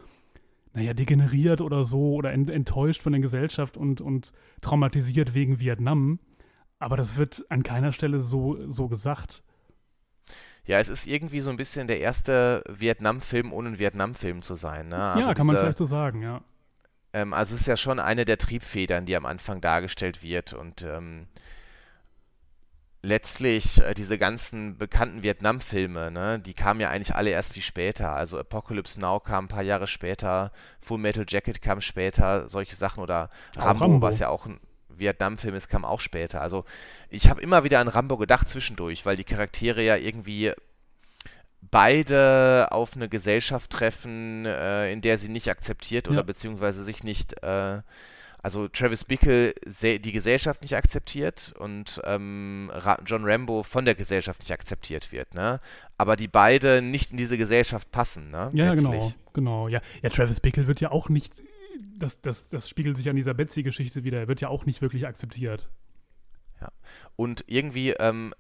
naja, 0.74 0.94
degeneriert 0.94 1.62
oder 1.62 1.86
so 1.86 2.14
oder 2.14 2.32
enttäuscht 2.34 3.04
von 3.04 3.14
der 3.14 3.22
Gesellschaft 3.22 3.78
und, 3.78 4.02
und 4.02 4.32
traumatisiert 4.62 5.36
wegen 5.36 5.60
Vietnam. 5.60 6.20
Aber 6.80 6.98
das 6.98 7.18
wird 7.18 7.46
an 7.50 7.62
keiner 7.62 7.92
Stelle 7.92 8.22
so, 8.22 8.58
so 8.70 8.88
gesagt. 8.88 9.44
Ja, 10.66 10.80
es 10.80 10.90
ist 10.90 11.06
irgendwie 11.06 11.42
so 11.42 11.52
ein 11.52 11.58
bisschen 11.58 11.88
der 11.88 12.00
erste 12.00 12.64
Vietnam-Film, 12.68 13.54
ohne 13.54 13.70
ein 13.70 13.80
Vietnam-Film 13.80 14.42
zu 14.42 14.56
sein. 14.56 14.88
Ne? 14.88 14.98
Also 14.98 15.28
ja, 15.30 15.34
kann 15.36 15.46
diese, 15.46 15.54
man 15.54 15.56
vielleicht 15.58 15.78
so 15.78 15.86
sagen, 15.86 16.24
ja. 16.24 16.42
Ähm, 17.12 17.34
also 17.34 17.54
es 17.54 17.62
ist 17.62 17.68
ja 17.68 17.78
schon 17.78 18.00
eine 18.00 18.26
der 18.26 18.40
Triebfedern, 18.40 19.06
die 19.06 19.16
am 19.16 19.26
Anfang 19.26 19.62
dargestellt 19.62 20.24
wird 20.24 20.54
und 20.54 20.82
ähm, 20.82 21.28
letztlich 23.04 23.82
äh, 23.82 23.94
diese 23.94 24.18
ganzen 24.18 24.78
bekannten 24.78 25.22
Vietnam-Filme, 25.22 26.10
ne, 26.10 26.40
die 26.40 26.54
kamen 26.54 26.80
ja 26.80 26.90
eigentlich 26.90 27.14
alle 27.14 27.30
erst 27.30 27.54
viel 27.54 27.62
später. 27.62 28.14
Also 28.14 28.40
Apocalypse 28.40 29.00
Now 29.00 29.20
kam 29.20 29.46
ein 29.46 29.50
paar 29.50 29.62
Jahre 29.64 29.88
später, 29.88 30.52
Full 30.80 30.98
Metal 30.98 31.26
Jacket 31.28 31.62
kam 31.62 31.82
später, 31.82 32.50
solche 32.50 32.76
Sachen 32.76 33.04
oder 33.04 33.30
Rambo, 33.56 33.84
Rambo, 33.84 34.02
was 34.02 34.20
ja 34.20 34.30
auch 34.30 34.46
ein 34.46 34.60
Vietnam-Film 34.88 35.54
ist, 35.54 35.68
kam 35.68 35.86
auch 35.86 36.00
später. 36.00 36.42
Also 36.42 36.66
ich 37.10 37.30
habe 37.30 37.42
immer 37.42 37.64
wieder 37.64 37.80
an 37.80 37.90
Rambo 37.90 38.18
gedacht 38.18 38.48
zwischendurch, 38.48 39.06
weil 39.06 39.18
die 39.18 39.26
Charaktere 39.26 39.84
ja 39.84 39.98
irgendwie 39.98 40.54
beide 41.72 42.68
auf 42.72 42.96
eine 42.96 43.10
Gesellschaft 43.10 43.72
treffen, 43.72 44.46
äh, 44.46 44.92
in 44.92 45.02
der 45.02 45.18
sie 45.18 45.30
nicht 45.30 45.50
akzeptiert 45.50 46.08
ja. 46.08 46.14
oder 46.14 46.24
beziehungsweise 46.24 46.84
sich 46.84 47.04
nicht, 47.04 47.42
äh, 47.44 47.82
also 48.44 48.68
Travis 48.68 49.06
Bickle 49.06 49.56
die 49.66 50.12
Gesellschaft 50.12 50.62
nicht 50.62 50.76
akzeptiert 50.76 51.54
und 51.58 52.02
ähm, 52.04 52.70
John 53.06 53.24
Rambo 53.24 53.64
von 53.64 53.86
der 53.86 53.96
Gesellschaft 53.96 54.42
nicht 54.42 54.52
akzeptiert 54.52 55.14
wird, 55.14 55.34
ne? 55.34 55.62
Aber 55.98 56.18
die 56.18 56.28
beide 56.28 56.82
nicht 56.82 57.12
in 57.12 57.18
diese 57.18 57.38
Gesellschaft 57.38 57.90
passen, 57.92 58.32
ne? 58.32 58.52
Ja, 58.54 58.74
Letztlich. 58.74 58.92
genau, 58.92 59.14
genau. 59.32 59.68
Ja. 59.70 59.82
ja, 60.02 60.10
Travis 60.10 60.42
Bickle 60.42 60.68
wird 60.68 60.82
ja 60.82 60.92
auch 60.92 61.08
nicht 61.08 61.42
das, 61.98 62.20
das, 62.22 62.50
das 62.50 62.68
spiegelt 62.68 62.98
sich 62.98 63.10
an 63.10 63.16
dieser 63.16 63.34
Betsy-Geschichte 63.34 64.04
wieder. 64.04 64.20
Er 64.20 64.28
wird 64.28 64.42
ja 64.42 64.50
auch 64.50 64.66
nicht 64.66 64.82
wirklich 64.82 65.08
akzeptiert. 65.08 65.70
Ja. 66.60 66.70
Und 67.16 67.46
irgendwie 67.48 67.92
ähm, 67.92 68.34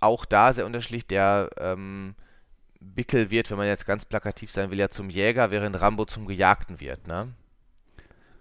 auch 0.00 0.24
da 0.24 0.52
sehr 0.52 0.66
unterschiedlich. 0.66 1.06
Der 1.06 1.50
ähm, 1.58 2.16
Bickel 2.80 3.30
wird, 3.30 3.50
wenn 3.50 3.58
man 3.58 3.68
jetzt 3.68 3.86
ganz 3.86 4.04
plakativ 4.04 4.50
sein 4.50 4.72
will, 4.72 4.78
ja 4.78 4.88
zum 4.88 5.10
Jäger, 5.10 5.52
während 5.52 5.80
Rambo 5.80 6.06
zum 6.06 6.26
Gejagten 6.26 6.80
wird, 6.80 7.06
ne? 7.06 7.32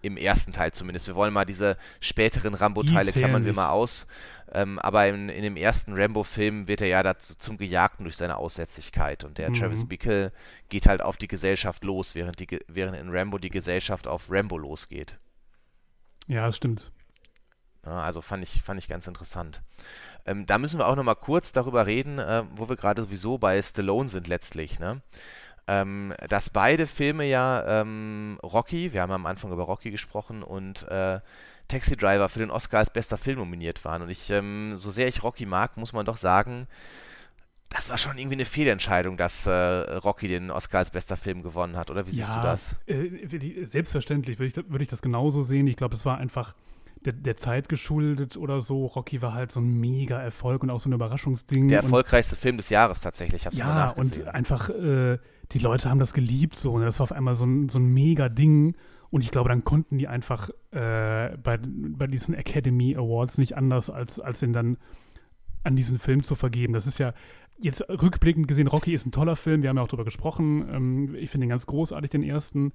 Im 0.04 0.18
ersten 0.18 0.52
Teil 0.52 0.72
zumindest. 0.74 1.08
Wir 1.08 1.16
wollen 1.16 1.34
mal 1.34 1.46
diese 1.46 1.78
späteren 2.00 2.54
Rambo-Teile 2.54 3.12
klammern 3.12 3.46
wir 3.46 3.54
mal 3.54 3.70
aus. 3.70 4.06
Ähm, 4.52 4.78
aber 4.78 5.08
in, 5.08 5.30
in, 5.30 5.42
dem 5.42 5.58
ersten 5.58 5.94
Rambo-Film 5.94 6.68
wird 6.68 6.82
er 6.82 6.88
ja 6.88 7.02
dazu 7.02 7.36
zum 7.36 7.58
Gejagten 7.58 8.04
durch 8.04 8.18
seine 8.18 8.38
Aussätzlichkeit. 8.38 9.24
Und 9.24 9.40
der 9.40 9.50
mhm. 9.50 9.56
Travis 9.56 9.88
Bickle 9.88 10.32
geht 10.70 10.88
halt 10.88 11.02
auf 11.02 11.18
die 11.18 11.28
Gesellschaft 11.28 11.84
los, 11.84 12.14
während, 12.14 12.40
die, 12.40 12.60
während 12.68 12.98
in 12.98 13.10
Rambo 13.10 13.40
die 13.40 13.50
Gesellschaft 13.50 14.08
auf 14.08 14.30
Rambo 14.30 14.58
losgeht. 14.58 15.18
Ja, 16.28 16.46
das 16.46 16.58
stimmt. 16.58 16.92
Ja, 17.86 18.02
also 18.02 18.22
fand 18.22 18.44
ich, 18.44 18.62
fand 18.62 18.80
ich 18.80 18.88
ganz 18.88 19.08
interessant. 19.08 19.62
Ähm, 20.26 20.46
da 20.46 20.58
müssen 20.58 20.80
wir 20.80 20.88
auch 20.88 20.96
noch 20.96 21.04
mal 21.04 21.16
kurz 21.16 21.52
darüber 21.52 21.86
reden, 21.86 22.20
äh, 22.20 22.44
wo 22.52 22.70
wir 22.70 22.76
gerade 22.76 23.04
sowieso 23.04 23.38
bei 23.38 23.62
Stallone 23.62 24.10
sind 24.10 24.28
letztlich. 24.28 24.80
Ne? 24.80 25.02
Ähm, 25.66 26.14
dass 26.28 26.50
beide 26.50 26.88
Filme 26.88 27.26
ja 27.26 27.82
ähm, 27.82 28.38
Rocky, 28.44 28.92
wir 28.92 29.02
haben 29.02 29.12
am 29.12 29.26
Anfang 29.26 29.52
über 29.52 29.64
Rocky 29.64 29.92
gesprochen, 29.92 30.44
und 30.44 30.88
äh, 30.90 31.20
Taxi 31.68 31.96
Driver 31.96 32.28
für 32.30 32.40
den 32.40 32.52
Oscar 32.52 32.80
als 32.80 32.90
bester 32.90 33.18
Film 33.18 33.40
nominiert 33.40 33.86
waren. 33.86 34.02
Und 34.02 34.10
ich, 34.10 34.30
ähm, 34.30 34.74
so 34.76 34.92
sehr 34.92 35.08
ich 35.08 35.24
Rocky 35.24 35.46
mag, 35.46 35.78
muss 35.78 35.94
man 35.94 36.06
doch 36.06 36.18
sagen, 36.18 36.68
das 37.70 37.90
war 37.90 37.98
schon 37.98 38.18
irgendwie 38.18 38.36
eine 38.36 38.46
Fehlentscheidung, 38.46 39.18
dass 39.18 39.48
äh, 39.48 39.52
Rocky 39.52 40.28
den 40.28 40.52
Oscar 40.52 40.80
als 40.80 40.92
bester 40.92 41.18
Film 41.18 41.42
gewonnen 41.42 41.76
hat, 41.76 41.90
oder 41.90 42.06
wie 42.06 42.12
siehst 42.12 42.30
ja, 42.30 42.36
du 42.36 42.42
das? 42.42 42.76
Äh, 42.86 43.66
selbstverständlich 43.66 44.40
würde 44.40 44.62
ich, 44.62 44.70
würd 44.72 44.82
ich 44.82 44.88
das 44.90 45.02
genauso 45.02 45.42
sehen. 45.42 45.66
Ich 45.68 45.76
glaube, 45.76 45.96
es 45.96 46.06
war 46.06 46.18
einfach 46.18 46.54
der, 47.06 47.14
der, 47.14 47.36
Zeit 47.36 47.70
geschuldet 47.70 48.38
oder 48.38 48.62
so. 48.62 48.86
Rocky 48.86 49.22
war 49.22 49.34
halt 49.34 49.52
so 49.52 49.60
ein 49.60 49.80
mega 49.80 50.22
Erfolg 50.22 50.64
und 50.64 50.70
auch 50.70 50.80
so 50.80 50.90
ein 50.90 50.94
Überraschungsding. 50.94 51.68
Der 51.68 51.82
erfolgreichste 51.82 52.36
Film 52.36 52.58
des 52.58 52.70
Jahres 52.70 53.02
tatsächlich, 53.02 53.46
hab's 53.46 53.58
Ja, 53.58 53.90
und 53.90 54.28
einfach 54.28 54.70
äh, 54.70 55.18
die 55.54 55.60
Leute 55.60 55.90
haben 55.90 56.00
das 56.00 56.14
geliebt 56.14 56.56
so. 56.56 56.74
Und 56.74 56.82
das 56.82 57.00
war 57.00 57.06
auf 57.06 57.12
einmal 57.12 57.36
so 57.36 57.46
ein, 57.46 57.70
so 57.70 57.80
ein 57.80 57.86
mega 57.86 58.30
Ding. 58.30 58.76
Und 59.10 59.22
ich 59.24 59.32
glaube, 59.32 59.50
dann 59.50 59.64
konnten 59.64 59.98
die 59.98 60.08
einfach 60.08 60.50
äh, 60.72 61.38
bei, 61.38 61.60
bei 61.62 62.08
diesen 62.08 62.34
Academy 62.34 62.96
Awards 62.96 63.38
nicht 63.38 63.56
anders, 63.56 63.90
als, 63.90 64.20
als 64.20 64.42
ihn 64.42 64.54
dann 64.54 64.78
an 65.64 65.76
diesen 65.76 66.00
Film 66.00 66.24
zu 66.24 66.36
vergeben. 66.36 66.74
Das 66.74 66.88
ist 66.88 66.98
ja 66.98 67.14
jetzt 67.60 67.88
rückblickend 67.88 68.48
gesehen, 68.48 68.68
Rocky 68.68 68.94
ist 68.94 69.06
ein 69.06 69.12
toller 69.12 69.36
Film, 69.36 69.62
wir 69.62 69.70
haben 69.70 69.78
ja 69.78 69.84
auch 69.84 69.88
darüber 69.88 70.06
gesprochen. 70.06 70.68
Ähm, 70.72 71.16
ich 71.16 71.30
finde 71.30 71.46
ihn 71.46 71.50
ganz 71.50 71.66
großartig, 71.66 72.10
den 72.10 72.24
ersten. 72.24 72.74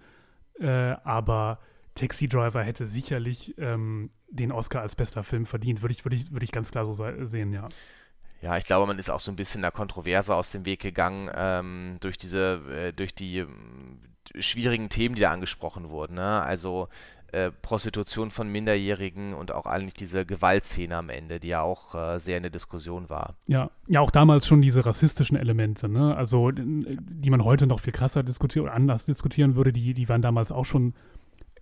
Äh, 0.61 0.95
aber 1.05 1.59
Taxi 1.95 2.29
Driver 2.29 2.63
hätte 2.63 2.87
sicherlich 2.87 3.55
ähm, 3.59 4.11
den 4.31 4.53
Oscar 4.53 4.83
als 4.83 4.95
bester 4.95 5.25
Film 5.25 5.47
verdient, 5.47 5.83
würde 5.83 5.93
ich, 5.93 6.05
würd 6.05 6.15
ich, 6.15 6.33
würd 6.33 6.43
ich 6.43 6.53
ganz 6.53 6.71
klar 6.71 6.87
so 6.87 6.93
sehen, 7.27 7.53
ja. 7.53 7.69
Ja, 8.41 8.57
ich 8.57 8.65
glaube, 8.65 8.87
man 8.87 8.99
ist 8.99 9.11
auch 9.11 9.21
so 9.21 9.33
ein 9.33 9.37
bisschen 9.37 9.63
der 9.63 9.73
Kontroverse 9.73 10.35
aus 10.35 10.51
dem 10.51 10.65
Weg 10.65 10.81
gegangen 10.81 11.31
ähm, 11.35 11.97
durch 12.01 12.19
diese, 12.19 12.61
äh, 12.71 12.93
durch 12.93 13.15
die 13.15 13.45
schwierigen 14.39 14.89
Themen, 14.89 15.15
die 15.15 15.23
da 15.23 15.31
angesprochen 15.31 15.91
wurden. 15.91 16.15
Ne? 16.15 16.43
Also 16.43 16.89
äh, 17.33 17.51
Prostitution 17.51 18.31
von 18.31 18.49
Minderjährigen 18.49 19.35
und 19.35 19.53
auch 19.53 19.67
eigentlich 19.67 19.95
diese 19.95 20.25
Gewaltszene 20.25 20.97
am 20.97 21.11
Ende, 21.11 21.41
die 21.41 21.49
ja 21.49 21.61
auch 21.61 21.95
äh, 21.95 22.19
sehr 22.19 22.39
in 22.39 22.43
der 22.43 22.51
Diskussion 22.51 23.11
war. 23.11 23.35
Ja, 23.47 23.71
ja, 23.87 24.01
auch 24.01 24.11
damals 24.11 24.47
schon 24.47 24.63
diese 24.63 24.87
rassistischen 24.87 25.37
Elemente, 25.37 25.91
ne? 25.91 26.17
Also 26.17 26.51
die 26.53 27.31
man 27.31 27.45
heute 27.45 27.67
noch 27.67 27.81
viel 27.81 27.93
krasser 27.93 28.23
diskutiert 28.23 28.65
oder 28.65 28.73
anders 28.73 29.05
diskutieren 29.05 29.57
würde, 29.57 29.75
die, 29.75 29.93
die 29.93 30.09
waren 30.09 30.23
damals 30.23 30.51
auch 30.51 30.65
schon 30.65 30.95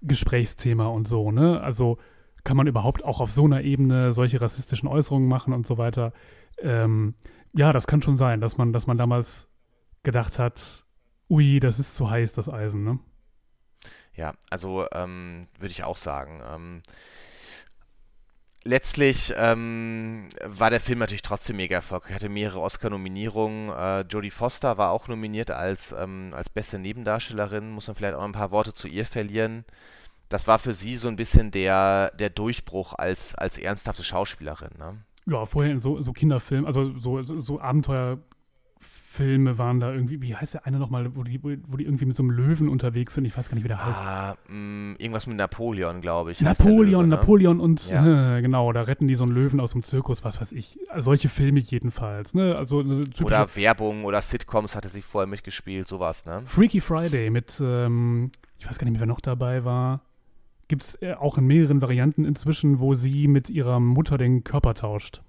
Gesprächsthema 0.02 0.86
und 0.86 1.08
so, 1.08 1.32
ne? 1.32 1.60
Also 1.60 1.98
kann 2.44 2.56
man 2.56 2.68
überhaupt 2.68 3.04
auch 3.04 3.20
auf 3.20 3.32
so 3.32 3.44
einer 3.44 3.62
Ebene 3.62 4.12
solche 4.12 4.40
rassistischen 4.40 4.88
Äußerungen 4.88 5.28
machen 5.28 5.52
und 5.52 5.66
so 5.66 5.78
weiter. 5.78 6.12
Ähm, 6.58 7.14
ja, 7.52 7.72
das 7.72 7.86
kann 7.86 8.02
schon 8.02 8.16
sein, 8.16 8.40
dass 8.40 8.58
man, 8.58 8.72
dass 8.72 8.86
man 8.86 8.98
damals 8.98 9.48
gedacht 10.02 10.38
hat, 10.38 10.84
ui, 11.28 11.60
das 11.60 11.78
ist 11.78 11.96
zu 11.96 12.10
heiß, 12.10 12.32
das 12.32 12.48
Eisen, 12.48 12.84
ne? 12.84 12.98
Ja, 14.14 14.34
also 14.50 14.86
ähm, 14.92 15.46
würde 15.58 15.72
ich 15.72 15.84
auch 15.84 15.96
sagen. 15.96 16.42
Ähm, 16.50 16.82
letztlich 18.64 19.34
ähm, 19.36 20.28
war 20.42 20.70
der 20.70 20.80
Film 20.80 20.98
natürlich 20.98 21.22
trotzdem 21.22 21.56
mega 21.56 21.76
erfolgreich. 21.76 22.12
Er 22.12 22.14
hatte 22.16 22.28
mehrere 22.28 22.60
Oscar-Nominierungen. 22.60 23.70
Äh, 23.70 24.00
Jodie 24.02 24.30
Foster 24.30 24.78
war 24.78 24.90
auch 24.90 25.08
nominiert 25.08 25.50
als, 25.50 25.92
ähm, 25.92 26.32
als 26.34 26.48
beste 26.48 26.78
Nebendarstellerin. 26.78 27.70
Muss 27.70 27.88
man 27.88 27.94
vielleicht 27.94 28.14
auch 28.14 28.22
ein 28.22 28.32
paar 28.32 28.50
Worte 28.50 28.72
zu 28.72 28.88
ihr 28.88 29.04
verlieren. 29.04 29.64
Das 30.28 30.46
war 30.46 30.58
für 30.58 30.72
sie 30.72 30.96
so 30.96 31.08
ein 31.08 31.16
bisschen 31.16 31.50
der, 31.50 32.10
der 32.12 32.30
Durchbruch 32.30 32.94
als, 32.94 33.34
als 33.34 33.58
ernsthafte 33.58 34.02
Schauspielerin. 34.02 34.72
Ne? 34.78 34.98
Ja, 35.26 35.44
vorher 35.46 35.72
in 35.72 35.80
so, 35.80 36.00
so 36.02 36.12
Kinderfilmen, 36.12 36.66
also 36.66 36.96
so, 36.98 37.22
so, 37.22 37.40
so 37.40 37.60
Abenteuer 37.60 38.18
Filme 39.16 39.56
waren 39.56 39.80
da 39.80 39.92
irgendwie, 39.92 40.20
wie 40.20 40.36
heißt 40.36 40.54
der 40.54 40.66
eine 40.66 40.78
nochmal, 40.78 41.16
wo 41.16 41.22
die, 41.22 41.42
wo 41.42 41.76
die 41.76 41.84
irgendwie 41.84 42.04
mit 42.04 42.14
so 42.14 42.22
einem 42.22 42.30
Löwen 42.32 42.68
unterwegs 42.68 43.14
sind? 43.14 43.24
Ich 43.24 43.36
weiß 43.36 43.48
gar 43.48 43.54
nicht, 43.54 43.64
wie 43.64 43.68
der 43.68 43.84
heißt. 43.84 44.00
Ah, 44.02 44.36
mh, 44.48 44.54
mm, 44.54 44.96
irgendwas 44.98 45.26
mit 45.26 45.38
Napoleon, 45.38 46.02
glaube 46.02 46.32
ich. 46.32 46.42
Napoleon, 46.42 46.86
Löwe, 46.86 47.02
ne? 47.02 47.16
Napoleon 47.16 47.60
und 47.60 47.88
ja. 47.88 48.36
äh, 48.36 48.42
genau, 48.42 48.70
da 48.72 48.82
retten 48.82 49.08
die 49.08 49.14
so 49.14 49.24
einen 49.24 49.32
Löwen 49.32 49.58
aus 49.58 49.72
dem 49.72 49.82
Zirkus, 49.82 50.22
was 50.22 50.38
weiß 50.38 50.52
ich. 50.52 50.78
solche 50.98 51.30
Filme 51.30 51.60
jedenfalls, 51.60 52.34
ne? 52.34 52.56
Also, 52.56 52.84
oder 53.22 53.56
Werbung 53.56 54.04
oder 54.04 54.20
Sitcoms 54.20 54.76
hatte 54.76 54.90
sie 54.90 55.00
vorher 55.00 55.26
mitgespielt, 55.26 55.88
sowas, 55.88 56.26
ne? 56.26 56.42
Freaky 56.44 56.82
Friday 56.82 57.30
mit, 57.30 57.58
ähm, 57.64 58.30
ich 58.58 58.68
weiß 58.68 58.78
gar 58.78 58.84
nicht 58.84 58.92
mehr, 58.92 59.00
wer 59.00 59.06
noch 59.06 59.20
dabei 59.20 59.64
war. 59.64 60.02
Gibt 60.68 60.82
es 60.82 61.00
äh, 61.02 61.14
auch 61.14 61.38
in 61.38 61.46
mehreren 61.46 61.80
Varianten 61.80 62.24
inzwischen, 62.24 62.80
wo 62.80 62.94
sie 62.94 63.28
mit 63.28 63.48
ihrer 63.50 63.78
Mutter 63.80 64.18
den 64.18 64.42
Körper 64.44 64.74
tauscht. 64.74 65.22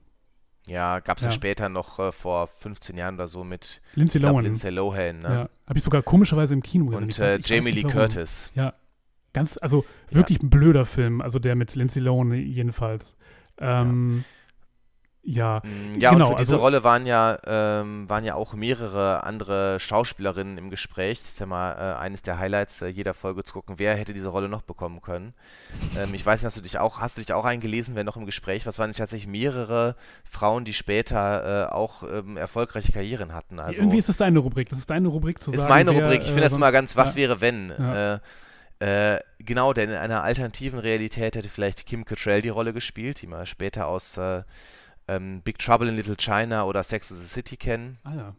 Ja, 0.67 0.99
gab 0.99 1.17
es 1.17 1.23
ja. 1.23 1.29
ja. 1.29 1.33
später 1.33 1.69
noch 1.69 1.99
äh, 1.99 2.11
vor 2.11 2.47
15 2.47 2.97
Jahren 2.97 3.15
oder 3.15 3.27
so 3.27 3.43
mit 3.43 3.81
Lindsay 3.93 4.19
Lohan. 4.19 4.43
Lindsay 4.43 4.69
Lohan 4.69 5.19
ne? 5.21 5.27
Ja. 5.29 5.49
Habe 5.67 5.77
ich 5.77 5.83
sogar 5.83 6.01
komischerweise 6.01 6.53
im 6.53 6.61
Kino 6.61 6.87
gesehen. 6.87 7.03
Und 7.03 7.19
äh, 7.19 7.39
Jamie 7.43 7.71
Lee 7.71 7.83
Curtis. 7.83 8.51
Ja. 8.53 8.73
Ganz, 9.33 9.57
also 9.61 9.85
wirklich 10.09 10.39
ja. 10.39 10.45
ein 10.45 10.49
blöder 10.49 10.85
Film, 10.85 11.21
also 11.21 11.39
der 11.39 11.55
mit 11.55 11.75
Lindsay 11.75 12.01
Lohan 12.01 12.33
jedenfalls. 12.33 13.15
Ähm, 13.59 14.23
ja. 14.25 14.36
Ja, 15.29 15.61
mm, 15.61 15.99
ja 15.99 16.11
genau, 16.11 16.29
und 16.29 16.31
für 16.35 16.43
diese 16.43 16.53
also, 16.53 16.63
Rolle 16.63 16.85
waren 16.85 17.05
ja, 17.05 17.37
ähm, 17.45 18.07
waren 18.07 18.23
ja 18.23 18.35
auch 18.35 18.53
mehrere 18.53 19.25
andere 19.25 19.77
Schauspielerinnen 19.77 20.57
im 20.57 20.69
Gespräch. 20.69 21.19
Das 21.19 21.27
ist 21.27 21.39
ja 21.41 21.45
mal 21.45 21.73
äh, 21.73 21.99
eines 21.99 22.21
der 22.21 22.39
Highlights 22.39 22.81
äh, 22.81 22.87
jeder 22.87 23.13
Folge 23.13 23.43
zu 23.43 23.53
gucken, 23.53 23.75
wer 23.77 23.95
hätte 23.95 24.13
diese 24.13 24.29
Rolle 24.29 24.47
noch 24.47 24.61
bekommen 24.61 25.01
können. 25.01 25.33
Ähm, 25.97 26.13
ich 26.13 26.25
weiß 26.25 26.39
nicht, 26.39 26.45
hast 26.45 26.55
du 26.55 26.61
dich 26.61 26.79
auch, 26.79 27.01
hast 27.01 27.17
du 27.17 27.21
dich 27.21 27.33
auch 27.33 27.43
eingelesen, 27.43 27.93
wer 27.95 28.05
noch 28.05 28.15
im 28.15 28.25
Gespräch 28.25 28.65
Was 28.65 28.79
waren 28.79 28.93
tatsächlich 28.93 29.27
mehrere 29.27 29.97
Frauen, 30.23 30.63
die 30.63 30.73
später 30.73 31.67
äh, 31.67 31.73
auch 31.73 32.03
ähm, 32.03 32.37
erfolgreiche 32.37 32.93
Karrieren 32.93 33.33
hatten. 33.33 33.59
Also, 33.59 33.81
Irgendwie 33.81 33.97
ist 33.97 34.07
das 34.07 34.15
deine 34.15 34.39
Rubrik. 34.39 34.69
Das 34.69 34.79
ist 34.79 34.89
deine 34.89 35.09
Rubrik 35.09 35.43
zu 35.43 35.51
ist 35.51 35.59
sagen. 35.59 35.69
Ist 35.69 35.75
meine 35.75 35.91
wer, 35.91 36.05
Rubrik. 36.05 36.21
Ich 36.21 36.27
finde 36.27 36.43
das 36.43 36.53
immer 36.53 36.71
ganz, 36.71 36.95
was 36.95 37.15
ja. 37.15 37.21
wäre, 37.21 37.41
wenn. 37.41 37.73
Ja. 37.77 38.13
Äh, 38.13 38.19
äh, 38.79 39.19
genau, 39.39 39.73
denn 39.73 39.89
in 39.89 39.97
einer 39.97 40.23
alternativen 40.23 40.79
Realität 40.79 41.35
hätte 41.35 41.49
vielleicht 41.49 41.85
Kim 41.85 42.05
Cattrall 42.05 42.41
die 42.41 42.49
Rolle 42.49 42.71
gespielt, 42.71 43.21
die 43.21 43.27
man 43.27 43.45
später 43.45 43.87
aus 43.87 44.15
äh, 44.17 44.43
ähm, 45.07 45.41
Big 45.41 45.59
Trouble 45.59 45.87
in 45.87 45.95
Little 45.95 46.17
China 46.17 46.65
oder 46.65 46.83
Sex 46.83 47.11
in 47.11 47.17
the 47.17 47.27
City 47.27 47.57
kennen. 47.57 47.99
Ah 48.03 48.15
ja. 48.15 48.35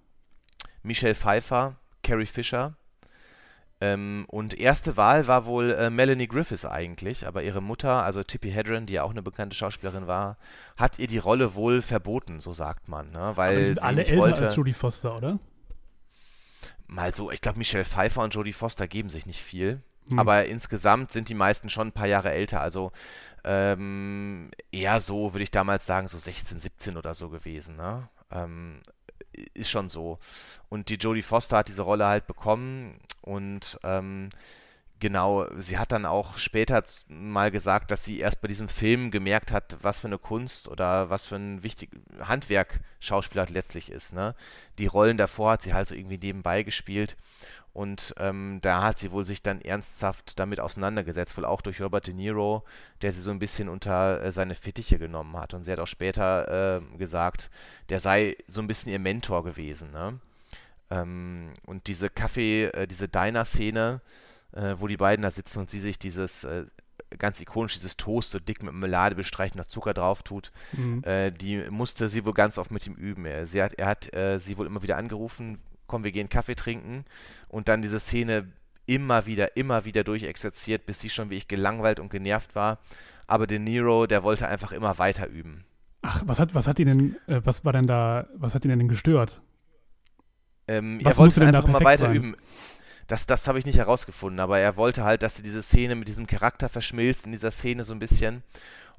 Michelle 0.82 1.14
Pfeiffer, 1.14 1.76
Carrie 2.02 2.26
Fisher. 2.26 2.74
Ähm, 3.80 4.24
und 4.28 4.58
erste 4.58 4.96
Wahl 4.96 5.28
war 5.28 5.46
wohl 5.46 5.70
äh, 5.70 5.88
Melanie 5.88 6.26
Griffiths 6.26 6.64
eigentlich, 6.64 7.26
aber 7.28 7.44
ihre 7.44 7.60
Mutter, 7.60 8.02
also 8.02 8.24
Tippi 8.24 8.50
Hedren, 8.50 8.86
die 8.86 8.94
ja 8.94 9.04
auch 9.04 9.10
eine 9.10 9.22
bekannte 9.22 9.54
Schauspielerin 9.54 10.08
war, 10.08 10.36
hat 10.76 10.98
ihr 10.98 11.06
die 11.06 11.18
Rolle 11.18 11.54
wohl 11.54 11.80
verboten, 11.80 12.40
so 12.40 12.52
sagt 12.52 12.88
man. 12.88 13.12
Ne? 13.12 13.32
Weil 13.36 13.56
aber 13.56 13.64
sind 13.66 13.82
alle 13.82 14.04
älter 14.04 14.16
wollte, 14.16 14.46
als 14.48 14.56
Jodie 14.56 14.72
Foster, 14.72 15.16
oder? 15.16 15.38
Mal 16.88 17.14
so, 17.14 17.30
ich 17.30 17.40
glaube, 17.40 17.58
Michelle 17.58 17.84
Pfeiffer 17.84 18.22
und 18.22 18.34
Jodie 18.34 18.52
Foster 18.52 18.88
geben 18.88 19.10
sich 19.10 19.26
nicht 19.26 19.40
viel. 19.40 19.80
Hm. 20.10 20.18
Aber 20.18 20.46
insgesamt 20.46 21.12
sind 21.12 21.28
die 21.28 21.34
meisten 21.34 21.70
schon 21.70 21.88
ein 21.88 21.92
paar 21.92 22.06
Jahre 22.06 22.30
älter. 22.30 22.60
Also 22.60 22.92
ähm, 23.44 24.50
eher 24.72 25.00
so, 25.00 25.32
würde 25.34 25.42
ich 25.42 25.50
damals 25.50 25.86
sagen, 25.86 26.08
so 26.08 26.18
16, 26.18 26.60
17 26.60 26.96
oder 26.96 27.14
so 27.14 27.28
gewesen. 27.28 27.76
Ne? 27.76 28.08
Ähm, 28.30 28.82
ist 29.54 29.70
schon 29.70 29.88
so. 29.88 30.18
Und 30.68 30.88
die 30.88 30.96
Jodie 30.96 31.22
Foster 31.22 31.58
hat 31.58 31.68
diese 31.68 31.82
Rolle 31.82 32.06
halt 32.06 32.26
bekommen 32.26 33.00
und 33.22 33.78
ähm, 33.84 34.30
genau, 35.00 35.46
sie 35.56 35.78
hat 35.78 35.92
dann 35.92 36.06
auch 36.06 36.38
später 36.38 36.82
mal 37.08 37.50
gesagt, 37.50 37.90
dass 37.90 38.04
sie 38.04 38.18
erst 38.18 38.40
bei 38.40 38.48
diesem 38.48 38.68
Film 38.68 39.10
gemerkt 39.10 39.52
hat, 39.52 39.76
was 39.82 40.00
für 40.00 40.08
eine 40.08 40.18
Kunst 40.18 40.68
oder 40.68 41.10
was 41.10 41.26
für 41.26 41.36
ein 41.36 41.62
wichtiges 41.62 42.00
Handwerk 42.20 42.80
Schauspieler 43.00 43.46
letztlich 43.48 43.90
ist. 43.90 44.12
Ne? 44.12 44.34
Die 44.78 44.86
Rollen 44.86 45.18
davor 45.18 45.52
hat 45.52 45.62
sie 45.62 45.74
halt 45.74 45.88
so 45.88 45.94
irgendwie 45.94 46.18
nebenbei 46.18 46.62
gespielt 46.62 47.16
und 47.78 48.12
ähm, 48.18 48.58
da 48.60 48.82
hat 48.82 48.98
sie 48.98 49.12
wohl 49.12 49.24
sich 49.24 49.40
dann 49.40 49.60
ernsthaft 49.60 50.40
damit 50.40 50.58
auseinandergesetzt, 50.58 51.36
wohl 51.36 51.44
auch 51.44 51.62
durch 51.62 51.80
Robert 51.80 52.08
De 52.08 52.12
Niro, 52.12 52.64
der 53.02 53.12
sie 53.12 53.20
so 53.20 53.30
ein 53.30 53.38
bisschen 53.38 53.68
unter 53.68 54.20
äh, 54.20 54.32
seine 54.32 54.56
Fittiche 54.56 54.98
genommen 54.98 55.36
hat. 55.36 55.54
Und 55.54 55.62
sie 55.62 55.70
hat 55.70 55.78
auch 55.78 55.86
später 55.86 56.78
äh, 56.78 56.96
gesagt, 56.96 57.50
der 57.88 58.00
sei 58.00 58.36
so 58.48 58.60
ein 58.60 58.66
bisschen 58.66 58.90
ihr 58.90 58.98
Mentor 58.98 59.44
gewesen. 59.44 59.92
Ne? 59.92 60.18
Ähm, 60.90 61.54
und 61.66 61.86
diese 61.86 62.10
Kaffee, 62.10 62.64
äh, 62.64 62.88
diese 62.88 63.06
Diner-Szene, 63.06 64.00
äh, 64.56 64.74
wo 64.78 64.88
die 64.88 64.96
beiden 64.96 65.22
da 65.22 65.30
sitzen 65.30 65.60
und 65.60 65.70
sie 65.70 65.78
sich 65.78 66.00
dieses 66.00 66.42
äh, 66.42 66.64
ganz 67.16 67.40
ikonisch 67.40 67.74
dieses 67.74 67.96
Toast 67.96 68.32
so 68.32 68.40
dick 68.40 68.60
mit 68.60 68.74
Melade 68.74 69.14
bestreicht, 69.14 69.54
noch 69.54 69.66
Zucker 69.66 69.94
drauf 69.94 70.24
tut, 70.24 70.50
mhm. 70.72 71.04
äh, 71.04 71.30
die 71.30 71.58
musste 71.70 72.08
sie 72.08 72.24
wohl 72.24 72.34
ganz 72.34 72.58
oft 72.58 72.72
mit 72.72 72.84
ihm 72.88 72.94
üben. 72.94 73.24
Er, 73.24 73.46
sie 73.46 73.62
hat, 73.62 73.74
er 73.74 73.86
hat 73.86 74.12
äh, 74.12 74.40
sie 74.40 74.58
wohl 74.58 74.66
immer 74.66 74.82
wieder 74.82 74.96
angerufen, 74.96 75.58
komm, 75.88 76.04
wir 76.04 76.12
gehen 76.12 76.28
Kaffee 76.28 76.54
trinken 76.54 77.04
und 77.48 77.68
dann 77.68 77.82
diese 77.82 77.98
Szene 77.98 78.46
immer 78.86 79.26
wieder, 79.26 79.56
immer 79.56 79.84
wieder 79.84 80.04
durchexerziert, 80.04 80.86
bis 80.86 81.00
sie 81.00 81.10
schon 81.10 81.30
wie 81.30 81.36
ich 81.36 81.48
gelangweilt 81.48 82.00
und 82.00 82.10
genervt 82.10 82.54
war. 82.54 82.78
Aber 83.26 83.46
De 83.46 83.58
Niro, 83.58 84.06
der 84.06 84.22
wollte 84.22 84.48
einfach 84.48 84.72
immer 84.72 84.98
weiter 84.98 85.26
üben. 85.26 85.64
Ach, 86.02 86.22
was 86.24 86.38
hat, 86.38 86.54
was 86.54 86.66
hat 86.66 86.78
ihn 86.78 86.86
denn, 86.86 87.16
äh, 87.26 87.40
was 87.44 87.64
war 87.64 87.72
denn 87.72 87.86
da, 87.86 88.28
was 88.34 88.54
hat 88.54 88.64
ihn 88.64 88.70
denn 88.70 88.88
gestört? 88.88 89.40
Ähm, 90.68 91.00
er 91.04 91.16
wollte 91.16 91.44
einfach 91.44 91.64
immer 91.64 91.84
weiter 91.84 92.06
sein? 92.06 92.14
üben. 92.14 92.36
Das, 93.08 93.26
das 93.26 93.48
habe 93.48 93.58
ich 93.58 93.66
nicht 93.66 93.78
herausgefunden, 93.78 94.38
aber 94.38 94.58
er 94.58 94.76
wollte 94.76 95.02
halt, 95.02 95.22
dass 95.22 95.36
sie 95.36 95.42
diese 95.42 95.62
Szene 95.62 95.94
mit 95.94 96.08
diesem 96.08 96.26
Charakter 96.26 96.68
verschmilzt, 96.68 97.26
in 97.26 97.32
dieser 97.32 97.50
Szene 97.50 97.84
so 97.84 97.94
ein 97.94 97.98
bisschen. 97.98 98.42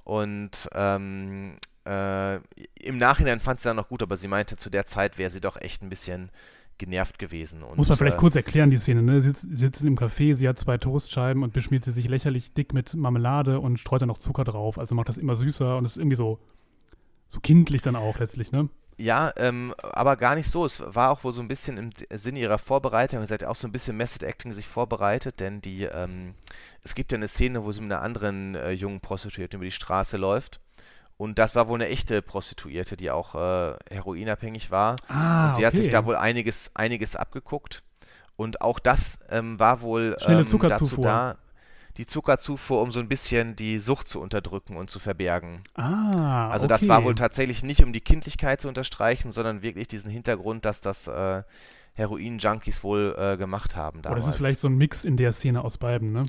Und 0.04 0.68
ähm, 0.74 1.58
äh, 1.86 2.36
im 2.80 2.98
Nachhinein 2.98 3.40
fand 3.40 3.60
sie 3.60 3.70
dann 3.70 3.76
noch 3.76 3.90
gut, 3.90 4.02
aber 4.02 4.18
sie 4.18 4.28
meinte, 4.28 4.58
zu 4.58 4.70
der 4.70 4.86
Zeit 4.86 5.18
wäre 5.18 5.30
sie 5.30 5.42
doch 5.42 5.58
echt 5.62 5.84
ein 5.84 5.90
bisschen 5.90 6.32
genervt 6.80 7.20
gewesen. 7.20 7.62
Und, 7.62 7.78
Muss 7.78 7.90
man 7.90 7.98
vielleicht 7.98 8.18
äh, 8.18 8.20
kurz 8.20 8.36
erklären, 8.36 8.72
die 8.72 8.80
Szene, 8.80 9.04
ne? 9.04 9.22
Sie 9.22 9.30
sitzt, 9.30 9.46
sitzen 9.52 9.86
im 9.86 9.98
Café, 9.98 10.34
sie 10.34 10.50
hat 10.50 10.58
zwei 10.58 10.78
Toastscheiben 10.78 11.44
und 11.44 11.54
beschmiert 11.54 11.84
sie 11.84 11.92
sich 11.92 12.08
lächerlich 12.08 12.54
dick 12.54 12.74
mit 12.74 12.96
Marmelade 12.96 13.60
und 13.60 13.80
streut 13.80 14.02
dann 14.02 14.08
noch 14.08 14.18
Zucker 14.18 14.44
drauf. 14.44 14.80
Also 14.80 14.96
macht 14.96 15.10
das 15.10 15.18
immer 15.18 15.36
süßer 15.36 15.78
und 15.78 15.86
ist 15.86 15.98
irgendwie 15.98 16.16
so, 16.16 16.40
so 17.28 17.40
kindlich 17.40 17.84
dann 17.84 17.96
auch 17.96 18.18
letztlich, 18.18 18.52
ne? 18.52 18.70
Ja, 18.98 19.32
ähm, 19.38 19.74
aber 19.82 20.18
gar 20.18 20.36
nicht 20.36 20.50
so. 20.50 20.66
Es 20.66 20.84
war 20.86 21.12
auch 21.12 21.24
wohl 21.24 21.32
so 21.32 21.42
ein 21.42 21.48
bisschen 21.48 21.78
im 21.78 21.92
Sinne 22.12 22.40
ihrer 22.40 22.58
Vorbereitung. 22.58 23.26
Sie 23.26 23.34
hat 23.34 23.46
auch 23.46 23.56
so 23.56 23.68
ein 23.68 23.72
bisschen 23.72 23.96
Method 23.96 24.26
Acting 24.26 24.52
sich 24.52 24.68
vorbereitet, 24.68 25.40
denn 25.40 25.62
die, 25.62 25.84
ähm, 25.84 26.34
es 26.84 26.96
gibt 26.96 27.14
ja 27.14 27.18
eine 27.18 27.30
Szene, 27.30 27.64
wo 27.64 27.72
sie 27.72 27.82
mit 27.82 27.94
einer 27.94 28.02
anderen 28.02 28.56
äh, 28.56 28.72
jungen 28.72 29.00
Prostituierten 29.00 29.58
über 29.58 29.66
die 29.66 29.72
Straße 29.72 30.18
läuft 30.18 30.60
und 31.20 31.38
das 31.38 31.54
war 31.54 31.68
wohl 31.68 31.76
eine 31.76 31.90
echte 31.90 32.22
Prostituierte, 32.22 32.96
die 32.96 33.12
auch 33.12 33.36
äh, 33.36 33.76
heroinabhängig 33.92 34.72
war. 34.72 34.96
Ah, 35.10 35.50
und 35.50 35.56
sie 35.56 35.66
okay. 35.66 35.66
hat 35.66 35.76
sich 35.76 35.90
da 35.90 36.06
wohl 36.06 36.16
einiges, 36.16 36.72
einiges 36.76 37.18
abgeguckt. 37.18 37.84
Und 38.38 38.62
auch 38.62 38.80
das 38.80 39.20
ähm, 39.30 39.60
war 39.60 39.82
wohl 39.82 40.16
ähm, 40.26 40.48
dazu 40.62 41.02
da, 41.02 41.36
die 41.98 42.06
Zuckerzufuhr, 42.06 42.82
um 42.82 42.94
so 42.94 43.02
ein 43.02 43.10
bisschen 43.10 43.58
die 43.58 43.80
Sucht 43.80 44.08
zu 44.08 44.22
unterdrücken 44.22 44.78
und 44.78 44.90
zu 44.90 45.00
verbergen. 45.00 45.60
Ah, 45.74 46.48
also 46.52 46.68
okay. 46.68 46.76
das 46.76 46.88
war 46.88 47.04
wohl 47.04 47.16
tatsächlich 47.16 47.64
nicht, 47.64 47.84
um 47.84 47.92
die 47.92 48.00
Kindlichkeit 48.00 48.62
zu 48.62 48.70
unterstreichen, 48.70 49.34
sondern 49.34 49.62
wirklich 49.62 49.90
diesen 49.90 50.10
Hintergrund, 50.10 50.64
dass 50.64 50.80
das 50.80 51.08
äh, 51.08 51.44
Heroin-Junkies 51.96 52.82
wohl 52.82 53.14
äh, 53.20 53.36
gemacht 53.36 53.76
haben 53.76 54.04
damals. 54.04 54.22
Oder 54.22 54.26
das 54.26 54.36
ist 54.36 54.38
vielleicht 54.38 54.62
so 54.62 54.70
ein 54.70 54.78
Mix 54.78 55.04
in 55.04 55.18
der 55.18 55.34
Szene 55.34 55.66
aus 55.66 55.78
beiden, 55.78 56.14
ne? 56.14 56.26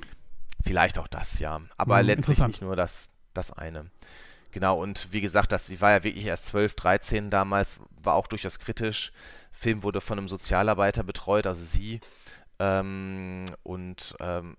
Vielleicht 0.64 0.98
auch 0.98 1.06
das, 1.06 1.38
ja. 1.38 1.60
Aber 1.76 2.00
hm, 2.00 2.06
letztlich 2.06 2.40
nicht 2.40 2.62
nur 2.62 2.74
das, 2.74 3.10
das 3.34 3.52
eine. 3.52 3.86
Genau, 4.52 4.80
und 4.80 5.12
wie 5.12 5.20
gesagt, 5.20 5.52
das, 5.52 5.66
sie 5.66 5.80
war 5.80 5.92
ja 5.92 6.04
wirklich 6.04 6.26
erst 6.26 6.46
12, 6.46 6.74
13 6.74 7.30
damals, 7.30 7.78
war 8.02 8.14
auch 8.14 8.26
durchaus 8.26 8.58
kritisch. 8.58 9.12
Film 9.52 9.82
wurde 9.82 10.00
von 10.00 10.18
einem 10.18 10.28
Sozialarbeiter 10.28 11.02
betreut, 11.02 11.46
also 11.46 11.64
sie. 11.64 12.00
Ähm, 12.58 13.44
und 13.62 14.16
ähm, 14.20 14.56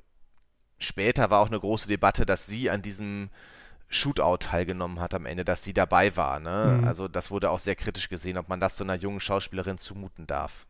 später 0.79 1.29
war 1.29 1.39
auch 1.39 1.47
eine 1.47 1.59
große 1.59 1.87
Debatte, 1.87 2.25
dass 2.25 2.45
sie 2.45 2.69
an 2.69 2.81
diesem 2.81 3.29
Shootout 3.89 4.37
teilgenommen 4.37 4.99
hat 4.99 5.13
am 5.13 5.25
Ende, 5.25 5.43
dass 5.43 5.63
sie 5.63 5.73
dabei 5.73 6.15
war. 6.15 6.39
Ne? 6.39 6.77
Mhm. 6.79 6.87
Also 6.87 7.07
das 7.07 7.29
wurde 7.29 7.49
auch 7.49 7.59
sehr 7.59 7.75
kritisch 7.75 8.09
gesehen, 8.09 8.37
ob 8.37 8.47
man 8.47 8.59
das 8.59 8.77
so 8.77 8.83
einer 8.83 8.95
jungen 8.95 9.19
Schauspielerin 9.19 9.77
zumuten 9.77 10.27
darf. 10.27 10.65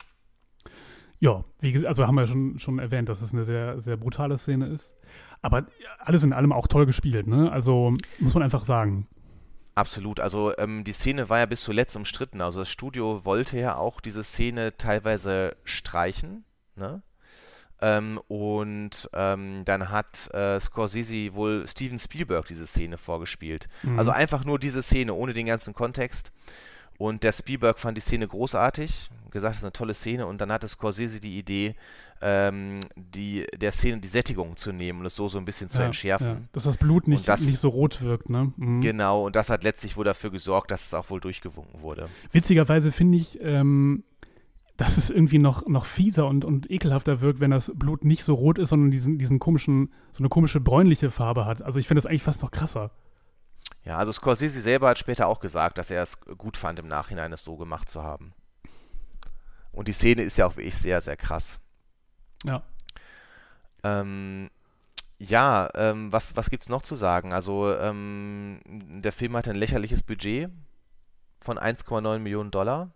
Ja, 1.20 1.44
wie, 1.60 1.86
also 1.86 2.08
haben 2.08 2.16
wir 2.16 2.26
schon, 2.26 2.58
schon 2.58 2.80
erwähnt, 2.80 3.08
dass 3.08 3.22
es 3.22 3.32
eine 3.32 3.46
sehr, 3.46 3.80
sehr 3.80 3.96
brutale 3.96 4.40
Szene 4.40 4.68
ist. 4.68 4.92
Aber 5.42 5.66
alles 6.00 6.24
in 6.24 6.34
allem 6.34 6.52
auch 6.52 6.68
toll 6.68 6.86
gespielt, 6.86 7.28
ne? 7.28 7.52
Also 7.52 7.94
muss 8.20 8.34
man 8.34 8.44
einfach 8.44 8.64
sagen. 8.64 9.08
Absolut. 9.74 10.20
Also 10.20 10.56
ähm, 10.58 10.84
die 10.84 10.92
Szene 10.92 11.30
war 11.30 11.40
ja 11.40 11.46
bis 11.46 11.62
zuletzt 11.62 11.96
umstritten. 11.96 12.42
Also 12.42 12.60
das 12.60 12.70
Studio 12.70 13.24
wollte 13.24 13.58
ja 13.58 13.78
auch 13.78 14.02
diese 14.02 14.24
Szene 14.24 14.76
teilweise 14.78 15.56
streichen. 15.64 16.44
Ne? 16.76 17.02
Ähm, 17.80 18.20
und 18.28 19.10
ähm, 19.14 19.64
dann 19.66 19.90
hat 19.90 20.32
äh, 20.34 20.60
Scorsese 20.60 21.34
wohl 21.34 21.68
Steven 21.68 21.98
Spielberg 21.98 22.48
diese 22.48 22.68
Szene 22.68 22.98
vorgespielt. 22.98 23.70
Mhm. 23.84 23.98
Also 23.98 24.12
einfach 24.12 24.44
nur 24.44 24.60
diese 24.60 24.84
Szene, 24.84 25.14
ohne 25.14 25.34
den 25.34 25.46
ganzen 25.48 25.74
Kontext. 25.74 26.32
Und 26.98 27.24
der 27.24 27.32
Spielberg 27.32 27.80
fand 27.80 27.98
die 27.98 28.02
Szene 28.02 28.28
großartig, 28.28 29.10
gesagt, 29.32 29.52
das 29.52 29.60
ist 29.60 29.64
eine 29.64 29.74
tolle 29.74 29.94
Szene. 29.94 30.26
Und 30.28 30.42
dann 30.42 30.52
hatte 30.52 30.68
Scorsese 30.68 31.20
die 31.20 31.38
Idee, 31.38 31.76
ähm, 32.22 32.80
die, 32.96 33.46
der 33.56 33.72
Szene 33.72 34.00
die 34.00 34.08
Sättigung 34.08 34.56
zu 34.56 34.72
nehmen 34.72 35.00
und 35.00 35.06
es 35.06 35.16
so 35.16 35.28
so 35.30 35.38
ein 35.38 35.46
bisschen 35.46 35.70
zu 35.70 35.80
ja, 35.80 35.86
entschärfen. 35.86 36.28
Ja. 36.28 36.38
Dass 36.54 36.64
das 36.64 36.78
Blut 36.78 37.08
nicht, 37.08 37.28
das, 37.28 37.42
nicht 37.42 37.60
so 37.60 37.70
rot 37.70 38.02
wirkt, 38.02 38.30
ne? 38.30 38.54
Mhm. 38.58 38.82
Genau, 38.82 39.26
und 39.26 39.36
das 39.36 39.50
hat 39.50 39.64
letztlich 39.64 39.98
wohl 39.98 40.06
dafür 40.06 40.30
gesorgt, 40.30 40.72
dass 40.72 40.86
es 40.86 40.94
auch 40.94 41.10
wohl 41.10 41.20
durchgewunken 41.20 41.82
wurde. 41.82 42.10
Witzigerweise 42.32 42.92
finde 42.92 43.18
ich, 43.18 43.40
ähm, 43.42 44.04
dass 44.78 44.98
es 44.98 45.10
irgendwie 45.10 45.40
noch, 45.40 45.68
noch 45.68 45.86
fieser 45.86 46.28
und, 46.28 46.46
und 46.46 46.70
ekelhafter 46.70 47.22
wirkt, 47.22 47.40
wenn 47.40 47.52
das 47.52 47.72
Blut 47.76 48.04
nicht 48.04 48.24
so 48.24 48.34
rot 48.34 48.58
ist, 48.58 48.70
sondern 48.70 48.92
diesen, 48.92 49.18
diesen 49.18 49.40
komischen, 49.40 49.92
so 50.12 50.22
eine 50.22 50.30
komische 50.30 50.60
bräunliche 50.60 51.12
Farbe 51.12 51.46
hat. 51.46 51.62
Also 51.62 51.80
ich 51.80 51.88
finde 51.88 52.02
das 52.02 52.08
eigentlich 52.08 52.24
fast 52.24 52.42
noch 52.42 52.52
krasser. 52.52 52.92
Ja, 53.84 53.98
also 53.98 54.12
Scorsese 54.12 54.62
selber 54.62 54.90
hat 54.90 54.98
später 54.98 55.28
auch 55.28 55.40
gesagt, 55.40 55.78
dass 55.78 55.90
er 55.90 56.04
es 56.04 56.20
gut 56.22 56.58
fand, 56.58 56.80
im 56.80 56.88
Nachhinein 56.88 57.34
es 57.34 57.44
so 57.44 57.58
gemacht 57.58 57.90
zu 57.90 58.04
haben. 58.04 58.34
Und 59.72 59.88
die 59.88 59.94
Szene 59.94 60.22
ist 60.22 60.38
ja 60.38 60.48
auch 60.48 60.58
wirklich 60.58 60.76
sehr, 60.76 61.02
sehr 61.02 61.18
krass. 61.18 61.60
Ja. 62.44 62.64
Ähm, 63.84 64.50
ja, 65.20 65.70
ähm, 65.76 66.12
was, 66.12 66.36
was 66.36 66.50
gibt 66.50 66.64
es 66.64 66.70
noch 66.70 66.82
zu 66.82 66.96
sagen? 66.96 67.32
Also, 67.32 67.76
ähm, 67.78 68.60
der 68.66 69.12
Film 69.12 69.36
hatte 69.36 69.52
ein 69.52 69.56
lächerliches 69.56 70.04
Budget 70.04 70.50
von 71.40 71.58
1,9 71.58 72.20
Millionen 72.20 72.52
Dollar. 72.52 72.90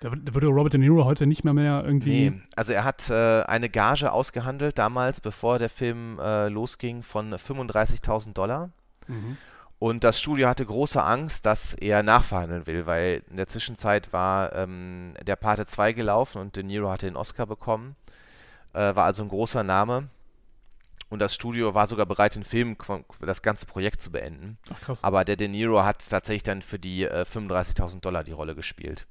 Da, 0.00 0.10
da 0.10 0.34
würde 0.34 0.46
Robert 0.46 0.72
De 0.72 0.80
Niro 0.80 1.04
heute 1.04 1.26
nicht 1.26 1.42
mehr 1.42 1.54
mehr 1.54 1.82
irgendwie. 1.84 2.30
Nee, 2.30 2.40
also 2.54 2.72
er 2.72 2.84
hat 2.84 3.10
äh, 3.10 3.42
eine 3.42 3.68
Gage 3.68 4.12
ausgehandelt 4.12 4.78
damals, 4.78 5.20
bevor 5.20 5.58
der 5.58 5.68
Film 5.68 6.20
äh, 6.20 6.48
losging, 6.48 7.02
von 7.02 7.34
35.000 7.34 8.32
Dollar. 8.32 8.70
Mhm. 9.08 9.36
Und 9.78 10.02
das 10.02 10.20
Studio 10.20 10.48
hatte 10.48 10.66
große 10.66 11.02
Angst, 11.02 11.46
dass 11.46 11.74
er 11.74 12.02
nachverhandeln 12.02 12.66
will, 12.66 12.86
weil 12.86 13.22
in 13.30 13.36
der 13.36 13.46
Zwischenzeit 13.46 14.12
war 14.12 14.52
ähm, 14.54 15.14
der 15.24 15.36
Pate 15.36 15.66
2 15.66 15.92
gelaufen 15.92 16.40
und 16.40 16.56
De 16.56 16.64
Niro 16.64 16.90
hatte 16.90 17.06
den 17.06 17.16
Oscar 17.16 17.46
bekommen. 17.46 17.94
Äh, 18.72 18.96
war 18.96 19.04
also 19.04 19.22
ein 19.22 19.28
großer 19.28 19.62
Name. 19.62 20.08
Und 21.10 21.20
das 21.20 21.34
Studio 21.34 21.74
war 21.74 21.86
sogar 21.86 22.06
bereit, 22.06 22.34
den 22.34 22.44
Film, 22.44 22.76
das 23.20 23.40
ganze 23.40 23.66
Projekt 23.66 24.02
zu 24.02 24.10
beenden. 24.10 24.58
Ach, 24.72 24.80
krass. 24.80 25.04
Aber 25.04 25.24
der 25.24 25.36
De 25.36 25.48
Niro 25.48 25.84
hat 25.84 26.06
tatsächlich 26.08 26.42
dann 26.42 26.60
für 26.60 26.78
die 26.78 27.04
äh, 27.04 27.24
35.000 27.24 28.00
Dollar 28.00 28.24
die 28.24 28.32
Rolle 28.32 28.56
gespielt. 28.56 29.06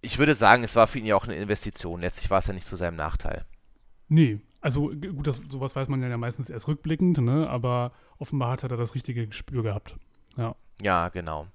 Ich 0.00 0.18
würde 0.18 0.34
sagen, 0.34 0.64
es 0.64 0.76
war 0.76 0.86
für 0.86 0.98
ihn 0.98 1.06
ja 1.06 1.14
auch 1.14 1.24
eine 1.24 1.36
Investition. 1.36 2.00
Letztlich 2.00 2.30
war 2.30 2.38
es 2.38 2.46
ja 2.46 2.54
nicht 2.54 2.66
zu 2.66 2.76
seinem 2.76 2.96
Nachteil. 2.96 3.44
Nee, 4.08 4.40
also 4.64 4.88
gut, 4.88 5.26
das, 5.26 5.42
sowas 5.50 5.76
weiß 5.76 5.88
man 5.88 6.02
ja 6.02 6.16
meistens 6.16 6.48
erst 6.48 6.68
rückblickend, 6.68 7.18
ne? 7.18 7.46
aber 7.50 7.92
offenbar 8.18 8.52
hat 8.52 8.62
er 8.62 8.70
da 8.70 8.76
das 8.76 8.94
richtige 8.94 9.26
Gespür 9.26 9.62
gehabt. 9.62 9.96
Ja. 10.38 10.56
Ja, 10.80 11.10
genau. 11.10 11.48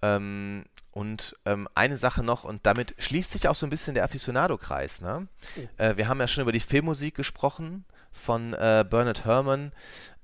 Ähm, 0.00 0.64
und 0.92 1.36
ähm, 1.44 1.68
eine 1.74 1.98
Sache 1.98 2.22
noch, 2.22 2.44
und 2.44 2.64
damit 2.64 2.94
schließt 2.96 3.32
sich 3.32 3.48
auch 3.48 3.54
so 3.54 3.66
ein 3.66 3.70
bisschen 3.70 3.92
der 3.92 4.04
Aficionado-Kreis. 4.04 5.02
Ne? 5.02 5.28
Oh. 5.58 5.82
Äh, 5.82 5.98
wir 5.98 6.08
haben 6.08 6.20
ja 6.20 6.26
schon 6.26 6.40
über 6.40 6.52
die 6.52 6.60
Filmmusik 6.60 7.14
gesprochen 7.16 7.84
von 8.12 8.54
äh, 8.54 8.82
Bernard 8.88 9.26
Herrmann, 9.26 9.72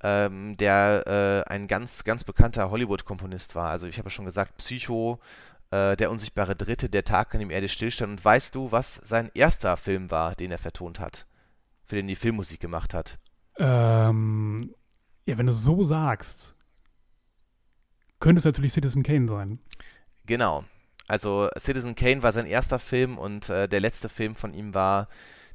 ähm, 0.03 0.57
der 0.57 1.45
äh, 1.47 1.51
ein 1.51 1.69
ganz, 1.69 2.05
ganz 2.05 2.25
bekannter 2.25 2.71
Hollywood-Komponist 2.71 3.55
war. 3.55 3.69
Also 3.69 3.87
ich 3.87 3.99
habe 3.99 4.07
ja 4.07 4.13
schon 4.13 4.25
gesagt, 4.25 4.57
Psycho, 4.57 5.21
äh, 5.71 5.95
Der 5.95 6.11
unsichtbare 6.11 6.57
Dritte, 6.57 6.89
Der 6.89 7.05
Tag, 7.05 7.35
an 7.35 7.41
dem 7.41 7.51
Erde 7.51 7.69
stillstand. 7.69 8.13
Und 8.13 8.25
weißt 8.25 8.55
du, 8.55 8.73
was 8.73 8.95
sein 9.05 9.31
erster 9.35 9.77
Film 9.77 10.11
war, 10.11 10.35
den 10.35 10.51
er 10.51 10.59
vertont 10.59 11.01
hat? 11.01 11.27
Für 11.89 11.97
den 11.97 12.07
die 12.07 12.17
Filmmusik 12.17 12.61
gemacht 12.61 12.93
hat? 12.93 13.19
Ähm, 13.59 14.75
ja, 15.25 15.39
wenn 15.39 15.47
du 15.47 15.53
so 15.55 15.83
sagst, 15.83 16.55
könnte 18.21 18.39
es 18.41 18.45
natürlich 18.45 18.75
Citizen 18.75 19.03
Kane 19.03 19.27
sein. 19.27 19.59
Genau. 20.27 20.65
Also 21.07 21.49
Citizen 21.59 21.95
Kane 21.95 22.23
war 22.23 22.33
sein 22.33 22.45
erster 22.47 22.79
Film 22.79 23.17
und 23.17 23.49
äh, 23.49 23.67
der 23.69 23.81
letzte 23.81 24.11
Film 24.11 24.37
von 24.37 24.53
ihm 24.53 24.75
war 24.75 25.09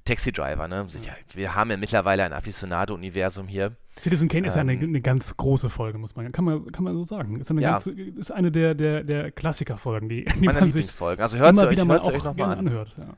Taxi 0.05 0.31
Driver. 0.31 0.67
Ne? 0.67 0.87
Wir 1.33 1.53
haben 1.55 1.69
ja 1.69 1.77
mittlerweile 1.77 2.23
ein 2.23 2.33
Aficionado-Universum 2.33 3.47
hier. 3.47 3.75
Citizen 3.99 4.27
Kane 4.27 4.47
ist 4.47 4.55
ja 4.55 4.61
eine, 4.61 4.73
Ähm. 4.73 4.89
eine 4.89 5.01
ganz 5.01 5.37
große 5.37 5.69
Folge, 5.69 5.99
muss 5.99 6.15
man, 6.15 6.31
kann 6.31 6.43
man, 6.45 6.71
kann 6.71 6.83
man 6.83 6.95
so 6.95 7.03
sagen. 7.03 7.39
Ist 7.39 7.51
eine, 7.51 7.61
Ja. 7.61 7.73
ganz, 7.73 7.85
ist 7.85 8.31
eine 8.31 8.51
der, 8.51 8.73
der, 8.73 9.03
der 9.03 9.31
Klassikerfolgen, 9.31 10.09
die, 10.09 10.25
die 10.25 10.31
Meiner 10.47 10.53
man 10.61 10.65
sich 10.65 10.73
Lieblingsfolgen. 10.73 11.21
Also 11.21 11.37
hört 11.37 11.55
sie 11.55 11.65
euch, 11.67 11.71
wieder 11.71 11.85
mal 11.85 11.93
hört 11.93 12.05
sie 12.05 12.11
euch 12.11 12.19
auch 12.21 12.23
nochmal 12.23 12.53
an. 12.53 12.67
anhört. 12.67 12.95
Ja. 12.97 13.15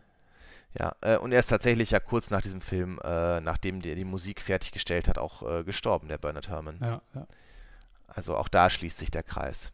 Ja, 0.77 0.93
äh, 1.01 1.17
und 1.17 1.31
er 1.31 1.39
ist 1.39 1.47
tatsächlich 1.49 1.91
ja 1.91 1.99
kurz 1.99 2.29
nach 2.31 2.41
diesem 2.41 2.59
Film, 2.61 2.99
äh, 3.03 3.39
nachdem 3.41 3.81
der 3.81 3.95
die 3.95 4.03
Musik 4.05 4.41
fertiggestellt 4.41 5.07
hat, 5.07 5.17
auch 5.17 5.41
äh, 5.59 5.63
gestorben, 5.63 6.07
der 6.09 6.17
Bernard 6.17 6.49
Herrmann. 6.49 6.77
Ja, 6.81 7.01
ja. 7.13 7.27
Also 8.07 8.35
auch 8.35 8.47
da 8.49 8.69
schließt 8.69 8.97
sich 8.97 9.09
der 9.11 9.23
Kreis. 9.23 9.71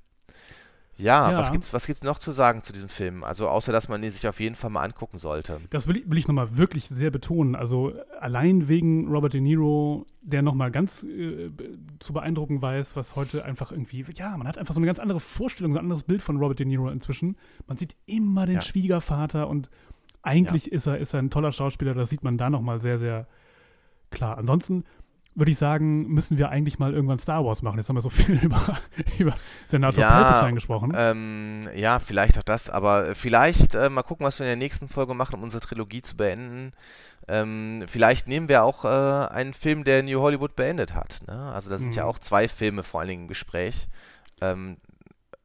Ja, 0.98 1.32
Ja. 1.32 1.38
was 1.40 1.52
gibt's, 1.52 1.74
was 1.74 1.88
gibt's 1.88 2.04
noch 2.04 2.20
zu 2.20 2.32
sagen 2.32 2.62
zu 2.62 2.74
diesem 2.74 2.90
Film? 2.90 3.24
Also 3.24 3.48
außer, 3.50 3.72
dass 3.72 3.88
man 3.90 4.04
ihn 4.04 4.12
sich 4.12 4.28
auf 4.28 4.40
jeden 4.40 4.56
Fall 4.56 4.70
mal 4.70 4.84
angucken 4.84 5.18
sollte. 5.18 5.60
Das 5.72 5.88
will 5.88 5.98
ich, 5.98 6.10
will 6.10 6.18
ich 6.20 6.28
nochmal 6.28 6.58
wirklich 6.58 6.88
sehr 6.90 7.10
betonen. 7.10 7.56
Also 7.56 7.94
allein 8.20 8.68
wegen 8.68 9.08
Robert 9.08 9.34
De 9.34 9.42
Niro, 9.42 10.06
der 10.22 10.44
nochmal 10.44 10.70
ganz 10.70 11.02
äh, 11.04 11.50
zu 12.00 12.14
beeindrucken 12.14 12.62
weiß, 12.62 12.96
was 12.96 13.16
heute 13.16 13.44
einfach 13.46 13.72
irgendwie, 13.72 14.06
ja, 14.16 14.38
man 14.38 14.48
hat 14.48 14.60
einfach 14.60 14.76
so 14.76 14.80
eine 14.80 14.86
ganz 14.86 15.00
andere 15.00 15.20
Vorstellung, 15.20 15.72
so 15.72 15.80
ein 15.80 15.84
anderes 15.86 16.04
Bild 16.04 16.22
von 16.22 16.38
Robert 16.38 16.60
De 16.60 16.68
Niro 16.68 16.90
inzwischen. 16.90 17.36
Man 17.66 17.78
sieht 17.78 17.96
immer 18.06 18.46
den 18.46 18.56
Ja. 18.56 18.62
Schwiegervater 18.62 19.48
und 19.48 19.70
eigentlich 20.24 20.72
ist, 20.72 20.88
er, 20.88 20.98
ist 20.98 21.14
er 21.14 21.20
ein 21.22 21.30
toller 21.30 21.52
Schauspieler, 21.52 21.94
das 21.94 22.10
sieht 22.10 22.24
man 22.24 22.38
da 22.38 22.50
nochmal 22.50 22.80
sehr, 22.82 22.98
sehr 23.00 23.28
klar. 24.12 24.38
Ansonsten 24.38 24.84
würde 25.34 25.52
ich 25.52 25.58
sagen, 25.58 26.08
müssen 26.10 26.38
wir 26.38 26.50
eigentlich 26.50 26.78
mal 26.78 26.94
irgendwann 26.94 27.18
Star 27.18 27.46
Wars 27.46 27.62
machen. 27.62 27.78
Jetzt 27.78 27.88
haben 27.88 27.96
wir 27.96 28.02
so 28.02 28.10
viel 28.10 28.36
über, 28.44 28.78
über 29.18 29.34
Senator 29.68 30.02
Ja, 30.02 30.10
Palpatine 30.10 30.56
gesprochen. 30.56 30.92
Ähm, 30.96 31.62
ja, 31.76 32.00
vielleicht 32.00 32.38
auch 32.38 32.44
das, 32.44 32.70
aber 32.70 33.16
vielleicht 33.16 33.76
äh, 33.76 33.90
mal 33.90 34.04
gucken, 34.04 34.26
was 34.26 34.40
wir 34.40 34.46
in 34.46 34.50
der 34.50 34.56
nächsten 34.58 34.90
Folge 34.90 35.14
machen, 35.14 35.36
um 35.36 35.44
unsere 35.44 35.62
Trilogie 35.62 36.02
zu 36.02 36.18
beenden. 36.18 36.74
Ähm, 37.30 37.84
vielleicht 37.88 38.28
nehmen 38.28 38.50
wir 38.50 38.64
auch 38.64 38.84
äh, 38.84 38.88
einen 39.34 39.54
Film, 39.54 39.86
der 39.86 40.04
New 40.04 40.20
Hollywood 40.20 40.56
beendet 40.58 40.96
hat. 40.96 41.22
Ne? 41.28 41.34
Also 41.54 41.70
da 41.70 41.78
sind 41.78 41.96
ja 41.96 42.04
Mhm. 42.04 42.10
auch 42.10 42.20
zwei 42.20 42.48
Filme 42.50 42.84
vor 42.84 43.00
allen 43.00 43.10
Dingen 43.10 43.22
im 43.24 43.28
Gespräch. 43.30 43.88
Ähm, 44.42 44.78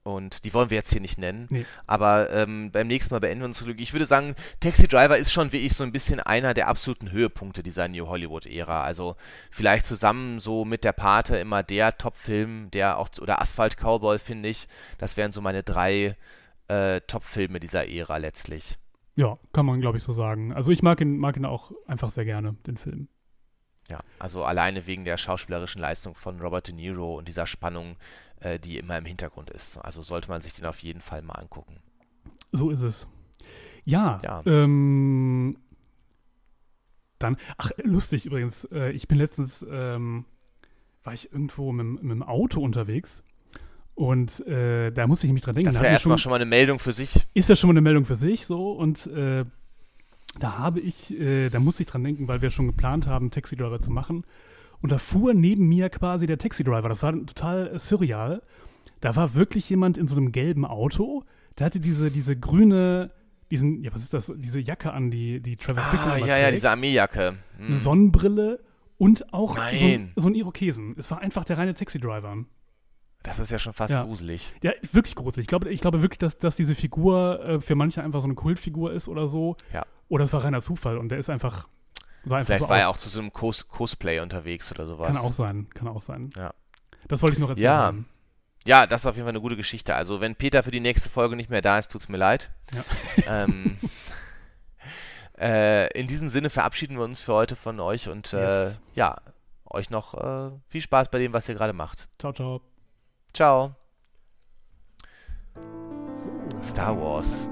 und 0.07 0.45
die 0.45 0.55
wollen 0.55 0.70
wir 0.70 0.77
jetzt 0.77 0.93
hier 0.93 1.01
nicht 1.01 1.19
nennen. 1.19 1.47
Nee. 1.51 1.66
Aber 1.87 2.31
ähm, 2.31 2.70
beim 2.70 2.87
nächsten 2.87 3.12
Mal 3.12 3.19
beenden 3.19 3.41
wir 3.41 3.47
unsere 3.47 3.65
Trilogie. 3.65 3.83
Ich 3.83 3.93
würde 3.93 4.07
sagen, 4.07 4.35
Taxi 4.61 4.87
Driver 4.87 5.19
ist 5.19 5.33
schon 5.33 5.53
wie 5.53 5.66
ich 5.66 5.74
so 5.74 5.83
ein 5.83 5.93
bisschen 5.93 6.20
einer 6.20 6.55
der 6.55 6.69
absoluten 6.69 7.11
Höhepunkte 7.11 7.62
dieser 7.62 7.89
New 7.89 8.07
Hollywood-Ära. 8.07 8.83
Also 8.83 9.16
vielleicht 9.51 9.85
zusammen 9.87 10.39
so 10.41 10.65
mit 10.65 10.85
der 10.85 10.93
Pate 10.93 11.37
immer 11.37 11.62
der 11.62 11.99
Top-Film, 11.99 12.70
der 12.70 12.99
auch, 12.99 13.09
oder 13.20 13.41
Asphalt 13.43 13.77
Cowboy, 13.77 14.19
finde 14.19 14.49
ich. 14.49 14.69
Das 14.99 15.16
wären 15.16 15.33
so 15.33 15.41
meine 15.41 15.62
drei 15.62 16.16
äh, 16.69 17.01
Top-Filme 17.07 17.59
dieser 17.61 17.89
Ära 17.89 18.16
letztlich. 18.19 18.78
ja, 19.16 19.39
kann 19.53 19.66
man, 19.66 19.81
glaube 19.81 19.99
ich, 19.99 20.05
so 20.05 20.12
sagen. 20.12 20.53
Also 20.53 20.70
ich 20.70 20.83
mag 20.83 21.01
ihn, 21.01 21.19
mag 21.19 21.37
ihn 21.37 21.47
auch 21.47 21.73
einfach 21.87 22.11
sehr 22.11 22.24
gerne, 22.24 22.55
den 22.66 22.77
Film. 22.77 23.09
Ja, 23.89 24.01
also 24.19 24.45
alleine 24.45 24.87
wegen 24.87 25.05
der 25.05 25.17
schauspielerischen 25.17 25.81
Leistung 25.81 26.15
von 26.15 26.41
Robert 26.41 26.67
De 26.69 26.75
Niro 26.75 27.17
und 27.19 27.29
dieser 27.29 27.47
Spannung, 27.47 27.97
äh, 28.41 28.59
die 28.59 28.79
immer 28.79 28.99
im 28.99 29.05
Hintergrund 29.05 29.51
ist. 29.51 29.79
Also 29.79 30.03
sollte 30.03 30.29
man 30.29 30.41
sich 30.41 30.55
den 30.55 30.67
auf 30.67 30.81
jeden 30.81 31.01
Fall 31.01 31.23
mal 31.23 31.35
angucken. 31.35 31.77
So 32.53 32.71
ist 32.71 32.83
es. 32.83 33.07
Ja, 33.85 34.19
Ja. 34.25 34.43
Ähm, 34.45 35.57
dann, 37.19 37.37
ach, 37.57 37.71
lustig 37.83 38.27
übrigens, 38.27 38.65
äh, 38.73 38.91
ich 38.91 39.09
bin 39.09 39.17
letztens, 39.19 39.65
ähm, 39.71 40.27
war 41.03 41.15
ich 41.15 41.33
irgendwo 41.33 41.73
mit, 41.73 41.85
dem- 41.87 41.95
mit 41.95 42.11
dem 42.11 42.23
Auto 42.23 42.61
unterwegs 42.61 43.23
und 43.95 44.47
äh, 44.47 44.91
da 44.91 45.07
musste 45.07 45.27
ich 45.27 45.33
mich 45.33 45.43
dran 45.43 45.55
denken. 45.55 45.67
Das 45.67 45.75
da 45.77 45.81
ist 45.81 45.87
ja 45.87 45.93
erstmal 45.93 46.19
schon 46.19 46.31
mal 46.31 46.37
eine 46.37 46.45
Meldung 46.45 46.79
für 46.79 46.93
sich. 46.93 47.27
ist 47.33 47.49
ja 47.49 47.57
schon 47.57 47.69
mal 47.69 47.73
eine 47.73 47.81
Meldung 47.81 48.05
für 48.05 48.17
sich 48.17 48.45
so 48.47 48.73
und 48.73 49.07
äh, 49.07 49.45
da 50.39 50.59
habe 50.59 50.81
ich, 50.81 51.19
äh, 51.19 51.49
da 51.49 51.59
musste 51.61 51.83
ich 51.83 51.89
dran 51.89 52.05
denken, 52.05 52.29
weil 52.29 52.43
wir 52.43 52.51
schon 52.51 52.67
geplant 52.67 53.07
haben, 53.07 53.31
Taxi 53.31 53.57
Driver 53.57 53.81
zu 53.81 53.91
machen. 53.91 54.25
Und 54.83 54.93
da 54.93 54.99
fuhr 54.99 55.33
neben 55.35 55.67
mir 55.67 55.89
quasi 55.89 56.27
der 56.27 56.39
Taxi 56.39 56.63
Driver. 56.65 56.89
Das 56.89 57.03
war 57.03 57.13
total 57.13 57.69
äh, 57.69 57.79
surreal. 57.79 58.43
Da 59.01 59.17
war 59.17 59.35
wirklich 59.35 59.69
jemand 59.71 59.97
in 59.99 60.07
so 60.09 60.17
einem 60.17 60.33
gelben 60.33 60.65
Auto. 60.65 61.25
Der 61.59 61.67
hatte 61.67 61.81
diese, 61.81 62.11
diese 62.11 62.37
grüne, 62.37 63.11
diesen, 63.51 63.83
ja, 63.83 63.95
was 63.95 64.03
ist 64.03 64.13
das, 64.15 64.33
diese 64.37 64.61
Jacke 64.61 64.93
an, 64.93 65.11
die, 65.11 65.41
die 65.41 65.57
Travis 65.57 65.85
Bickle 65.91 66.07
Ah, 66.13 66.17
immer 66.17 66.27
ja, 66.27 66.37
ja, 66.37 66.45
trägt. 66.45 66.57
diese 66.57 66.71
Armeejacke. 66.71 67.35
Hm. 67.59 67.67
Eine 67.67 67.77
Sonnenbrille 67.79 68.61
und 68.99 69.33
auch 69.33 69.57
so, 69.57 69.99
so 70.17 70.29
ein 70.29 70.35
Irokesen. 70.35 70.95
Es 70.99 71.11
war 71.11 71.21
einfach 71.21 71.45
der 71.45 71.59
reine 71.59 71.75
Taxi 71.75 71.99
Driver. 71.99 72.37
Das 73.27 73.39
ist 73.39 73.51
ja 73.51 73.59
schon 73.59 73.73
fast 73.73 73.90
Ja. 73.93 74.05
gruselig. 74.05 74.55
Ja, 74.62 74.73
wirklich 74.93 75.15
gruselig. 75.15 75.44
Ich 75.44 75.48
glaube, 75.48 75.69
ich 75.70 75.81
glaube 75.81 76.01
wirklich, 76.03 76.19
dass, 76.19 76.39
dass 76.39 76.57
diese 76.57 76.74
Figur 76.74 77.40
äh, 77.44 77.61
für 77.61 77.74
manche 77.74 78.03
einfach 78.03 78.20
so 78.20 78.27
eine 78.27 78.35
Kultfigur 78.35 78.93
ist 78.93 79.09
oder 79.09 79.28
so. 79.28 79.57
Ja. 79.73 79.85
Oder 80.09 80.24
es 80.24 80.32
war 80.32 80.44
reiner 80.44 80.62
Zufall 80.62 80.97
und 80.98 81.09
der 81.09 81.19
ist 81.19 81.28
einfach, 81.31 81.66
sah 82.24 82.36
einfach 82.36 82.47
Vielleicht 82.47 82.62
so 82.62 82.69
war 82.69 82.77
aus. 82.77 82.82
er 82.82 82.89
auch 82.90 82.97
zu 82.97 83.09
so 83.09 83.20
einem 83.20 83.32
Cos 83.32 83.66
Cosplay 83.69 84.20
unterwegs 84.20 84.70
oder 84.73 84.86
sowas. 84.86 85.09
Kann 85.15 85.24
auch 85.24 85.32
sein, 85.32 85.69
kann 85.74 85.89
auch 85.89 86.01
sein. 86.03 86.31
Ja. 86.36 86.55
Das 87.09 87.23
wollte 87.23 87.35
ich 87.35 87.40
noch 87.40 87.51
erzählen. 87.51 87.65
Ja. 87.65 87.94
Ja, 88.81 88.86
das 88.89 89.03
ist 89.03 89.07
auf 89.07 89.15
jeden 89.15 89.27
Fall 89.27 89.32
eine 89.32 89.40
gute 89.40 89.55
Geschichte. 89.57 89.94
Also, 89.94 90.20
wenn 90.20 90.35
Peter 90.35 90.65
für 90.65 90.73
die 90.73 90.81
nächste 90.81 91.09
Folge 91.09 91.36
nicht 91.36 91.51
mehr 91.51 91.62
da 91.62 91.78
ist, 91.78 91.93
tut's 91.93 92.09
mir 92.09 92.16
leid. 92.16 92.51
Ja. 92.74 92.82
Ähm, 93.44 93.77
äh, 95.39 95.89
in 95.98 96.07
diesem 96.07 96.28
Sinne 96.28 96.51
verabschieden 96.51 96.97
wir 96.97 97.05
uns 97.05 97.20
für 97.20 97.32
heute 97.35 97.57
von 97.57 97.78
euch 97.81 98.09
und 98.09 98.32
äh, 98.32 98.65
Yes. 98.69 98.78
ja, 98.94 99.16
euch 99.66 99.90
noch 99.90 100.15
äh, 100.15 100.51
viel 100.69 100.81
Spaß 100.81 101.11
bei 101.11 101.19
dem, 101.19 101.32
was 101.32 101.48
ihr 101.48 101.55
gerade 101.55 101.73
macht. 101.74 102.09
Ciao, 102.19 102.32
ciao. 102.32 102.61
Ciao. 103.37 103.77
Star 106.63 106.95
Wars. 106.95 107.51